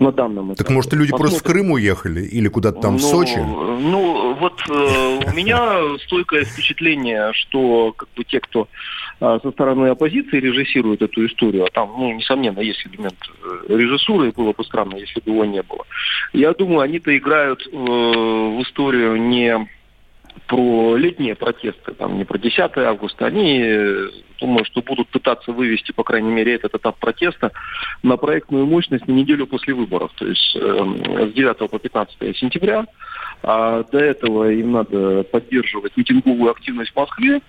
на 0.00 0.10
данном 0.10 0.48
этапе. 0.48 0.64
Так 0.64 0.70
может, 0.70 0.92
люди 0.92 1.12
Посмотрим. 1.12 1.30
просто 1.30 1.38
в 1.38 1.52
Крым 1.52 1.70
уехали 1.70 2.22
или 2.22 2.48
куда-то 2.48 2.80
там 2.80 2.92
ну, 2.94 2.98
в 2.98 3.02
Сочи? 3.02 3.38
Ну, 3.38 4.34
вот 4.40 4.60
э, 4.68 5.20
у 5.24 5.36
меня 5.36 5.96
стойкое 6.06 6.42
впечатление, 6.42 7.32
что 7.34 7.92
как 7.96 8.08
бы 8.16 8.24
те, 8.24 8.40
кто 8.40 8.66
со 9.20 9.50
стороны 9.50 9.88
оппозиции 9.88 10.38
режиссирует 10.38 11.02
эту 11.02 11.26
историю, 11.26 11.64
а 11.64 11.70
там, 11.70 11.92
ну, 11.98 12.12
несомненно, 12.12 12.60
есть 12.60 12.86
элемент 12.86 13.18
э, 13.42 13.76
режиссуры, 13.76 14.28
и 14.28 14.32
было 14.32 14.52
бы 14.52 14.64
странно, 14.64 14.96
если 14.96 15.20
бы 15.20 15.32
его 15.32 15.44
не 15.44 15.62
было. 15.62 15.84
Я 16.32 16.52
думаю, 16.54 16.80
они-то 16.80 17.16
играют 17.16 17.66
э, 17.66 17.70
в 17.70 18.62
историю 18.62 19.20
не 19.20 19.68
про 20.46 20.96
летние 20.96 21.34
протесты, 21.34 21.92
там 21.94 22.16
не 22.16 22.24
про 22.24 22.38
10 22.38 22.76
августа, 22.76 23.26
они, 23.26 23.60
думаю, 24.40 24.64
что 24.64 24.82
будут 24.82 25.08
пытаться 25.08 25.52
вывести, 25.52 25.92
по 25.92 26.04
крайней 26.04 26.30
мере, 26.30 26.54
этот 26.54 26.74
этап 26.74 26.98
протеста 26.98 27.50
на 28.02 28.16
проектную 28.16 28.66
мощность 28.66 29.08
на 29.08 29.12
неделю 29.12 29.46
после 29.46 29.74
выборов, 29.74 30.12
то 30.14 30.26
есть 30.26 30.56
э, 30.56 31.28
с 31.30 31.32
9 31.32 31.70
по 31.70 31.78
15 31.78 32.36
сентября. 32.36 32.86
А 33.42 33.84
до 33.84 33.98
этого 33.98 34.50
им 34.50 34.72
надо 34.72 35.22
поддерживать 35.24 35.96
митинговую 35.96 36.50
активность 36.50 36.92
в 36.92 36.96
Москве, 36.96 37.40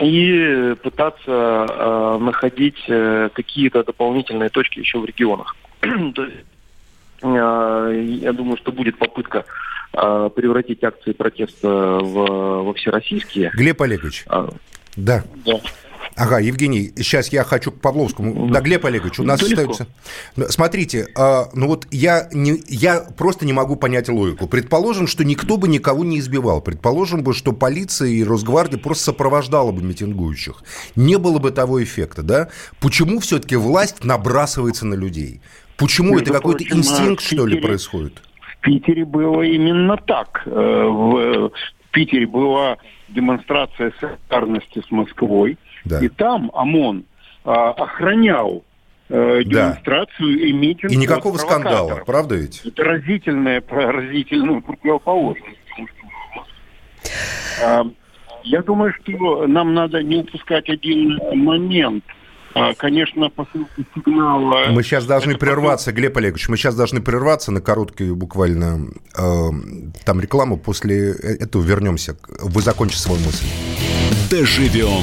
и 0.00 0.74
пытаться 0.82 1.66
э, 1.68 2.18
находить 2.20 2.82
э, 2.88 3.28
какие-то 3.32 3.84
дополнительные 3.84 4.48
точки 4.48 4.80
еще 4.80 4.98
в 4.98 5.04
регионах. 5.04 5.56
То 5.80 6.24
есть 6.24 6.44
э, 7.22 8.18
я 8.22 8.32
думаю, 8.32 8.56
что 8.56 8.72
будет 8.72 8.98
попытка 8.98 9.44
э, 9.92 10.30
превратить 10.34 10.82
акции 10.82 11.12
протеста 11.12 11.68
в, 11.68 12.62
во 12.64 12.74
всероссийские. 12.74 13.50
Глеб 13.54 13.80
Олегович. 13.82 14.24
А, 14.28 14.48
Да. 14.96 15.24
да. 15.44 15.60
Ага, 16.16 16.40
Евгений, 16.40 16.92
сейчас 16.96 17.32
я 17.32 17.42
хочу 17.42 17.72
к 17.72 17.80
Павловскому. 17.80 18.50
Да, 18.50 18.60
Глеб 18.60 18.84
Олегович, 18.84 19.20
у 19.20 19.24
нас 19.24 19.40
Далеко. 19.40 19.72
остается... 19.72 19.86
Смотрите, 20.52 21.08
а, 21.16 21.48
ну 21.54 21.68
вот 21.68 21.86
я, 21.90 22.28
не, 22.32 22.62
я 22.68 23.00
просто 23.00 23.46
не 23.46 23.52
могу 23.52 23.76
понять 23.76 24.08
логику. 24.08 24.46
Предположим, 24.46 25.06
что 25.06 25.24
никто 25.24 25.56
бы 25.56 25.68
никого 25.68 26.04
не 26.04 26.18
избивал. 26.18 26.60
Предположим 26.60 27.22
бы, 27.22 27.32
что 27.32 27.52
полиция 27.52 28.08
и 28.10 28.24
Росгвардия 28.24 28.78
просто 28.78 29.04
сопровождала 29.04 29.72
бы 29.72 29.82
митингующих. 29.82 30.62
Не 30.96 31.16
было 31.16 31.38
бы 31.38 31.50
того 31.50 31.82
эффекта, 31.82 32.22
да? 32.22 32.48
Почему 32.80 33.20
все-таки 33.20 33.56
власть 33.56 34.04
набрасывается 34.04 34.86
на 34.86 34.94
людей? 34.94 35.40
Почему 35.78 36.12
Между 36.12 36.24
это 36.24 36.32
какой-то 36.34 36.58
прочим, 36.58 36.78
инстинкт, 36.78 37.22
что 37.22 37.46
ли, 37.46 37.60
происходит? 37.60 38.22
В 38.40 38.60
Питере 38.60 39.04
было 39.04 39.42
именно 39.42 39.96
так. 39.96 40.42
Э, 40.46 40.50
в 40.50 41.50
Питере 41.90 42.26
была 42.26 42.76
демонстрация 43.08 43.92
солидарности 44.00 44.82
с 44.86 44.90
Москвой, 44.90 45.58
и 45.84 46.08
там 46.08 46.50
ОМОН 46.54 47.04
а, 47.44 47.70
охранял 47.70 48.64
э, 49.08 49.42
Да. 49.44 49.50
демонстрацию 49.70 50.38
и 50.48 50.52
митинг 50.52 50.92
И 50.92 50.96
никакого 50.96 51.36
скандала, 51.38 52.02
правда 52.06 52.36
ведь? 52.36 52.62
Это 52.64 52.84
разительная, 52.84 53.62
разительная 53.68 54.60
противоположность. 54.60 55.58
А, 57.64 57.84
Я 58.44 58.62
думаю, 58.62 58.92
что 59.02 59.46
нам 59.46 59.74
надо 59.74 60.02
не 60.02 60.16
упускать 60.16 60.68
один 60.68 61.18
момент. 61.34 62.04
А, 62.54 62.74
Конечно, 62.74 63.30
посылка 63.30 63.82
сигнала... 63.94 64.66
Мы 64.70 64.82
сейчас 64.82 65.06
должны 65.06 65.36
прерваться, 65.36 65.90
Глеб 65.92 66.16
Олегович, 66.16 66.48
мы 66.48 66.56
сейчас 66.56 66.74
должны 66.74 67.00
прерваться 67.00 67.50
на 67.50 67.60
короткую 67.60 68.14
буквально 68.14 68.88
э, 69.16 69.48
там 70.04 70.20
рекламу. 70.20 70.58
После 70.58 71.12
этого 71.12 71.62
вернемся. 71.62 72.16
Вы 72.40 72.60
закончите 72.60 73.00
свою 73.02 73.20
мысль. 73.20 73.46
Доживем 74.30 75.02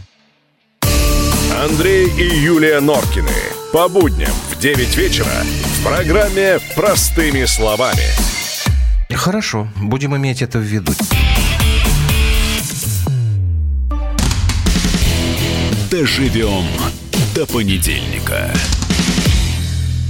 Андрей 1.59 2.07
и 2.07 2.23
Юлия 2.23 2.79
Норкины. 2.79 3.29
По 3.73 3.87
будням 3.87 4.31
в 4.49 4.59
9 4.59 4.97
вечера 4.97 5.27
в 5.63 5.83
программе 5.83 6.59
«Простыми 6.75 7.45
словами». 7.45 8.03
Хорошо, 9.13 9.67
будем 9.75 10.15
иметь 10.15 10.41
это 10.41 10.57
в 10.57 10.61
виду. 10.61 10.93
Доживем 15.89 16.65
до 17.35 17.45
понедельника. 17.45 18.51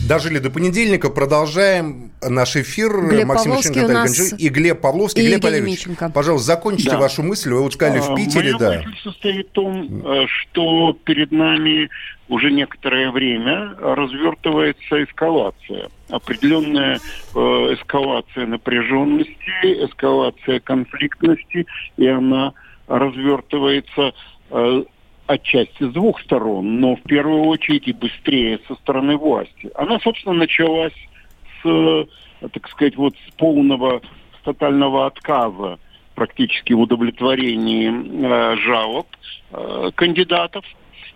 Дожили 0.08 0.40
до 0.40 0.50
понедельника, 0.50 1.10
продолжаем 1.10 2.12
наш 2.28 2.56
эфир. 2.56 2.92
Глеб 3.08 3.28
Максим 3.28 3.52
Павловский 3.52 3.72
Ильич, 3.72 3.78
у 3.78 3.88
Наталья 3.88 4.00
нас 4.00 4.34
и 4.40 4.50
Глеб 4.50 4.82
Павловский. 4.82 5.22
и 5.24 5.28
Глеб 5.28 5.44
Евгений 5.44 5.58
Олегович, 5.58 5.88
пожалуйста, 6.14 6.48
закончите 6.48 6.92
Да. 6.92 6.98
вашу 7.00 7.24
мысль. 7.24 7.52
Вы 7.54 7.62
вот 7.62 7.74
сказали 7.74 8.00
в 8.00 8.10
А, 8.12 8.16
Питере, 8.16 8.54
Моя 8.54 8.58
да. 8.58 8.78
мысль 8.84 8.98
состоит 9.04 9.48
в 9.48 9.52
том, 9.52 10.06
э, 10.06 10.26
что 10.28 10.98
перед 11.06 11.32
нами 11.32 11.90
уже 12.30 12.52
некоторое 12.52 13.12
время 13.12 13.76
развертывается 13.80 15.04
эскалация. 15.04 15.90
Определенная 16.10 16.96
э, 17.36 17.40
эскалация 17.40 18.48
напряженности, 18.48 19.86
эскалация 19.86 20.60
конфликтности, 20.62 21.68
и 21.98 22.08
она 22.08 22.54
развертывается 22.88 24.14
э, 24.50 24.84
отчасти 25.32 25.84
с 25.84 25.92
двух 25.94 26.22
сторон, 26.22 26.80
но 26.80 26.96
в 26.96 27.02
первую 27.04 27.44
очередь 27.44 27.88
и 27.88 27.94
быстрее 27.94 28.60
со 28.68 28.76
стороны 28.76 29.18
власти. 29.18 29.70
Она, 29.76 30.00
собственно, 30.00 30.36
началась 30.36 30.94
с, 31.62 31.66
э, 31.66 32.06
так 32.50 32.70
сказать, 32.70 32.96
вот 32.96 33.16
с 33.28 33.32
полного, 33.36 34.02
с 34.40 34.44
тотального 34.44 35.08
отказа 35.08 35.80
практически 36.16 36.74
в 36.74 36.82
удовлетворении 36.82 37.90
э, 37.90 38.56
жалоб 38.58 39.08
э, 39.52 39.92
кандидатов. 39.96 40.66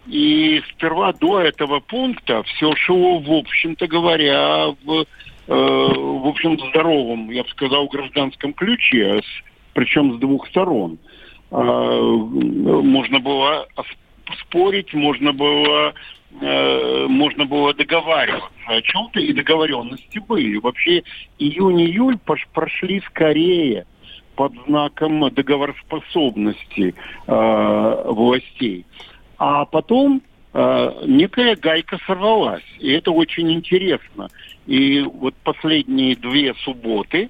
И 0.08 0.62
сперва 0.72 1.14
до 1.14 1.40
этого 1.42 1.80
пункта 1.80 2.44
все 2.44 2.76
шло, 2.76 3.20
в 3.20 3.32
общем-то 3.32 3.88
говоря, 3.88 4.68
в, 4.84 4.92
э, 4.92 5.06
в 5.48 6.28
общем, 6.28 6.60
здоровом, 6.70 7.32
я 7.32 7.44
бы 7.44 7.50
сказал, 7.50 7.88
гражданском 7.88 8.54
ключе, 8.54 9.22
с- 9.24 9.44
причем 9.74 10.16
с 10.16 10.20
двух 10.20 10.48
сторон. 10.48 11.00
А, 11.52 12.02
можно 12.02 13.20
было 13.20 13.68
спорить, 14.42 14.94
можно 14.94 15.34
было 15.34 15.94
э, 16.42 17.08
можно 17.08 17.46
было 17.46 17.74
договариваться 17.74 18.50
о 18.68 18.82
чем-то, 18.82 19.20
и 19.20 19.34
договоренности 19.34 20.20
были. 20.20 20.58
Вообще 20.58 21.04
июнь-июль 21.40 22.18
прошли 22.54 23.02
скорее 23.08 23.86
под 24.36 24.54
знаком 24.68 25.30
договороспособности 25.32 26.94
э, 27.28 28.04
властей. 28.12 28.86
А 29.38 29.66
потом 29.66 30.22
э, 30.54 30.92
некая 31.06 31.56
гайка 31.56 32.00
сорвалась. 32.06 32.64
И 32.80 32.92
это 32.92 33.12
очень 33.12 33.52
интересно. 33.52 34.30
И 34.66 35.02
вот 35.02 35.36
последние 35.44 36.16
две 36.16 36.54
субботы 36.64 37.30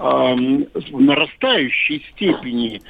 в 0.00 1.00
нарастающей 1.00 2.04
степени 2.12 2.80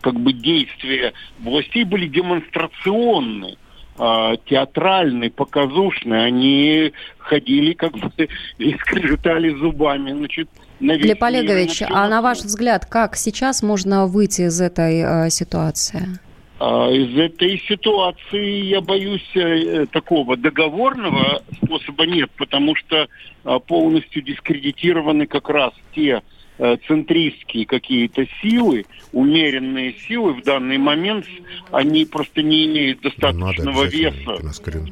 как 0.00 0.14
бы 0.14 0.32
действия 0.32 1.12
властей 1.38 1.84
были 1.84 2.06
демонстрационны 2.06 3.56
э, 3.98 4.36
театральные, 4.46 5.30
показушные, 5.30 6.24
они 6.24 6.92
ходили 7.18 7.74
как 7.74 7.92
бы 7.92 8.10
и 8.58 8.74
скрежетали 8.74 9.50
зубами, 9.50 10.12
значит, 10.12 10.48
на 10.80 10.96
Глеб 10.96 11.20
мир, 11.20 11.24
Олегович, 11.24 11.80
на 11.80 11.86
всё 11.86 11.94
а 11.94 12.08
на 12.08 12.22
ваш 12.22 12.38
взгляд, 12.38 12.86
как 12.86 13.16
сейчас 13.16 13.62
можно 13.62 14.06
выйти 14.06 14.42
из 14.42 14.60
этой 14.60 15.26
э, 15.26 15.30
ситуации? 15.30 16.18
А 16.60 16.88
Из 16.90 17.16
этой 17.18 17.58
ситуации, 17.68 18.66
я 18.66 18.80
боюсь, 18.80 19.28
э, 19.34 19.86
такого 19.92 20.36
договорного 20.36 21.42
способа 21.62 22.06
нет, 22.06 22.30
потому 22.36 22.74
что 22.76 23.08
а, 23.44 23.58
полностью 23.58 24.22
дискредитированы 24.22 25.26
как 25.26 25.48
раз 25.50 25.72
те 25.94 26.10
э, 26.10 26.20
центристские 26.58 27.66
какие-то 27.66 28.26
силы, 28.40 28.86
умеренные 29.12 29.94
силы 30.06 30.34
в 30.34 30.42
данный 30.42 30.78
момент, 30.78 31.26
они 31.72 32.04
просто 32.04 32.42
не 32.42 32.66
имеют 32.66 33.00
достаточного 33.00 33.84
веса 33.84 34.40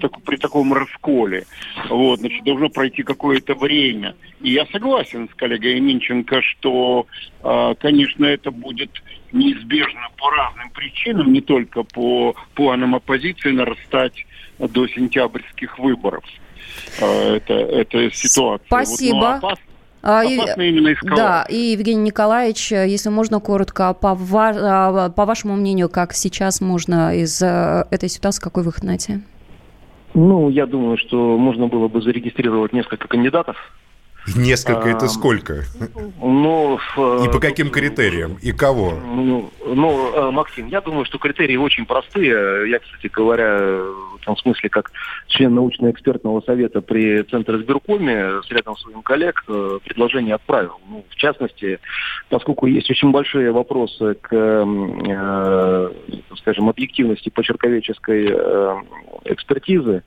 так- 0.01 0.23
при 0.23 0.37
таком 0.37 0.73
расколе. 0.73 1.45
Вот, 1.89 2.21
значит, 2.21 2.45
должно 2.45 2.69
пройти 2.69 3.03
какое-то 3.03 3.55
время. 3.55 4.17
И 4.41 4.51
я 4.53 4.67
согласен 4.67 5.29
с 5.29 5.35
коллегой 5.35 5.79
Минченко, 5.81 6.43
что, 6.43 7.07
а, 7.43 7.75
конечно, 7.75 8.25
это 8.25 8.51
будет 8.51 8.91
неизбежно 9.33 10.09
по 10.17 10.31
разным 10.31 10.71
причинам, 10.71 11.33
не 11.33 11.41
только 11.41 11.85
по 11.85 12.35
планам 12.55 12.95
оппозиции 12.95 13.51
нарастать 13.51 14.27
до 14.59 14.89
сентябрьских 14.89 15.79
выборов. 15.79 16.25
А, 17.01 17.37
Это, 17.37 17.55
это 17.55 18.11
ситуация. 18.13 18.67
Вот, 18.69 18.71
но 18.71 18.85
Спасибо. 18.85 19.39
опас- 19.41 19.72
А, 20.03 20.25
и- 20.25 20.35
именно 20.35 20.93
эскалация. 20.93 21.17
Да, 21.25 21.47
и 21.49 21.57
Евгений 21.73 22.03
Николаевич, 22.03 22.73
если 22.73 23.09
можно 23.09 23.39
коротко, 23.41 23.95
по, 23.95 24.15
ва- 24.15 24.53
а, 25.07 25.11
по 25.11 25.25
вашему 25.25 25.55
мнению, 25.55 25.89
как 25.89 26.13
сейчас 26.13 26.61
можно 26.61 27.15
из 27.17 27.41
э, 27.41 27.85
этой 27.91 28.09
ситуации, 28.09 28.43
какой 28.43 28.65
выход 28.65 28.83
найти? 28.83 29.21
Ну, 30.15 30.51
я 30.51 30.67
думаю, 30.67 30.99
что 30.99 31.39
можно 31.39 31.69
было 31.69 31.89
бы 31.89 32.03
зарегистрировать 32.03 32.73
несколько 32.73 33.07
кандидатов. 33.09 33.57
Несколько, 34.37 34.89
это 34.89 35.09
сколько? 35.09 35.65
Ну, 36.21 36.79
И 37.25 37.29
по 37.29 37.41
каким 37.41 37.71
критериям? 37.71 38.39
И 38.41 38.53
кого? 38.53 38.93
Ну, 38.93 39.51
ну, 39.65 40.13
э, 40.15 40.31
Максим, 40.31 40.69
я 40.69 40.81
думаю, 40.81 41.05
что 41.05 41.19
критерии 41.19 41.57
очень 41.57 41.87
простые. 41.87 42.71
Я, 42.71 42.79
кстати 42.79 43.09
говоря, 43.13 43.59
в 44.23 44.25
том 44.25 44.37
смысле, 44.37 44.69
как 44.69 44.93
член 45.27 45.55
научно-экспертного 45.55 46.41
совета 46.43 46.81
при 46.81 47.23
Центре 47.23 47.59
сберкоме 47.59 48.43
с 48.43 48.51
рядом 48.51 48.77
своим 48.77 49.03
коллег 49.03 49.43
э, 49.49 49.79
предложение 49.85 50.37
отправил. 50.37 50.81
Ну, 50.89 51.05
в 51.09 51.17
частности, 51.17 51.81
поскольку 52.29 52.67
есть 52.67 52.91
очень 52.91 53.11
большие 53.11 53.51
вопросы 53.51 54.15
к, 54.21 54.33
э, 54.33 55.91
скажем, 56.39 56.69
объективности 56.69 57.29
почерковедческой 57.31 58.29
э, 58.31 58.77
экспертизы, 59.25 60.05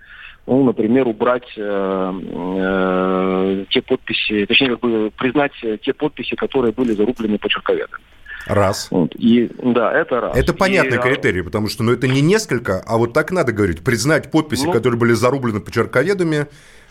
ну, 0.48 0.64
например, 0.64 1.08
убрать 1.08 1.48
э, 1.58 2.14
э, 2.58 3.66
те 3.70 3.82
подписи, 3.82 4.46
точнее, 4.46 4.70
как 4.72 4.80
бы 4.80 5.12
признать 5.18 5.52
те 5.84 5.94
подписи, 5.94 6.36
которые 6.36 6.72
были 6.72 6.94
зарублены 6.94 7.38
почерковедами. 7.38 8.04
Раз. 8.48 8.90
Вот. 8.92 9.16
И, 9.16 9.50
да, 9.64 9.92
это 9.92 10.22
раз. 10.22 10.38
Это 10.38 10.54
понятный 10.54 10.98
И, 10.98 11.00
а, 11.00 11.02
критерий, 11.02 11.42
потому 11.42 11.68
что 11.68 11.84
ну, 11.84 11.92
это 11.92 12.08
не 12.08 12.22
несколько, 12.22 12.80
а 12.86 12.98
вот 12.98 13.14
так 13.14 13.32
надо 13.32 13.52
говорить. 13.52 13.84
Признать 13.84 14.30
подписи, 14.30 14.66
Ну. 14.66 14.72
которые 14.72 15.00
были 15.00 15.14
зарублены 15.14 15.62
почерковедами, 15.62 16.46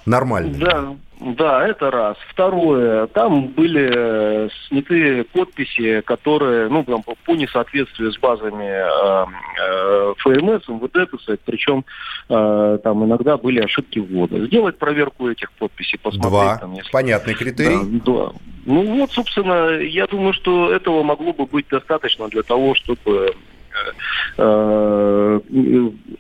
нормально. 0.07 0.57
Да, 0.59 0.97
да, 1.21 1.69
это 1.69 1.91
раз. 1.91 2.17
Второе, 2.29 3.07
там 3.09 3.49
были 3.49 3.91
э, 3.95 4.49
сняты 4.69 5.25
подписи, 5.25 6.01
которые, 6.03 6.69
ну, 6.69 6.85
там, 6.85 7.03
по- 7.03 7.35
несоответствию 7.35 8.13
с 8.13 8.19
базами 8.19 8.65
э, 8.65 9.27
э, 9.61 10.15
ФМС, 10.19 10.69
МВД, 10.69 11.21
сказать, 11.23 11.41
причем 11.45 11.85
э, 12.29 12.79
там 12.83 13.05
иногда 13.05 13.37
были 13.37 13.61
ошибки 13.61 13.99
ввода. 13.99 14.45
Сделать 14.47 14.79
проверку 14.79 15.29
этих 15.29 15.51
подписей, 15.53 15.99
посмотреть 15.99 16.31
Два. 16.31 16.59
там, 16.59 16.73
если 16.75 16.91
Понятный 16.91 17.35
критерий. 17.35 17.79
Да, 18.05 18.13
да. 18.13 18.33
Ну 18.67 18.99
вот, 18.99 19.13
собственно, 19.13 19.79
я 19.81 20.07
думаю, 20.07 20.33
что 20.33 20.73
этого 20.73 21.03
могло 21.03 21.33
бы 21.33 21.47
быть 21.47 21.69
достаточно 21.69 22.29
для 22.29 22.43
того, 22.43 22.75
чтобы 22.75 23.35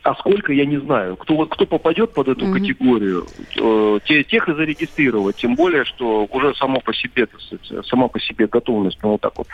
а 0.02 0.14
сколько, 0.18 0.52
я 0.52 0.66
не 0.66 0.78
знаю. 0.78 1.16
Кто, 1.16 1.35
вот- 1.36 1.51
кто 1.51 1.66
попадет 1.66 2.12
под 2.12 2.28
эту 2.28 2.47
категорию, 2.52 3.26
э, 3.56 3.98
те- 4.05 4.24
тех 4.24 4.48
и 4.48 4.55
зарегистрировать. 4.55 5.36
Тем 5.36 5.55
более, 5.55 5.85
что 5.85 6.26
уже 6.31 6.55
само 6.55 6.81
по 6.81 6.93
себе, 6.94 7.26
сама 7.89 8.09
по 8.09 8.20
себе 8.20 8.47
готовность 8.47 8.98
ну, 9.02 9.10
вот 9.12 9.20
так 9.20 9.32
вот 9.36 9.47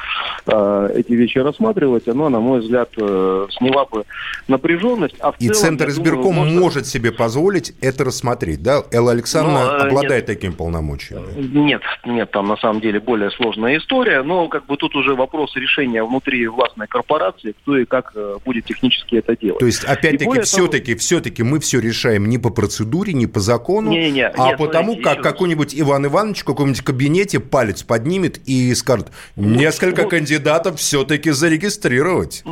э, 0.47 0.89
эти 0.97 1.13
вещи 1.13 1.39
рассматривать, 1.39 2.09
она, 2.09 2.29
на 2.29 2.41
мой 2.41 2.61
взгляд, 2.61 2.91
э, 2.97 3.47
сняла 3.51 3.85
бы 3.87 4.05
напряженность. 4.49 5.17
А 5.21 5.33
в 5.33 5.37
И 5.39 5.49
целом, 5.49 5.55
Центр 5.79 5.89
избирком 5.89 6.23
думаю, 6.23 6.45
можно- 6.47 6.61
может 6.61 6.87
себе 6.87 7.13
позволить 7.13 7.73
это 7.81 8.05
рассмотреть, 8.05 8.63
да? 8.63 8.83
Элла 8.93 9.13
Александровна 9.13 9.61
Ну, 9.65 9.73
э, 9.73 9.89
обладает 9.89 10.27
таким 10.27 10.53
полномочиями. 10.53 11.27
Нет, 11.37 11.83
нет, 12.05 12.31
там 12.31 12.49
на 12.49 12.57
самом 12.57 12.81
деле 12.81 13.01
более 13.01 13.31
сложная 13.31 13.77
история, 13.79 14.23
но 14.23 14.49
как 14.49 14.67
бы 14.67 14.77
тут 14.77 14.95
уже 14.97 15.15
вопрос 15.15 15.55
решения 15.57 16.03
внутри 16.05 16.47
властной 16.47 16.87
корпорации, 16.87 17.53
кто 17.63 17.77
и 17.77 17.85
как 17.91 18.13
э, 18.15 18.37
будет 18.45 18.65
технически 18.65 19.17
это 19.17 19.37
делать. 19.37 19.59
То 19.59 19.67
есть, 19.67 19.85
опять-таки, 19.85 20.25
того- 20.25 20.43
все-таки, 20.43 20.95
все-таки 20.95 21.43
мы 21.43 21.61
все 21.61 21.81
решаем 21.81 22.27
не 22.27 22.39
по 22.39 22.51
процедуре, 22.51 23.13
не 23.13 23.27
по 23.27 23.41
закону, 23.41 23.91
Не-не-не, 23.91 24.29
а 24.29 24.49
нет, 24.49 24.59
потому, 24.59 24.93
смотрите, 24.93 25.03
как 25.03 25.23
какой-нибудь 25.23 25.79
Иван 25.79 26.07
Иванович 26.07 26.41
в 26.41 26.45
каком-нибудь 26.45 26.83
кабинете 26.83 27.41
палец 27.41 27.83
поднимет 27.83 28.39
и 28.47 28.75
скажет, 28.75 29.09
несколько 29.37 30.03
ну- 30.05 30.09
кандидатов 30.09 30.79
все-таки 30.79 31.31
зарегистрировать. 31.31 32.43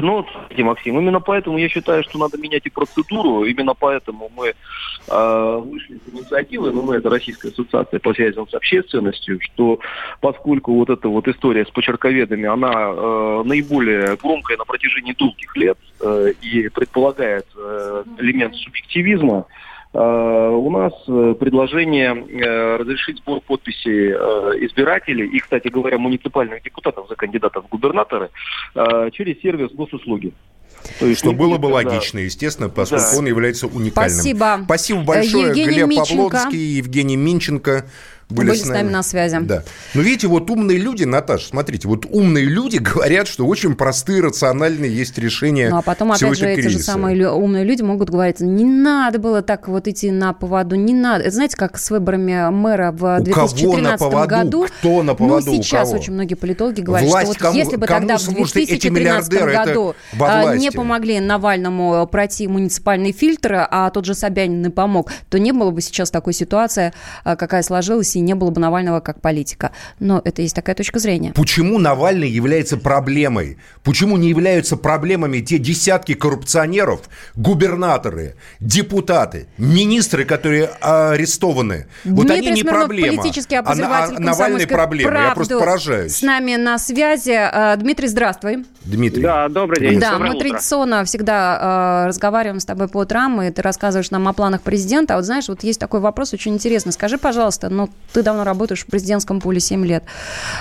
Ну, 0.00 0.24
смотрите, 0.32 0.64
Максим, 0.64 0.98
именно 0.98 1.20
поэтому 1.20 1.58
я 1.58 1.68
считаю, 1.68 2.02
что 2.04 2.18
надо 2.18 2.38
менять 2.38 2.66
и 2.66 2.70
процедуру. 2.70 3.44
Именно 3.44 3.74
поэтому 3.74 4.30
мы 4.34 4.54
э, 5.08 5.60
вышли 5.64 5.98
с 5.98 6.14
инициативой, 6.14 6.72
ну, 6.72 6.82
мы 6.82 6.96
это 6.96 7.10
Российская 7.10 7.48
ассоциация 7.48 8.00
по 8.00 8.14
связям 8.14 8.48
с 8.48 8.54
общественностью, 8.54 9.38
что 9.40 9.80
поскольку 10.20 10.74
вот 10.74 10.90
эта 10.90 11.08
вот 11.08 11.28
история 11.28 11.64
с 11.66 11.70
почерковедами, 11.70 12.46
она 12.46 12.72
э, 12.72 13.42
наиболее 13.44 14.16
громкая 14.16 14.56
на 14.56 14.64
протяжении 14.64 14.77
долгих 15.18 15.56
лет 15.56 15.78
э, 16.00 16.32
и 16.42 16.68
предполагает 16.68 17.46
э, 17.56 18.04
элемент 18.18 18.54
субъективизма, 18.56 19.46
э, 19.92 19.98
у 19.98 20.70
нас 20.70 20.92
э, 21.08 21.34
предложение 21.38 22.14
э, 22.14 22.76
разрешить 22.76 23.18
сбор 23.18 23.40
подписей 23.40 24.10
э, 24.12 24.64
избирателей 24.66 25.26
и, 25.28 25.38
кстати 25.40 25.68
говоря, 25.68 25.98
муниципальных 25.98 26.62
депутатов 26.62 27.08
за 27.08 27.16
кандидатов 27.16 27.64
в 27.66 27.68
губернаторы 27.68 28.30
э, 28.74 29.10
через 29.12 29.40
сервис 29.40 29.70
госуслуги. 29.72 30.32
То 31.00 31.06
есть 31.06 31.20
Что 31.20 31.32
было 31.32 31.58
бы 31.58 31.68
тогда- 31.72 31.90
логично, 31.90 32.18
естественно, 32.20 32.68
поскольку 32.68 33.04
Да. 33.12 33.18
он 33.18 33.26
является 33.26 33.66
уникальным. 33.66 34.10
Спасибо. 34.10 34.60
Спасибо 34.64 35.00
большое, 35.02 35.48
Евгений 35.48 35.70
Глеб 35.74 35.88
Миченко. 35.88 36.30
Павловский, 36.30 36.58
Евгений 36.58 37.16
Минченко. 37.16 37.86
Были 38.30 38.54
с 38.54 38.66
нами 38.66 38.90
на 38.90 39.02
связи. 39.02 39.38
Да. 39.42 39.62
Но 39.94 40.02
видите, 40.02 40.26
вот 40.26 40.50
умные 40.50 40.76
люди, 40.78 41.04
Наташа, 41.04 41.48
смотрите, 41.48 41.88
вот 41.88 42.04
умные 42.10 42.44
люди 42.44 42.76
говорят, 42.78 43.26
что 43.26 43.46
очень 43.46 43.74
простые, 43.74 44.22
рациональные 44.22 44.94
есть 44.94 45.16
решения 45.18 45.70
Ну, 45.70 45.78
а 45.78 45.82
потом, 45.82 46.12
опять 46.12 46.20
же, 46.36 46.44
этого 46.44 46.50
эти 46.50 46.60
же 46.60 46.68
кризиса. 46.68 46.92
самые 46.92 47.30
умные 47.30 47.64
люди 47.64 47.82
могут 47.82 48.10
говорить, 48.10 48.40
не 48.40 48.64
надо 48.64 49.18
было 49.18 49.40
так 49.42 49.68
вот 49.68 49.88
идти 49.88 50.10
на 50.10 50.32
поводу, 50.34 50.76
не 50.76 50.92
надо. 50.92 51.24
Это 51.24 51.34
знаете, 51.34 51.56
как 51.56 51.78
с 51.78 51.90
выборами 51.90 52.50
мэра 52.50 52.92
в 52.92 53.20
У 53.20 53.24
кого 53.30 53.48
2013 53.48 53.82
на 53.82 53.96
поводу? 53.96 54.28
году. 54.28 54.66
Кто 54.66 55.02
на 55.02 55.14
поводу? 55.14 55.46
Ну, 55.52 55.62
сейчас 55.62 55.92
очень 55.92 56.12
многие 56.12 56.34
политологи 56.34 56.80
говорят, 56.82 57.08
Власть 57.08 57.26
что 57.26 57.34
вот 57.34 57.38
кому- 57.38 57.56
если 57.56 57.76
бы 57.76 57.86
кому 57.86 58.00
тогда 58.00 58.16
в 58.18 58.20
служат 58.20 58.56
эти 58.56 58.88
2013 58.88 58.90
миллиардеры? 58.90 59.52
Это 59.52 59.64
году 59.66 59.94
а, 60.20 60.54
не 60.56 60.70
помогли 60.70 61.20
Навальному 61.20 62.06
пройти 62.10 62.46
муниципальный 62.46 63.12
фильтр, 63.12 63.66
а 63.70 63.88
тот 63.90 64.04
же 64.04 64.14
Собянин 64.14 64.66
и 64.66 64.70
помог, 64.70 65.10
то 65.30 65.38
не 65.38 65.52
было 65.52 65.70
бы 65.70 65.80
сейчас 65.80 66.10
такой 66.10 66.32
ситуации, 66.34 66.92
а, 67.24 67.36
какая 67.36 67.62
сложилась, 67.62 68.17
и 68.18 68.20
не 68.20 68.34
было 68.34 68.50
бы 68.50 68.60
Навального 68.60 69.00
как 69.00 69.20
политика. 69.20 69.72
Но 69.98 70.20
это 70.24 70.42
есть 70.42 70.54
такая 70.54 70.74
точка 70.74 70.98
зрения. 70.98 71.32
Почему 71.34 71.78
Навальный 71.78 72.28
является 72.28 72.76
проблемой? 72.76 73.58
Почему 73.82 74.16
не 74.16 74.28
являются 74.28 74.76
проблемами 74.76 75.40
те 75.40 75.58
десятки 75.58 76.14
коррупционеров, 76.14 77.08
губернаторы, 77.34 78.34
депутаты, 78.60 79.46
министры, 79.56 80.24
которые 80.24 80.66
арестованы? 80.80 81.86
вот 82.04 82.26
Дмитрий 82.26 82.38
они 82.38 82.50
не 82.50 82.60
Смирнов, 82.62 82.84
проблема. 82.84 83.16
политический 83.16 83.56
а, 83.56 83.60
а 83.60 83.62
обозреватель 83.62 84.14
Навальный 84.14 84.26
«Комсомольской 84.26 84.76
проблема. 84.76 85.12
Я 85.12 85.34
просто 85.34 85.54
правды» 85.54 85.66
поражаюсь. 85.66 86.16
С 86.16 86.22
нами 86.22 86.56
на 86.56 86.78
связи. 86.78 87.38
Дмитрий, 87.76 88.08
здравствуй. 88.08 88.64
Дмитрий. 88.84 89.22
Да, 89.22 89.48
добрый 89.48 89.80
день. 89.80 90.00
Да, 90.00 90.12
Доброе 90.12 90.30
мы 90.30 90.36
утро. 90.36 90.48
традиционно 90.48 91.04
всегда 91.04 92.04
э, 92.04 92.08
разговариваем 92.08 92.60
с 92.60 92.64
тобой 92.64 92.88
по 92.88 92.98
утрам, 92.98 93.40
и 93.42 93.50
ты 93.50 93.60
рассказываешь 93.62 94.10
нам 94.10 94.26
о 94.28 94.32
планах 94.32 94.62
президента. 94.62 95.14
А 95.14 95.16
вот 95.16 95.26
знаешь, 95.26 95.48
вот 95.48 95.62
есть 95.62 95.78
такой 95.78 96.00
вопрос 96.00 96.32
очень 96.32 96.54
интересный. 96.54 96.92
Скажи, 96.92 97.18
пожалуйста, 97.18 97.68
ну, 97.68 97.90
ты 98.12 98.22
давно 98.22 98.44
работаешь 98.44 98.84
в 98.84 98.86
президентском 98.86 99.40
пуле 99.40 99.60
7 99.60 99.84
лет. 99.86 100.04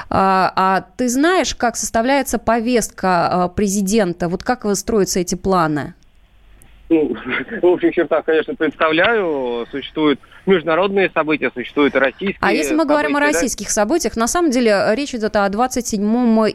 А, 0.10 0.52
а 0.56 0.86
ты 0.98 1.10
знаешь, 1.10 1.56
как 1.56 1.76
составляется 1.76 2.40
повестка 2.40 3.50
э, 3.52 3.56
президента? 3.56 4.28
Вот 4.28 4.44
как 4.44 4.66
строятся 4.76 5.20
эти 5.20 5.36
планы? 5.36 5.94
Ну, 6.90 7.16
в 7.62 7.66
общих 7.66 7.94
чертах, 7.94 8.26
конечно, 8.26 8.56
представляю. 8.56 9.66
Существуют 9.72 10.20
международные 10.48 11.10
события, 11.14 11.52
существуют 11.54 11.96
и 11.96 12.00
российские 12.00 12.38
А 12.42 12.52
если 12.52 12.74
мы 12.74 12.86
говорим 12.86 13.16
о 13.16 13.20
события, 13.20 13.34
да? 13.34 13.40
российских 13.40 13.70
событиях, 13.70 14.16
на 14.16 14.28
самом 14.28 14.52
деле 14.52 14.84
речь 14.94 15.14
идет 15.14 15.36
о 15.36 15.48
27 15.48 16.02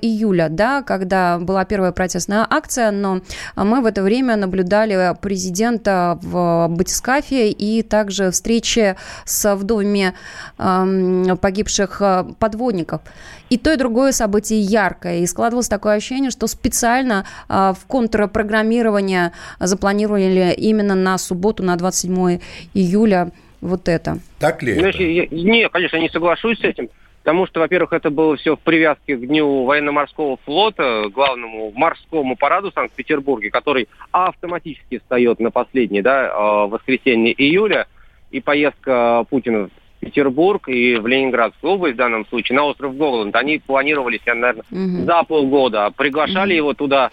июля, 0.00 0.48
да, 0.48 0.82
когда 0.82 1.38
была 1.38 1.64
первая 1.64 1.92
протестная 1.92 2.46
акция, 2.48 2.90
но 2.90 3.20
мы 3.56 3.80
в 3.80 3.86
это 3.86 4.02
время 4.02 4.36
наблюдали 4.36 5.14
президента 5.20 6.18
в 6.22 6.68
батискафе 6.68 7.50
и 7.50 7.82
также 7.82 8.30
встречи 8.30 8.96
с 9.24 9.54
вдовами 9.54 10.14
эм, 10.58 11.36
погибших 11.38 12.00
э, 12.00 12.24
подводников. 12.38 13.02
И 13.50 13.58
то, 13.58 13.72
и 13.72 13.76
другое 13.76 14.12
событие 14.12 14.60
яркое. 14.60 15.18
И 15.18 15.26
складывалось 15.26 15.68
такое 15.68 15.94
ощущение, 15.94 16.30
что 16.30 16.46
специально 16.46 17.26
э, 17.48 17.74
в 17.78 17.86
контрпрограммирование 17.86 19.32
запланировали 19.60 20.54
именно 20.56 20.94
на 20.94 21.18
субботу, 21.18 21.62
на 21.62 21.76
27 21.76 22.40
июля 22.74 23.30
вот 23.62 23.88
это. 23.88 24.18
Так 24.38 24.62
ли 24.62 24.74
Знаешь, 24.74 24.96
я- 24.96 25.28
не, 25.30 25.68
конечно, 25.68 25.96
не 25.96 26.10
соглашусь 26.10 26.58
с 26.58 26.64
этим. 26.64 26.90
Потому 27.22 27.46
что, 27.46 27.60
во-первых, 27.60 27.92
это 27.92 28.10
было 28.10 28.36
все 28.36 28.56
в 28.56 28.58
привязке 28.58 29.16
к 29.16 29.20
Дню 29.20 29.62
военно-морского 29.62 30.38
флота, 30.44 31.04
главному 31.08 31.70
морскому 31.72 32.34
параду 32.36 32.72
в 32.72 32.74
Санкт-Петербурге, 32.74 33.50
который 33.50 33.88
автоматически 34.10 34.98
встает 34.98 35.38
на 35.38 35.52
последнее 35.52 36.02
да, 36.02 36.26
э, 36.26 36.66
воскресенье 36.66 37.32
июля. 37.32 37.86
И 38.32 38.40
поездка 38.40 39.24
Путина 39.30 39.68
в 39.68 39.70
Петербург 40.00 40.68
и 40.68 40.96
в 40.96 41.06
Ленинградскую 41.06 41.74
область 41.74 41.94
в 41.94 41.98
данном 41.98 42.26
случае, 42.26 42.56
на 42.56 42.64
остров 42.64 42.96
Гогланд, 42.96 43.36
они 43.36 43.58
планировались, 43.58 44.22
наверное, 44.26 44.64
за 45.04 45.22
полгода. 45.22 45.92
Приглашали 45.96 46.54
его 46.54 46.74
туда 46.74 47.10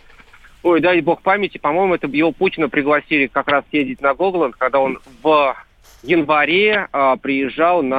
Ой, 0.61 0.81
дай 0.81 0.99
бог 0.99 1.21
памяти, 1.21 1.57
по-моему, 1.57 1.95
это 1.95 2.07
его 2.07 2.33
Путина 2.33 2.67
пригласили 2.67 3.27
как 3.27 3.47
раз 3.47 3.63
ездить 3.71 4.01
на 4.01 4.13
Гогланд, 4.13 4.55
когда 4.57 4.79
он 4.79 4.99
в 5.23 5.55
январе 6.03 6.87
а, 6.91 7.15
приезжал 7.17 7.83
на 7.83 7.95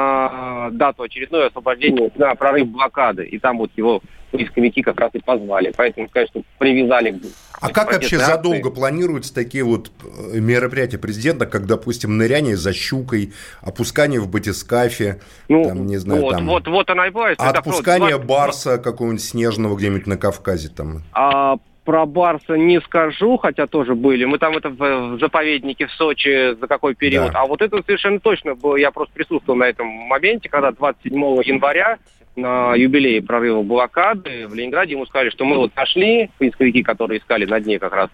а, 0.66 0.70
дату 0.70 1.02
очередное 1.02 1.48
освобождения, 1.48 2.10
на 2.16 2.35
прорыв 2.35 2.68
блокады. 2.68 3.24
И 3.24 3.39
там 3.39 3.59
вот 3.59 3.70
его 3.77 4.01
поисковики 4.31 4.81
как 4.82 5.01
раз 5.01 5.10
и 5.14 5.18
позвали. 5.18 5.72
Поэтому, 5.77 6.09
конечно, 6.09 6.43
привязали. 6.59 7.10
к- 7.10 7.22
А 7.60 7.68
к 7.68 7.72
как 7.72 7.93
вообще 7.93 8.16
акции. 8.16 8.31
задолго 8.32 8.70
планируются 8.70 9.35
такие 9.35 9.64
вот 9.64 9.90
э, 10.32 10.39
мероприятия 10.39 10.98
президента, 10.98 11.47
как, 11.47 11.66
допустим, 11.66 12.16
ныряние 12.16 12.56
за 12.56 12.72
щукой, 12.72 13.32
опускание 13.60 14.20
в 14.20 14.28
батискафе, 14.31 15.20
Ну, 15.48 15.64
там, 15.64 15.85
не 15.86 15.97
знаю, 15.97 16.22
вот, 16.22 16.31
там, 16.31 16.47
вот, 16.47 16.68
вот 16.68 16.89
она 16.90 17.09
и 17.09 17.10
была. 17.10 17.31
Отпускание 17.31 18.16
просто- 18.18 18.27
барса 18.28 18.78
какого-нибудь 18.78 19.22
снежного 19.24 19.77
где-нибудь 19.77 20.06
на 20.06 20.16
Кавказе 20.16 20.68
там? 20.68 21.02
А, 21.12 21.56
про 21.91 22.07
Барса 22.07 22.55
не 22.55 22.81
скажу, 22.83 23.37
хотя 23.37 23.67
тоже 23.67 23.97
были. 23.97 24.25
Мы 24.25 24.39
там 24.39 24.57
это 24.57 24.69
в, 24.69 24.77
в 24.77 25.19
заповеднике 25.19 25.89
в 25.89 25.93
Сочи 25.95 26.55
за 26.55 26.69
какой 26.69 26.95
период. 26.95 27.33
А 27.35 27.47
вот 27.47 27.62
это 27.62 27.83
совершенно 27.85 28.21
точно 28.21 28.55
было. 28.55 28.77
Я 28.77 28.93
просто 28.93 29.12
присутствовал 29.12 29.59
на 29.59 29.65
этом 29.65 29.89
моменте, 29.89 30.49
когда 30.49 30.71
27 30.71 31.12
января 31.43 31.99
на 32.37 32.77
юбилее 32.77 33.21
прорыва 33.21 33.62
блокады 33.62 34.47
в 34.47 34.55
Ленинграде 34.55 34.93
ему 34.93 35.05
сказали, 35.05 35.31
что 35.31 35.45
мы 35.45 35.57
вот 35.57 35.75
нашли 35.75 36.31
поисковики, 36.39 36.85
которые 36.85 37.19
искали 37.19 37.45
на 37.45 37.59
дне 37.59 37.81
как 37.81 37.93
раз 37.93 38.09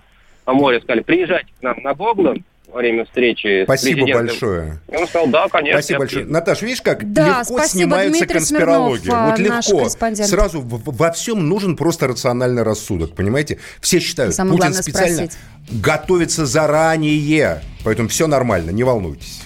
по 0.46 0.54
морю, 0.54 0.80
сказали, 0.80 1.02
приезжайте 1.02 1.52
к 1.60 1.62
нам 1.62 1.76
на 1.82 1.92
Гогланд, 1.92 2.46
во 2.68 2.78
время 2.78 3.04
встречи 3.04 3.64
Спасибо 3.64 4.06
с 4.06 4.12
большое. 4.12 4.80
И 4.90 4.96
он 4.96 5.06
сказал, 5.06 5.26
да, 5.28 5.48
конечно. 5.48 5.80
Спасибо 5.80 5.98
большое. 6.00 6.24
Наташ, 6.26 6.62
видишь, 6.62 6.82
как 6.82 7.12
Да, 7.12 7.40
легко 7.40 7.44
спасибо, 7.44 7.68
снимается 7.68 8.18
Дмитрий 8.18 8.38
конспирология. 8.38 9.02
Смирнов, 9.02 9.30
вот 9.30 9.40
а, 9.40 9.48
наш 9.48 9.68
легко. 9.68 10.24
Сразу 10.24 10.60
во 10.62 11.12
всем 11.12 11.48
нужен 11.48 11.76
просто 11.76 12.06
рациональный 12.08 12.62
рассудок, 12.62 13.14
понимаете? 13.14 13.58
Все 13.80 14.00
считают, 14.00 14.34
Самое 14.34 14.58
Путин 14.58 14.74
специально 14.74 15.26
спросить. 15.26 15.38
готовится 15.70 16.46
заранее. 16.46 17.62
Поэтому 17.84 18.08
все 18.08 18.26
нормально, 18.26 18.70
не 18.70 18.84
волнуйтесь. 18.84 19.45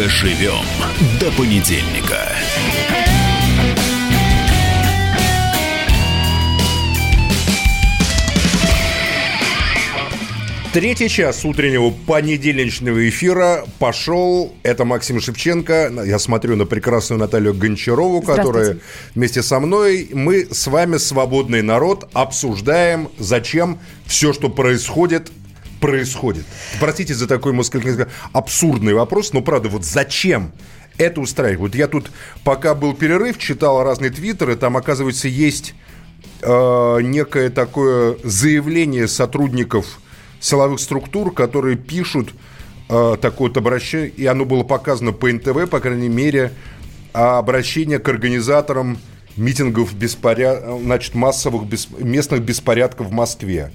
Доживем 0.00 0.64
до 1.20 1.30
понедельника. 1.32 2.26
Третий 10.72 11.10
час 11.10 11.44
утреннего 11.44 11.90
понедельничного 11.90 13.10
эфира 13.10 13.66
пошел. 13.78 14.54
Это 14.62 14.86
Максим 14.86 15.20
Шевченко. 15.20 15.92
Я 16.06 16.18
смотрю 16.18 16.56
на 16.56 16.64
прекрасную 16.64 17.20
Наталью 17.20 17.52
Гончарову, 17.52 18.22
которая 18.22 18.78
вместе 19.14 19.42
со 19.42 19.60
мной. 19.60 20.08
Мы 20.14 20.46
с 20.50 20.66
вами, 20.66 20.96
свободный 20.96 21.60
народ, 21.60 22.08
обсуждаем, 22.14 23.10
зачем 23.18 23.78
все, 24.06 24.32
что 24.32 24.48
происходит, 24.48 25.30
происходит. 25.80 26.44
Простите 26.78 27.14
за 27.14 27.26
такой, 27.26 27.52
несколько 27.52 28.08
абсурдный 28.32 28.94
вопрос, 28.94 29.32
но 29.32 29.40
правда, 29.40 29.68
вот 29.68 29.84
зачем 29.84 30.52
это 30.98 31.20
устраивать? 31.20 31.60
Вот 31.60 31.74
я 31.74 31.88
тут, 31.88 32.10
пока 32.44 32.74
был 32.74 32.94
перерыв, 32.94 33.38
читал 33.38 33.82
разные 33.82 34.10
твиттеры, 34.10 34.56
там, 34.56 34.76
оказывается, 34.76 35.28
есть 35.28 35.74
э, 36.42 36.98
некое 37.02 37.50
такое 37.50 38.16
заявление 38.22 39.08
сотрудников 39.08 40.00
силовых 40.40 40.80
структур, 40.80 41.32
которые 41.32 41.76
пишут 41.76 42.30
э, 42.88 43.16
такое 43.20 43.48
вот 43.48 43.56
обращение, 43.56 44.08
и 44.08 44.26
оно 44.26 44.44
было 44.44 44.62
показано 44.62 45.12
по 45.12 45.30
НТВ, 45.30 45.68
по 45.68 45.80
крайней 45.80 46.08
мере, 46.08 46.52
а 47.12 47.38
обращение 47.38 47.98
к 47.98 48.08
организаторам 48.08 48.98
митингов 49.36 49.94
беспоряд... 49.94 50.64
значит, 50.82 51.14
массовых 51.14 51.66
бес... 51.66 51.88
местных 51.98 52.42
беспорядков 52.42 53.08
в 53.08 53.12
Москве. 53.12 53.72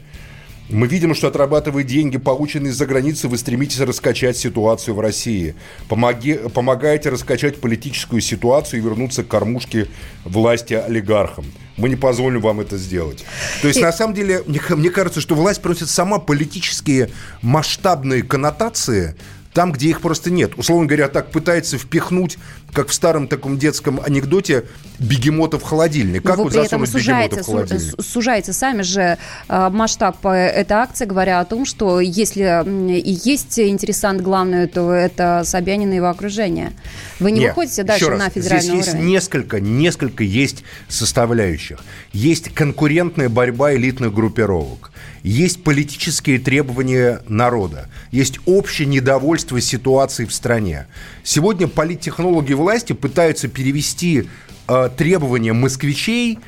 Мы 0.69 0.87
видим, 0.87 1.13
что 1.13 1.27
отрабатывая 1.27 1.83
деньги, 1.83 2.17
полученные 2.17 2.71
из-за 2.71 2.87
границы, 2.87 3.27
вы 3.27 3.37
стремитесь 3.37 3.79
раскачать 3.79 4.35
ситуацию 4.35 4.95
в 4.95 4.99
России. 4.99 5.53
Помоги, 5.87 6.33
помогаете 6.53 7.09
раскачать 7.09 7.61
политическую 7.61 8.19
ситуацию 8.21 8.79
и 8.79 8.83
вернуться 8.83 9.23
к 9.23 9.27
кормушке 9.27 9.87
власти 10.23 10.73
олигархам. 10.73 11.45
Мы 11.77 11.89
не 11.89 11.95
позволим 11.95 12.41
вам 12.41 12.61
это 12.61 12.77
сделать. 12.77 13.23
То 13.61 13.67
есть, 13.67 13.79
И- 13.79 13.83
на 13.83 13.91
самом 13.91 14.15
деле, 14.15 14.41
мне, 14.47 14.59
мне 14.69 14.89
кажется, 14.89 15.21
что 15.21 15.35
власть 15.35 15.61
просит 15.61 15.89
сама 15.89 16.17
политические 16.17 17.11
масштабные 17.43 18.23
коннотации 18.23 19.15
там, 19.55 19.71
где 19.71 19.87
их 19.87 20.01
просто 20.01 20.29
нет. 20.31 20.51
Условно 20.57 20.85
говоря, 20.85 21.07
так 21.07 21.31
пытается 21.31 21.77
впихнуть, 21.77 22.37
как 22.73 22.89
в 22.89 22.93
старом 22.93 23.29
таком 23.29 23.57
детском 23.57 24.01
анекдоте, 24.05 24.65
бегемота 24.99 25.57
в 25.59 25.63
холодильник. 25.63 26.23
Как 26.23 26.37
вот 26.37 26.51
засунуть 26.51 26.89
бегемота 26.93 26.99
сужаете, 26.99 27.41
в 27.41 27.45
холодильник? 27.45 27.91
су- 27.95 28.03
сужаете 28.03 28.51
сами 28.51 28.81
же 28.81 29.17
э, 29.47 29.69
масштаб 29.69 30.17
э, 30.25 30.29
этой 30.29 30.73
акции, 30.73 31.05
говоря 31.05 31.39
о 31.39 31.45
том, 31.45 31.65
что 31.65 32.01
если 32.01 32.65
и 32.99 33.17
есть 33.23 33.57
интересант 33.57 34.19
главный, 34.19 34.67
то 34.67 34.91
это 34.91 35.43
Собянин 35.45 35.93
и 35.93 35.95
его 35.95 36.09
окружение. 36.09 36.73
Вы 37.21 37.31
не 37.31 37.39
Нет, 37.39 37.55
выходите 37.55 37.83
дальше 37.83 38.09
раз, 38.09 38.19
на 38.19 38.29
федеральный 38.29 38.61
Здесь 38.61 38.75
есть 38.75 38.89
уровень. 38.89 39.05
несколько, 39.07 39.59
несколько 39.61 40.23
есть 40.25 40.65
составляющих. 40.89 41.79
Есть 42.11 42.53
конкурентная 42.53 43.29
борьба 43.29 43.73
элитных 43.73 44.13
группировок. 44.13 44.91
Есть 45.23 45.63
политические 45.63 46.39
требования 46.39 47.21
народа. 47.27 47.89
Есть 48.11 48.39
общее 48.45 48.85
недовольство 48.87 49.44
ситуацией 49.61 50.27
в 50.27 50.33
стране. 50.33 50.87
Сегодня 51.23 51.67
политтехнологи 51.67 52.53
власти 52.53 52.93
пытаются 52.93 53.47
перевести 53.47 54.29
э, 54.67 54.89
требования 54.97 55.53
москвичей 55.53 56.39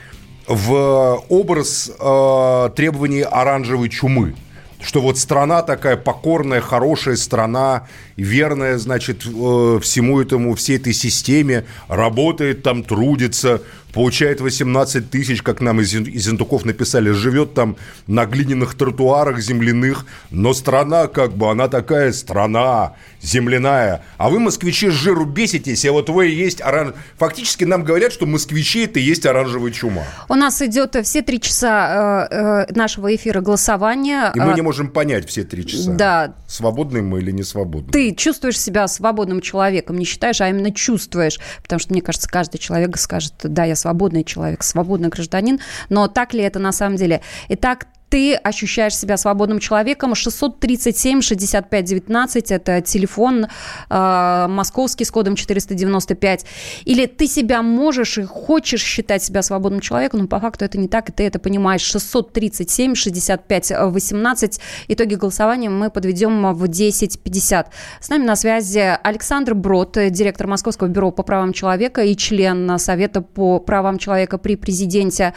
в 0.48 1.24
образ 1.30 1.92
э, 2.00 2.70
требований 2.76 3.22
оранжевой 3.22 3.90
чумы 3.90 4.36
что 4.82 5.02
вот 5.02 5.18
страна 5.18 5.64
такая 5.64 5.98
покорная, 5.98 6.62
хорошая 6.62 7.16
страна, 7.16 7.88
верная, 8.16 8.78
значит, 8.78 9.26
э, 9.26 9.80
всему 9.82 10.22
этому, 10.22 10.56
всей 10.56 10.78
этой 10.78 10.94
системе, 10.94 11.66
работает 11.88 12.64
там, 12.64 12.84
трудится, 12.84 13.62
получает 13.94 14.42
18 14.42 15.10
тысяч, 15.10 15.42
как 15.42 15.62
нам 15.62 15.82
из, 15.82 15.94
из 15.94 16.28
Интуков 16.30 16.66
написали, 16.66 17.12
живет 17.12 17.54
там 17.54 17.78
на 18.06 18.26
глиняных 18.26 18.76
тротуарах 18.76 19.40
земляных, 19.40 20.06
но 20.30 20.54
страна 20.54 21.08
как 21.08 21.34
бы, 21.34 21.50
она 21.50 21.68
такая 21.68 22.12
страна 22.12 22.94
земляная. 23.22 24.04
А 24.18 24.30
вы, 24.30 24.40
москвичи, 24.40 24.90
с 24.90 24.94
жиру 24.94 25.26
беситесь, 25.26 25.86
а 25.86 25.92
вот 25.92 26.10
вы 26.10 26.30
и 26.30 26.36
есть 26.36 26.62
оранж... 26.62 26.94
Фактически 27.18 27.64
нам 27.64 27.84
говорят, 27.84 28.14
что 28.14 28.26
москвичи 28.26 28.86
это 28.86 29.00
и 29.00 29.04
есть 29.04 29.26
оранжевая 29.26 29.72
чума. 29.72 30.04
У 30.30 30.36
нас 30.36 30.62
идет 30.62 30.96
все 31.04 31.22
три 31.22 31.40
часа 31.42 32.28
э, 32.30 32.36
э, 32.70 32.74
нашего 32.74 33.16
эфира 33.16 33.42
голосования. 33.42 34.32
И 34.36 34.40
мы 34.40 34.52
А, 34.52 34.56
не 34.56 34.62
можем 34.62 34.90
понять 34.90 35.28
все 35.28 35.44
три 35.44 35.66
часа. 35.66 35.92
Да. 35.92 36.36
Свободны 36.48 37.02
мы 37.02 37.20
или 37.20 37.32
не 37.32 37.44
свободны. 37.44 37.92
Ты 37.92 38.14
чувствуешь 38.14 38.60
себя 38.60 38.88
свободным 38.88 39.42
человеком, 39.42 39.98
не 39.98 40.06
считаешь, 40.06 40.42
а 40.42 40.50
именно 40.50 40.72
чувствуешь. 40.72 41.40
Потому 41.64 41.80
что, 41.80 41.94
мне 41.94 42.02
кажется, 42.02 42.30
каждый 42.30 42.60
человек 42.60 42.98
скажет, 42.98 43.34
да, 43.44 43.66
я 43.66 43.76
свободный 43.78 44.24
человек, 44.24 44.64
свободный 44.64 45.10
гражданин. 45.10 45.60
Но 45.90 46.08
так 46.08 46.34
ли 46.34 46.42
это 46.42 46.60
на 46.60 46.72
самом 46.72 46.98
деле? 46.98 47.22
Итак, 47.50 47.88
ты 48.18 48.34
ощущаешь 48.34 48.98
себя 48.98 49.16
свободным 49.16 49.60
человеком. 49.60 50.14
637-65-19– 50.14 52.46
это 52.50 52.82
телефон 52.82 53.46
э, 53.92 54.48
московский 54.50 55.06
с 55.06 55.12
кодом 55.12 55.36
495. 55.36 56.46
Или 56.86 57.06
ты 57.06 57.28
себя 57.28 57.62
можешь 57.62 58.18
и 58.18 58.24
хочешь 58.24 58.82
считать 58.82 59.22
себя 59.22 59.44
свободным 59.44 59.82
человеком, 59.82 60.22
но 60.22 60.28
по 60.28 60.40
факту 60.40 60.66
это 60.66 60.80
не 60.80 60.88
так, 60.88 61.10
и 61.10 61.12
ты 61.12 61.28
это 61.28 61.38
понимаешь. 61.38 61.96
637-65-18. 61.96 64.62
Итоги 64.88 65.14
голосования 65.14 65.70
мы 65.70 65.92
подведем 65.92 66.56
в 66.56 66.64
10.50. 66.64 67.68
С 68.00 68.10
нами 68.10 68.24
на 68.24 68.36
связи 68.36 68.98
Александр 69.04 69.54
Брод, 69.54 69.96
директор 70.10 70.48
Московского 70.48 70.88
бюро 70.88 71.12
по 71.12 71.22
правам 71.22 71.54
человека 71.54 72.02
и 72.02 72.16
член 72.16 72.80
Совета 72.80 73.22
по 73.22 73.60
правам 73.60 74.00
человека 74.00 74.40
при 74.40 74.56
президенте. 74.56 75.36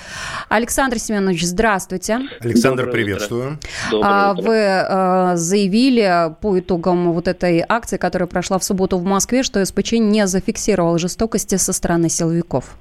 Александр 0.48 0.98
Семенович, 0.98 1.44
здравствуйте. 1.44 2.20
Александр, 2.40 2.69
Доброе 2.76 2.92
приветствую. 2.92 3.59
А, 4.02 4.34
Вы 4.34 4.56
э, 4.56 5.36
заявили 5.36 6.34
по 6.40 6.59
итогам 6.59 7.12
вот 7.12 7.28
этой 7.28 7.64
акции, 7.68 7.97
которая 7.97 8.26
прошла 8.26 8.59
в 8.59 8.64
субботу 8.64 8.98
в 8.98 9.05
Москве, 9.05 9.42
что 9.42 9.64
СПЧ 9.64 9.92
не 9.92 10.26
зафиксировал 10.26 10.98
жестокости 10.98 11.56
со 11.56 11.72
стороны 11.72 12.09
силовиков. 12.09 12.76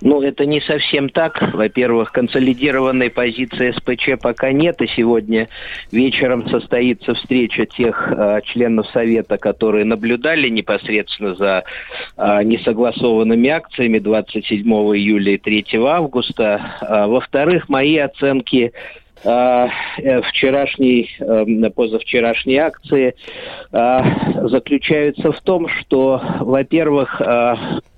Ну, 0.00 0.20
это 0.20 0.46
не 0.46 0.60
совсем 0.60 1.08
так. 1.08 1.40
Во-первых, 1.52 2.12
консолидированной 2.12 3.10
позиции 3.10 3.72
СПЧ 3.72 4.20
пока 4.20 4.52
нет, 4.52 4.80
и 4.82 4.86
сегодня 4.88 5.48
вечером 5.92 6.48
состоится 6.48 7.14
встреча 7.14 7.66
тех 7.66 8.12
э, 8.12 8.40
членов 8.44 8.86
Совета, 8.88 9.38
которые 9.38 9.84
наблюдали 9.84 10.48
непосредственно 10.48 11.34
за 11.34 11.64
э, 12.16 12.42
несогласованными 12.42 13.48
акциями 13.48 13.98
27 13.98 14.66
июля 14.66 15.34
и 15.34 15.38
3 15.38 15.66
августа. 15.86 16.76
А, 16.80 17.06
во-вторых, 17.06 17.68
мои 17.68 17.96
оценки 17.96 18.72
вчерашней, 19.24 21.10
э, 21.18 21.70
позавчерашней 21.70 22.58
акции 22.58 23.14
э, 23.72 24.48
заключаются 24.48 25.32
в 25.32 25.40
том, 25.40 25.68
что, 25.68 26.20
во-первых, 26.40 27.20
э, 27.20 27.54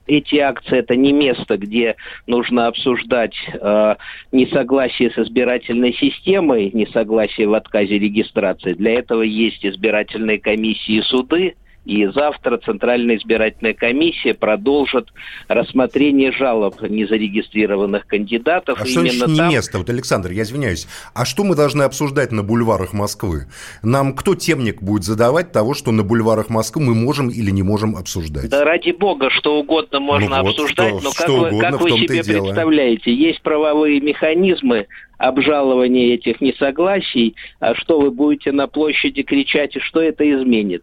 эти 0.07 0.37
акции 0.37 0.79
это 0.79 0.95
не 0.97 1.13
место, 1.13 1.57
где 1.57 1.97
нужно 2.27 2.69
обсуждать 2.69 3.35
э, 3.53 3.97
несогласие 4.33 5.11
с 5.11 5.19
избирательной 5.19 5.93
системой, 5.95 6.71
несогласие 6.73 7.49
в 7.49 7.55
отказе 7.55 7.99
регистрации. 7.99 8.75
Для 8.75 8.99
этого 8.99 9.23
есть 9.23 9.65
избирательные 9.67 10.39
комиссии 10.39 10.99
и 10.99 11.03
суды, 11.03 11.57
и 11.87 12.05
завтра 12.07 12.59
Центральная 12.59 13.17
избирательная 13.17 13.73
комиссия 13.73 14.35
продолжит 14.35 15.09
рассмотрение 15.47 16.33
жалоб 16.33 16.83
незарегистрированных 16.83 18.09
кандидатов. 18.09 18.81
А 18.81 18.85
что 18.85 19.01
значит 19.03 19.29
не 19.29 19.37
там... 19.37 19.51
место? 19.51 19.79
Вот, 19.79 19.89
Александр, 19.89 20.33
я 20.33 20.43
извиняюсь. 20.43 20.89
А 21.15 21.25
что 21.25 21.45
мы 21.45 21.55
должны 21.55 21.85
обсуждать 21.85 22.33
на 22.33 22.43
бульварах 22.43 22.93
Москвы? 22.93 23.47
Нам 23.85 24.15
кто 24.15 24.35
темник 24.35 24.83
будет 24.83 25.05
задавать 25.05 25.53
того, 25.53 25.75
что 25.75 25.93
на 25.93 26.03
бульварах 26.03 26.51
Москвы 26.51 26.83
мы 26.83 26.95
можем 26.97 27.29
или 27.29 27.53
не 27.53 27.63
можем 27.63 27.95
обсуждать? 27.95 28.51
Да 28.51 28.65
ради 28.65 28.91
бога, 28.91 29.31
что 29.31 29.61
угодно 29.61 30.01
можно 30.01 30.39
ну 30.39 30.43
вот, 30.43 30.51
обсуждать, 30.51 30.89
что, 30.89 31.05
но 31.05 31.11
как 31.13 31.25
что 31.25 31.37
вы, 31.37 31.49
угодно, 31.51 31.71
как 31.71 31.81
вы 31.83 31.91
себе 31.91 32.25
представляете, 32.25 33.15
есть 33.15 33.43
правовые 33.43 34.01
механизмы, 34.01 34.89
обжалования 35.19 36.15
этих 36.15 36.41
несогласий, 36.41 37.37
а 37.61 37.77
что 37.77 38.01
вы 38.01 38.11
будете 38.11 38.51
на 38.51 38.67
площади 38.67 39.23
кричать 39.23 39.77
и 39.77 39.81
что 39.81 40.01
это 40.01 40.29
изменит? 40.29 40.83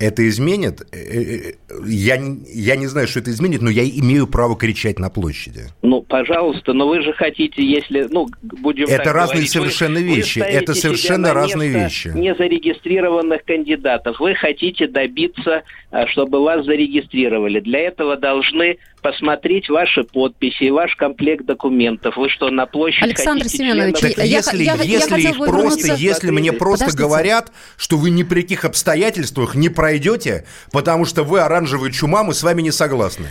Это 0.00 0.26
изменит? 0.28 0.80
Э, 0.92 0.96
э, 0.96 1.52
я, 1.86 2.18
я 2.52 2.76
не 2.76 2.86
знаю, 2.86 3.06
что 3.06 3.20
это 3.20 3.30
изменит, 3.30 3.62
но 3.62 3.70
я 3.70 3.84
имею 3.84 4.26
право 4.26 4.56
кричать 4.56 4.98
на 4.98 5.10
площади. 5.10 5.66
Ну, 5.82 6.02
пожалуйста, 6.02 6.72
но 6.72 6.88
вы 6.88 7.02
же 7.02 7.12
хотите, 7.12 7.62
если, 7.62 8.08
ну, 8.10 8.28
будем 8.42 8.86
Это 8.86 9.12
разные 9.12 9.34
говорить, 9.34 9.50
совершенно 9.50 10.00
вы, 10.00 10.16
вещи. 10.16 10.38
Вы 10.40 10.46
это 10.46 10.74
совершенно 10.74 11.34
разные 11.34 11.70
вещи. 11.70 12.08
Незарегистрированных 12.08 13.44
кандидатов. 13.44 14.18
Вы 14.18 14.34
хотите 14.34 14.88
добиться, 14.88 15.62
а, 15.90 16.06
чтобы 16.06 16.42
вас 16.42 16.64
зарегистрировали. 16.64 17.60
Для 17.60 17.80
этого 17.80 18.16
должны 18.16 18.78
посмотреть 19.00 19.68
ваши 19.68 20.04
подписи, 20.04 20.70
ваш 20.70 20.94
комплект 20.96 21.44
документов. 21.44 22.16
Вы 22.16 22.28
что, 22.28 22.50
на 22.50 22.66
площадь 22.66 23.02
Александр 23.02 23.48
Семенович, 23.48 23.96
членов... 23.98 24.16
так, 24.16 24.26
если, 24.26 24.62
я, 24.62 24.74
если 24.74 25.20
я 25.20 25.30
их 25.30 25.38
просто, 25.38 25.94
если 25.94 26.30
мне 26.30 26.52
просто 26.52 26.86
Подождите. 26.86 27.02
говорят, 27.02 27.52
что 27.76 27.96
вы 27.96 28.10
ни 28.10 28.22
при 28.22 28.42
каких 28.42 28.64
обстоятельствах 28.64 29.54
не 29.54 29.68
пройдете, 29.68 30.46
потому 30.72 31.04
что 31.04 31.24
вы 31.24 31.40
оранжевый 31.40 31.92
чума, 31.92 32.22
мы 32.22 32.34
с 32.34 32.42
вами 32.42 32.62
не 32.62 32.70
согласны. 32.70 33.26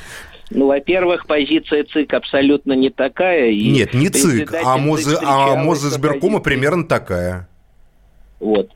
Ну, 0.51 0.67
во-первых, 0.67 1.27
позиция 1.27 1.83
ЦИК 1.83 2.15
абсолютно 2.15 2.73
не 2.73 2.89
такая. 2.89 3.49
И 3.49 3.69
Нет, 3.69 3.93
не 3.93 4.09
ЦИК, 4.09 4.53
а, 4.63 4.77
МОЗ, 4.77 5.19
а 5.23 5.55
МОЗ 5.55 5.93
избиркома 5.93 6.39
примерно 6.39 6.87
такая. 6.87 7.47
Вот. 8.39 8.71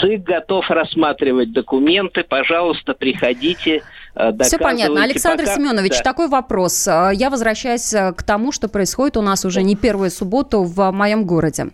ЦИК 0.00 0.22
готов 0.22 0.68
рассматривать 0.70 1.52
документы. 1.52 2.24
Пожалуйста, 2.24 2.94
приходите, 2.94 3.82
Все 4.40 4.58
понятно. 4.58 5.02
Александр 5.02 5.44
пока... 5.44 5.56
Семенович, 5.56 5.98
да. 5.98 6.02
такой 6.02 6.28
вопрос. 6.28 6.86
Э, 6.88 7.10
я 7.14 7.30
возвращаюсь 7.30 7.92
э, 7.92 8.12
к 8.12 8.22
тому, 8.22 8.52
что 8.52 8.68
происходит 8.68 9.16
у 9.16 9.22
нас 9.22 9.44
уже 9.44 9.62
не 9.62 9.76
первую 9.76 10.10
субботу 10.10 10.62
в 10.64 10.90
моем 10.90 11.24
городе. 11.24 11.68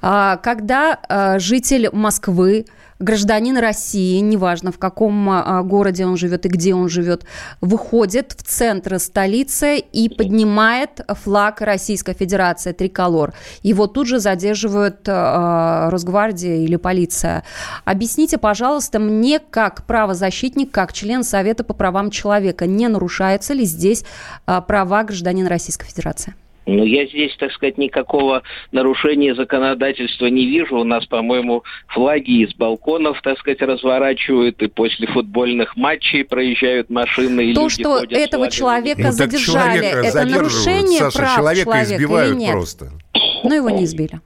Когда 0.00 1.36
житель 1.38 1.90
Москвы 1.92 2.66
гражданин 2.98 3.58
России, 3.58 4.18
неважно 4.20 4.72
в 4.72 4.78
каком 4.78 5.28
а, 5.30 5.62
городе 5.62 6.06
он 6.06 6.16
живет 6.16 6.46
и 6.46 6.48
где 6.48 6.74
он 6.74 6.88
живет, 6.88 7.24
выходит 7.60 8.32
в 8.32 8.42
центр 8.42 8.98
столицы 8.98 9.78
и 9.78 10.08
поднимает 10.08 11.00
флаг 11.08 11.60
Российской 11.60 12.14
Федерации, 12.14 12.72
триколор. 12.72 13.34
Его 13.62 13.86
тут 13.86 14.06
же 14.06 14.18
задерживают 14.18 15.00
а, 15.08 15.90
Росгвардия 15.90 16.56
или 16.56 16.76
полиция. 16.76 17.44
Объясните, 17.84 18.38
пожалуйста, 18.38 18.98
мне 18.98 19.38
как 19.38 19.84
правозащитник, 19.84 20.70
как 20.70 20.92
член 20.92 21.22
Совета 21.22 21.64
по 21.64 21.74
правам 21.74 22.10
человека, 22.10 22.66
не 22.66 22.88
нарушаются 22.88 23.52
ли 23.52 23.64
здесь 23.64 24.04
а, 24.46 24.60
права 24.60 25.04
гражданина 25.04 25.48
Российской 25.48 25.86
Федерации? 25.86 26.34
Ну, 26.66 26.84
я 26.84 27.06
здесь, 27.06 27.34
так 27.38 27.52
сказать, 27.52 27.78
никакого 27.78 28.42
нарушения 28.72 29.34
законодательства 29.34 30.26
не 30.26 30.46
вижу. 30.46 30.78
У 30.78 30.84
нас, 30.84 31.06
по-моему, 31.06 31.62
флаги 31.86 32.42
из 32.42 32.54
балконов, 32.54 33.20
так 33.22 33.38
сказать, 33.38 33.62
разворачивают, 33.62 34.60
и 34.62 34.66
после 34.66 35.06
футбольных 35.06 35.76
матчей 35.76 36.24
проезжают 36.24 36.90
машины. 36.90 37.52
И 37.52 37.54
То, 37.54 37.68
что 37.68 38.02
этого 38.10 38.50
человека 38.50 39.02
ну, 39.04 39.12
задержали, 39.12 39.86
это 39.86 40.24
нарушение 40.24 40.98
Саша, 40.98 41.18
прав 41.18 41.36
человека, 41.36 41.64
человека 41.70 41.94
избивают 41.94 42.30
или 42.32 42.38
нет? 42.40 42.52
просто. 42.52 42.90
Но 43.44 43.54
его 43.54 43.70
не 43.70 43.84
избили. 43.84 44.20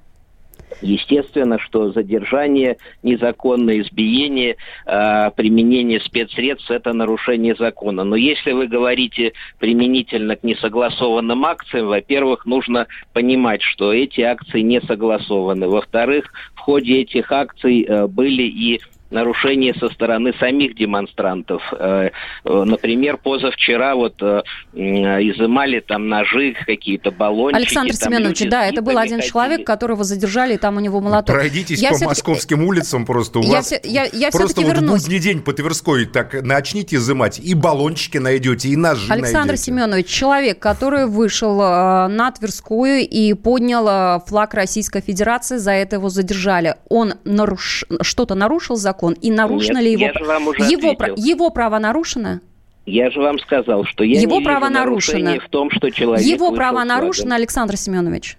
Естественно, 0.82 1.58
что 1.58 1.92
задержание, 1.92 2.78
незаконное 3.02 3.80
избиение, 3.80 4.56
э, 4.86 5.30
применение 5.36 6.00
спецсредств– 6.00 6.70
это 6.70 6.92
нарушение 6.92 7.54
закона. 7.54 8.04
Но 8.04 8.16
если 8.16 8.52
вы 8.52 8.66
говорите 8.66 9.32
применительно 9.58 10.36
к 10.36 10.44
несогласованным 10.44 11.44
акциям, 11.44 11.88
во-первых, 11.88 12.46
нужно 12.46 12.86
понимать, 13.12 13.62
что 13.62 13.92
эти 13.92 14.20
акции 14.22 14.60
не 14.60 14.80
согласованы. 14.80 15.68
Во-вторых, 15.68 16.32
в 16.54 16.60
ходе 16.60 17.00
этих 17.00 17.30
акций 17.32 17.82
э, 17.82 18.06
были 18.06 18.42
и 18.42 18.80
нарушения 19.10 19.74
со 19.74 19.88
стороны 19.88 20.32
самих 20.38 20.76
демонстрантов. 20.76 21.62
Э, 21.72 22.10
э, 22.44 22.64
например, 22.64 23.16
позавчера 23.16 23.94
вот 23.94 24.14
э, 24.22 24.42
изымали 24.74 25.80
там 25.80 26.08
ножи, 26.08 26.54
какие-то 26.66 27.10
баллончики. 27.10 27.60
Александр 27.60 27.94
Семенович, 27.94 28.48
да, 28.48 28.66
это 28.66 28.82
был 28.82 28.96
один 28.98 29.16
ходили. 29.16 29.30
человек, 29.30 29.66
которого 29.66 30.04
задержали, 30.04 30.54
и 30.54 30.56
там 30.58 30.76
у 30.76 30.80
него 30.80 31.00
молоток. 31.00 31.34
Пройдитесь 31.34 31.80
я 31.80 31.90
по 31.92 32.04
московским 32.04 32.64
улицам 32.64 33.04
просто. 33.04 33.40
У 33.40 33.42
я 33.42 33.50
вас 33.56 33.66
все, 33.66 33.80
я, 33.84 34.04
я 34.04 34.30
просто 34.30 34.60
вот 34.60 34.74
вернусь. 34.74 35.02
будний 35.02 35.18
день 35.18 35.42
по 35.42 35.52
Тверской 35.52 36.06
так 36.06 36.42
начните 36.42 36.96
изымать, 36.96 37.40
и 37.40 37.54
баллончики 37.54 38.18
найдете, 38.18 38.68
и 38.68 38.76
ножи 38.76 39.12
Александр 39.12 39.48
найдете. 39.48 39.64
Семенович, 39.64 40.06
человек, 40.06 40.58
который 40.58 41.06
вышел 41.06 41.56
на 41.58 42.30
Тверскую 42.30 43.00
и 43.00 43.34
поднял 43.34 44.20
флаг 44.20 44.54
Российской 44.54 45.00
Федерации, 45.00 45.56
за 45.56 45.72
это 45.72 45.96
его 45.96 46.08
задержали. 46.08 46.76
Он 46.88 47.14
наруш... 47.24 47.84
что-то 48.02 48.34
нарушил 48.34 48.76
закон? 48.76 48.99
Закон 49.00 49.14
и 49.14 49.30
нарушено 49.30 49.80
Нет, 49.80 49.84
ли 49.84 49.92
его, 49.92 50.02
я 50.02 50.12
же 50.12 50.24
вам 50.24 50.48
уже 50.48 50.62
его, 50.64 50.96
его 51.16 51.50
право 51.50 51.78
нарушено? 51.78 52.40
Я 52.86 53.10
же 53.10 53.20
вам 53.20 53.38
сказал, 53.38 53.84
что 53.84 54.04
я 54.04 54.20
его 54.20 54.38
не 54.38 54.44
право 54.44 54.68
нарушено. 54.68 55.38
в 55.38 55.48
том, 55.48 55.70
что 55.70 55.90
человек 55.90 56.26
Его 56.26 56.52
право 56.52 56.82
нарушено, 56.84 57.34
Александр 57.34 57.76
Семенович 57.76 58.36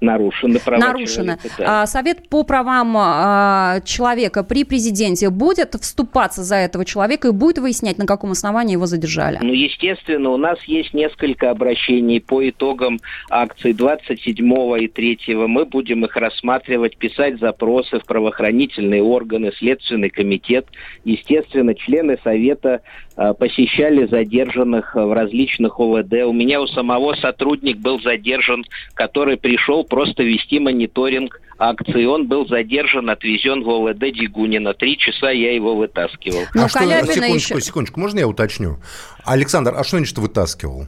нарушены 0.00 0.58
права 0.58 0.80
нарушено. 0.80 1.36
человека. 1.36 1.48
Да. 1.58 1.86
Совет 1.86 2.28
по 2.28 2.42
правам 2.44 2.94
а, 2.96 3.80
человека 3.84 4.44
при 4.44 4.64
президенте 4.64 5.30
будет 5.30 5.74
вступаться 5.74 6.42
за 6.42 6.56
этого 6.56 6.84
человека 6.84 7.28
и 7.28 7.30
будет 7.32 7.58
выяснять, 7.58 7.98
на 7.98 8.06
каком 8.06 8.32
основании 8.32 8.74
его 8.74 8.86
задержали? 8.86 9.38
Ну, 9.40 9.52
естественно, 9.52 10.30
у 10.30 10.36
нас 10.36 10.62
есть 10.64 10.92
несколько 10.92 11.50
обращений 11.50 12.20
по 12.20 12.46
итогам 12.48 13.00
акций 13.30 13.72
27 13.72 14.82
и 14.82 14.88
3. 14.88 15.18
Мы 15.46 15.64
будем 15.64 16.04
их 16.04 16.16
рассматривать, 16.16 16.96
писать 16.96 17.38
запросы 17.40 17.98
в 17.98 18.04
правоохранительные 18.04 19.02
органы, 19.02 19.52
Следственный 19.56 20.10
комитет. 20.10 20.66
Естественно, 21.04 21.74
члены 21.74 22.18
Совета 22.22 22.66
а, 22.76 23.05
посещали 23.38 24.06
задержанных 24.06 24.94
в 24.94 25.12
различных 25.12 25.80
ОВД. 25.80 26.24
У 26.26 26.32
меня 26.32 26.60
у 26.60 26.66
самого 26.66 27.14
сотрудник 27.14 27.78
был 27.78 28.00
задержан, 28.00 28.64
который 28.94 29.36
пришел 29.36 29.84
просто 29.84 30.22
вести 30.22 30.58
мониторинг 30.58 31.40
акции. 31.58 32.04
Он 32.04 32.26
был 32.26 32.46
задержан, 32.46 33.08
отвезен 33.10 33.62
в 33.62 33.70
ОВД 33.70 34.12
Дигунина. 34.12 34.74
Три 34.74 34.98
часа 34.98 35.30
я 35.30 35.54
его 35.54 35.74
вытаскивал. 35.74 36.42
Ну, 36.54 36.64
а 36.64 36.68
что, 36.68 36.80
секундочку, 36.80 37.54
еще... 37.54 37.60
секундочку, 37.60 38.00
можно 38.00 38.18
я 38.18 38.28
уточню? 38.28 38.76
Александр, 39.24 39.74
а 39.76 39.84
что 39.84 39.96
значит 39.96 40.18
вытаскивал? 40.18 40.86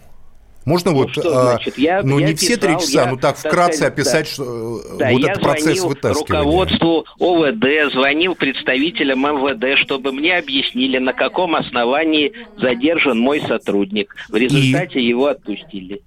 Можно 0.69 0.91
ну, 0.91 0.99
вот, 0.99 1.13
что, 1.13 1.23
а, 1.23 1.43
значит, 1.53 1.79
я, 1.79 2.03
ну 2.03 2.19
я 2.19 2.27
не 2.27 2.33
писал, 2.35 2.47
все 2.47 2.57
три 2.59 2.73
часа, 2.75 3.05
я, 3.05 3.11
ну 3.11 3.17
так 3.17 3.39
вкратце 3.39 3.85
так, 3.85 3.93
описать, 3.95 4.27
да, 4.27 4.31
что 4.31 4.83
да, 4.99 5.11
вот 5.13 5.25
этот 5.25 5.43
процесс 5.43 5.83
вытаскивания. 5.83 6.45
руководству 6.45 7.07
ОВД, 7.19 7.95
звонил 7.95 8.35
представителям 8.35 9.19
МВД, 9.21 9.79
чтобы 9.79 10.13
мне 10.13 10.37
объяснили, 10.37 10.99
на 10.99 11.15
каком 11.15 11.57
основании 11.57 12.35
задержан 12.59 13.19
мой 13.19 13.41
сотрудник. 13.41 14.15
В 14.29 14.37
результате 14.37 15.01
И... 15.01 15.07
его 15.07 15.29
отпустили. 15.29 16.03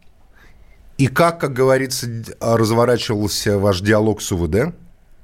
И 1.00 1.08
как, 1.08 1.40
как 1.40 1.54
говорится, 1.54 2.08
разворачивался 2.40 3.58
ваш 3.58 3.82
диалог 3.82 4.22
с 4.22 4.32
УВД? 4.32 4.76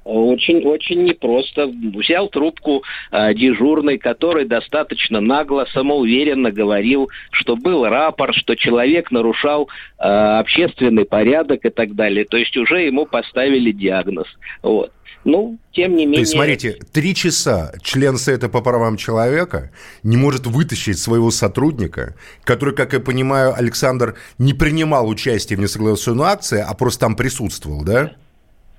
Очень, 0.08 0.64
очень 0.64 1.04
непросто. 1.04 1.66
Взял 1.66 2.28
трубку 2.28 2.82
э, 3.12 3.34
дежурный, 3.34 3.98
который 3.98 4.46
достаточно 4.46 5.20
нагло, 5.20 5.66
самоуверенно 5.74 6.50
говорил, 6.50 7.10
что 7.30 7.56
был 7.56 7.84
рапорт, 7.84 8.34
что 8.34 8.54
человек 8.54 9.10
нарушал 9.10 9.68
э, 9.98 10.02
общественный 10.02 11.04
порядок 11.04 11.66
и 11.66 11.68
так 11.68 11.94
далее. 11.94 12.24
То 12.24 12.38
есть 12.38 12.56
уже 12.56 12.84
ему 12.86 13.04
поставили 13.04 13.70
диагноз. 13.70 14.28
Вот. 14.62 14.92
Ну, 15.24 15.58
тем 15.72 15.94
не 15.94 16.06
менее... 16.06 16.14
То 16.14 16.20
есть, 16.20 16.32
смотрите, 16.32 16.78
три 16.90 17.14
часа 17.14 17.72
член 17.82 18.16
Совета 18.16 18.48
по 18.48 18.62
правам 18.62 18.96
человека 18.96 19.72
не 20.02 20.16
может 20.16 20.46
вытащить 20.46 20.98
своего 20.98 21.30
сотрудника, 21.30 22.14
который, 22.44 22.74
как 22.74 22.94
я 22.94 23.00
понимаю, 23.00 23.52
Александр 23.54 24.14
не 24.38 24.54
принимал 24.54 25.06
участие 25.06 25.58
в 25.58 25.60
несогласованной 25.60 26.32
акции, 26.32 26.64
а 26.66 26.72
просто 26.72 27.00
там 27.00 27.14
присутствовал, 27.14 27.84
да? 27.84 28.12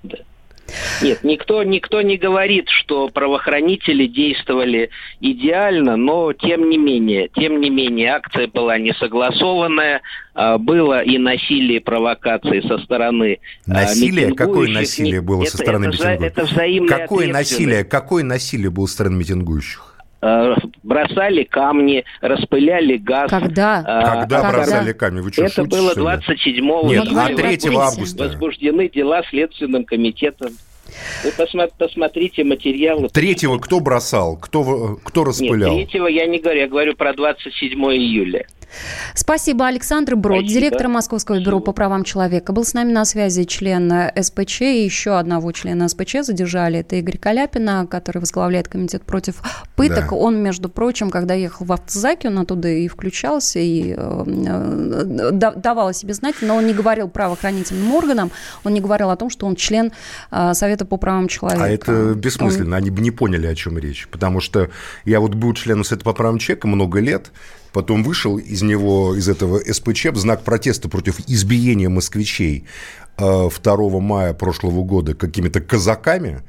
Да. 0.01 0.17
Нет, 1.01 1.23
никто, 1.23 1.63
никто 1.63 2.01
не 2.01 2.17
говорит, 2.17 2.69
что 2.69 3.09
правоохранители 3.09 4.07
действовали 4.07 4.89
идеально, 5.21 5.95
но 5.95 6.33
тем 6.33 6.69
не 6.69 6.77
менее, 6.77 7.29
тем 7.33 7.59
не 7.61 7.69
менее, 7.69 8.09
акция 8.09 8.47
была 8.47 8.77
несогласованная, 8.77 10.01
а, 10.33 10.57
было 10.57 11.01
и 11.01 11.17
насилие, 11.17 11.77
и 11.77 11.79
провокации 11.79 12.61
со 12.61 12.77
стороны 12.79 13.39
а, 13.67 13.71
Насилие? 13.73 14.33
Какое 14.33 14.69
насилие 14.69 15.21
было 15.21 15.41
Это- 15.43 15.51
со 15.51 15.57
стороны 15.57 15.85
это 15.85 15.91
митингующих? 15.91 16.27
Это 16.27 16.45
Какое 16.87 17.27
насилие? 17.27 17.83
Какое 17.83 18.23
насилие 18.23 18.69
было 18.69 18.85
со 18.85 18.93
стороны 18.93 19.17
митингующих? 19.17 19.88
Э, 20.21 20.55
бросали 20.83 21.43
камни, 21.43 22.03
распыляли 22.19 22.97
газ. 22.97 23.29
Когда? 23.29 23.83
А, 23.85 24.21
Когда 24.21 24.49
а 24.49 24.51
бросали 24.51 24.91
камни? 24.91 25.21
Вы 25.21 25.31
что, 25.31 25.43
Это 25.43 25.53
шутите, 25.63 25.77
было 25.77 25.91
что 25.91 25.99
ли? 25.99 26.05
27 26.05 26.65
Нет, 26.65 27.05
июля. 27.05 27.21
а 27.21 27.35
3 27.35 27.75
августа? 27.77 28.23
Возбуждены 28.25 28.89
дела 28.89 29.21
Следственным 29.29 29.85
комитетом. 29.85 30.49
Вы 31.23 31.31
посмотрите 31.77 32.43
материалы. 32.43 33.09
Третьего 33.09 33.59
кто 33.59 33.79
бросал? 33.79 34.37
Кто, 34.37 34.97
кто 35.03 35.23
распылял? 35.23 35.71
Нет, 35.71 35.89
третьего 35.89 36.07
я 36.07 36.25
не 36.25 36.39
говорю, 36.39 36.59
я 36.61 36.67
говорю 36.67 36.95
про 36.95 37.13
27 37.13 37.79
июля. 37.79 38.45
Спасибо, 39.15 39.67
Александр 39.67 40.15
Брод, 40.15 40.39
Спасибо. 40.39 40.59
директор 40.59 40.87
Московского 40.87 41.39
бюро 41.39 41.59
по 41.59 41.71
правам 41.71 42.03
человека. 42.03 42.53
Был 42.53 42.63
с 42.63 42.73
нами 42.73 42.91
на 42.91 43.05
связи 43.05 43.43
член 43.43 43.91
СПЧ 44.19 44.61
и 44.61 44.83
еще 44.83 45.17
одного 45.17 45.51
члена 45.51 45.87
СПЧ 45.87 46.17
задержали. 46.21 46.79
Это 46.79 46.95
Игорь 46.97 47.17
Каляпина, 47.17 47.87
который 47.89 48.19
возглавляет 48.19 48.67
комитет 48.67 49.03
против 49.03 49.41
пыток. 49.75 50.09
Да. 50.09 50.15
Он, 50.15 50.41
между 50.41 50.69
прочим, 50.69 51.09
когда 51.09 51.33
ехал 51.33 51.65
в 51.65 51.71
автозаке, 51.71 52.29
он 52.29 52.39
оттуда 52.39 52.67
и 52.69 52.87
включался, 52.87 53.59
и 53.59 53.93
э, 53.95 54.23
э, 54.27 55.29
да- 55.31 55.53
давал 55.53 55.89
о 55.89 55.93
себе 55.93 56.13
знать, 56.13 56.35
но 56.41 56.55
он 56.55 56.65
не 56.65 56.73
говорил 56.73 57.09
правоохранительным 57.09 57.93
органам, 57.93 58.31
он 58.63 58.73
не 58.73 58.81
говорил 58.81 59.09
о 59.09 59.15
том, 59.15 59.29
что 59.29 59.45
он 59.45 59.55
член 59.55 59.91
э, 60.31 60.53
Совета 60.53 60.85
по 60.85 60.97
правам 60.97 61.27
человека. 61.27 61.63
А 61.63 61.69
это 61.69 62.13
бессмысленно, 62.13 62.77
они 62.77 62.89
бы 62.89 63.01
не 63.01 63.11
поняли, 63.11 63.47
о 63.47 63.55
чем 63.55 63.77
речь. 63.77 64.07
Потому 64.11 64.39
что 64.41 64.69
я 65.05 65.19
вот 65.19 65.35
был 65.35 65.53
членом 65.53 65.83
Совета 65.83 66.05
по 66.05 66.13
правам 66.13 66.39
человека 66.39 66.67
много 66.67 66.99
лет, 66.99 67.31
потом 67.73 68.03
вышел 68.03 68.37
из 68.37 68.61
него, 68.61 69.15
из 69.15 69.27
этого 69.29 69.59
СПЧ, 69.59 70.07
знак 70.15 70.43
протеста 70.43 70.89
против 70.89 71.19
избиения 71.27 71.89
москвичей 71.89 72.65
э, 73.17 73.49
2 73.63 73.99
мая 73.99 74.33
прошлого 74.33 74.83
года 74.83 75.13
какими-то 75.15 75.59
казаками, 75.61 76.41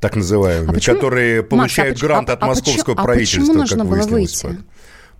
так 0.00 0.16
называемыми, 0.16 0.70
А 0.70 0.72
почему- 0.74 0.96
которые 0.96 1.36
Макс, 1.42 1.46
а 1.46 1.50
получают 1.50 2.00
грант 2.00 2.30
а- 2.30 2.34
от 2.34 2.42
а 2.42 2.46
московского 2.46 2.94
а 2.98 3.02
правительства, 3.04 3.40
почему 3.42 3.58
нужно 3.58 3.78
как 3.78 3.86
было 3.86 3.96
выяснилось. 3.96 4.44
выйти? 4.44 4.58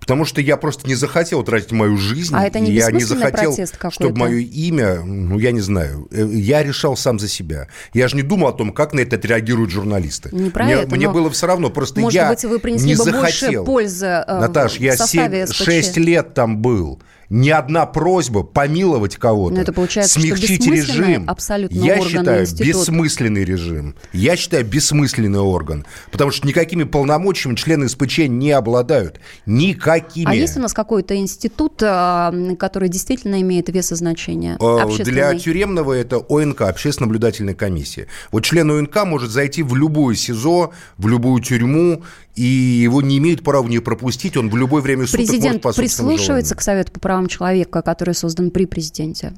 Потом. 0.05 0.19
Потому 0.19 0.25
что 0.25 0.41
я 0.41 0.57
просто 0.57 0.87
не 0.87 0.95
захотел 0.95 1.43
тратить 1.43 1.73
мою 1.73 1.97
жизнь. 1.97 2.35
А 2.37 2.47
это 2.47 2.61
не 2.61 2.73
я 2.73 2.91
не 2.91 3.05
захотел, 3.05 3.57
чтобы 3.91 4.19
мое 4.19 4.39
имя, 4.39 5.01
ну, 5.03 5.39
я 5.39 5.53
не 5.53 5.61
знаю, 5.61 6.09
э, 6.11 6.27
я 6.33 6.63
решал 6.63 6.97
сам 6.97 7.19
за 7.19 7.29
себя. 7.29 7.69
Я 7.93 8.09
же 8.09 8.17
не 8.17 8.23
думал 8.23 8.49
о 8.49 8.53
том, 8.53 8.73
как 8.73 8.93
на 8.93 9.01
это 9.01 9.17
отреагируют 9.17 9.71
журналисты. 9.71 10.31
Не 10.33 10.51
про 10.51 10.65
мне 10.65 10.75
это, 10.75 10.95
мне 10.95 11.09
было 11.09 11.31
все 11.31 11.47
равно, 11.47 11.71
просто 11.71 12.01
Может 12.01 12.15
я 12.15 12.29
быть, 12.29 12.45
вы 12.45 12.59
принесли 12.59 12.89
не 12.89 12.97
бы 12.97 13.05
захотел. 13.05 13.65
больше 13.65 13.65
пользы 13.65 14.07
э, 14.07 14.41
Наташ, 14.41 14.77
я 14.77 14.97
составе 14.97 15.47
7, 15.47 15.55
СПЧ. 15.55 15.65
6 15.65 15.97
лет 15.99 16.35
там 16.35 16.59
был. 16.59 17.01
Ни 17.35 17.51
одна 17.51 17.85
просьба 17.85 18.45
помиловать 18.45 19.17
кого-то, 19.17 19.57
Но 19.57 19.63
это 19.63 19.73
получается, 19.73 20.21
смягчить 20.21 20.65
режим, 20.69 21.25
абсолютно 21.29 21.77
я 21.77 22.01
считаю 22.01 22.43
институт. 22.43 22.65
бессмысленный 22.65 23.45
режим. 23.45 23.97
Я 24.13 24.37
считаю 24.37 24.65
бессмысленный 24.65 25.41
орган, 25.41 25.85
потому 26.13 26.31
что 26.31 26.47
никакими 26.47 26.85
полномочиями 26.85 27.57
члены 27.57 27.89
СПЧ 27.89 28.19
не 28.29 28.53
обладают. 28.53 29.19
Никакими. 29.47 30.31
А 30.31 30.33
есть 30.33 30.57
у 30.57 30.61
нас 30.61 30.73
какой-то 30.73 31.17
институт, 31.17 31.83
э, 31.83 32.55
который 32.57 32.89
действительно 32.89 33.41
имеет 33.41 33.69
вес 33.69 33.91
и 33.91 33.97
значение? 33.97 34.57
Э, 34.61 35.03
Для 35.03 35.35
тюремного 35.35 35.93
это 35.93 36.19
ОНК, 36.29 36.61
общественно 36.61 37.09
наблюдательная 37.09 37.55
комиссия. 37.55 38.07
Вот 38.31 38.45
член 38.45 38.71
ОНК 38.71 39.07
может 39.07 39.33
зайти 39.33 39.65
в 39.65 39.75
любую 39.75 40.15
СИЗО, 40.15 40.71
в 40.99 41.09
любую 41.09 41.43
тюрьму, 41.43 42.05
и 42.35 42.43
его 42.45 43.01
не 43.01 43.19
имеют 43.19 43.43
права 43.43 43.67
не 43.69 43.79
пропустить, 43.79 44.37
он 44.37 44.51
в 44.51 44.57
любое 44.57 44.83
время 44.83 45.07
суток 45.07 45.21
может 45.21 45.31
Президент 45.31 45.63
по 45.63 45.73
собственному 45.73 46.15
прислушивается 46.15 46.49
желанию. 46.49 46.57
к 46.59 46.63
Совету 46.63 46.93
по 46.93 47.01
правам 47.01 47.27
человека, 47.29 47.83
который 47.83 48.15
создан 48.15 48.51
при 48.51 48.67
президенте? 48.67 49.35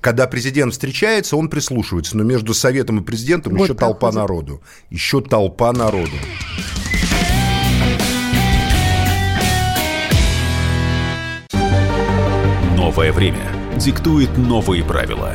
Когда 0.00 0.26
президент 0.26 0.72
встречается, 0.72 1.36
он 1.36 1.50
прислушивается, 1.50 2.16
но 2.16 2.24
между 2.24 2.54
Советом 2.54 3.00
и 3.00 3.02
президентом 3.02 3.52
Год 3.54 3.64
еще 3.64 3.74
толпа 3.74 4.10
проходит. 4.10 4.16
народу. 4.16 4.60
Еще 4.88 5.20
толпа 5.20 5.72
народу. 5.72 6.16
Новое 12.76 13.12
время 13.12 13.52
диктует 13.76 14.36
новые 14.38 14.82
правила. 14.82 15.34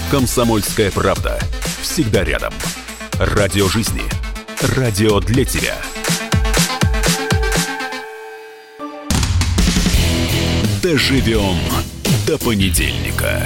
«Комсомольская 0.11 0.91
правда». 0.91 1.39
Всегда 1.81 2.25
рядом. 2.25 2.53
Радио 3.13 3.69
жизни. 3.69 4.01
Радио 4.75 5.21
для 5.21 5.45
тебя. 5.45 5.77
Доживем 10.83 11.57
до 12.27 12.37
понедельника. 12.37 13.45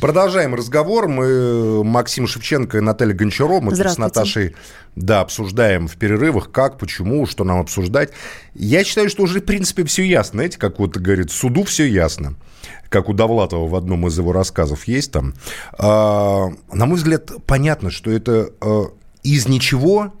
Продолжаем 0.00 0.54
разговор. 0.54 1.08
Мы, 1.08 1.82
Максим 1.82 2.28
Шевченко 2.28 2.78
и 2.78 2.80
Наталья 2.80 3.14
Гончарова, 3.14 3.60
мы 3.60 3.74
с. 3.74 3.98
Наташей 3.98 4.54
да, 4.94 5.20
обсуждаем 5.22 5.88
в 5.88 5.96
перерывах, 5.96 6.52
как, 6.52 6.78
почему, 6.78 7.26
что 7.26 7.42
нам 7.42 7.58
обсуждать. 7.58 8.10
Я 8.54 8.84
считаю, 8.84 9.10
что 9.10 9.24
уже, 9.24 9.40
в 9.40 9.44
принципе, 9.44 9.84
все 9.84 10.04
ясно. 10.04 10.38
Знаете, 10.38 10.58
как 10.58 10.78
вот 10.78 10.96
говорит, 10.96 11.32
суду 11.32 11.64
все 11.64 11.84
ясно. 11.84 12.34
Как 12.88 13.08
у 13.08 13.12
Довлатова 13.12 13.66
в 13.66 13.74
одном 13.74 14.06
из 14.06 14.16
его 14.16 14.32
рассказов 14.32 14.86
есть 14.86 15.10
там. 15.10 15.34
А, 15.72 16.46
на 16.72 16.86
мой 16.86 16.96
взгляд, 16.96 17.32
понятно, 17.46 17.90
что 17.90 18.12
это 18.12 18.50
а, 18.60 18.92
из 19.24 19.48
ничего, 19.48 20.14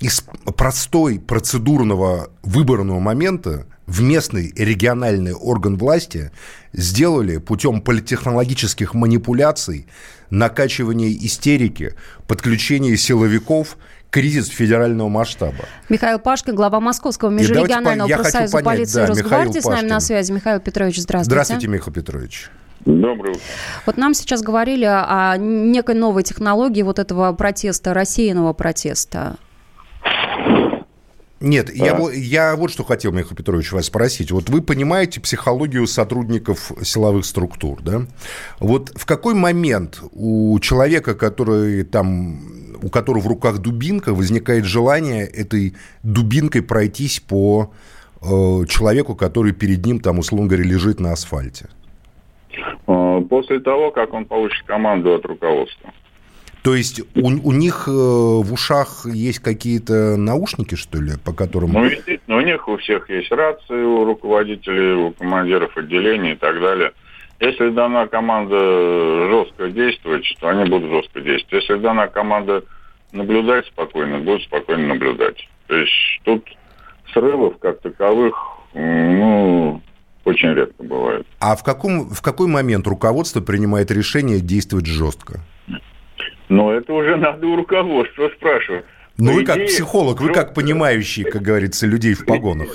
из 0.00 0.24
простой 0.56 1.20
процедурного 1.20 2.30
выборного 2.42 2.98
момента 2.98 3.66
в 3.88 4.02
местный 4.02 4.52
региональный 4.54 5.32
орган 5.32 5.76
власти 5.78 6.30
сделали 6.74 7.38
путем 7.38 7.80
политехнологических 7.80 8.92
манипуляций, 8.92 9.86
накачивания 10.30 11.08
истерики, 11.10 11.94
подключения 12.26 12.96
силовиков 12.98 13.78
кризис 14.10 14.48
федерального 14.48 15.08
масштаба. 15.08 15.64
Михаил 15.88 16.18
Пашкин, 16.18 16.54
глава 16.54 16.80
Московского 16.80 17.30
межрегионального 17.30 18.06
по- 18.06 18.10
я 18.10 18.16
хочу 18.18 18.30
профсоюза 18.30 18.52
понять, 18.58 18.64
полиции 18.78 18.94
да, 19.00 19.06
Росгвардии. 19.06 19.48
Михаил 19.48 19.62
С 19.62 19.64
нами 19.64 19.88
на 19.88 19.94
Пашкин. 19.96 20.00
связи 20.06 20.32
Михаил 20.32 20.60
Петрович, 20.60 20.98
здравствуйте. 20.98 21.30
Здравствуйте, 21.30 21.66
Михаил 21.68 21.94
Петрович. 21.94 22.50
Доброе 22.84 23.30
утро. 23.30 23.40
Вот 23.86 23.96
нам 23.96 24.14
сейчас 24.14 24.42
говорили 24.42 24.84
о 24.84 25.36
некой 25.38 25.94
новой 25.94 26.22
технологии 26.22 26.82
вот 26.82 26.98
этого 26.98 27.32
протеста, 27.32 27.92
рассеянного 27.94 28.52
протеста. 28.52 29.36
Нет, 31.40 31.72
я, 31.74 31.94
во- 31.94 32.10
я 32.10 32.56
вот 32.56 32.70
что 32.72 32.82
хотел, 32.82 33.12
Михаил 33.12 33.36
Петрович, 33.36 33.70
вас 33.72 33.86
спросить. 33.86 34.32
Вот 34.32 34.48
вы 34.50 34.60
понимаете 34.60 35.20
психологию 35.20 35.86
сотрудников 35.86 36.72
силовых 36.82 37.24
структур, 37.24 37.80
да? 37.80 38.06
Вот 38.58 38.90
в 38.96 39.06
какой 39.06 39.34
момент 39.34 40.00
у 40.12 40.58
человека, 40.58 41.14
который 41.14 41.84
там, 41.84 42.40
у 42.82 42.88
которого 42.88 43.22
в 43.22 43.26
руках 43.28 43.58
дубинка, 43.58 44.14
возникает 44.14 44.64
желание 44.64 45.24
этой 45.26 45.74
дубинкой 46.02 46.62
пройтись 46.62 47.20
по 47.20 47.72
э, 48.20 48.26
человеку, 48.68 49.14
который 49.14 49.52
перед 49.52 49.86
ним, 49.86 50.00
там, 50.00 50.18
условно 50.18 50.48
говоря, 50.48 50.64
лежит 50.64 50.98
на 50.98 51.12
асфальте? 51.12 51.68
Э, 52.88 53.20
После 53.30 53.60
того, 53.60 53.90
как 53.92 54.12
он 54.12 54.24
получит 54.24 54.64
команду 54.66 55.14
от 55.14 55.24
руководства. 55.24 55.92
То 56.68 56.74
есть 56.74 57.00
у, 57.16 57.28
у 57.28 57.52
них 57.52 57.84
э, 57.88 57.90
в 57.90 58.52
ушах 58.52 59.06
есть 59.06 59.38
какие-то 59.38 60.18
наушники, 60.18 60.74
что 60.74 61.00
ли, 61.00 61.12
по 61.24 61.32
которым... 61.32 61.72
Ну, 61.72 61.84
естественно, 61.84 62.36
у 62.36 62.40
них 62.42 62.68
у 62.68 62.76
всех 62.76 63.08
есть 63.08 63.32
рации, 63.32 63.82
у 63.82 64.04
руководителей, 64.04 64.92
у 64.92 65.12
командиров 65.12 65.74
отделений 65.78 66.32
и 66.32 66.36
так 66.36 66.60
далее. 66.60 66.92
Если 67.40 67.70
дана 67.70 68.06
команда 68.06 68.58
жестко 69.30 69.70
действовать, 69.70 70.26
то 70.38 70.48
они 70.48 70.68
будут 70.68 70.90
жестко 70.90 71.22
действовать. 71.22 71.64
Если 71.64 71.82
дана 71.82 72.06
команда 72.06 72.62
наблюдать 73.12 73.64
спокойно, 73.68 74.18
будут 74.18 74.42
спокойно 74.42 74.88
наблюдать. 74.88 75.48
То 75.68 75.74
есть 75.74 76.20
тут 76.24 76.44
срывов 77.14 77.56
как 77.60 77.80
таковых, 77.80 78.36
ну, 78.74 79.80
очень 80.26 80.52
редко 80.52 80.82
бывает. 80.82 81.26
А 81.40 81.56
в, 81.56 81.64
каком, 81.64 82.10
в 82.10 82.20
какой 82.20 82.46
момент 82.46 82.86
руководство 82.86 83.40
принимает 83.40 83.90
решение 83.90 84.40
действовать 84.40 84.84
жестко? 84.84 85.40
Но 86.48 86.72
это 86.72 86.92
уже 86.92 87.16
надо 87.16 87.46
у 87.46 87.56
руководства 87.56 88.30
спрашивать. 88.36 88.84
Ну, 89.18 89.32
вы 89.32 89.44
как 89.44 89.66
психолог, 89.66 90.20
вы 90.20 90.32
как 90.32 90.54
понимающий, 90.54 91.24
как 91.24 91.42
говорится, 91.42 91.86
людей 91.86 92.14
в 92.14 92.24
погонах. 92.24 92.68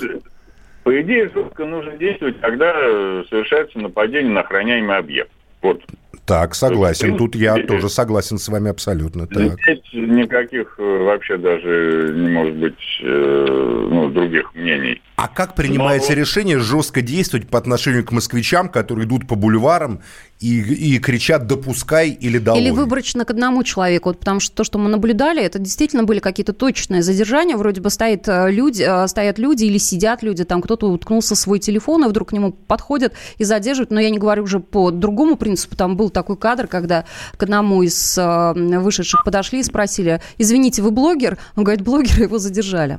По 0.82 1.00
идее, 1.00 1.30
жестко 1.34 1.64
нужно 1.64 1.96
действовать, 1.96 2.38
когда 2.40 2.72
э, 2.76 3.24
совершается 3.30 3.78
нападение 3.78 4.30
на 4.30 4.40
охраняемый 4.40 4.98
объект. 4.98 5.30
Вот. 5.62 5.82
Так, 6.26 6.54
согласен. 6.54 7.16
Тут 7.16 7.34
я 7.34 7.56
тоже 7.56 7.88
согласен 7.88 8.36
с 8.36 8.48
вами 8.48 8.70
абсолютно. 8.70 9.26
Так. 9.26 9.58
Здесь 9.62 9.80
никаких 9.94 10.74
э, 10.78 10.82
вообще 10.82 11.38
даже 11.38 12.12
не 12.14 12.28
может 12.28 12.54
быть 12.56 13.00
э, 13.02 13.86
ну, 13.90 14.10
других 14.10 14.54
мнений. 14.54 15.00
А 15.16 15.28
как 15.28 15.54
принимается 15.54 16.10
Но- 16.10 16.18
решение 16.18 16.58
жестко 16.58 17.00
действовать 17.00 17.48
по 17.48 17.56
отношению 17.56 18.04
к 18.04 18.10
москвичам, 18.10 18.68
которые 18.68 19.06
идут 19.06 19.28
по 19.28 19.36
бульварам 19.36 20.00
и, 20.40 20.60
и 20.60 20.98
кричат 20.98 21.46
«допускай» 21.46 22.10
или 22.10 22.38
«долой»? 22.38 22.60
Или 22.60 22.70
выборочно 22.70 23.24
к 23.24 23.30
одному 23.30 23.62
человеку, 23.62 24.08
вот 24.08 24.18
потому 24.18 24.40
что 24.40 24.56
то, 24.56 24.64
что 24.64 24.78
мы 24.78 24.90
наблюдали, 24.90 25.40
это 25.40 25.60
действительно 25.60 26.02
были 26.02 26.18
какие-то 26.18 26.52
точные 26.52 27.02
задержания, 27.02 27.56
вроде 27.56 27.80
бы 27.80 27.90
стоит, 27.90 28.26
э, 28.26 28.50
люди, 28.50 28.82
э, 28.82 29.06
стоят 29.06 29.38
люди 29.38 29.64
или 29.64 29.78
сидят 29.78 30.24
люди, 30.24 30.42
там 30.42 30.60
кто-то 30.60 30.90
уткнулся 30.90 31.36
в 31.36 31.38
свой 31.38 31.60
телефон, 31.60 32.04
и 32.04 32.08
вдруг 32.08 32.30
к 32.30 32.32
нему 32.32 32.50
подходят 32.50 33.14
и 33.38 33.44
задерживают, 33.44 33.92
но 33.92 34.00
я 34.00 34.10
не 34.10 34.18
говорю 34.18 34.42
уже 34.42 34.58
по 34.58 34.90
другому 34.90 35.36
принципу, 35.36 35.76
там 35.76 35.96
был 35.96 36.10
такой 36.10 36.36
кадр, 36.36 36.66
когда 36.66 37.04
к 37.36 37.42
одному 37.44 37.84
из 37.84 38.18
э, 38.18 38.52
вышедших 38.80 39.22
подошли 39.22 39.60
и 39.60 39.62
спросили, 39.62 40.20
извините, 40.38 40.82
вы 40.82 40.90
блогер? 40.90 41.38
Он 41.54 41.62
говорит, 41.62 41.84
блогер, 41.84 42.20
его 42.22 42.38
задержали. 42.38 42.98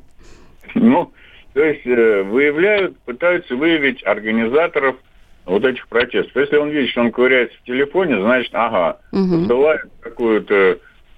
Ну, 0.75 1.11
то 1.55 1.63
есть 1.63 1.87
э, 1.87 2.23
выявляют, 2.23 2.97
пытаются 3.05 3.55
выявить 3.55 4.05
организаторов 4.05 4.97
вот 5.45 5.63
этих 5.63 5.87
протестов. 5.87 6.35
Если 6.35 6.57
он 6.57 6.69
видит, 6.69 6.89
что 6.91 6.99
он 6.99 7.13
ковыряется 7.13 7.57
в 7.57 7.65
телефоне, 7.65 8.21
значит, 8.21 8.49
ага, 8.53 8.99
посылает 9.09 9.83
какую-то, 10.01 10.53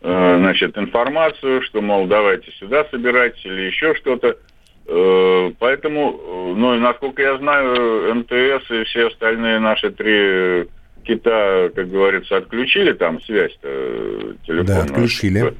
э, 0.01 0.35
значит, 0.37 0.77
информацию, 0.77 1.63
что, 1.63 1.81
мол, 1.81 2.05
давайте 2.05 2.51
сюда 2.51 2.85
собирайтесь 2.91 3.43
или 3.45 3.61
еще 3.61 3.95
что-то. 3.95 4.37
Э, 4.85 5.51
Поэтому, 5.57 6.53
ну, 6.55 6.75
и 6.75 6.79
насколько 6.79 7.23
я 7.23 7.35
знаю, 7.39 8.13
МТС 8.13 8.69
и 8.69 8.83
все 8.83 9.07
остальные 9.07 9.57
наши 9.57 9.89
три 9.89 10.69
кита, 11.03 11.71
как 11.73 11.89
говорится, 11.89 12.37
отключили 12.37 12.91
там 12.91 13.19
связь-то 13.23 14.35
телефонную. 14.45 14.65
Да, 14.67 14.83
отключили. 14.83 15.53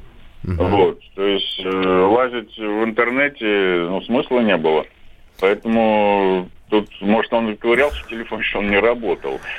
Вот, 0.55 0.99
то 1.13 1.27
есть 1.27 1.59
э, 1.59 1.69
лазить 1.69 2.57
в 2.57 2.83
интернете, 2.85 3.85
ну, 3.89 4.01
смысла 4.03 4.39
не 4.39 4.55
было. 4.55 4.85
Поэтому 5.41 6.49
тут, 6.69 6.89
может, 7.01 7.33
он 7.33 7.55
ковырялся 7.57 8.01
в 8.03 8.07
телефоне, 8.07 8.43
что 8.43 8.59
он 8.59 8.69
не 8.69 8.79
работал. 8.79 9.39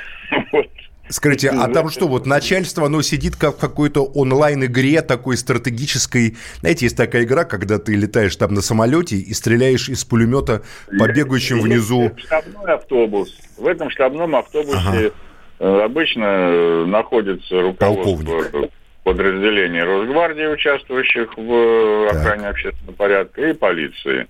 Вот. 0.51 0.67
Скажите, 1.09 1.49
а 1.49 1.67
там 1.67 1.89
что, 1.89 2.07
вот 2.07 2.27
начальство, 2.27 2.85
оно 2.85 3.01
сидит 3.01 3.35
как 3.35 3.55
в 3.55 3.59
какой-то 3.59 4.03
онлайн-игре 4.03 5.01
такой 5.01 5.37
стратегической... 5.37 6.37
Знаете, 6.59 6.85
есть 6.85 6.95
такая 6.95 7.23
игра, 7.23 7.45
когда 7.45 7.79
ты 7.79 7.95
летаешь 7.95 8.35
там 8.35 8.53
на 8.53 8.61
самолете 8.61 9.15
и 9.15 9.33
стреляешь 9.33 9.89
из 9.89 10.05
пулемета 10.05 10.61
по 10.99 11.07
бегающим 11.07 11.61
внизу... 11.61 12.11
Штабной 12.15 12.75
автобус. 12.75 13.35
В 13.57 13.65
этом 13.65 13.89
штабном 13.89 14.35
автобусе 14.35 15.11
э, 15.57 15.81
обычно 15.81 16.25
э, 16.25 16.85
находится 16.85 17.59
руководство 17.59 18.69
подразделений 19.03 19.81
Росгвардии, 19.81 20.45
участвующих 20.47 21.37
в 21.37 21.51
э, 21.51 22.07
охране 22.09 22.47
общественного 22.47 22.95
порядка, 22.95 23.49
и 23.49 23.53
полиции. 23.53 24.27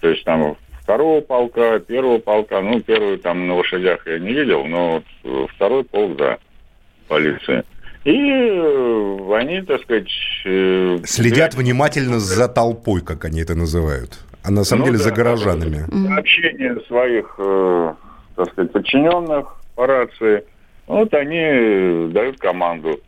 То 0.00 0.08
есть 0.08 0.24
там 0.24 0.56
второго 0.82 1.20
полка, 1.20 1.78
первого 1.78 2.18
полка, 2.18 2.60
ну, 2.60 2.80
первый 2.80 3.18
там 3.18 3.46
на 3.46 3.54
лошадях 3.54 4.06
я 4.06 4.18
не 4.18 4.32
видел, 4.32 4.64
но 4.64 4.92
вот 4.94 5.04
э, 5.24 5.46
второй 5.54 5.84
полк, 5.84 6.16
да, 6.16 6.38
полиции. 7.08 7.62
И 8.04 8.12
э, 8.12 9.36
они, 9.36 9.62
так 9.62 9.82
сказать... 9.82 10.08
Следят 11.08 11.54
внимательно 11.54 12.20
за 12.20 12.48
толпой, 12.48 13.00
как 13.02 13.24
они 13.24 13.40
это 13.42 13.54
называют. 13.54 14.20
А 14.44 14.50
на 14.52 14.62
самом 14.62 14.82
Ну 14.82 14.86
деле 14.86 14.98
да, 14.98 15.04
за 15.04 15.10
горожанами. 15.10 15.84
сообщения 16.06 16.76
своих, 16.86 17.34
э, 17.38 17.94
так 18.36 18.52
сказать, 18.52 18.72
подчиненных 18.72 19.56
по 19.74 19.88
рации, 19.88 20.44
вот 20.86 21.12
они 21.14 22.12
дают 22.12 22.38
команду. 22.38 23.00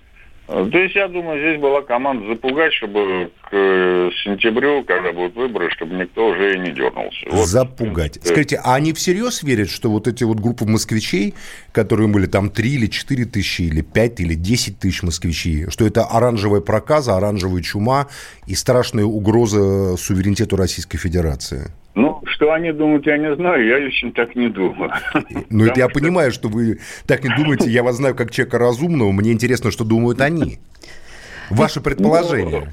Э, 0.49 0.66
То 0.70 0.79
есть, 0.79 0.95
я 0.95 1.09
думаю, 1.09 1.39
здесь 1.39 1.61
была 1.61 1.83
команда 1.83 2.27
запугать, 2.29 2.73
чтобы 2.73 3.31
к 3.43 3.49
э, 3.53 4.11
сентябрю, 4.25 4.83
когда 4.85 5.12
будут 5.12 5.37
выборы, 5.37 5.70
чтобы 5.70 5.97
никто 5.97 6.29
уже 6.29 6.55
и 6.55 6.59
не 6.59 6.70
дернулся. 6.73 7.27
Вот. 7.31 7.47
Запугать. 7.47 8.19
Скажите, 8.23 8.61
а 8.65 8.75
они 8.75 8.95
всерьез 8.95 9.43
верят, 9.43 9.69
что 9.69 9.91
вот 9.91 10.09
эти 10.09 10.25
вот 10.25 10.41
группы 10.41 10.65
москвичей, 10.65 11.35
которые 11.73 12.09
были 12.09 12.27
там 12.27 12.49
3 12.51 12.70
или 12.70 12.87
4 12.87 13.27
тысячи, 13.27 13.62
или 13.62 13.83
5 13.83 14.20
или 14.20 14.35
10 14.35 14.79
тысяч 14.79 15.03
москвичей, 15.03 15.70
что 15.70 15.87
это 15.87 16.05
оранжевая 16.05 16.62
проказа, 16.62 17.16
оранжевая 17.16 17.62
чума 17.62 18.09
и 18.47 18.55
страшная 18.55 19.05
угроза 19.05 19.97
суверенитету 19.99 20.57
Российской 20.57 20.97
Федерации? 20.97 21.73
Ну, 21.99 22.23
что 22.27 22.53
они 22.53 22.70
думают, 22.70 23.07
я 23.07 23.19
не 23.19 23.35
знаю, 23.35 23.66
я 23.66 23.81
лично 23.81 24.12
так 24.12 24.37
не 24.37 24.49
думаю. 24.49 24.93
Ну, 25.51 25.65
это 25.65 25.81
я 25.81 25.89
понимаю, 25.89 26.31
что 26.31 26.49
вы 26.49 26.79
так 27.07 27.25
не 27.25 27.35
думаете. 27.35 27.69
Я 27.69 27.83
вас 27.83 27.97
знаю 27.97 28.15
как 28.15 28.31
человека 28.31 28.57
разумного. 28.57 29.11
Мне 29.11 29.33
интересно, 29.33 29.73
что 29.73 29.85
думают 29.85 30.20
они. 30.20 30.61
Ваши 31.51 31.81
предположения. 31.81 32.73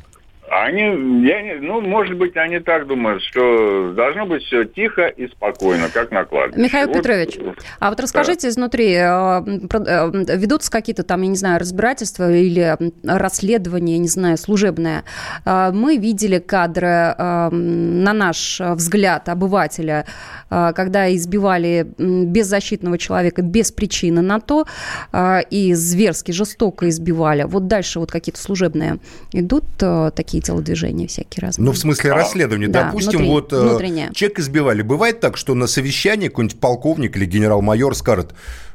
Они, 0.64 0.82
я 1.28 1.42
не, 1.42 1.56
ну, 1.60 1.82
может 1.82 2.18
быть, 2.18 2.38
они 2.38 2.60
так 2.60 2.88
думают, 2.88 3.22
что 3.24 3.92
должно 3.94 4.26
быть 4.26 4.44
все 4.44 4.64
тихо 4.64 5.08
и 5.08 5.28
спокойно, 5.28 5.90
как 5.94 6.12
на 6.12 6.24
кладбище. 6.24 6.62
Михаил 6.62 6.88
Вот, 6.88 6.98
Петрович, 6.98 7.38
а 7.80 7.90
вот 7.90 8.00
расскажите 8.00 8.48
изнутри, 8.48 8.94
э, 8.94 9.00
э, 9.04 10.38
ведутся 10.38 10.72
какие-то 10.72 11.04
там, 11.04 11.22
я 11.24 11.28
не 11.28 11.36
знаю, 11.36 11.60
разбирательства 11.60 12.32
или 12.32 12.78
расследования, 13.04 13.94
я 13.94 14.00
не 14.00 14.08
знаю, 14.08 14.38
служебное. 14.38 15.04
Э, 15.46 15.72
Мы 15.74 15.98
видели 15.98 16.40
кадры, 16.40 16.88
э, 16.88 17.50
на 17.52 18.14
наш 18.14 18.60
взгляд, 18.62 19.28
обывателя, 19.28 20.06
э, 20.50 20.72
когда 20.74 21.14
избивали 21.14 21.86
беззащитного 21.98 22.98
человека 22.98 23.42
без 23.42 23.72
причины 23.72 24.22
на 24.22 24.40
то 24.40 24.66
э, 25.12 25.40
и 25.50 25.74
зверски, 25.74 26.32
жестоко 26.32 26.88
избивали. 26.88 27.44
Вот 27.44 27.68
дальше 27.68 28.00
вот 28.00 28.12
какие-то 28.12 28.40
служебные 28.40 29.00
идут 29.34 29.66
э, 29.82 30.12
такие 30.16 30.45
телодвижения 30.46 31.08
всякие 31.08 31.42
разные. 31.42 31.66
Ну, 31.66 31.72
в 31.72 31.78
смысле 31.78 32.12
расследования. 32.14 32.68
Да, 32.68 32.86
Допустим, 32.86 33.20
внутри- 33.20 33.30
вот 33.30 33.54
э, 33.54 33.60
внутреннее. 33.62 34.10
человек 34.14 34.40
избивали. 34.40 34.82
Бывает 34.82 35.20
так, 35.20 35.38
что 35.38 35.54
на 35.56 35.68
совещании 35.68 36.28
какой-нибудь 36.28 36.60
полковник 36.60 37.18
или 37.18 37.26
генерал-майор 37.26 37.96
скажет, 37.96 38.34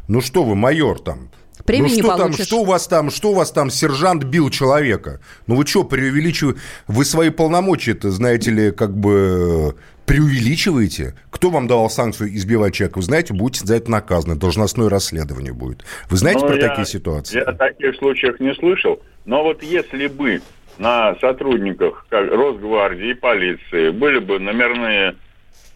ну 0.09 0.21
что 0.21 0.43
вы, 0.45 0.55
майор 0.57 0.99
там, 1.01 1.31
Премию 1.65 1.89
ну 1.91 1.95
не 1.95 2.01
что 2.01 2.09
там, 2.09 2.19
получишь. 2.29 2.47
что 2.47 2.61
у 2.63 2.65
вас 2.65 2.87
там, 2.89 3.11
что 3.11 3.31
у 3.31 3.35
вас 3.35 3.53
там, 3.53 3.71
сержант 3.71 4.25
бил 4.25 4.51
человека? 4.51 5.21
Ну 5.47 5.57
вы 5.57 5.67
что, 5.67 5.85
преувеличиваете? 5.85 6.59
Вы 6.89 7.05
свои 7.05 7.31
полномочия-то, 7.31 8.11
знаете 8.11 8.51
ли, 8.51 8.71
как 8.73 8.97
бы 8.97 9.75
э, 9.77 9.81
преувеличиваете? 10.07 11.15
Кто 11.31 11.51
вам 11.51 11.67
давал 11.69 11.91
санкцию 11.91 12.35
избивать 12.35 12.75
человека? 12.75 12.99
Вы 12.99 13.03
знаете, 13.05 13.35
будете 13.35 13.67
за 13.67 13.77
это 13.77 13.91
наказаны, 13.91 14.37
должностное 14.37 14.89
расследование 14.89 15.53
будет. 15.53 15.85
Вы 16.09 16.17
знаете 16.17 16.41
Ну, 16.41 16.47
про 16.49 16.57
я- 16.57 16.69
такие 16.69 16.87
ситуации? 16.87 17.37
Я 17.37 17.43
о 17.45 17.53
таких 17.53 17.95
случаях 17.97 18.41
не 18.41 18.55
слышал. 18.55 19.01
Но 19.27 19.43
вот 19.45 19.63
если 19.63 20.07
бы 20.07 20.41
на 20.81 21.15
сотрудниках 21.21 22.07
как 22.09 22.31
Росгвардии 22.33 23.11
и 23.11 23.15
полиции 23.15 23.91
были 23.91 24.19
бы 24.19 24.39
номерные 24.39 25.15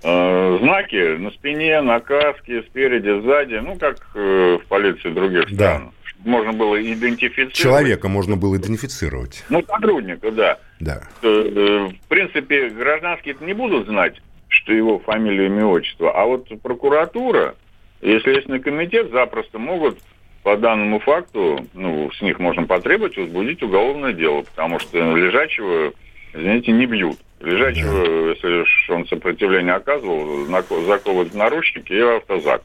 э, 0.02 0.58
знаки 0.62 1.18
на 1.18 1.30
спине, 1.30 1.82
на 1.82 2.00
каске, 2.00 2.62
спереди, 2.62 3.20
сзади, 3.22 3.56
ну, 3.56 3.76
как 3.76 3.98
э, 4.14 4.58
в 4.62 4.66
полиции 4.66 5.10
других 5.10 5.54
Да. 5.54 5.74
стран, 5.76 5.92
можно 6.24 6.54
было 6.54 6.80
идентифицировать. 6.80 7.52
Человека 7.54 8.08
можно 8.08 8.36
было 8.36 8.56
идентифицировать. 8.56 9.44
Ну, 9.50 9.62
сотрудника, 9.66 10.30
да. 10.30 10.58
Да. 10.80 11.02
Э, 11.22 11.28
э, 11.28 11.88
В 12.02 12.08
принципе, 12.08 12.70
гражданские 12.70 13.36
не 13.42 13.52
будут 13.52 13.86
знать, 13.86 14.14
что 14.48 14.72
его 14.72 14.98
фамилия, 15.00 15.46
имя, 15.46 15.66
отчество. 15.66 16.18
А 16.18 16.24
вот 16.24 16.48
прокуратура, 16.62 17.56
если 18.00 18.20
Следственный 18.22 18.60
комитет, 18.60 19.10
запросто 19.10 19.58
могут 19.58 19.98
по 20.44 20.58
данному 20.58 21.00
факту, 21.00 21.66
ну, 21.72 22.10
с 22.12 22.20
них 22.20 22.38
можно 22.38 22.66
потребовать 22.66 23.16
возбудить 23.16 23.62
уголовное 23.62 24.12
дело, 24.12 24.42
потому 24.42 24.78
что 24.78 24.98
лежачего, 25.16 25.92
извините, 26.34 26.70
не 26.70 26.86
бьют. 26.86 27.18
Лежачего, 27.40 28.30
если 28.30 28.92
он 28.92 29.06
сопротивление 29.08 29.74
оказывал, 29.74 30.46
заковывают 30.86 31.32
в 31.32 31.36
наручники 31.36 31.92
и 31.92 31.98
автозак. 31.98 32.62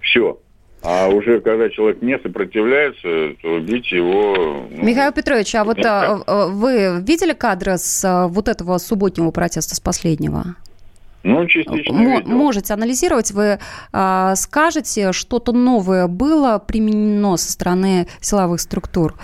Все. 0.00 0.38
А 0.84 1.08
уже 1.08 1.40
когда 1.40 1.68
человек 1.70 2.02
не 2.02 2.18
сопротивляется, 2.18 3.36
то 3.42 3.58
бить 3.58 3.90
его... 3.90 4.66
ну, 4.70 4.84
Михаил 4.84 5.12
Петрович, 5.12 5.54
а 5.54 5.64
вот 5.64 5.84
а, 5.84 6.22
а, 6.26 6.46
вы 6.48 7.00
видели 7.02 7.32
кадры 7.32 7.78
с 7.78 8.04
а, 8.04 8.26
вот 8.28 8.48
этого 8.48 8.78
субботнего 8.78 9.30
протеста, 9.30 9.76
с 9.76 9.80
последнего? 9.80 10.56
Ну, 11.22 11.46
частично 11.46 12.16
видел. 12.16 12.28
можете 12.28 12.74
анализировать, 12.74 13.30
вы 13.30 13.58
а, 13.92 14.34
скажете, 14.34 15.12
что-то 15.12 15.52
новое 15.52 16.08
было 16.08 16.58
применено 16.58 17.36
со 17.36 17.52
стороны 17.52 18.08
силовых 18.20 18.60
структур? 18.60 19.14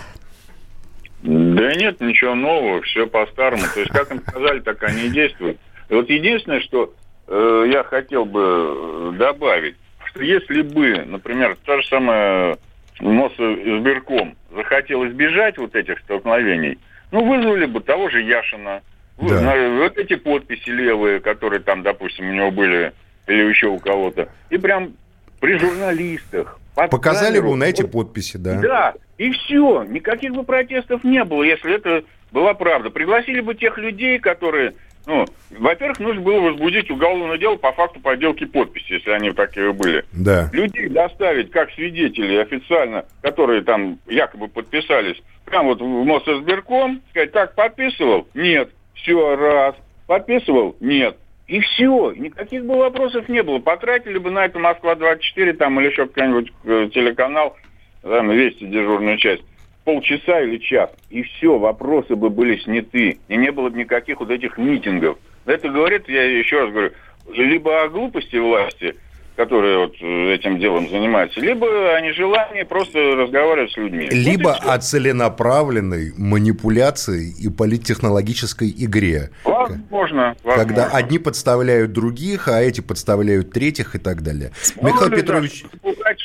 Да 1.21 1.73
нет, 1.75 1.99
ничего 1.99 2.35
нового, 2.35 2.81
все 2.83 3.05
по-старому. 3.05 3.63
То 3.73 3.81
есть, 3.81 3.91
как 3.91 4.11
им 4.11 4.21
сказали, 4.21 4.59
так 4.59 4.81
они 4.83 5.07
и 5.07 5.09
действуют. 5.09 5.57
И 5.89 5.93
вот 5.93 6.09
единственное, 6.09 6.61
что 6.61 6.93
э, 7.27 7.65
я 7.71 7.83
хотел 7.83 8.25
бы 8.25 8.41
э, 8.41 9.11
добавить, 9.17 9.75
что 10.05 10.23
если 10.23 10.61
бы, 10.61 11.03
например, 11.05 11.57
та 11.65 11.81
же 11.81 11.87
самая 11.87 12.57
Мосизбирком 13.01 14.35
захотел 14.55 15.05
избежать 15.07 15.57
вот 15.57 15.75
этих 15.75 15.99
столкновений, 15.99 16.77
ну, 17.11 17.25
вызвали 17.25 17.65
бы 17.65 17.81
того 17.81 18.09
же 18.09 18.21
Яшина, 18.21 18.81
Вот, 19.19 19.31
на- 19.31 19.77
вот 19.79 19.97
эти 19.97 20.15
подписи 20.15 20.69
левые, 20.69 21.19
которые 21.19 21.59
там, 21.59 21.83
допустим, 21.83 22.29
у 22.29 22.33
него 22.33 22.51
были, 22.51 22.93
или 23.27 23.49
еще 23.49 23.67
у 23.67 23.77
кого-то. 23.79 24.29
И 24.49 24.57
прям 24.57 24.93
при 25.39 25.57
журналистах. 25.57 26.59
Показали 26.75 27.35
камеру. 27.35 27.51
бы 27.51 27.57
на 27.57 27.63
эти 27.65 27.83
подписи, 27.83 28.37
да. 28.37 28.59
да, 28.61 28.93
и 29.17 29.31
все. 29.31 29.83
Никаких 29.83 30.33
бы 30.33 30.43
протестов 30.43 31.03
не 31.03 31.23
было, 31.25 31.43
если 31.43 31.75
это 31.75 32.03
была 32.31 32.53
правда. 32.53 32.89
Пригласили 32.89 33.41
бы 33.41 33.55
тех 33.55 33.77
людей, 33.77 34.19
которые... 34.19 34.75
Ну, 35.05 35.25
во-первых, 35.57 35.99
нужно 35.99 36.21
было 36.21 36.39
возбудить 36.39 36.91
уголовное 36.91 37.37
дело 37.37 37.55
по 37.55 37.71
факту 37.71 37.99
подделки 37.99 38.45
подписи, 38.45 38.93
если 38.93 39.09
они 39.11 39.31
такие 39.31 39.73
были. 39.73 40.05
Да. 40.13 40.49
Людей 40.53 40.87
доставить 40.87 41.51
как 41.51 41.71
свидетелей 41.71 42.37
официально, 42.41 43.05
которые 43.21 43.63
там 43.63 43.97
якобы 44.07 44.47
подписались, 44.47 45.21
прям 45.45 45.65
вот 45.65 45.81
в 45.81 45.85
Моссберком, 45.85 47.01
сказать, 47.09 47.31
так, 47.31 47.55
подписывал? 47.55 48.27
Нет. 48.33 48.69
Все, 49.01 49.35
раз. 49.35 49.75
Подписывал? 50.07 50.75
Нет. 50.79 51.17
И 51.47 51.59
все. 51.61 52.11
Никаких 52.11 52.65
бы 52.65 52.77
вопросов 52.77 53.27
не 53.29 53.43
было. 53.43 53.59
Потратили 53.59 54.17
бы 54.17 54.31
на 54.31 54.45
это 54.45 54.59
Москва-24 54.59 55.53
там 55.53 55.79
или 55.79 55.89
еще 55.89 56.07
какой-нибудь 56.07 56.51
э, 56.65 56.89
телеканал, 56.93 57.55
там, 58.01 58.29
Вести 58.31 58.65
дежурную 58.65 59.17
часть, 59.17 59.43
полчаса 59.83 60.41
или 60.41 60.57
час. 60.57 60.91
И 61.09 61.23
все, 61.23 61.57
вопросы 61.57 62.15
бы 62.15 62.29
были 62.29 62.57
сняты. 62.57 63.19
И 63.27 63.35
не 63.35 63.51
было 63.51 63.69
бы 63.69 63.79
никаких 63.79 64.19
вот 64.19 64.29
этих 64.29 64.57
митингов. 64.57 65.17
Это 65.45 65.69
говорит, 65.69 66.07
я 66.07 66.23
еще 66.23 66.61
раз 66.61 66.71
говорю, 66.71 66.91
либо 67.33 67.83
о 67.83 67.89
глупости 67.89 68.35
власти, 68.35 68.95
которые 69.39 69.77
вот 69.77 69.95
э, 70.01 70.33
этим 70.33 70.59
делом 70.59 70.89
занимаются, 70.89 71.39
либо 71.39 71.65
о 71.95 72.01
нежелании 72.01 72.63
просто 72.63 72.99
разговаривать 72.99 73.71
с 73.71 73.77
людьми. 73.77 74.09
Либо 74.11 74.53
о 74.53 74.77
целенаправленной 74.77 76.11
манипуляции 76.17 77.33
и 77.39 77.47
политтехнологической 77.47 78.69
игре. 78.77 79.29
Возможно. 79.45 80.35
Когда 80.43 80.83
возможно. 80.83 80.97
одни 80.97 81.19
подставляют 81.19 81.93
других, 81.93 82.49
а 82.49 82.61
эти 82.61 82.81
подставляют 82.81 83.53
третьих 83.53 83.95
и 83.95 83.99
так 83.99 84.23
далее. 84.23 84.51
Михаил 84.75 84.95
Может, 84.95 85.09
да, 85.09 85.15
Петрович, 85.15 85.65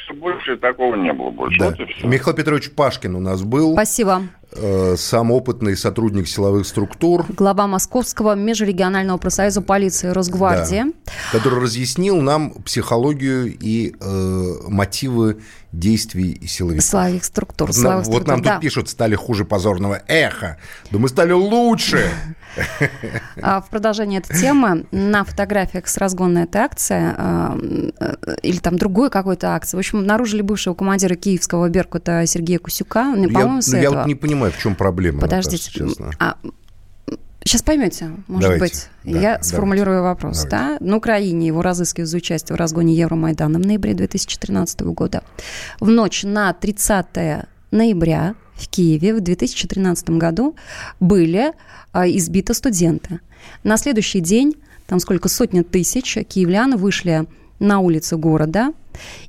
что 0.04 0.14
больше 0.14 0.56
такого 0.56 0.96
не 0.96 1.12
было 1.12 1.30
больше. 1.30 1.56
да. 1.60 1.66
Вот. 1.68 1.88
Михаил 2.02 2.36
Петрович 2.36 2.72
Пашкин 2.72 3.14
у 3.14 3.20
нас 3.20 3.44
был. 3.44 3.74
Спасибо. 3.74 4.22
Э, 4.56 4.94
Сам 4.96 5.32
опытный 5.32 5.76
сотрудник 5.76 6.28
силовых 6.28 6.66
структур. 6.66 7.26
Глава 7.28 7.66
Московского 7.66 8.34
межрегионального 8.34 9.18
профсоюза 9.18 9.62
полиции 9.62 10.08
Росгвардии. 10.08 10.84
Да, 11.04 11.12
который 11.32 11.60
разъяснил 11.60 12.20
нам 12.20 12.50
психологию 12.62 13.56
и 13.58 13.94
э, 14.00 14.54
мотивы 14.68 15.40
действий 15.72 16.40
силовиков. 16.46 16.84
Силовых 16.84 17.24
структур. 17.24 17.68
На- 17.68 17.74
силовых 17.74 18.06
вот 18.06 18.26
нам 18.26 18.38
структур, 18.38 18.44
да. 18.44 18.52
тут 18.52 18.60
пишут, 18.62 18.88
стали 18.88 19.16
хуже 19.16 19.44
позорного 19.44 20.02
эха. 20.06 20.58
Да 20.90 20.98
мы 20.98 21.08
стали 21.08 21.32
лучше. 21.32 22.10
А 23.42 23.60
В 23.60 23.68
продолжение 23.68 24.20
этой 24.20 24.38
темы 24.38 24.86
на 24.90 25.24
фотографиях 25.24 25.88
с 25.88 25.96
разгонной 25.96 26.44
этой 26.44 26.60
акции 26.60 27.14
а, 27.16 27.58
э, 27.98 28.36
или 28.42 28.58
там 28.58 28.76
другой 28.76 29.10
какой-то 29.10 29.54
акции, 29.54 29.76
в 29.76 29.80
общем, 29.80 30.00
обнаружили 30.00 30.42
бывшего 30.42 30.74
командира 30.74 31.14
киевского 31.14 31.68
Беркута 31.68 32.24
Сергея 32.26 32.58
Кусюка. 32.58 33.04
Ну, 33.16 33.28
Я, 33.28 33.62
с 33.62 33.68
ну, 33.68 33.76
я 33.76 33.84
этого. 33.84 33.98
вот 33.98 34.06
не 34.06 34.14
понимаю, 34.14 34.52
в 34.52 34.58
чем 34.58 34.74
проблема. 34.74 35.20
Подождите. 35.20 35.70
Наташа, 35.72 35.88
честно. 35.88 36.10
А, 36.18 36.36
Сейчас 37.46 37.60
поймете, 37.62 38.10
может 38.26 38.50
Давайте. 38.52 38.64
быть. 38.64 38.88
Да, 39.04 39.10
Я 39.10 39.20
давайте. 39.20 39.44
сформулирую 39.44 40.02
вопрос. 40.02 40.44
Да? 40.44 40.78
На 40.80 40.96
Украине 40.96 41.46
его 41.46 41.60
разыскивают 41.60 42.08
за 42.08 42.16
участие 42.16 42.56
в 42.56 42.58
разгоне 42.58 42.94
Евромайдана 42.94 43.58
в 43.58 43.66
ноябре 43.66 43.92
2013 43.92 44.80
года. 44.80 45.22
В 45.78 45.88
ночь 45.90 46.22
на 46.22 46.54
30 46.54 47.46
ноября 47.70 48.34
в 48.56 48.68
Киеве 48.68 49.14
в 49.14 49.20
2013 49.20 50.10
году 50.10 50.56
были 51.00 51.52
а, 51.92 52.08
избиты 52.08 52.54
студенты. 52.54 53.20
На 53.62 53.76
следующий 53.76 54.20
день, 54.20 54.54
там 54.86 55.00
сколько, 55.00 55.28
сотни 55.28 55.62
тысяч 55.62 56.18
киевлян 56.28 56.76
вышли 56.76 57.26
на 57.58 57.80
улицы 57.80 58.16
города, 58.16 58.72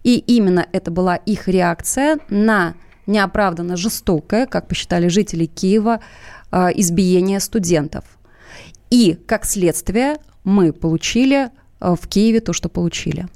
и 0.04 0.18
именно 0.18 0.66
это 0.72 0.92
была 0.92 1.16
их 1.16 1.48
реакция 1.48 2.20
на 2.30 2.76
неоправданно 3.08 3.78
жестокое, 3.78 4.46
как 4.46 4.68
посчитали 4.68 5.08
жители 5.08 5.46
Киева, 5.46 6.00
а, 6.52 6.70
избиение 6.70 7.40
студентов. 7.40 8.04
И, 8.90 9.18
как 9.28 9.46
следствие, 9.46 10.18
мы 10.44 10.74
получили 10.74 11.50
а, 11.80 11.96
в 11.96 12.08
Киеве 12.08 12.40
то, 12.40 12.54
что 12.54 12.70
получили. 12.70 13.28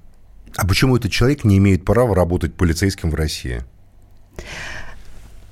А 0.56 0.68
почему 0.68 0.98
этот 0.98 1.12
человек 1.12 1.44
не 1.44 1.58
имеет 1.58 1.86
права 1.86 2.16
работать 2.16 2.54
полицейским 2.54 3.12
в 3.12 3.16
России? 3.16 3.64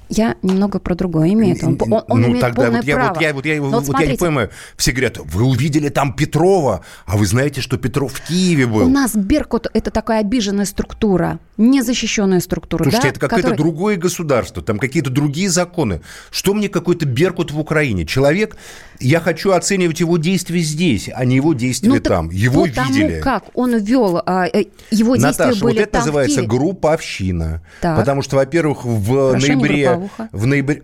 Я 0.10 0.36
немного 0.42 0.80
про 0.80 0.96
другое 0.96 1.34
имею. 1.34 1.58
Он, 1.64 1.78
он- 1.82 2.04
он 2.08 2.22
ну, 2.22 2.28
имеет 2.30 2.42
тогда 2.42 2.64
полное 2.64 2.80
вот 2.82 2.88
я, 2.88 2.96
право. 2.96 3.14
вот 3.14 3.22
я, 3.22 3.34
вот 3.34 3.46
я, 3.46 3.62
вот 3.62 3.72
я 3.74 3.80
не 3.80 3.86
смотрите, 3.86 4.18
понимаю. 4.18 4.50
Все 4.78 4.92
говорят, 4.92 5.18
вы 5.18 5.44
увидели 5.44 5.90
там 5.90 6.14
Петрова, 6.14 6.84
а 7.06 7.18
вы 7.18 7.26
знаете, 7.26 7.62
что 7.62 7.78
Петров 7.78 8.14
в 8.14 8.22
Киеве 8.28 8.68
был. 8.68 8.86
У 8.86 8.90
нас 8.90 9.16
Беркут– 9.16 9.68
это 9.74 9.92
такая 9.92 10.22
обиженная 10.22 10.66
структура, 10.66 11.40
незащищенная 11.58 12.40
структура. 12.40 12.84
Слушайте, 12.84 13.04
да, 13.08 13.10
это 13.10 13.20
какое-то 13.20 13.50
которая- 13.50 13.58
другое 13.58 13.98
государство, 13.98 14.64
там 14.64 14.80
какие-то 14.80 15.10
другие 15.10 15.50
законы. 15.50 16.02
Что 16.32 16.54
мне 16.54 16.70
какой-то 16.70 17.06
Беркут 17.06 17.52
в 17.52 17.60
Украине? 17.60 18.06
Человек, 18.06 18.56
я 19.00 19.20
хочу 19.20 19.52
оценивать 19.52 20.00
его 20.00 20.18
действия 20.18 20.62
здесь, 20.62 21.10
а 21.14 21.26
не 21.26 21.36
его 21.36 21.54
действия 21.54 21.90
Ну, 21.90 22.00
там. 22.00 22.30
Его 22.30 22.66
потому 22.66 22.94
видели. 22.94 23.20
как 23.22 23.46
он 23.54 23.76
вел, 23.78 24.22
а, 24.26 24.46
э, 24.48 24.66
его 24.92 25.16
действия 25.16 25.46
Наташа, 25.48 25.64
были 25.64 25.74
вот 25.80 25.82
это 25.84 25.92
там, 25.92 26.02
называется 26.02 26.42
групповщина. 26.44 27.62
Так. 27.82 27.98
Потому 28.00 28.22
что, 28.22 28.38
во-первых, 28.38 28.86
в 28.86 29.36
не 29.36 29.48
ноябре, 29.56 29.97
в 30.32 30.46
ноябре, 30.46 30.84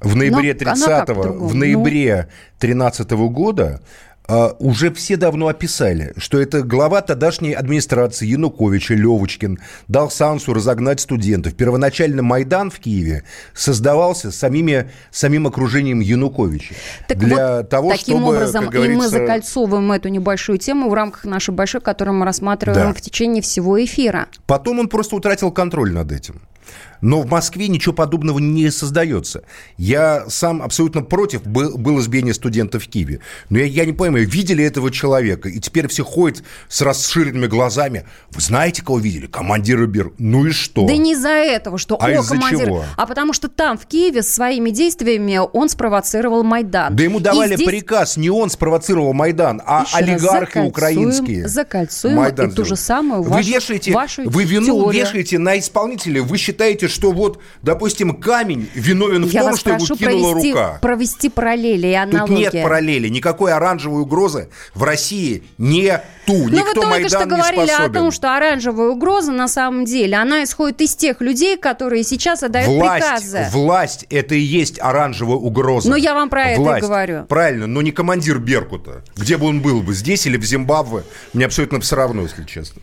в 0.00 0.16
ноябре 0.16 0.56
Но 0.60 0.70
она 0.72 0.86
как 0.86 1.06
30 1.06 1.06
по-другому? 1.16 1.48
в 1.48 1.54
ноябре 1.54 2.28
13 2.58 3.10
года 3.10 3.80
а, 4.32 4.54
уже 4.60 4.92
все 4.92 5.16
давно 5.16 5.48
описали, 5.48 6.12
что 6.16 6.40
это 6.40 6.62
глава 6.62 7.00
тогдашней 7.00 7.52
администрации 7.52 8.26
Януковича 8.28 8.94
Левочкин 8.94 9.58
дал 9.88 10.08
Сансу 10.08 10.54
разогнать 10.54 11.00
студентов. 11.00 11.54
Первоначально 11.56 12.22
Майдан 12.22 12.70
в 12.70 12.78
Киеве 12.78 13.24
создавался 13.54 14.30
самими, 14.30 14.88
самим 15.10 15.48
окружением 15.48 15.98
Януковича. 15.98 16.74
Так 17.08 17.18
для 17.18 17.56
вот, 17.56 17.70
того, 17.70 17.90
таким 17.90 18.18
чтобы, 18.18 18.36
образом, 18.36 18.66
как 18.66 18.74
и 18.76 18.78
мы 18.78 18.84
говорится, 18.84 19.10
закольцовываем 19.10 19.90
эту 19.90 20.08
небольшую 20.08 20.58
тему 20.58 20.88
в 20.90 20.94
рамках 20.94 21.24
нашей 21.24 21.52
большой, 21.52 21.80
которую 21.80 22.14
мы 22.16 22.24
рассматриваем 22.24 22.88
Да. 22.88 22.94
в 22.94 23.00
течение 23.00 23.42
всего 23.42 23.82
эфира. 23.84 24.28
Потом 24.46 24.78
он 24.78 24.88
просто 24.88 25.16
утратил 25.16 25.50
контроль 25.50 25.92
над 25.92 26.12
этим. 26.12 26.40
Но 27.00 27.22
в 27.22 27.30
Москве 27.30 27.68
ничего 27.68 27.94
подобного 27.94 28.38
не 28.38 28.70
создается. 28.70 29.42
Я 29.78 30.24
сам 30.28 30.60
абсолютно 30.62 31.00
против 31.02 31.42
был, 31.46 31.78
было 31.78 32.00
избиение 32.00 32.34
студентов 32.34 32.84
в 32.84 32.88
Киеве. 32.88 33.20
Но 33.48 33.58
я, 33.58 33.64
я 33.64 33.84
не 33.86 33.92
понимаю, 33.92 34.28
видели 34.28 34.62
этого 34.62 34.90
человека, 34.90 35.48
и 35.48 35.58
теперь 35.60 35.88
все 35.88 36.04
ходят 36.04 36.42
с 36.68 36.82
расширенными 36.82 37.46
глазами. 37.46 38.04
Вы 38.32 38.40
знаете, 38.42 38.82
кого 38.82 38.98
видели? 38.98 39.26
Командира 39.26 39.86
БИР. 39.86 40.12
Ну 40.18 40.44
и 40.46 40.50
что? 40.50 40.86
Да 40.86 40.94
не 40.96 41.12
из-за 41.14 41.30
этого, 41.30 41.78
что 41.78 41.96
А 42.00 42.06
о, 42.06 42.10
из-за 42.10 42.34
командир, 42.34 42.66
чего? 42.66 42.84
а 42.96 43.06
потому 43.06 43.32
что 43.32 43.48
там, 43.48 43.78
в 43.78 43.86
Киеве, 43.86 44.22
своими 44.22 44.68
действиями 44.68 45.40
он 45.52 45.70
спровоцировал 45.70 46.42
Майдан. 46.44 46.94
Да 46.94 47.02
ему 47.02 47.18
И 47.20 47.22
давали 47.22 47.54
здесь 47.54 47.66
приказ, 47.66 48.18
не 48.18 48.28
он 48.28 48.50
спровоцировал 48.50 49.14
Майдан, 49.14 49.62
а 49.64 49.84
еще 49.84 49.96
раз 49.96 50.02
олигархи 50.02 50.58
закольцуем- 50.58 50.66
украинские. 50.68 51.48
Закольцуем 51.48 52.16
Майдан 52.16 52.50
и 52.50 52.54
ту 52.54 52.64
же 52.66 52.76
самую 52.76 53.22
Вы 53.22 53.30
вашу, 53.30 53.48
вешаете, 53.48 53.92
вашу 53.92 54.28
вы 54.28 54.44
вину 54.44 54.66
теорию. 54.66 55.00
вешаете 55.02 55.38
на 55.38 55.58
исполнителя. 55.58 56.22
Вы 56.22 56.36
считаете, 56.36 56.59
что 56.88 57.12
вот, 57.12 57.40
допустим, 57.62 58.14
камень 58.20 58.68
виновен 58.74 59.24
в 59.26 59.30
Я 59.30 59.42
том, 59.42 59.56
что 59.56 59.70
его 59.70 59.86
кинула 59.96 60.32
провести, 60.32 60.50
рука. 60.52 60.78
провести 60.80 61.28
параллели 61.28 61.86
и 61.88 61.92
Тут 62.04 62.14
аналогии. 62.14 62.34
нет 62.38 62.52
параллели. 62.62 63.08
Никакой 63.08 63.52
оранжевой 63.52 64.02
угрозы 64.02 64.48
в 64.74 64.82
России 64.82 65.42
нету. 65.58 66.04
Ну, 66.26 66.44
вы 66.44 66.50
Никто 66.50 66.74
только 66.82 67.08
что 67.08 67.18
Майдан 67.18 67.28
не 67.28 67.34
говорили 67.36 67.70
о 67.70 67.74
способен. 67.74 67.92
том, 67.94 68.10
что 68.12 68.36
оранжевая 68.36 68.88
угроза 68.90 69.32
на 69.32 69.48
самом 69.48 69.84
деле, 69.84 70.16
она 70.16 70.44
исходит 70.44 70.80
из 70.80 70.94
тех 70.94 71.20
людей, 71.20 71.56
которые 71.56 72.04
сейчас 72.04 72.42
отдают 72.42 72.68
Власть, 72.68 73.04
приказы. 73.04 73.46
власть– 73.52 74.06
это 74.10 74.34
и 74.36 74.40
есть 74.40 74.78
оранжевая 74.80 75.36
угроза. 75.36 75.90
Ну, 75.90 75.96
я 75.96 76.14
вам 76.14 76.28
про 76.28 76.50
это 76.50 76.60
и 76.60 76.64
Власть. 76.64 76.86
говорю. 76.86 77.24
Правильно, 77.24 77.66
но 77.66 77.82
не 77.82 77.90
командир 77.90 78.38
Беркута. 78.38 79.02
Где 79.16 79.36
бы 79.38 79.46
он 79.46 79.60
был 79.60 79.82
бы, 79.82 79.92
здесь 79.94 80.26
или 80.26 80.36
в 80.36 80.44
Зимбабве, 80.44 81.02
мне 81.32 81.46
абсолютно 81.46 81.80
все 81.80 81.96
равно, 81.96 82.22
если 82.22 82.44
честно. 82.44 82.82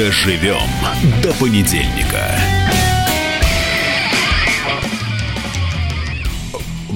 Доживем 0.00 0.56
до 1.22 1.30
понедельника. 1.34 2.34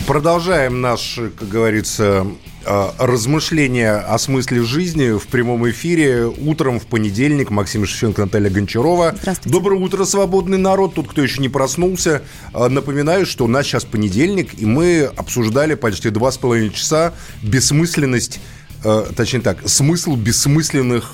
Продолжаем 0.06 0.80
наш, 0.80 1.20
как 1.38 1.46
говорится, 1.46 2.26
э, 2.64 2.90
размышления 2.98 3.96
о 3.96 4.16
смысле 4.16 4.62
жизни 4.62 5.18
в 5.18 5.26
прямом 5.26 5.68
эфире 5.68 6.24
утром 6.24 6.80
в 6.80 6.86
понедельник. 6.86 7.50
Максим 7.50 7.84
Шевченко, 7.84 8.22
Наталья 8.22 8.48
Гончарова. 8.48 9.14
Доброе 9.44 9.78
утро, 9.80 10.06
свободный 10.06 10.56
народ. 10.56 10.94
Тут, 10.94 11.08
кто 11.08 11.20
еще 11.20 11.42
не 11.42 11.50
проснулся. 11.50 12.22
Э, 12.54 12.68
Напоминаю, 12.68 13.26
что 13.26 13.44
у 13.44 13.48
нас 13.48 13.66
сейчас 13.66 13.84
понедельник, 13.84 14.58
и 14.58 14.64
мы 14.64 15.10
обсуждали 15.14 15.74
почти 15.74 16.08
два 16.08 16.32
с 16.32 16.38
половиной 16.38 16.72
часа 16.72 17.12
бессмысленность, 17.42 18.40
э, 18.82 19.04
точнее 19.14 19.42
так, 19.42 19.68
смысл 19.68 20.16
бессмысленных 20.16 21.12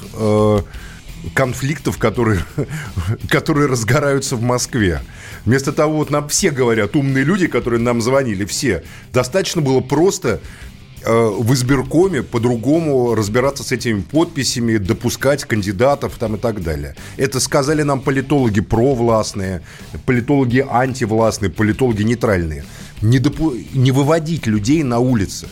конфликтов, 1.35 1.99
которые, 1.99 2.41
которые 3.29 3.69
разгораются 3.69 4.37
в 4.37 4.43
Москве. 4.43 5.01
Вместо 5.45 5.73
того, 5.73 5.99
вот 5.99 6.11
нам 6.11 6.29
все 6.29 6.51
говорят, 6.51 6.97
умные 6.97 7.25
люди, 7.25 7.47
которые 7.47 7.81
нам 7.81 8.01
звонили, 8.01 8.45
все, 8.45 8.85
достаточно 9.13 9.63
было 9.63 9.81
просто 9.81 10.41
э, 11.05 11.31
в 11.39 11.53
избиркоме 11.55 12.23
по-другому 12.23 13.15
разбираться 13.15 13.63
с 13.63 13.73
этими 13.73 14.01
подписями, 14.01 14.77
допускать 14.77 15.45
кандидатов 15.45 16.15
там 16.19 16.37
и 16.37 16.39
так 16.39 16.63
далее. 16.63 16.95
Это 17.17 17.41
сказали 17.41 17.83
нам 17.83 18.01
политологи 18.01 18.61
провластные, 18.61 19.63
политологи 20.05 20.67
антивластные, 20.69 21.51
политологи 21.51 22.03
нейтральные. 22.03 22.65
Не, 23.03 23.19
допу- 23.19 23.57
не 23.73 23.93
выводить 23.93 24.47
людей 24.47 24.83
на 24.83 24.99
улицы. 24.99 25.49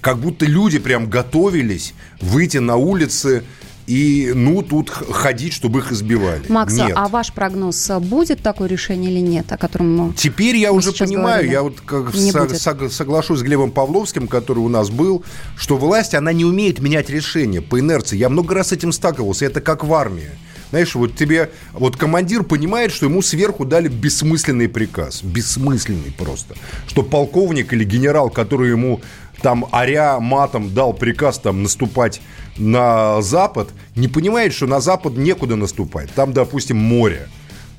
Как 0.00 0.18
будто 0.18 0.44
люди 0.44 0.78
прям 0.78 1.08
готовились 1.08 1.94
выйти 2.20 2.58
на 2.58 2.76
улицы 2.76 3.42
и, 3.86 4.32
ну, 4.34 4.62
тут 4.62 4.90
ходить, 4.90 5.52
чтобы 5.52 5.80
их 5.80 5.92
избивали. 5.92 6.42
Макс, 6.48 6.72
Нет. 6.74 6.92
а 6.94 7.08
ваш 7.08 7.32
прогноз, 7.32 7.90
а 7.90 8.00
будет 8.00 8.40
такое 8.42 8.68
решение 8.68 9.10
или 9.12 9.20
нет, 9.20 9.50
о 9.52 9.56
котором 9.58 9.96
мы 9.96 10.12
Теперь 10.14 10.56
я 10.56 10.70
мы 10.72 10.78
уже 10.78 10.92
понимаю, 10.92 11.24
говорили? 11.48 11.52
я 11.52 11.62
вот 11.62 11.80
как 11.80 12.14
Не 12.14 12.32
со- 12.32 12.46
сог- 12.54 12.90
соглашусь 12.90 13.40
с 13.40 13.42
Глебом 13.42 13.70
Павловским, 13.70 14.26
который 14.28 14.60
у 14.60 14.68
нас 14.68 14.90
был, 14.90 15.22
что 15.56 15.76
власть, 15.76 16.14
она 16.14 16.32
не 16.32 16.44
умеет 16.44 16.80
менять 16.80 17.10
решения 17.10 17.60
по 17.60 17.78
инерции. 17.78 18.16
Я 18.16 18.28
много 18.28 18.54
раз 18.54 18.68
с 18.68 18.72
этим 18.72 18.92
сталкивался, 18.92 19.44
это 19.46 19.60
как 19.60 19.84
в 19.84 19.92
армии. 19.92 20.30
Знаешь, 20.70 20.94
вот 20.96 21.14
тебе, 21.14 21.50
вот 21.72 21.96
командир 21.96 22.42
понимает, 22.42 22.90
что 22.90 23.06
ему 23.06 23.22
сверху 23.22 23.64
дали 23.64 23.86
бессмысленный 23.86 24.68
приказ. 24.68 25.22
Бессмысленный 25.22 26.10
просто. 26.18 26.54
Что 26.88 27.02
полковник 27.04 27.72
или 27.72 27.84
генерал, 27.84 28.28
который 28.28 28.70
ему 28.70 29.00
там 29.44 29.66
аря 29.72 30.20
матом 30.20 30.72
дал 30.72 30.94
приказ 30.94 31.38
там 31.38 31.62
наступать 31.62 32.22
на 32.56 33.20
запад, 33.20 33.68
не 33.94 34.08
понимает, 34.08 34.54
что 34.54 34.66
на 34.66 34.80
запад 34.80 35.18
некуда 35.18 35.54
наступать. 35.54 36.10
Там, 36.14 36.32
допустим, 36.32 36.78
море. 36.78 37.28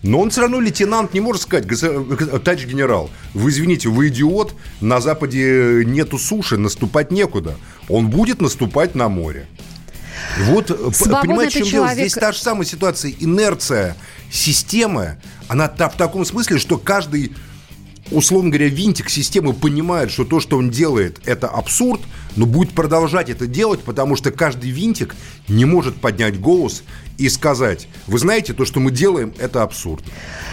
Но 0.04 0.20
он 0.20 0.30
все 0.30 0.42
равно, 0.42 0.60
лейтенант, 0.60 1.16
не 1.16 1.22
может 1.22 1.42
сказать, 1.42 1.66
«Гос- 1.66 2.40
товарищ 2.40 2.66
генерал, 2.68 3.10
вы 3.34 3.50
извините, 3.50 3.90
вы 3.90 4.10
идиот, 4.10 4.54
на 4.80 5.02
Западе 5.02 5.82
нету 5.86 6.20
суши, 6.20 6.58
наступать 6.60 7.10
некуда. 7.10 7.56
Он 7.90 8.12
будет 8.12 8.42
наступать 8.42 8.94
на 8.94 9.10
море. 9.10 9.48
Вот, 10.42 10.68
Свободный 10.68 11.22
понимаете, 11.22 11.50
в 11.50 11.64
чем 11.64 11.72
дело? 11.72 11.86
человек. 11.88 11.98
Здесь 12.10 12.14
та 12.14 12.32
же 12.32 12.38
самая 12.38 12.66
ситуация. 12.66 13.12
Инерция 13.20 13.96
системы, 14.32 15.18
она 15.48 15.68
та- 15.68 15.90
в 15.90 15.96
таком 15.98 16.26
смысле, 16.26 16.60
что 16.60 16.78
каждый 16.78 17.34
условно 18.12 18.50
говоря, 18.50 18.68
винтик 18.68 19.10
системы 19.10 19.54
понимает, 19.54 20.12
что 20.12 20.26
то, 20.26 20.40
что 20.40 20.58
он 20.58 20.70
делает, 20.70 21.20
это 21.26 21.48
абсурд, 21.48 22.02
но 22.36 22.46
будет 22.46 22.72
продолжать 22.72 23.30
это 23.30 23.48
делать, 23.48 23.82
потому 23.82 24.16
что 24.16 24.32
каждый 24.32 24.70
винтик 24.70 25.16
не 25.48 25.66
может 25.66 25.96
поднять 25.96 26.40
голос 26.40 26.84
и 27.18 27.30
сказать, 27.30 27.88
вы 28.08 28.20
знаете, 28.20 28.54
то, 28.54 28.66
что 28.66 28.80
мы 28.80 28.92
делаем, 28.92 29.34
это 29.40 29.64
абсурд. 29.64 30.04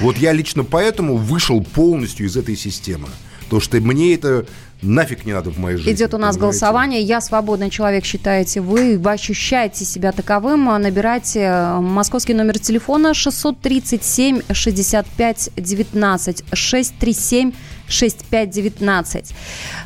Вот 0.01 0.16
я 0.16 0.33
лично 0.33 0.65
поэтому 0.65 1.16
вышел 1.16 1.62
полностью 1.62 2.27
из 2.27 2.37
этой 2.37 2.57
системы. 2.57 3.09
Потому 3.45 3.61
что 3.61 3.81
мне 3.81 4.15
это 4.15 4.47
нафиг 4.83 5.25
не 5.25 5.33
надо 5.33 5.51
в 5.51 5.59
моей 5.59 5.77
жизни. 5.77 5.93
Идет 5.93 6.15
у 6.15 6.19
нас 6.19 6.35
понимаете? 6.35 6.41
голосование. 6.41 7.03
Я 7.03 7.21
свободный 7.21 7.71
человек, 7.71 8.05
считаете 8.05 8.61
вы. 8.61 8.99
Вы 8.99 9.11
ощущаете 9.13 9.85
себя 9.85 10.13
таковым. 10.13 10.69
А 10.69 10.79
Набирайте 10.79 11.41
э, 11.41 11.81
московский 11.81 12.35
номер 12.35 12.59
телефона 12.59 13.15
637 13.15 14.43
65 14.53 15.51
19 15.57 16.45
637 16.53 17.53
6519. 17.93 19.35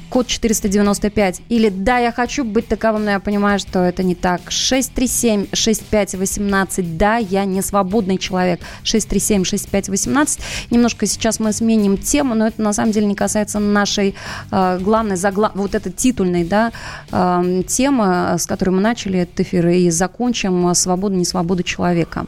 Код 0.09 0.27
495. 0.27 1.43
Или 1.49 1.69
да, 1.69 1.99
я 1.99 2.13
хочу 2.13 2.45
быть 2.45 2.69
таковым, 2.69 3.05
но 3.05 3.11
я 3.11 3.21
понимаю, 3.21 3.59
что 3.59 3.81
это 3.81 4.03
не 4.03 4.15
так. 4.15 4.41
637 4.51 5.49
65 5.53 6.15
18. 6.15 6.97
Да, 6.97 7.17
я 7.17 7.45
не 7.45 7.63
свободный 7.63 8.19
человек. 8.19 8.61
637 8.85 9.45
65 9.45 9.89
18. 9.89 10.41
Немножко 10.71 11.07
сейчас 11.07 11.41
мы 11.41 11.53
сменим 11.53 11.99
тему, 11.99 12.35
но 12.35 12.47
это 12.47 12.63
на 12.63 12.73
самом 12.73 12.93
деле 12.93 13.07
не 13.07 13.15
касается 13.15 13.59
нашей 13.59 14.15
э, 14.51 14.79
главной, 14.81 15.17
загла... 15.17 15.53
вот 15.55 15.75
этой 15.75 15.93
титульной 15.93 16.45
да, 16.45 16.73
э, 17.11 17.63
темы, 17.67 18.37
с 18.39 18.47
которой 18.47 18.71
мы 18.71 18.81
начали 18.81 19.21
этот 19.21 19.41
эфир, 19.41 19.69
и 19.69 19.91
закончим 19.91 20.69
э, 20.69 20.75
«Свобода, 20.75 21.15
не 21.15 21.25
свобода 21.25 21.63
человека». 21.63 22.27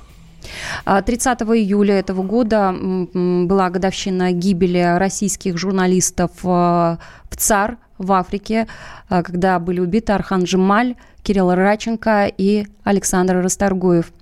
А, 0.84 1.02
30 1.02 1.42
июля 1.42 1.98
этого 1.98 2.22
года 2.22 2.74
была 3.12 3.70
годовщина 3.70 4.32
гибели 4.32 4.96
российских 4.98 5.58
журналистов 5.58 6.30
э, 6.42 6.46
в 6.46 7.36
ЦАР 7.36 7.78
в 7.98 8.12
Африке, 8.12 8.66
э, 9.10 9.22
когда 9.22 9.58
были 9.58 9.80
убиты 9.80 10.12
Архан 10.12 10.44
Джемаль, 10.44 10.94
Кирилл 11.22 11.54
Раченко 11.54 12.32
и 12.38 12.66
Александр 12.84 13.42
Расторгуев. 13.42 14.12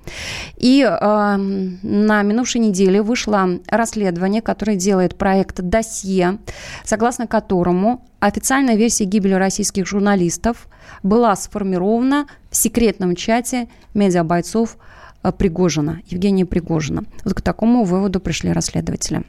И 0.56 0.82
э, 0.82 1.36
на 1.36 2.22
минувшей 2.22 2.60
неделе 2.60 3.02
вышло 3.02 3.48
расследование, 3.68 4.42
которое 4.42 4.76
делает 4.76 5.16
проект 5.16 5.60
«Досье», 5.60 6.38
согласно 6.84 7.26
которому 7.26 8.04
официальная 8.18 8.76
версия 8.76 9.04
гибели 9.04 9.34
российских 9.34 9.86
журналистов 9.86 10.66
была 11.02 11.36
сформирована 11.36 12.26
в 12.50 12.56
секретном 12.56 13.14
чате 13.14 13.68
медиабойцов 13.94 14.76
э, 14.76 14.95
Пригожина, 15.32 16.00
Евгения 16.06 16.46
Пригожина. 16.46 17.04
Вот 17.24 17.34
к 17.34 17.40
такому 17.40 17.84
выводу 17.84 18.20
пришли 18.20 18.52
расследователи. 18.52 19.24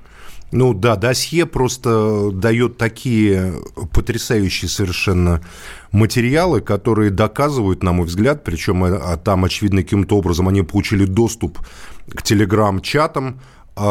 Ну 0.51 0.73
да, 0.73 0.95
досье 0.95 1.45
просто 1.45 2.31
дает 2.31 2.77
такие 2.77 3.53
потрясающие 3.91 4.69
совершенно 4.69 5.41
материалы, 5.91 6.61
которые 6.61 7.11
доказывают, 7.11 7.83
на 7.83 7.91
мой 7.91 8.05
взгляд, 8.05 8.45
причем 8.45 8.85
э, 8.85 8.95
а 8.95 9.17
там, 9.17 9.43
очевидно, 9.43 9.83
каким-то 9.83 10.17
образом 10.17 10.47
они 10.47 10.61
получили 10.61 11.03
доступ 11.05 11.59
к 12.09 12.21
телеграм-чатам, 12.23 13.41
э, 13.75 13.81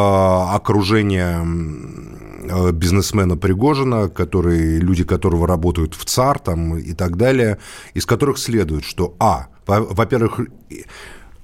э, 2.48 2.72
бизнесмена 2.72 3.36
Пригожина, 3.36 4.08
которые, 4.08 4.78
люди 4.78 5.04
которого 5.04 5.46
работают 5.46 5.94
в 5.94 6.06
ЦАР 6.06 6.38
там, 6.38 6.78
и 6.78 6.94
так 6.94 7.18
далее, 7.18 7.58
из 7.92 8.06
которых 8.06 8.38
следует, 8.38 8.84
что, 8.84 9.14
а, 9.18 9.48
во- 9.66 9.82
во-первых, 9.82 10.40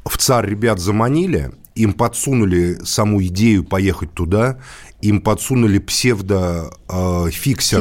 в 0.05 0.17
ЦАР 0.19 0.49
ребят 0.49 0.79
заманили, 0.81 1.53
им 1.75 1.93
подсунули 1.95 2.79
саму 2.85 3.23
идею 3.25 3.65
поехать 3.65 4.13
туда, 4.13 4.59
им 5.01 5.21
подсунули 5.21 5.79
псевдо-фиксера, 5.79 7.31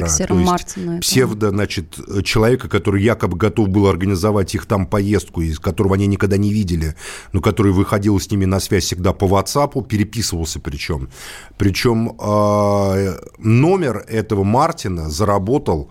Фиксера 0.07 0.27
то 0.27 0.33
есть 0.35 0.49
Мартина 0.49 0.99
псевдо, 1.01 1.49
значит, 1.49 1.99
человека, 2.23 2.69
который 2.69 3.03
якобы 3.03 3.37
готов 3.37 3.69
был 3.69 3.87
организовать 3.87 4.55
их 4.55 4.65
там 4.65 4.85
поездку, 4.85 5.41
из 5.41 5.59
которого 5.59 5.95
они 5.95 6.07
никогда 6.07 6.37
не 6.37 6.51
видели, 6.53 6.95
но 7.31 7.41
который 7.41 7.73
выходил 7.73 8.19
с 8.19 8.31
ними 8.31 8.45
на 8.45 8.59
связь 8.59 8.85
всегда 8.85 9.13
по 9.13 9.25
WhatsApp, 9.25 9.85
переписывался 9.87 10.59
причем. 10.59 11.09
Причем 11.57 12.15
э, 12.19 13.19
номер 13.39 14.05
этого 14.07 14.43
Мартина 14.43 15.09
заработал 15.09 15.89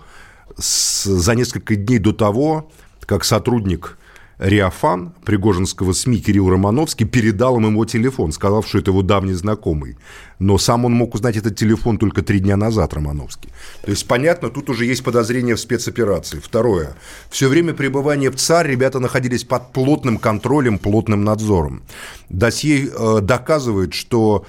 с- 0.58 1.04
за 1.04 1.34
несколько 1.34 1.76
дней 1.76 1.98
до 1.98 2.12
того, 2.12 2.70
как 3.06 3.24
сотрудник 3.24 3.98
Риафан 4.40 5.12
Пригожинского 5.26 5.92
СМИ 5.92 6.18
Кирилл 6.20 6.48
Романовский 6.48 7.06
передал 7.06 7.58
им 7.58 7.70
его 7.70 7.84
телефон, 7.84 8.32
сказав, 8.32 8.66
что 8.66 8.78
это 8.78 8.90
его 8.90 9.02
давний 9.02 9.34
знакомый. 9.34 9.98
Но 10.38 10.56
сам 10.56 10.86
он 10.86 10.94
мог 10.94 11.14
узнать 11.14 11.36
этот 11.36 11.56
телефон 11.56 11.98
только 11.98 12.22
три 12.22 12.40
дня 12.40 12.56
назад, 12.56 12.94
Романовский. 12.94 13.50
То 13.82 13.90
есть, 13.90 14.08
понятно, 14.08 14.48
тут 14.48 14.70
уже 14.70 14.86
есть 14.86 15.04
подозрение 15.04 15.56
в 15.56 15.60
спецоперации. 15.60 16.40
Второе. 16.40 16.94
Все 17.28 17.48
время 17.48 17.74
пребывания 17.74 18.30
в 18.30 18.36
ЦАР 18.36 18.66
ребята 18.66 18.98
находились 18.98 19.44
под 19.44 19.72
плотным 19.72 20.16
контролем, 20.16 20.78
плотным 20.78 21.22
надзором. 21.22 21.82
Досье 22.30 22.88
э, 22.88 23.20
доказывает, 23.20 23.92
что 23.92 24.46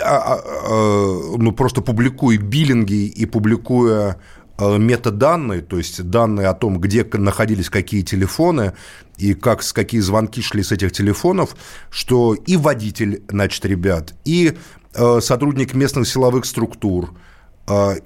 а, 0.00 0.34
а, 0.34 0.40
а, 0.44 1.36
ну, 1.36 1.52
просто 1.52 1.82
публикуя 1.82 2.38
биллинги 2.38 3.06
и 3.06 3.26
публикуя 3.26 4.16
э, 4.16 4.39
метаданные, 4.60 5.62
то 5.62 5.78
есть 5.78 6.02
данные 6.02 6.48
о 6.48 6.54
том, 6.54 6.78
где 6.80 7.04
находились 7.04 7.70
какие 7.70 8.02
телефоны 8.02 8.74
и 9.16 9.34
как, 9.34 9.62
какие 9.72 10.00
звонки 10.00 10.42
шли 10.42 10.62
с 10.62 10.72
этих 10.72 10.92
телефонов, 10.92 11.56
что 11.90 12.34
и 12.34 12.56
водитель, 12.56 13.22
значит, 13.28 13.64
ребят, 13.64 14.14
и 14.24 14.56
э, 14.94 15.20
сотрудник 15.20 15.74
местных 15.74 16.08
силовых 16.08 16.44
структур, 16.44 17.14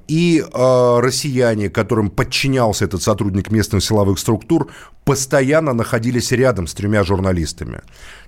И 0.08 0.44
а, 0.52 1.00
россияне, 1.00 1.70
которым 1.70 2.10
подчинялся 2.10 2.84
этот 2.84 3.02
сотрудник 3.02 3.50
местных 3.50 3.82
силовых 3.82 4.18
структур, 4.18 4.70
постоянно 5.04 5.72
находились 5.72 6.32
рядом 6.32 6.66
с 6.66 6.74
тремя 6.74 7.02
журналистами. 7.02 7.80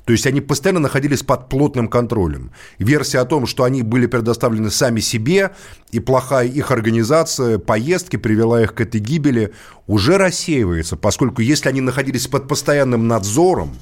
То 0.05 0.13
есть 0.13 0.27
они 0.27 0.41
постоянно 0.41 0.81
находились 0.81 1.23
под 1.23 1.49
плотным 1.49 1.89
контролем. 1.89 2.53
Версия 2.79 3.19
о 3.19 3.25
том, 3.25 3.47
что 3.47 3.65
они 3.65 3.83
были 3.83 4.07
предоставлены 4.07 4.71
сами 4.71 5.01
себе, 5.01 5.55
и 5.91 6.01
плохая 6.01 6.47
их 6.47 6.71
организация, 6.71 7.59
поездки 7.59 8.17
привела 8.17 8.63
их 8.63 8.75
к 8.75 8.81
этой 8.81 9.01
гибели, 9.01 9.53
уже 9.87 10.17
рассеивается, 10.17 10.97
поскольку 10.97 11.43
если 11.43 11.69
они 11.69 11.81
находились 11.81 12.29
под 12.29 12.49
постоянным 12.49 13.09
надзором 13.09 13.77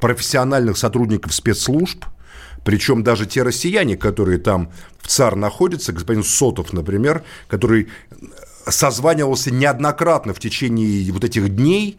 профессиональных 0.00 0.76
сотрудников 0.76 1.34
спецслужб, 1.34 2.04
причем 2.64 3.02
даже 3.02 3.26
те 3.26 3.42
россияне, 3.42 3.96
которые 3.96 4.38
там 4.38 4.70
в 5.00 5.08
ЦАР 5.08 5.36
находятся, 5.36 5.92
господин 5.92 6.22
Сотов, 6.22 6.72
например, 6.72 7.24
который 7.48 7.88
созванивался 8.66 9.50
неоднократно 9.50 10.34
в 10.34 10.38
течение 10.38 11.12
вот 11.12 11.24
этих 11.24 11.48
дней, 11.48 11.98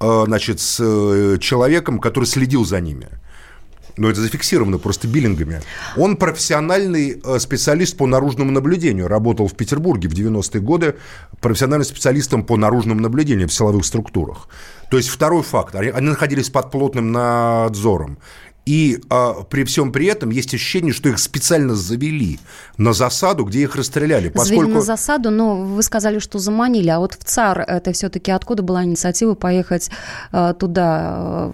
э, 0.00 0.24
значит, 0.26 0.60
с 0.60 0.78
э, 0.80 1.38
человеком, 1.40 2.00
который 2.00 2.24
следил 2.24 2.64
за 2.64 2.80
ними. 2.80 3.08
Но 3.96 4.08
это 4.08 4.22
зафиксировано 4.22 4.78
просто 4.78 5.06
биллингами. 5.06 5.60
Он 5.96 6.16
профессиональный 6.16 7.20
э, 7.22 7.38
специалист 7.38 7.96
по 7.96 8.06
наружному 8.06 8.50
наблюдению. 8.50 9.06
Работал 9.06 9.48
в 9.48 9.54
Петербурге 9.54 10.08
в 10.08 10.12
90-е 10.12 10.60
годы 10.60 10.96
профессиональным 11.40 11.86
специалистом 11.86 12.44
по 12.44 12.56
наружному 12.56 13.00
наблюдению 13.00 13.48
в 13.48 13.52
силовых 13.52 13.84
структурах. 13.84 14.48
То 14.90 14.96
есть 14.96 15.10
второй 15.10 15.42
факт. 15.42 15.74
Они, 15.74 15.88
они 15.88 16.08
находились 16.08 16.48
под 16.48 16.70
плотным 16.70 17.12
надзором. 17.12 18.18
И 18.64 19.00
а, 19.10 19.42
при 19.42 19.64
всем 19.64 19.90
при 19.90 20.06
этом 20.06 20.30
есть 20.30 20.54
ощущение, 20.54 20.92
что 20.92 21.08
их 21.08 21.18
специально 21.18 21.74
завели 21.74 22.38
на 22.76 22.92
засаду, 22.92 23.44
где 23.44 23.62
их 23.62 23.74
расстреляли. 23.74 24.28
Поскольку... 24.28 24.60
Завели 24.62 24.74
на 24.74 24.80
засаду, 24.82 25.30
но 25.30 25.56
вы 25.56 25.82
сказали, 25.82 26.20
что 26.20 26.38
заманили. 26.38 26.88
А 26.88 27.00
вот 27.00 27.14
в 27.14 27.24
ЦАР 27.24 27.60
это 27.60 27.92
все-таки 27.92 28.30
откуда 28.30 28.62
была 28.62 28.84
инициатива 28.84 29.34
поехать 29.34 29.90
а, 30.30 30.54
туда? 30.54 31.50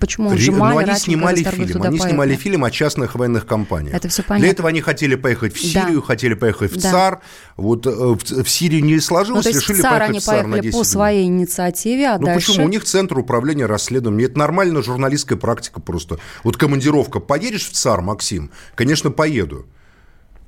Почему 0.00 0.30
Ре... 0.30 0.36
Жемали, 0.38 0.72
ну, 0.72 0.78
они 0.78 0.90
Радченко, 0.90 1.04
снимали 1.04 1.36
фильм. 1.44 1.68
туда 1.68 1.88
Они 1.88 1.98
поехали? 1.98 2.10
снимали 2.10 2.34
фильм 2.34 2.64
о 2.64 2.70
частных 2.72 3.14
военных 3.14 3.46
компаниях. 3.46 3.94
Это 3.94 4.08
все 4.08 4.22
понятно. 4.22 4.42
Для 4.44 4.50
этого 4.50 4.68
они 4.68 4.80
хотели 4.80 5.14
поехать 5.14 5.54
в 5.56 5.62
Да. 5.62 5.84
Сирию, 5.84 6.02
хотели 6.02 6.34
поехать 6.34 6.72
в 6.72 6.82
Да. 6.82 6.90
ЦАР. 6.90 7.20
Вот 7.56 7.86
э, 7.86 7.90
в, 7.90 8.18
в 8.18 8.50
Сирию 8.50 8.82
не 8.84 8.94
Ну, 8.94 9.00
сложилось, 9.00 9.46
есть 9.46 9.60
решили 9.60 9.78
в 9.78 9.82
ЦАР 9.82 9.90
поехать 9.90 10.08
они 10.10 10.18
в 10.18 10.22
ЦАР 10.22 10.36
на 10.36 10.42
поехали 10.42 10.60
10 10.62 10.72
по 10.72 10.78
дней. 10.84 10.90
своей 10.90 11.26
инициативе, 11.26 12.08
а 12.08 12.18
Ну 12.18 12.26
дальше... 12.26 12.48
почему? 12.48 12.66
У 12.66 12.68
них 12.68 12.84
центр 12.84 13.18
управления 13.18 13.66
расследованием. 13.66 14.28
Это 14.28 14.38
нормальная 14.38 14.82
журналистская 14.82 15.38
практика 15.38 15.80
просто. 15.80 15.99
Вот 16.44 16.56
командировка. 16.56 17.20
Поедешь 17.20 17.66
в 17.68 17.72
ЦАР, 17.72 18.00
Максим? 18.02 18.50
Конечно, 18.74 19.10
поеду. 19.10 19.66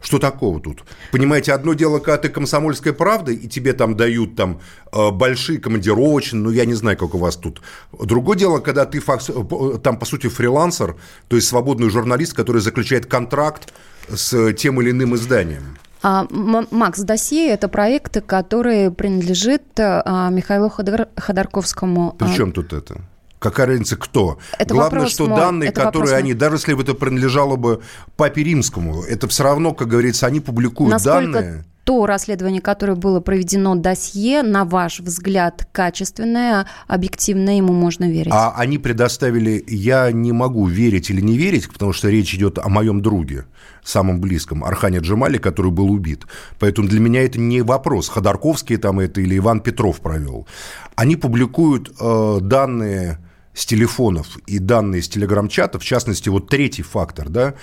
Что 0.01 0.19
такого 0.19 0.61
тут? 0.61 0.83
Понимаете, 1.13 1.53
одно 1.53 1.75
дело, 1.75 2.01
когда 2.01 2.19
ты 2.19 2.29
комсомольская 2.29 2.93
правда, 2.93 3.31
и 3.31 3.47
тебе 3.47 3.73
там 3.73 3.97
дают 3.97 4.35
там 4.35 4.61
э, 4.93 5.11
большие 5.13 5.61
командировочные, 5.61 6.43
ну, 6.43 6.51
я 6.51 6.65
не 6.65 6.75
знаю, 6.75 6.97
как 6.97 7.15
у 7.15 7.19
вас 7.19 7.37
тут. 7.37 7.63
Другое 7.93 8.37
дело, 8.37 8.59
когда 8.59 8.85
ты 8.85 8.99
факс- 8.99 9.31
э, 9.31 9.79
там, 9.79 9.99
по 9.99 10.05
сути, 10.05 10.29
фрилансер, 10.29 10.97
то 11.29 11.37
есть 11.37 11.47
свободный 11.47 11.89
журналист, 11.89 12.35
который 12.35 12.61
заключает 12.61 13.07
контракт 13.07 13.73
с 14.09 14.53
тем 14.55 14.81
или 14.83 14.91
иным 14.91 15.15
изданием. 15.15 15.79
А, 16.03 16.27
Макс, 16.73 16.99
досье– 16.99 17.49
это 17.51 17.69
проект, 17.69 18.21
который 18.27 18.91
принадлежит 18.91 19.63
Михаилу 19.79 20.67
Ходор- 20.67 21.09
Ходорковскому. 21.17 22.17
При 22.19 22.27
А, 22.27 22.35
чем 22.35 22.51
тут 22.51 22.73
это? 22.73 23.03
Какая 23.43 23.67
разница, 23.67 23.97
кто? 23.97 24.39
Это 24.57 24.73
Главное, 24.73 25.09
что 25.09 25.27
мой, 25.27 25.37
данные, 25.37 25.71
это 25.71 25.83
которые 25.83 26.15
они, 26.15 26.31
мой. 26.31 26.39
даже 26.39 26.57
если 26.57 26.75
бы 26.75 26.83
это 26.83 26.95
принадлежало 26.95 27.57
бы 27.57 27.83
Папе 28.17 28.45
Римскому, 28.45 29.03
это 29.03 29.27
все 29.27 29.43
равно, 29.43 29.75
как 29.75 29.89
говорится, 29.89 30.29
они 30.29 30.39
публикуют 30.39 30.93
Насколько 30.93 31.33
данные. 31.33 31.65
то 31.83 32.07
расследование, 32.07 32.61
которое 32.61 32.95
было 32.95 33.19
проведено 33.19 33.75
досье, 33.75 34.43
на 34.43 34.65
ваш 34.65 35.01
взгляд, 35.01 35.67
качественное, 35.73 36.67
объективное, 36.87 37.57
ему 37.57 37.73
можно 37.73 38.05
верить? 38.09 38.31
А 38.33 38.55
они 38.57 38.79
предоставили, 38.79 39.65
я 39.67 40.13
не 40.13 40.31
могу 40.31 40.67
верить 40.67 41.11
или 41.11 41.21
не 41.21 41.37
верить, 41.37 41.69
потому 41.69 41.93
что 41.93 42.09
речь 42.11 42.33
идет 42.35 42.59
о 42.59 42.69
моем 42.69 43.03
друге, 43.03 43.47
самом 43.83 44.21
близком, 44.21 44.63
Архане 44.63 44.99
Джемале, 44.99 45.41
который 45.41 45.73
был 45.73 45.91
убит. 45.91 46.27
Поэтому 46.61 46.87
для 46.87 47.01
меня 47.01 47.25
это 47.25 47.41
не 47.41 47.63
вопрос, 47.63 48.09
Ходорковский 48.09 48.77
там 48.77 49.01
это 49.01 49.21
или 49.21 49.37
Иван 49.37 49.59
Петров 49.59 50.01
провел. 50.01 50.47
Они 50.95 51.17
публикуют 51.17 51.93
э, 51.99 52.39
данные 52.41 53.19
с 53.55 53.67
телефонов 53.67 54.39
и 54.47 54.59
данные 54.59 55.03
с 55.03 55.09
телеграм-чата, 55.09 55.79
в 55.79 55.85
частности, 55.85 56.29
вот 56.29 56.49
третий 56.49 56.83
фактор, 56.83 57.29
да, 57.29 57.55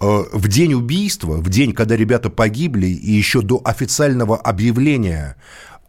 э, 0.00 0.24
в 0.32 0.48
день 0.48 0.74
убийства, 0.74 1.36
в 1.36 1.48
день, 1.48 1.72
когда 1.72 1.96
ребята 1.96 2.30
погибли, 2.30 2.86
и 2.86 3.12
еще 3.12 3.42
до 3.42 3.60
официального 3.64 4.36
объявления 4.36 5.36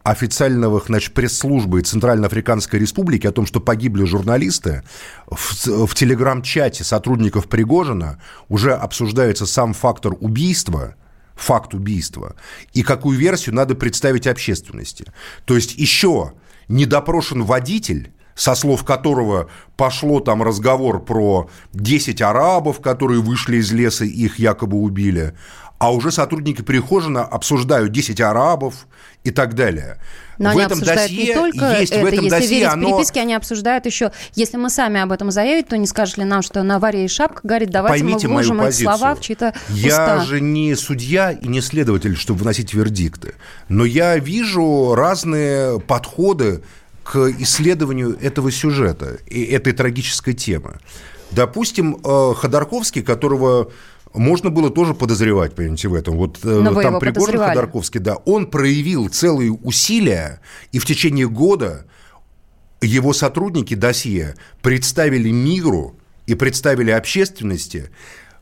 официального 0.03 0.81
значит, 0.85 1.13
пресс-службы 1.13 1.81
Центральноафриканской 1.81 2.79
Республики 2.79 3.27
о 3.27 3.33
том, 3.33 3.45
что 3.45 3.59
погибли 3.59 4.05
журналисты, 4.05 4.83
в, 5.29 5.85
в 5.85 5.93
телеграм-чате 5.95 6.85
сотрудников 6.85 7.49
Пригожина 7.49 8.21
уже 8.47 8.73
обсуждается 8.73 9.45
сам 9.45 9.73
фактор 9.73 10.15
убийства, 10.21 10.95
факт 11.35 11.73
убийства, 11.73 12.35
и 12.73 12.83
какую 12.83 13.19
версию 13.19 13.55
надо 13.55 13.75
представить 13.75 14.27
общественности. 14.27 15.05
То 15.43 15.55
есть 15.55 15.77
еще 15.77 16.33
не 16.69 16.85
допрошен 16.85 17.43
водитель, 17.43 18.13
со 18.37 18.53
слов 18.53 18.85
которого 18.85 19.49
пошло 19.75 20.19
там 20.19 20.43
разговор 20.43 21.03
про 21.03 21.49
10 21.73 22.21
арабов, 22.21 22.79
которые 22.79 23.19
вышли 23.19 23.57
из 23.57 23.71
леса 23.71 24.05
и 24.05 24.09
их 24.09 24.39
якобы 24.39 24.77
убили, 24.77 25.33
а 25.79 25.91
уже 25.91 26.11
сотрудники 26.11 26.61
Прихожина 26.61 27.23
обсуждают 27.23 27.91
10 27.91 28.21
арабов 28.21 28.87
и 29.23 29.31
так 29.31 29.55
далее. 29.55 29.97
Но 30.37 30.49
в 30.49 30.51
они 30.51 30.61
этом 30.61 30.73
обсуждают 30.73 31.11
досье 31.11 31.25
не 31.25 31.33
только 31.33 31.79
есть, 31.79 31.91
это, 31.91 32.03
в 32.03 32.05
этом 32.05 32.25
если 32.25 32.29
досье 32.29 32.49
верить 32.59 32.73
оно... 32.73 32.89
переписке, 32.89 33.21
они 33.21 33.33
обсуждают 33.33 33.85
еще, 33.87 34.11
если 34.35 34.57
мы 34.57 34.69
сами 34.69 34.99
об 35.01 35.11
этом 35.11 35.31
заявим, 35.31 35.63
то 35.63 35.77
не 35.77 35.87
скажешь 35.87 36.17
ли 36.17 36.23
нам, 36.23 36.43
что 36.43 36.61
на 36.61 36.77
варе 36.77 37.05
и 37.05 37.07
шапка 37.07 37.41
горит, 37.43 37.71
давайте 37.71 38.03
Поймите 38.03 38.27
мы 38.27 38.35
вложим 38.35 38.61
эти 38.61 38.83
слова 38.83 39.15
в 39.15 39.21
чьи-то 39.21 39.55
Я 39.69 39.87
уста. 39.87 40.19
же 40.21 40.41
не 40.41 40.75
судья 40.75 41.31
и 41.31 41.47
не 41.47 41.61
следователь, 41.61 42.15
чтобы 42.15 42.39
выносить 42.39 42.73
вердикты. 42.75 43.33
Но 43.67 43.83
я 43.83 44.17
вижу 44.17 44.93
разные 44.93 45.79
подходы 45.79 46.61
к 47.07 47.15
исследованию 47.39 48.17
этого 48.21 48.51
сюжета 48.51 49.19
и 49.27 49.45
этой 49.45 49.71
трагической 49.71 50.33
темы. 50.33 50.79
Допустим, 51.31 51.97
э, 52.03 52.33
Ходорковский, 52.35 53.01
которого 53.01 53.71
можно 54.13 54.49
было 54.49 54.69
тоже 54.69 54.93
подозревать, 54.93 55.55
понимаете, 55.55 55.87
в 55.87 55.93
этом. 55.93 56.17
Вот 56.17 56.39
э, 56.43 56.47
Но 56.47 56.81
там 56.81 56.99
Пригожин. 56.99 57.39
Ходорковский, 57.39 58.01
да, 58.01 58.15
он 58.25 58.47
проявил 58.47 59.07
целые 59.07 59.51
усилия, 59.53 60.41
и 60.73 60.79
в 60.79 60.85
течение 60.85 61.29
года 61.29 61.85
его 62.81 63.13
сотрудники 63.13 63.73
досье 63.73 64.35
представили 64.61 65.31
миру 65.31 65.95
и 66.25 66.35
представили 66.35 66.91
общественности 66.91 67.89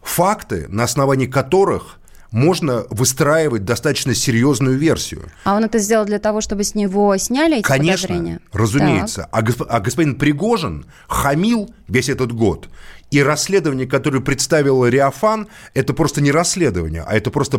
факты, 0.02 0.66
на 0.70 0.84
основании 0.84 1.28
которых 1.28 2.00
можно 2.36 2.86
выстраивать 2.90 3.64
достаточно 3.64 4.14
серьезную 4.14 4.78
версию. 4.78 5.30
А 5.46 5.56
он 5.56 5.64
это 5.64 5.80
сделал 5.80 6.04
для 6.06 6.20
того, 6.20 6.42
чтобы 6.42 6.66
с 6.66 6.76
него 6.76 7.16
сняли 7.16 7.60
эти 7.60 7.64
Конечно, 7.64 8.10
подозрения? 8.10 8.40
разумеется. 8.52 9.30
А, 9.32 9.42
госп- 9.42 9.66
а 9.70 9.80
господин 9.80 10.16
Пригожин 10.16 10.86
хамил 11.08 11.74
весь 11.88 12.10
этот 12.10 12.34
год. 12.34 12.68
И 13.10 13.24
расследование, 13.24 13.88
которое 13.88 14.20
представил 14.20 14.86
Риафан, 14.86 15.48
это 15.74 15.94
просто 15.94 16.20
не 16.20 16.32
расследование, 16.32 17.06
а 17.08 17.16
это 17.16 17.32
просто 17.32 17.58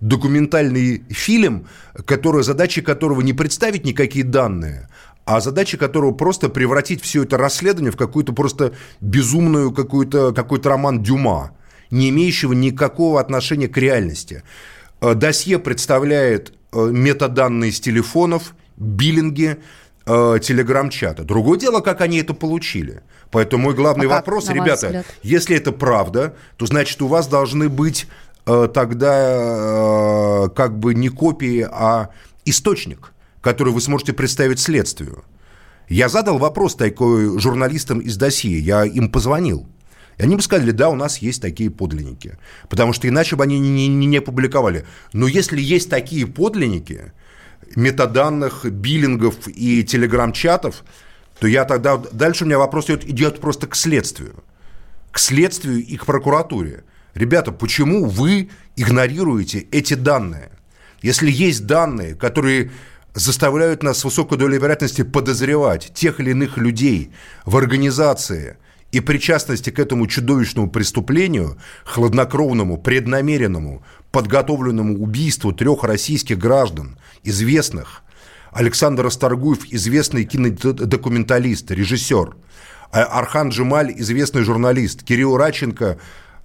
пропагандистско-документальный 0.00 1.04
фильм, 1.10 1.66
который, 2.06 2.42
задача 2.44 2.80
которого 2.80 3.20
не 3.20 3.34
представить 3.34 3.84
никакие 3.84 4.24
данные, 4.24 4.88
а 5.26 5.40
задача 5.40 5.76
которого 5.76 6.12
просто 6.12 6.48
превратить 6.48 7.02
все 7.02 7.24
это 7.24 7.36
расследование 7.36 7.92
в 7.92 7.96
какую-то 7.96 8.32
просто 8.32 8.72
безумную, 9.02 9.72
какую-то, 9.72 10.32
какой-то 10.32 10.70
роман 10.70 11.02
Дюма, 11.02 11.50
не 11.92 12.08
имеющего 12.08 12.54
никакого 12.54 13.20
отношения 13.20 13.68
к 13.68 13.76
реальности. 13.76 14.42
Э, 15.00 15.14
Досье 15.14 15.60
представляет 15.60 16.52
э, 16.72 16.88
метаданные 16.90 17.70
с 17.70 17.78
телефонов, 17.78 18.54
биллинги, 18.76 19.58
э, 20.06 20.38
телеграм-чата. 20.42 21.22
Другое 21.22 21.58
дело, 21.58 21.80
как 21.80 22.00
они 22.00 22.18
это 22.18 22.34
получили. 22.34 23.02
Поэтому 23.30 23.64
мой 23.64 23.74
главный 23.74 24.06
А 24.06 24.08
как, 24.08 24.18
вопрос, 24.26 24.48
ваш 24.48 24.56
ребята, 24.56 25.04
если 25.22 25.56
это 25.56 25.70
правда, 25.70 26.34
то 26.56 26.66
значит 26.66 27.00
у 27.02 27.06
вас 27.06 27.28
должны 27.28 27.68
быть 27.68 28.06
э, 28.46 28.68
тогда 28.72 30.46
э, 30.46 30.48
как 30.56 30.78
бы 30.78 30.94
не 30.94 31.10
копии, 31.10 31.66
а 31.70 32.08
источник, 32.44 33.12
который 33.40 33.72
вы 33.72 33.80
сможете 33.80 34.12
представить 34.12 34.60
следствию. 34.60 35.24
Я 35.88 36.08
задал 36.08 36.38
вопрос 36.38 36.74
такой 36.74 37.38
журналистам 37.38 38.00
из 38.00 38.16
досье, 38.16 38.58
я 38.58 38.84
им 38.84 39.10
позвонил. 39.10 39.66
И 40.18 40.22
они 40.22 40.36
бы 40.36 40.42
сказали, 40.42 40.70
да, 40.70 40.88
у 40.88 40.94
нас 40.94 41.18
есть 41.18 41.40
такие 41.40 41.70
подлинники. 41.70 42.38
Потому 42.68 42.92
что 42.92 43.08
иначе 43.08 43.36
бы 43.36 43.44
они 43.44 43.58
не, 43.58 43.88
не, 43.88 44.06
не 44.06 44.20
публиковали. 44.20 44.84
Но 45.12 45.26
если 45.26 45.60
есть 45.60 45.90
такие 45.90 46.26
подлинники, 46.26 47.12
метаданных, 47.76 48.64
биллингов 48.70 49.48
и 49.48 49.84
телеграм-чатов, 49.84 50.84
то 51.38 51.46
я 51.46 51.64
тогда... 51.64 51.96
Дальше 51.96 52.44
у 52.44 52.46
меня 52.46 52.58
вопрос 52.58 52.86
идет, 52.86 53.04
идет 53.04 53.40
просто 53.40 53.66
к 53.66 53.74
следствию. 53.74 54.42
К 55.10 55.18
следствию 55.18 55.84
и 55.84 55.96
к 55.96 56.06
прокуратуре. 56.06 56.84
Ребята, 57.14 57.52
почему 57.52 58.06
вы 58.06 58.50
игнорируете 58.76 59.66
эти 59.70 59.94
данные? 59.94 60.50
Если 61.02 61.30
есть 61.30 61.66
данные, 61.66 62.14
которые 62.14 62.70
заставляют 63.14 63.82
нас 63.82 63.98
с 63.98 64.04
высокой 64.04 64.38
долей 64.38 64.58
вероятности 64.58 65.02
подозревать 65.02 65.92
тех 65.94 66.20
или 66.20 66.30
иных 66.30 66.56
людей 66.56 67.12
в 67.44 67.56
организации 67.56 68.56
и 68.92 69.00
причастности 69.00 69.70
к 69.70 69.78
этому 69.78 70.06
чудовищному 70.06 70.70
преступлению, 70.70 71.56
хладнокровному, 71.84 72.76
преднамеренному, 72.78 73.82
подготовленному 74.12 75.02
убийству 75.02 75.52
трех 75.52 75.82
российских 75.82 76.38
граждан, 76.38 76.98
известных, 77.24 78.02
Александр 78.52 79.04
Расторгуев, 79.04 79.64
известный 79.70 80.24
кинодокументалист, 80.24 81.70
режиссер, 81.70 82.36
а 82.92 83.02
Архан 83.04 83.48
Джемаль, 83.48 83.94
известный 83.96 84.42
журналист, 84.42 85.02
Кирилл 85.02 85.38
Раченко, 85.38 85.98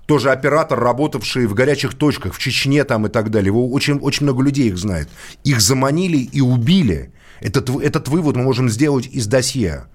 тоже 0.05 0.31
оператор, 0.31 0.79
работавший 0.79 1.47
в 1.47 1.53
горячих 1.53 1.95
точках, 1.95 2.33
в 2.33 2.39
Чечне 2.39 2.85
там 2.85 3.07
и 3.07 3.09
так 3.09 3.29
далее. 3.29 3.47
Его 3.47 3.69
очень, 3.69 3.99
очень 3.99 4.23
много 4.23 4.41
людей 4.41 4.69
их 4.69 4.77
знает. 4.77 5.09
Их 5.43 5.59
заманили 5.59 6.17
и 6.17 6.39
убили. 6.39 7.11
Этот, 7.41 7.69
этот 7.69 8.07
вывод 8.07 8.37
мы 8.37 8.43
можем 8.43 8.69
сделать 8.69 9.05
из 9.07 9.27
досье. 9.27 9.87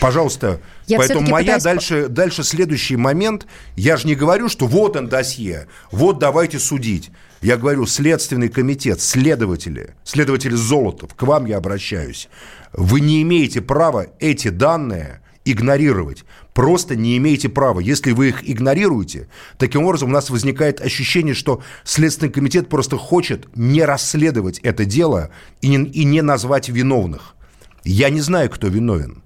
Пожалуйста, 0.00 0.60
я 0.86 0.98
поэтому 0.98 1.28
моя 1.28 1.54
пытаюсь... 1.54 1.62
дальше, 1.62 2.08
дальше 2.08 2.44
следующий 2.44 2.96
момент. 2.96 3.46
Я 3.76 3.96
же 3.96 4.06
не 4.06 4.14
говорю, 4.14 4.48
что 4.48 4.66
вот 4.66 4.96
он 4.96 5.08
досье, 5.08 5.66
вот 5.90 6.18
давайте 6.18 6.58
судить. 6.58 7.10
Я 7.42 7.56
говорю, 7.56 7.86
Следственный 7.86 8.48
комитет, 8.48 9.00
следователи, 9.00 9.94
следователи 10.04 10.54
Золотов, 10.54 11.14
к 11.14 11.22
вам 11.22 11.46
я 11.46 11.58
обращаюсь. 11.58 12.28
Вы 12.72 13.00
не 13.00 13.22
имеете 13.22 13.60
права 13.60 14.06
эти 14.18 14.48
данные 14.48 15.20
игнорировать. 15.44 16.24
Просто 16.52 16.96
не 16.96 17.16
имеете 17.18 17.48
права. 17.48 17.80
Если 17.80 18.10
вы 18.12 18.28
их 18.28 18.48
игнорируете, 18.48 19.28
таким 19.58 19.84
образом 19.84 20.08
у 20.10 20.12
нас 20.12 20.28
возникает 20.28 20.80
ощущение, 20.80 21.34
что 21.34 21.62
Следственный 21.84 22.32
комитет 22.32 22.68
просто 22.68 22.96
хочет 22.96 23.46
не 23.54 23.82
расследовать 23.84 24.58
это 24.60 24.84
дело 24.84 25.30
и 25.60 25.68
не, 25.68 25.86
и 25.88 26.04
не 26.04 26.22
назвать 26.22 26.68
виновных. 26.68 27.36
Я 27.84 28.10
не 28.10 28.20
знаю, 28.20 28.50
кто 28.50 28.66
виновен, 28.66 29.22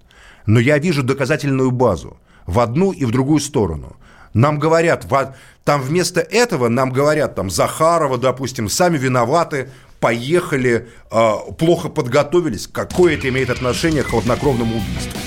но 0.46 0.60
я 0.60 0.78
вижу 0.78 1.02
доказательную 1.02 1.70
базу 1.70 2.16
в 2.46 2.58
одну 2.60 2.92
и 2.92 3.04
в 3.04 3.10
другую 3.10 3.40
сторону. 3.40 3.96
Нам 4.34 4.58
говорят, 4.58 5.06
там 5.64 5.82
вместо 5.82 6.20
этого 6.20 6.68
нам 6.68 6.92
говорят, 6.92 7.34
там, 7.34 7.50
Захарова, 7.50 8.18
допустим, 8.18 8.68
сами 8.68 8.96
виноваты, 8.96 9.70
поехали, 9.98 10.88
э, 11.10 11.32
плохо 11.58 11.88
подготовились. 11.88 12.66
Какое 12.66 13.14
это 13.14 13.28
имеет 13.28 13.50
отношение 13.50 14.02
к 14.02 14.08
хладнокровному 14.08 14.76
убийству? 14.76 15.18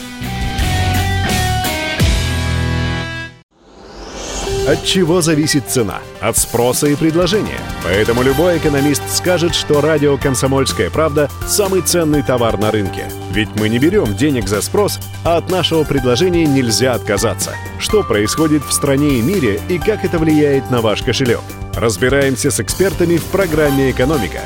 От 4.65 4.85
чего 4.85 5.19
зависит 5.19 5.67
цена? 5.67 5.99
От 6.21 6.37
спроса 6.37 6.87
и 6.87 6.95
предложения. 6.95 7.59
Поэтому 7.83 8.23
любой 8.23 8.59
экономист 8.59 9.03
скажет, 9.09 9.53
что 9.53 9.81
радио 9.81 10.17
«Комсомольская 10.17 10.89
правда»– 10.89 11.29
самый 11.47 11.81
ценный 11.81 12.23
товар 12.23 12.57
на 12.57 12.71
рынке. 12.71 13.11
Ведь 13.31 13.49
мы 13.57 13.67
не 13.67 13.77
берем 13.77 14.15
денег 14.15 14.47
за 14.47 14.61
спрос, 14.61 14.99
а 15.25 15.35
от 15.35 15.49
нашего 15.49 15.83
предложения 15.83 16.45
нельзя 16.45 16.93
отказаться. 16.93 17.51
Что 17.77 18.03
происходит 18.03 18.63
в 18.63 18.71
стране 18.71 19.15
и 19.15 19.21
мире 19.21 19.59
и 19.67 19.77
как 19.79 20.05
это 20.05 20.17
влияет 20.17 20.71
на 20.71 20.79
ваш 20.79 21.01
кошелек? 21.01 21.41
Разбираемся 21.75 22.49
с 22.49 22.61
экспертами 22.61 23.17
в 23.17 23.25
программе 23.25 23.91
«Экономика». 23.91 24.39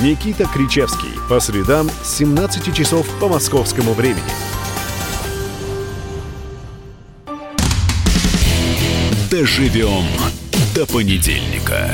Никита 0.00 0.46
Кричевский. 0.46 1.10
По 1.28 1.40
средам 1.40 1.90
с 2.04 2.18
17 2.18 2.72
часов 2.72 3.04
по 3.18 3.26
московскому 3.26 3.94
времени. 3.94 4.22
Доживем 9.30 10.06
до 10.74 10.86
понедельника. 10.86 11.92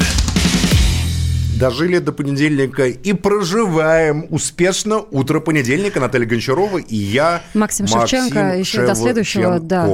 Дожили 1.61 1.99
до 1.99 2.13
понедельника 2.13 2.87
и 2.87 3.13
проживаем 3.13 4.27
успешно 4.31 5.01
утро 5.11 5.41
понедельника. 5.41 6.01
Наталья 6.01 6.27
Гончарова 6.27 6.79
и 6.79 6.97
я, 6.97 7.43
Максим 7.53 7.87
Шевченко. 7.87 8.43
Максим 8.43 8.61
еще 8.61 8.71
Шевченко. 8.71 8.87
до 8.87 8.95
следующего 8.95 9.61
да, 9.61 9.89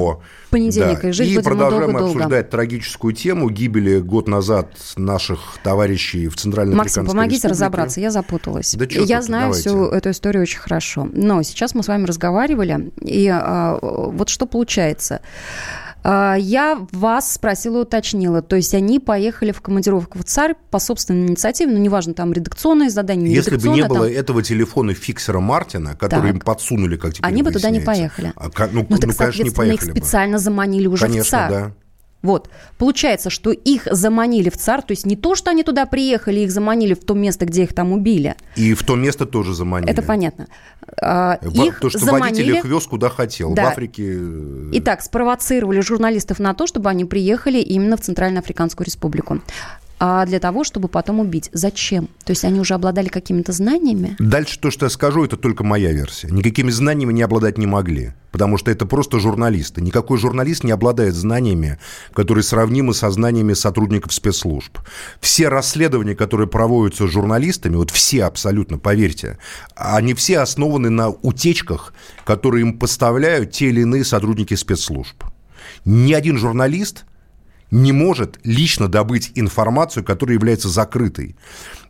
понедельника. 0.49 1.01
Да. 1.01 1.09
И 1.09 1.11
жить 1.11 1.27
и 1.27 1.35
будем 1.35 1.43
продолжаем 1.43 1.91
долго, 1.91 2.05
обсуждать 2.05 2.29
долго. 2.29 2.43
трагическую 2.43 3.13
тему 3.13 3.49
гибели 3.49 3.99
год 3.99 4.29
назад 4.29 4.69
наших 4.95 5.57
товарищей 5.63 6.29
в 6.29 6.37
Центральной 6.37 6.75
Максим, 6.75 7.05
помогите 7.05 7.35
Республике. 7.35 7.51
разобраться, 7.51 7.99
я 7.99 8.11
запуталась. 8.11 8.73
Да 8.75 8.85
я 8.89 9.17
тут, 9.17 9.25
знаю 9.25 9.43
давайте. 9.47 9.69
всю 9.69 9.85
эту 9.87 10.11
историю 10.11 10.43
очень 10.43 10.59
хорошо. 10.59 11.09
Но 11.11 11.43
сейчас 11.43 11.75
мы 11.75 11.83
с 11.83 11.89
вами 11.89 12.05
разговаривали, 12.05 12.93
и 13.01 13.27
а, 13.27 13.79
вот 13.81 14.29
что 14.29 14.45
получается. 14.45 15.19
А, 16.03 16.35
я 16.35 16.85
вас 16.91 17.33
спросила, 17.33 17.81
уточнила. 17.81 18.41
То 18.41 18.55
есть 18.55 18.73
они 18.73 18.99
поехали 18.99 19.51
в 19.51 19.61
командировку 19.61 20.19
в 20.19 20.23
ЦАРь 20.23 20.55
по 20.69 20.79
собственной 20.79 21.27
инициативе, 21.27 21.71
ну, 21.71 21.79
неважно, 21.79 22.13
там 22.13 22.33
редакционные 22.33 22.89
задания, 22.89 23.27
не 23.27 23.35
Если 23.35 23.55
бы 23.55 23.69
не 23.69 23.85
было 23.87 24.07
там... 24.07 24.15
этого 24.15 24.43
телефона 24.43 24.93
фиксера 24.93 25.39
Мартина, 25.39 25.95
который 25.95 26.27
так. 26.27 26.35
им 26.35 26.39
подсунули, 26.41 26.97
как 26.97 27.13
теперь 27.13 27.29
Они 27.29 27.41
бы 27.41 27.51
туда 27.51 27.69
не 27.69 27.79
поехали. 27.79 28.33
А, 28.35 28.49
ну, 28.71 28.85
ну, 28.89 28.97
так, 28.97 29.07
ну, 29.07 29.13
конечно, 29.13 29.43
не 29.43 29.49
поехали 29.49 29.89
их 29.89 29.95
специально 29.95 30.37
бы. 30.37 30.43
заманили 30.43 30.87
уже 30.87 31.05
конечно, 31.05 31.23
в 31.23 31.29
ЦАРь. 31.29 31.51
Да. 31.51 31.71
Вот. 32.23 32.49
Получается, 32.77 33.29
что 33.29 33.51
их 33.51 33.87
заманили 33.91 34.49
в 34.49 34.57
ЦАР, 34.57 34.81
то 34.81 34.91
есть 34.93 35.05
не 35.05 35.17
то, 35.17 35.35
что 35.35 35.51
они 35.51 35.61
туда 35.63 35.85
приехали, 35.85 36.39
их 36.39 36.51
заманили 36.51 36.93
в 36.93 37.03
то 37.03 37.13
место, 37.13 37.45
где 37.45 37.63
их 37.63 37.73
там 37.73 37.91
убили. 37.91 38.35
И 38.55 38.73
в 38.73 38.83
то 38.83 38.95
место 38.95 39.25
тоже 39.25 39.53
заманили. 39.53 39.91
Это 39.91 40.01
понятно. 40.01 40.47
А, 41.01 41.37
их 41.43 41.81
то, 41.81 41.89
что 41.89 41.99
заманили... 41.99 42.21
водитель 42.21 42.55
их 42.55 42.65
вез 42.65 42.87
куда 42.87 43.09
хотел. 43.09 43.53
Да. 43.53 43.65
В 43.65 43.67
Африке... 43.67 44.17
Итак, 44.71 45.01
спровоцировали 45.01 45.81
журналистов 45.81 46.39
на 46.39 46.53
то, 46.53 46.65
чтобы 46.65 46.89
они 46.89 47.03
приехали 47.03 47.59
именно 47.59 47.97
в 47.97 48.01
Центральноафриканскую 48.01 48.85
республику 48.85 49.41
а 50.05 50.25
для 50.25 50.41
того, 50.41 50.65
чтобы 50.65 50.89
потом 50.89 51.21
убить. 51.21 51.49
Зачем? 51.53 52.09
То 52.25 52.31
есть 52.31 52.43
они 52.43 52.59
уже 52.59 52.73
обладали 52.73 53.07
какими-то 53.07 53.53
знаниями? 53.53 54.17
Дальше 54.19 54.59
то, 54.59 54.69
что 54.69 54.85
я 54.85 54.89
скажу, 54.89 55.23
это 55.23 55.37
только 55.37 55.63
моя 55.63 55.93
версия. 55.93 56.27
Никакими 56.27 56.71
знаниями 56.71 57.13
не 57.13 57.21
обладать 57.21 57.57
не 57.57 57.67
могли, 57.67 58.11
потому 58.29 58.57
что 58.57 58.69
это 58.69 58.85
просто 58.85 59.21
журналисты. 59.21 59.79
Никакой 59.79 60.17
журналист 60.17 60.65
не 60.65 60.71
обладает 60.71 61.15
знаниями, 61.15 61.79
которые 62.13 62.43
сравнимы 62.43 62.93
со 62.93 63.09
знаниями 63.11 63.53
сотрудников 63.53 64.11
спецслужб. 64.11 64.77
Все 65.21 65.47
расследования, 65.47 66.15
которые 66.15 66.49
проводятся 66.49 67.07
журналистами, 67.07 67.77
вот 67.77 67.89
все 67.89 68.25
абсолютно, 68.25 68.79
поверьте, 68.79 69.37
они 69.73 70.15
все 70.15 70.39
основаны 70.39 70.89
на 70.89 71.11
утечках, 71.11 71.93
которые 72.25 72.63
им 72.63 72.77
поставляют 72.77 73.51
те 73.51 73.69
или 73.69 73.79
иные 73.79 74.03
сотрудники 74.03 74.55
спецслужб. 74.55 75.23
Ни 75.85 76.11
один 76.11 76.37
журналист 76.37 77.05
не 77.73 77.91
может 77.91 78.39
лично 78.43 78.87
добыть 78.87 79.31
информацию, 79.33 80.03
которая 80.03 80.35
является 80.35 80.69
закрытой. 80.69 81.35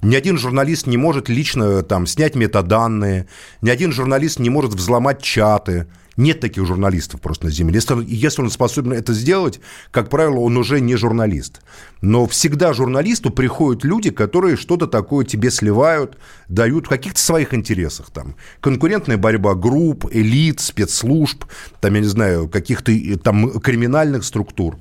Ни 0.01 0.15
один 0.15 0.38
журналист 0.38 0.88
не 0.88 0.95
может 0.95 1.27
лично 1.27 1.84
там, 1.84 2.07
снять 2.07 2.35
метаданные, 2.35 3.27
ни 3.61 3.69
один 3.69 3.91
журналист 3.91 4.39
не 4.39 4.49
может 4.49 4.73
взломать 4.73 5.22
чаты. 5.22 5.88
Нет 6.15 6.39
таких 6.39 6.65
журналистов 6.68 7.22
просто 7.22 7.45
на 7.45 7.51
Земле. 7.51 7.76
Если, 7.76 8.05
если 8.07 8.43
он 8.43 8.51
способен 8.51 8.93
это 8.93 9.14
сделать, 9.14 9.60
как 9.91 10.10
правило, 10.10 10.39
он 10.41 10.55
уже 10.57 10.80
не 10.80 10.95
журналист. 10.95 11.61
Но 12.01 12.27
всегда 12.27 12.72
журналисту 12.72 13.31
приходят 13.31 13.84
люди, 13.84 14.11
которые 14.11 14.55
что-то 14.55 14.85
такое 14.85 15.26
тебе 15.26 15.49
сливают, 15.49 16.18
дают 16.47 16.85
в 16.85 16.89
каких-то 16.89 17.19
своих 17.19 17.53
интересах. 17.55 18.11
Там, 18.11 18.35
конкурентная 18.61 19.18
борьба 19.18 19.55
групп, 19.55 20.05
элит, 20.11 20.60
спецслужб, 20.60 21.45
там, 21.81 21.95
я 21.95 22.01
не 22.01 22.07
знаю, 22.07 22.47
каких-то 22.47 22.93
там 23.18 23.60
криминальных 23.60 24.23
структур. 24.23 24.77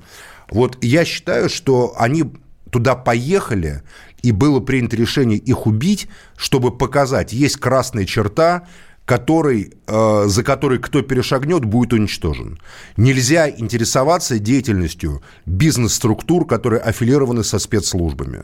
Вот 0.53 0.77
я 0.81 1.03
считаю, 1.03 1.49
что 1.49 1.95
они 1.97 2.25
туда 2.69 2.95
поехали, 2.95 3.81
и 4.21 4.31
было 4.31 4.59
принято 4.59 4.95
решение 4.95 5.37
их 5.37 5.65
убить, 5.65 6.07
чтобы 6.37 6.77
показать, 6.77 7.33
есть 7.33 7.57
красная 7.57 8.05
черта, 8.05 8.67
который, 9.05 9.73
э, 9.87 10.23
за 10.27 10.43
которой 10.43 10.79
кто 10.79 11.01
перешагнет, 11.01 11.65
будет 11.65 11.93
уничтожен. 11.93 12.59
Нельзя 12.97 13.49
интересоваться 13.49 14.39
деятельностью 14.39 15.21
бизнес-структур, 15.45 16.45
которые 16.45 16.81
аффилированы 16.81 17.43
со 17.43 17.59
спецслужбами. 17.59 18.43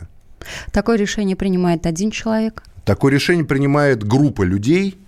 Такое 0.71 0.97
решение 0.97 1.35
принимает 1.35 1.85
один 1.85 2.11
человек? 2.11 2.63
Такое 2.85 3.13
решение 3.13 3.45
принимает 3.45 4.03
группа 4.03 4.41
людей. 4.41 4.99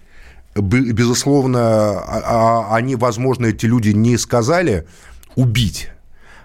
Безусловно, 0.56 2.68
они, 2.74 2.96
возможно, 2.96 3.48
эти 3.48 3.66
люди 3.66 3.90
не 3.90 4.18
сказали 4.18 4.86
убить 5.36 5.90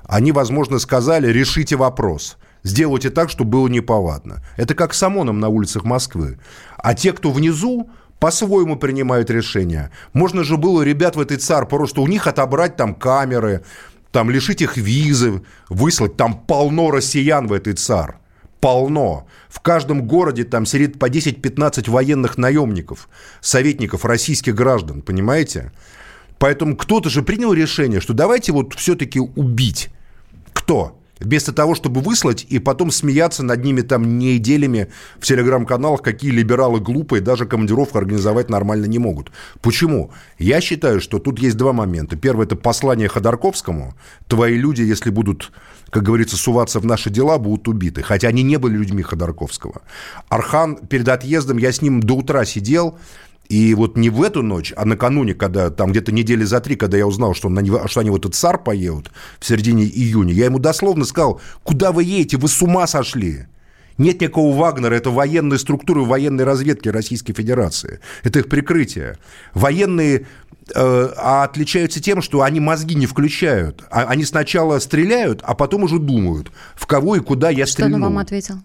они, 0.08 0.32
возможно, 0.32 0.78
сказали, 0.78 1.32
решите 1.32 1.76
вопрос. 1.76 2.36
Сделайте 2.62 3.10
так, 3.10 3.30
чтобы 3.30 3.50
было 3.50 3.68
неповадно. 3.68 4.42
Это 4.56 4.74
как 4.74 4.94
с 4.94 5.02
ОМОНом 5.02 5.40
на 5.40 5.48
улицах 5.48 5.84
Москвы. 5.84 6.38
А 6.76 6.94
те, 6.94 7.12
кто 7.12 7.30
внизу, 7.30 7.90
по-своему 8.18 8.76
принимают 8.76 9.30
решения. 9.30 9.90
Можно 10.12 10.42
же 10.42 10.56
было 10.56 10.82
ребят 10.82 11.16
в 11.16 11.20
этой 11.20 11.36
ЦАР 11.36 11.66
просто 11.66 12.00
у 12.00 12.06
них 12.06 12.26
отобрать 12.26 12.76
там 12.76 12.94
камеры, 12.94 13.62
там 14.10 14.30
лишить 14.30 14.62
их 14.62 14.76
визы, 14.76 15.42
выслать. 15.68 16.16
Там 16.16 16.38
полно 16.38 16.90
россиян 16.90 17.46
в 17.46 17.52
этой 17.52 17.74
ЦАР. 17.74 18.18
Полно. 18.60 19.26
В 19.48 19.60
каждом 19.60 20.06
городе 20.06 20.44
там 20.44 20.64
сидит 20.64 20.98
по 20.98 21.10
10-15 21.10 21.90
военных 21.90 22.38
наемников, 22.38 23.08
советников 23.40 24.04
российских 24.04 24.54
граждан, 24.54 25.02
понимаете? 25.02 25.72
Поэтому 26.38 26.76
кто-то 26.76 27.10
же 27.10 27.22
принял 27.22 27.52
решение, 27.52 28.00
что 28.00 28.14
давайте 28.14 28.52
вот 28.52 28.74
все-таки 28.74 29.20
убить. 29.20 29.90
Кто? 30.52 30.98
Вместо 31.18 31.52
того, 31.52 31.74
чтобы 31.74 32.02
выслать 32.02 32.44
и 32.46 32.58
потом 32.58 32.90
смеяться 32.90 33.42
над 33.42 33.64
ними 33.64 33.80
там 33.80 34.18
неделями 34.18 34.88
в 35.18 35.24
телеграм-каналах, 35.24 36.02
какие 36.02 36.30
либералы 36.30 36.78
глупые, 36.78 37.22
даже 37.22 37.46
командировку 37.46 37.96
организовать 37.96 38.50
нормально 38.50 38.84
не 38.84 38.98
могут. 38.98 39.32
Почему? 39.62 40.10
Я 40.38 40.60
считаю, 40.60 41.00
что 41.00 41.18
тут 41.18 41.38
есть 41.38 41.56
два 41.56 41.72
момента. 41.72 42.16
Первое– 42.16 42.44
это 42.46 42.54
послание 42.54 43.08
Ходорковскому. 43.08 43.94
Твои 44.28 44.58
люди, 44.58 44.82
если 44.82 45.08
будут, 45.08 45.52
как 45.88 46.02
говорится, 46.02 46.36
суваться 46.36 46.80
в 46.80 46.84
наши 46.84 47.08
дела, 47.08 47.38
будут 47.38 47.66
убиты. 47.66 48.02
Хотя 48.02 48.28
они 48.28 48.42
не 48.42 48.58
были 48.58 48.76
людьми 48.76 49.02
Ходорковского. 49.02 49.80
Архан 50.28 50.76
перед 50.76 51.08
отъездом, 51.08 51.56
я 51.56 51.72
с 51.72 51.80
ним 51.80 52.02
до 52.02 52.16
утра 52.16 52.44
сидел, 52.44 52.98
и 53.48 53.74
вот 53.74 53.96
не 53.96 54.10
в 54.10 54.22
эту 54.22 54.42
ночь, 54.42 54.72
а 54.76 54.84
накануне, 54.84 55.34
когда 55.34 55.70
там 55.70 55.90
где-то 55.90 56.12
недели 56.12 56.44
за 56.44 56.60
три, 56.60 56.76
когда 56.76 56.96
я 56.96 57.06
узнал, 57.06 57.34
что, 57.34 57.48
он 57.48 57.54
на 57.54 57.60
него, 57.60 57.86
что 57.86 58.00
они 58.00 58.10
вот 58.10 58.20
этот 58.20 58.34
САР 58.34 58.62
поедут 58.62 59.10
в 59.38 59.46
середине 59.46 59.84
июня, 59.84 60.32
я 60.32 60.46
ему 60.46 60.58
дословно 60.58 61.04
сказал, 61.04 61.40
куда 61.62 61.92
вы 61.92 62.04
едете, 62.04 62.36
вы 62.36 62.48
с 62.48 62.60
ума 62.62 62.86
сошли. 62.86 63.46
Нет 63.98 64.20
никакого 64.20 64.54
Вагнера, 64.54 64.94
это 64.94 65.10
военные 65.10 65.58
структуры 65.58 66.02
военной 66.02 66.44
разведки 66.44 66.88
Российской 66.88 67.32
Федерации. 67.32 68.00
Это 68.24 68.40
их 68.40 68.48
прикрытие. 68.48 69.16
Военные 69.54 70.26
э, 70.74 71.08
отличаются 71.16 72.02
тем, 72.02 72.20
что 72.20 72.42
они 72.42 72.60
мозги 72.60 72.94
не 72.94 73.06
включают. 73.06 73.84
А, 73.90 74.04
они 74.04 74.24
сначала 74.24 74.78
стреляют, 74.80 75.40
а 75.42 75.54
потом 75.54 75.84
уже 75.84 75.98
думают, 75.98 76.52
в 76.74 76.86
кого 76.86 77.16
и 77.16 77.20
куда 77.20 77.48
я 77.48 77.64
Что 77.64 77.72
стрельну. 77.72 77.96
он 77.96 78.02
вам 78.02 78.18
ответил? 78.18 78.56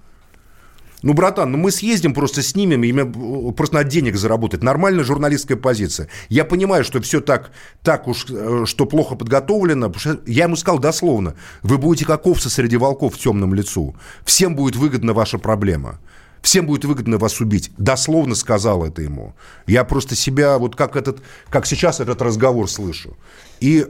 Ну, 1.02 1.14
братан, 1.14 1.52
ну 1.52 1.58
мы 1.58 1.72
съездим, 1.72 2.14
просто 2.14 2.44
снимем, 2.44 2.84
и 2.84 2.92
мы 2.92 3.54
просто 3.54 3.76
на 3.76 3.84
денег 3.84 4.16
заработать. 4.16 4.64
Нормальная 4.64 5.04
журналистская 5.04 5.58
позиция. 5.58 6.10
Я 6.30 6.46
понимаю, 6.46 6.84
что 6.84 7.02
все 7.02 7.22
так, 7.22 7.52
так 7.82 8.08
уж, 8.08 8.26
э, 8.30 8.64
что 8.66 8.86
плохо 8.86 9.16
подготовлено. 9.16 9.92
Я 10.28 10.44
ему 10.44 10.56
сказал 10.56 10.80
дословно, 10.80 11.36
вы 11.64 11.78
будете 11.78 12.06
как 12.06 12.28
овцы 12.28 12.50
среди 12.50 12.78
волков 12.78 13.16
в 13.16 13.18
темном 13.18 13.54
лицу. 13.54 13.96
Всем 14.26 14.56
будет 14.56 14.76
выгодна 14.76 15.14
ваша 15.14 15.40
проблема. 15.40 16.00
Всем 16.42 16.66
будет 16.66 16.86
выгодно 16.86 17.18
вас 17.18 17.40
убить. 17.40 17.72
Дословно 17.78 18.36
сказал 18.36 18.84
это 18.84 19.02
ему. 19.02 19.36
Я 19.68 19.84
просто 19.84 20.16
себя, 20.16 20.58
вот 20.58 20.76
как, 20.76 20.96
этот, 20.96 21.22
как 21.50 21.66
сейчас 21.66 22.00
этот 22.00 22.22
разговор 22.22 22.70
слышу. 22.70 23.16
И 23.60 23.86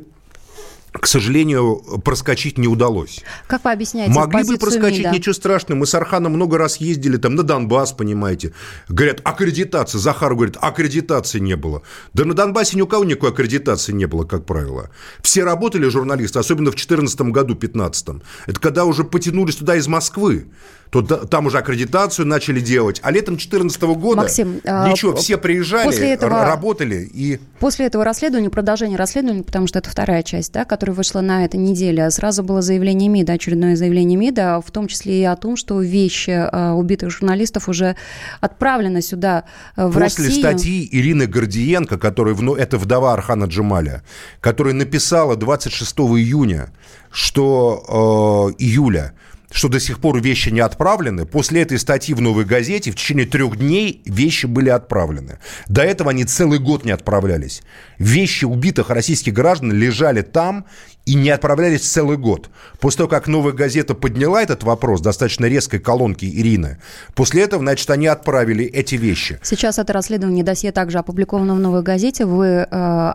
к 0.91 1.07
сожалению, 1.07 1.81
проскочить 2.03 2.57
не 2.57 2.67
удалось. 2.67 3.21
Как 3.47 3.63
вы 3.63 3.71
объясняете 3.71 4.13
Могли 4.13 4.43
бы 4.43 4.57
проскочить, 4.57 4.99
МИДа? 4.99 5.11
ничего 5.11 5.33
страшного. 5.33 5.79
Мы 5.79 5.85
с 5.85 5.95
Арханом 5.95 6.33
много 6.33 6.57
раз 6.57 6.77
ездили 6.77 7.15
там 7.15 7.35
на 7.35 7.43
Донбасс, 7.43 7.93
понимаете. 7.93 8.53
Говорят, 8.89 9.21
аккредитация. 9.23 9.99
Захар 9.99 10.35
говорит, 10.35 10.57
аккредитации 10.59 11.39
не 11.39 11.55
было. 11.55 11.81
Да 12.13 12.25
на 12.25 12.33
Донбассе 12.33 12.75
ни 12.75 12.81
у 12.81 12.87
кого 12.87 13.05
никакой 13.05 13.29
аккредитации 13.29 13.93
не 13.93 14.05
было, 14.05 14.25
как 14.25 14.45
правило. 14.45 14.89
Все 15.21 15.45
работали 15.45 15.87
журналисты, 15.87 16.39
особенно 16.39 16.71
в 16.71 16.75
2014 16.75 17.21
году, 17.21 17.55
2015. 17.55 18.21
Это 18.47 18.59
когда 18.59 18.83
уже 18.83 19.05
потянулись 19.05 19.55
туда 19.55 19.77
из 19.77 19.87
Москвы. 19.87 20.47
То 20.91 21.01
да- 21.01 21.19
там 21.25 21.45
уже 21.45 21.57
аккредитацию 21.59 22.27
начали 22.27 22.59
делать. 22.59 22.99
А 23.01 23.11
летом 23.11 23.35
2014 23.35 23.95
года 23.95 24.17
Максим, 24.23 24.59
а, 24.65 24.89
ничего, 24.89 25.15
все 25.15 25.37
приезжали, 25.37 25.85
после 25.85 26.11
этого- 26.11 26.43
работали 26.45 27.09
и... 27.13 27.39
После 27.61 27.85
этого 27.85 28.03
расследования, 28.03 28.49
продолжения 28.49 28.97
расследования, 28.97 29.43
потому 29.43 29.67
что 29.67 29.79
это 29.79 29.89
вторая 29.89 30.21
часть, 30.21 30.51
да, 30.51 30.65
которая 30.65 30.93
вышла 30.93 31.21
на 31.21 31.45
этой 31.45 31.55
неделе, 31.61 32.11
сразу 32.11 32.43
было 32.43 32.61
заявление 32.61 33.07
МИДа, 33.07 33.33
очередное 33.33 33.77
заявление 33.77 34.17
МИДа, 34.17 34.61
в 34.65 34.69
том 34.69 34.87
числе 34.87 35.21
и 35.21 35.23
о 35.23 35.37
том, 35.37 35.55
что 35.55 35.79
вещи 35.81 36.31
э, 36.31 36.71
убитых 36.71 37.09
журналистов 37.09 37.69
уже 37.69 37.95
отправлены 38.41 39.01
сюда, 39.01 39.45
э, 39.77 39.87
в 39.87 39.93
После 39.93 40.25
Россию. 40.25 40.41
статьи 40.41 40.89
Ирины 40.91 41.25
Гордиенко, 41.25 41.97
которая, 41.99 42.33
вну- 42.33 42.55
это 42.55 42.77
вдова 42.77 43.13
Архана 43.13 43.45
Джамаля, 43.45 44.03
которая 44.41 44.73
написала 44.73 45.37
26 45.37 45.99
июня, 46.17 46.69
что 47.11 48.51
э, 48.57 48.61
июля, 48.61 49.13
что 49.51 49.67
до 49.67 49.79
сих 49.79 49.99
пор 49.99 50.19
вещи 50.21 50.49
не 50.49 50.61
отправлены. 50.61 51.25
После 51.25 51.61
этой 51.61 51.77
статьи 51.77 52.15
в 52.15 52.21
«Новой 52.21 52.45
газете» 52.45 52.91
в 52.91 52.95
течение 52.95 53.25
трех 53.25 53.57
дней 53.57 54.01
вещи 54.05 54.45
были 54.45 54.69
отправлены. 54.69 55.39
До 55.67 55.81
этого 55.81 56.11
они 56.11 56.25
целый 56.25 56.59
год 56.59 56.85
не 56.85 56.91
отправлялись. 56.91 57.61
Вещи 57.97 58.45
убитых 58.45 58.89
российских 58.89 59.33
граждан 59.33 59.71
лежали 59.71 60.21
там 60.21 60.65
и 61.05 61.15
не 61.15 61.29
отправлялись 61.29 61.81
целый 61.81 62.17
год. 62.17 62.49
После 62.79 62.99
того, 62.99 63.09
как 63.09 63.27
«Новая 63.27 63.53
газета» 63.53 63.95
подняла 63.95 64.41
этот 64.41 64.63
вопрос 64.63 65.01
достаточно 65.01 65.45
резкой 65.45 65.79
колонки 65.79 66.25
Ирины, 66.25 66.79
после 67.15 67.43
этого, 67.43 67.61
значит, 67.61 67.89
они 67.89 68.07
отправили 68.07 68.65
эти 68.65 68.95
вещи. 68.95 69.39
Сейчас 69.41 69.79
это 69.79 69.93
расследование 69.93 70.43
досье 70.43 70.71
также 70.71 70.99
опубликовано 70.99 71.55
в 71.55 71.59
«Новой 71.59 71.81
газете». 71.81 72.25
Вы 72.25 72.45
э, 72.47 72.65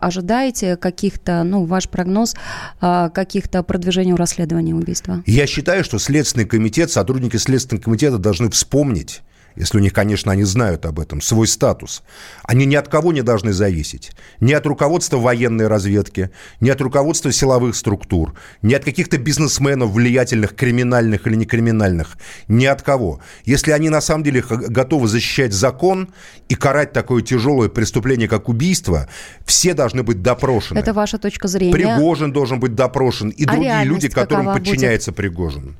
ожидаете 0.01 0.75
каких-то, 0.75 1.43
ну, 1.43 1.63
ваш 1.65 1.89
прогноз, 1.89 2.35
э, 2.81 3.09
каких-то 3.13 3.63
продвижений 3.63 4.13
в 4.13 4.17
расследовании 4.17 4.73
убийства? 4.73 5.23
Я 5.25 5.47
считаю, 5.47 5.83
что 5.83 5.97
Следственный 5.97 6.45
комитет, 6.45 6.91
сотрудники 6.91 7.37
Следственного 7.37 7.83
комитета 7.83 8.17
должны 8.17 8.49
вспомнить, 8.49 9.21
если 9.57 9.77
у 9.77 9.81
них, 9.81 9.93
конечно, 9.93 10.31
они 10.31 10.43
знают 10.43 10.85
об 10.85 10.99
этом, 10.99 11.21
свой 11.21 11.47
статус. 11.47 12.03
Они 12.43 12.65
ни 12.65 12.75
от 12.75 12.87
кого 12.87 13.11
не 13.11 13.21
должны 13.21 13.53
зависеть. 13.53 14.11
Ни 14.39 14.53
от 14.53 14.65
руководства 14.65 15.17
военной 15.17 15.67
разведки, 15.67 16.29
ни 16.61 16.69
от 16.69 16.79
руководства 16.81 17.31
силовых 17.31 17.75
структур, 17.75 18.35
ни 18.61 18.73
от 18.73 18.85
каких-то 18.85 19.17
бизнесменов, 19.17 19.91
влиятельных, 19.91 20.55
криминальных 20.55 21.27
или 21.27 21.35
некриминальных. 21.35 22.17
Ни 22.47 22.65
от 22.65 22.81
кого. 22.83 23.19
Если 23.45 23.71
они 23.71 23.89
на 23.89 24.01
самом 24.01 24.23
деле 24.23 24.43
готовы 24.47 25.07
защищать 25.07 25.53
закон 25.53 26.09
и 26.49 26.55
карать 26.55 26.93
такое 26.93 27.21
тяжелое 27.23 27.69
преступление, 27.69 28.27
как 28.27 28.49
убийство, 28.49 29.07
все 29.45 29.73
должны 29.73 30.03
быть 30.03 30.21
допрошены. 30.21 30.77
Это 30.77 30.93
ваша 30.93 31.17
точка 31.17 31.47
зрения. 31.47 31.73
Пригожин 31.73 32.31
должен 32.31 32.59
быть 32.59 32.75
допрошен 32.75 33.29
и 33.29 33.45
А 33.45 33.51
другие 33.51 33.83
люди, 33.85 34.09
которым 34.09 34.45
какова 34.45 34.59
будет? 34.59 34.69
подчиняется 34.69 35.11
Пригожин. 35.11 35.77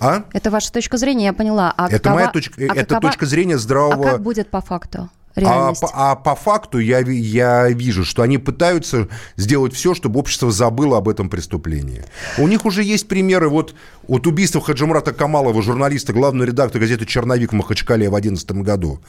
А? 0.00 0.24
Это 0.32 0.50
ваша 0.50 0.72
точка 0.72 0.96
зрения, 0.96 1.26
я 1.26 1.32
поняла. 1.32 1.72
А 1.76 1.86
это 1.88 1.98
какова- 1.98 2.14
моя 2.14 2.28
точка, 2.28 2.54
а 2.60 2.74
это 2.74 2.94
какова- 2.94 3.00
точка 3.00 3.26
зрения 3.26 3.58
здравого. 3.58 4.08
А 4.08 4.12
как 4.12 4.22
будет 4.22 4.50
по 4.50 4.60
факту? 4.60 5.10
А 5.36 5.40
Реальность. 5.40 5.84
а 5.92 6.16
по 6.16 6.34
факту 6.34 6.78
я, 6.78 6.98
я 7.00 7.68
вижу, 7.68 8.04
что 8.04 8.22
они 8.22 8.38
пытаются 8.38 9.08
сделать 9.36 9.74
все, 9.74 9.94
чтобы 9.94 10.18
общество 10.18 10.50
забыло 10.50 10.98
об 10.98 11.08
этом 11.08 11.30
преступлении. 11.30 12.04
У 12.38 12.48
них 12.48 12.64
уже 12.64 12.82
есть 12.82 13.08
примеры. 13.08 13.48
Вот 13.48 13.74
от 14.08 14.26
убийства 14.26 14.60
Хаджимрата 14.60 15.12
Камалова, 15.12 15.62
журналиста, 15.62 16.12
главного 16.12 16.46
редактора 16.46 16.80
газеты 16.82 17.06
«Черновик» 17.06 17.52
в 17.52 17.54
Махачкале 17.54 18.08
в 18.08 18.12
2011 18.12 18.62
году. 18.62 19.00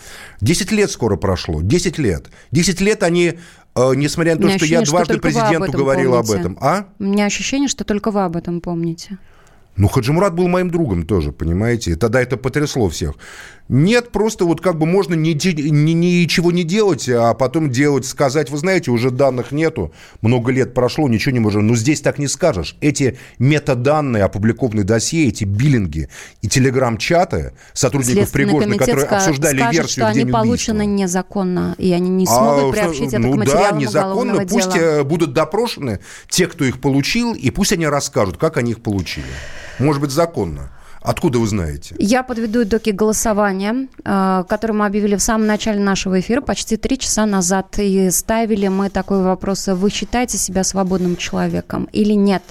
Десять 0.41 0.71
лет 0.71 0.91
скоро 0.91 1.15
прошло. 1.15 1.61
Десять 1.61 1.97
лет. 1.97 2.27
Десять 2.51 2.81
лет 2.81 3.01
они, 3.03 3.39
э, 3.75 3.91
несмотря 3.95 4.35
на 4.35 4.41
то, 4.41 4.49
что 4.49 4.65
я 4.65 4.79
ощущение, 4.81 4.85
что 4.85 4.95
дважды 4.95 5.13
об 5.15 5.21
президенту 5.21 5.71
говорил 5.71 6.15
об 6.15 6.29
этом. 6.29 6.57
А? 6.61 6.85
У 6.99 7.05
меня 7.05 7.25
ощущение, 7.25 7.67
что 7.69 7.83
только 7.83 8.11
вы 8.11 8.23
об 8.23 8.35
этом 8.35 8.61
помните. 8.61 9.17
Ну, 9.79 9.87
Хаджимурат 9.87 10.35
был 10.35 10.49
моим 10.49 10.69
другом 10.69 11.03
тоже, 11.03 11.31
понимаете? 11.31 11.91
И 11.91 11.95
Тогда 11.95 12.21
это 12.21 12.35
потрясло 12.35 12.89
всех. 12.89 13.13
Нет, 13.69 14.11
просто 14.11 14.43
вот 14.45 14.59
как 14.61 14.77
бы 14.77 14.85
можно 14.85 15.13
ни- 15.13 15.29
ни- 15.31 15.91
ничего 15.93 16.51
не 16.51 16.63
делать, 16.63 17.07
а 17.07 17.33
потом 17.33 17.69
делать, 17.69 18.05
сказать, 18.05 18.49
вы 18.49 18.57
знаете, 18.57 18.91
уже 18.91 19.09
данных 19.11 19.51
нету, 19.53 19.93
много 20.21 20.51
лет 20.51 20.73
прошло, 20.73 21.07
ничего 21.07 21.31
не 21.33 21.39
можем. 21.39 21.65
Но 21.67 21.75
здесь 21.75 22.01
так 22.01 22.17
не 22.19 22.27
скажешь. 22.27 22.75
Эти 22.81 23.17
метаданные, 23.37 24.23
опубликованные 24.23 24.83
досье, 24.83 25.27
эти 25.29 25.45
биллинги 25.45 26.09
и 26.41 26.47
телеграм-чаты 26.49 27.53
сотрудников 27.73 28.31
Пригожина, 28.31 28.77
которые 28.77 29.05
обсуждали 29.05 29.57
скажет, 29.59 29.73
версию 29.73 29.91
что 29.91 30.01
в 30.01 30.05
они 30.07 30.13
день 30.15 30.23
убийства. 30.23 30.39
получены 30.41 30.85
незаконно, 30.87 31.75
и 31.77 31.93
они 31.93 32.09
не 32.09 32.25
А, 32.25 32.27
смогут 32.27 32.59
что- 32.61 32.71
приобщить 32.71 33.07
это 33.13 33.19
ну 33.19 33.29
к 33.31 33.33
да, 33.33 33.37
материалам 33.37 33.77
незаконно. 33.77 34.11
уголовного 34.13 34.47
Пусть 34.47 34.73
дела. 34.73 34.83
э, 34.83 35.03
будут 35.03 35.33
допрошены 35.33 35.99
те, 36.27 36.47
кто 36.47 36.65
их 36.65 36.81
получил, 36.81 37.33
и 37.33 37.49
пусть 37.51 37.71
они 37.71 37.85
расскажут, 37.87 38.37
как 38.37 38.57
они 38.57 38.71
их 38.71 38.81
получили. 38.81 39.25
Может 39.79 40.01
быть, 40.01 40.11
законно. 40.11 40.69
Откуда 41.01 41.39
вы 41.39 41.47
знаете? 41.47 41.95
Я 41.97 42.23
подведу 42.23 42.63
итоги 42.63 42.91
голосования, 42.91 43.87
э, 44.03 44.43
которое 44.49 44.73
мы 44.73 44.85
объявили 44.85 45.15
в 45.15 45.21
самом 45.21 45.47
начале 45.47 45.79
нашего 45.79 46.19
эфира, 46.19 46.41
почти 46.41 46.75
три 46.75 46.99
часа 46.99 47.25
назад. 47.25 47.79
И 47.79 48.09
ставили 48.11 48.67
мы 48.67 48.89
такой 48.89 49.23
вопрос. 49.23 49.67
Вы 49.67 49.89
считаете 49.89 50.37
себя 50.37 50.63
свободным 50.63 51.15
человеком 51.15 51.87
или 51.93 52.13
нет? 52.13 52.43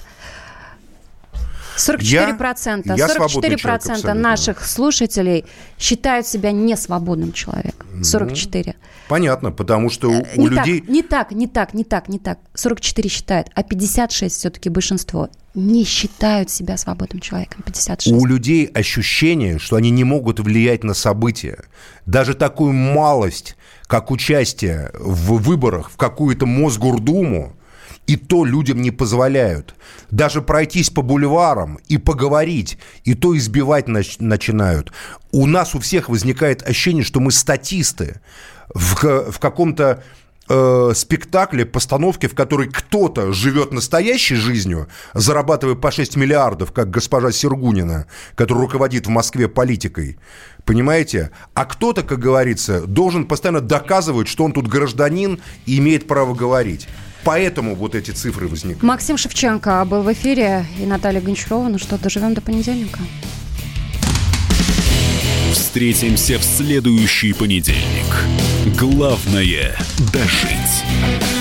44%, 1.79 2.83
Я- 2.85 2.95
я 2.95 3.07
свободный 3.09 3.49
44% 3.55 3.57
человек 3.59 3.75
абсолютно. 3.91 4.13
наших 4.13 4.65
слушателей 4.65 5.45
считают 5.77 6.27
себя 6.27 6.51
несвободным 6.51 7.31
человеком. 7.31 8.03
44. 8.03 8.75
Понятно, 9.07 9.51
потому 9.51 9.89
что 9.89 10.09
у, 10.09 10.13
у 10.13 10.23
Э, 10.23 10.37
не 10.37 10.47
людей... 10.49 10.79
так, 10.81 10.89
не 10.89 11.01
так, 11.03 11.31
не 11.31 11.47
так, 11.47 11.73
не 11.73 11.83
так, 11.83 12.09
не 12.09 12.19
так. 12.19 12.37
44 12.53 13.09
считают, 13.09 13.49
а 13.55 13.63
56 13.63 14.35
все-таки 14.35 14.69
большинство 14.69 15.29
не 15.55 15.83
считают 15.83 16.51
себя 16.51 16.77
свободным 16.77 17.19
человеком. 17.19 17.63
56. 17.65 18.15
У 18.15 18.25
людей 18.25 18.65
ощущение, 18.67 19.57
что 19.57 19.77
они 19.77 19.89
не 19.89 20.03
могут 20.03 20.39
влиять 20.39 20.83
на 20.83 20.93
события. 20.93 21.63
Даже 22.05 22.33
такую 22.35 22.73
малость, 22.73 23.55
как 23.87 24.11
участие 24.11 24.91
в 24.99 25.41
выборах 25.41 25.89
в 25.89 25.97
какую-то 25.97 26.45
Мосгордуму, 26.45 27.55
и 28.09 28.15
то 28.15 28.43
людям 28.43 28.81
не 28.81 28.89
позволяют. 28.89 29.75
Даже 30.09 30.41
пройтись 30.41 30.89
по 30.89 31.03
бульварам 31.03 31.77
и 31.89 31.99
поговорить, 31.99 32.79
и 33.03 33.13
то 33.13 33.37
избивать 33.37 33.87
нач- 33.87 34.15
начинают. 34.17 34.91
У 35.31 35.45
нас 35.45 35.75
у 35.75 35.79
всех 35.79 36.09
возникает 36.09 36.67
ощущение, 36.67 37.03
что 37.03 37.19
мы 37.19 37.31
статисты 37.31 38.19
в, 38.73 39.31
в 39.31 39.37
каком-то 39.37 40.03
э, 40.49 40.91
спектакли, 40.95 41.65
постановки, 41.65 42.25
в 42.25 42.33
которой 42.33 42.67
кто-то 42.67 43.31
живет 43.31 43.71
настоящей 43.71 44.37
жизнью, 44.37 44.87
зарабатывая 45.13 45.75
по 45.75 45.91
6 45.91 46.15
миллиардов, 46.15 46.71
как 46.71 46.89
госпожа 46.89 47.31
Сергунина, 47.31 48.07
которая 48.33 48.63
руководит 48.63 49.05
в 49.05 49.11
Москве 49.11 49.47
политикой, 49.47 50.17
понимаете? 50.65 51.29
А 51.53 51.65
кто-то, 51.65 52.01
как 52.01 52.17
говорится, 52.17 52.87
должен 52.87 53.25
постоянно 53.25 53.61
доказывать, 53.61 54.27
что 54.27 54.45
он 54.45 54.51
тут 54.51 54.67
гражданин 54.67 55.39
и 55.67 55.77
имеет 55.77 56.07
право 56.07 56.33
говорить. 56.33 56.87
Поэтому 57.23 57.75
вот 57.75 57.95
эти 57.95 58.11
цифры 58.11 58.47
возникают. 58.47 58.83
Максим 58.83 59.17
Шевченко 59.17 59.85
был 59.85 60.01
в 60.01 60.11
эфире 60.13 60.65
и 60.79 60.85
Наталья 60.85 61.21
Гончарова. 61.21 61.67
Ну 61.67 61.77
что, 61.77 61.97
доживем 61.97 62.33
до 62.33 62.41
понедельника. 62.41 62.99
Встретимся 65.53 66.37
в 66.39 66.43
следующий 66.43 67.33
понедельник. 67.33 68.25
Главное– 68.77 69.75
дожить. 70.13 71.38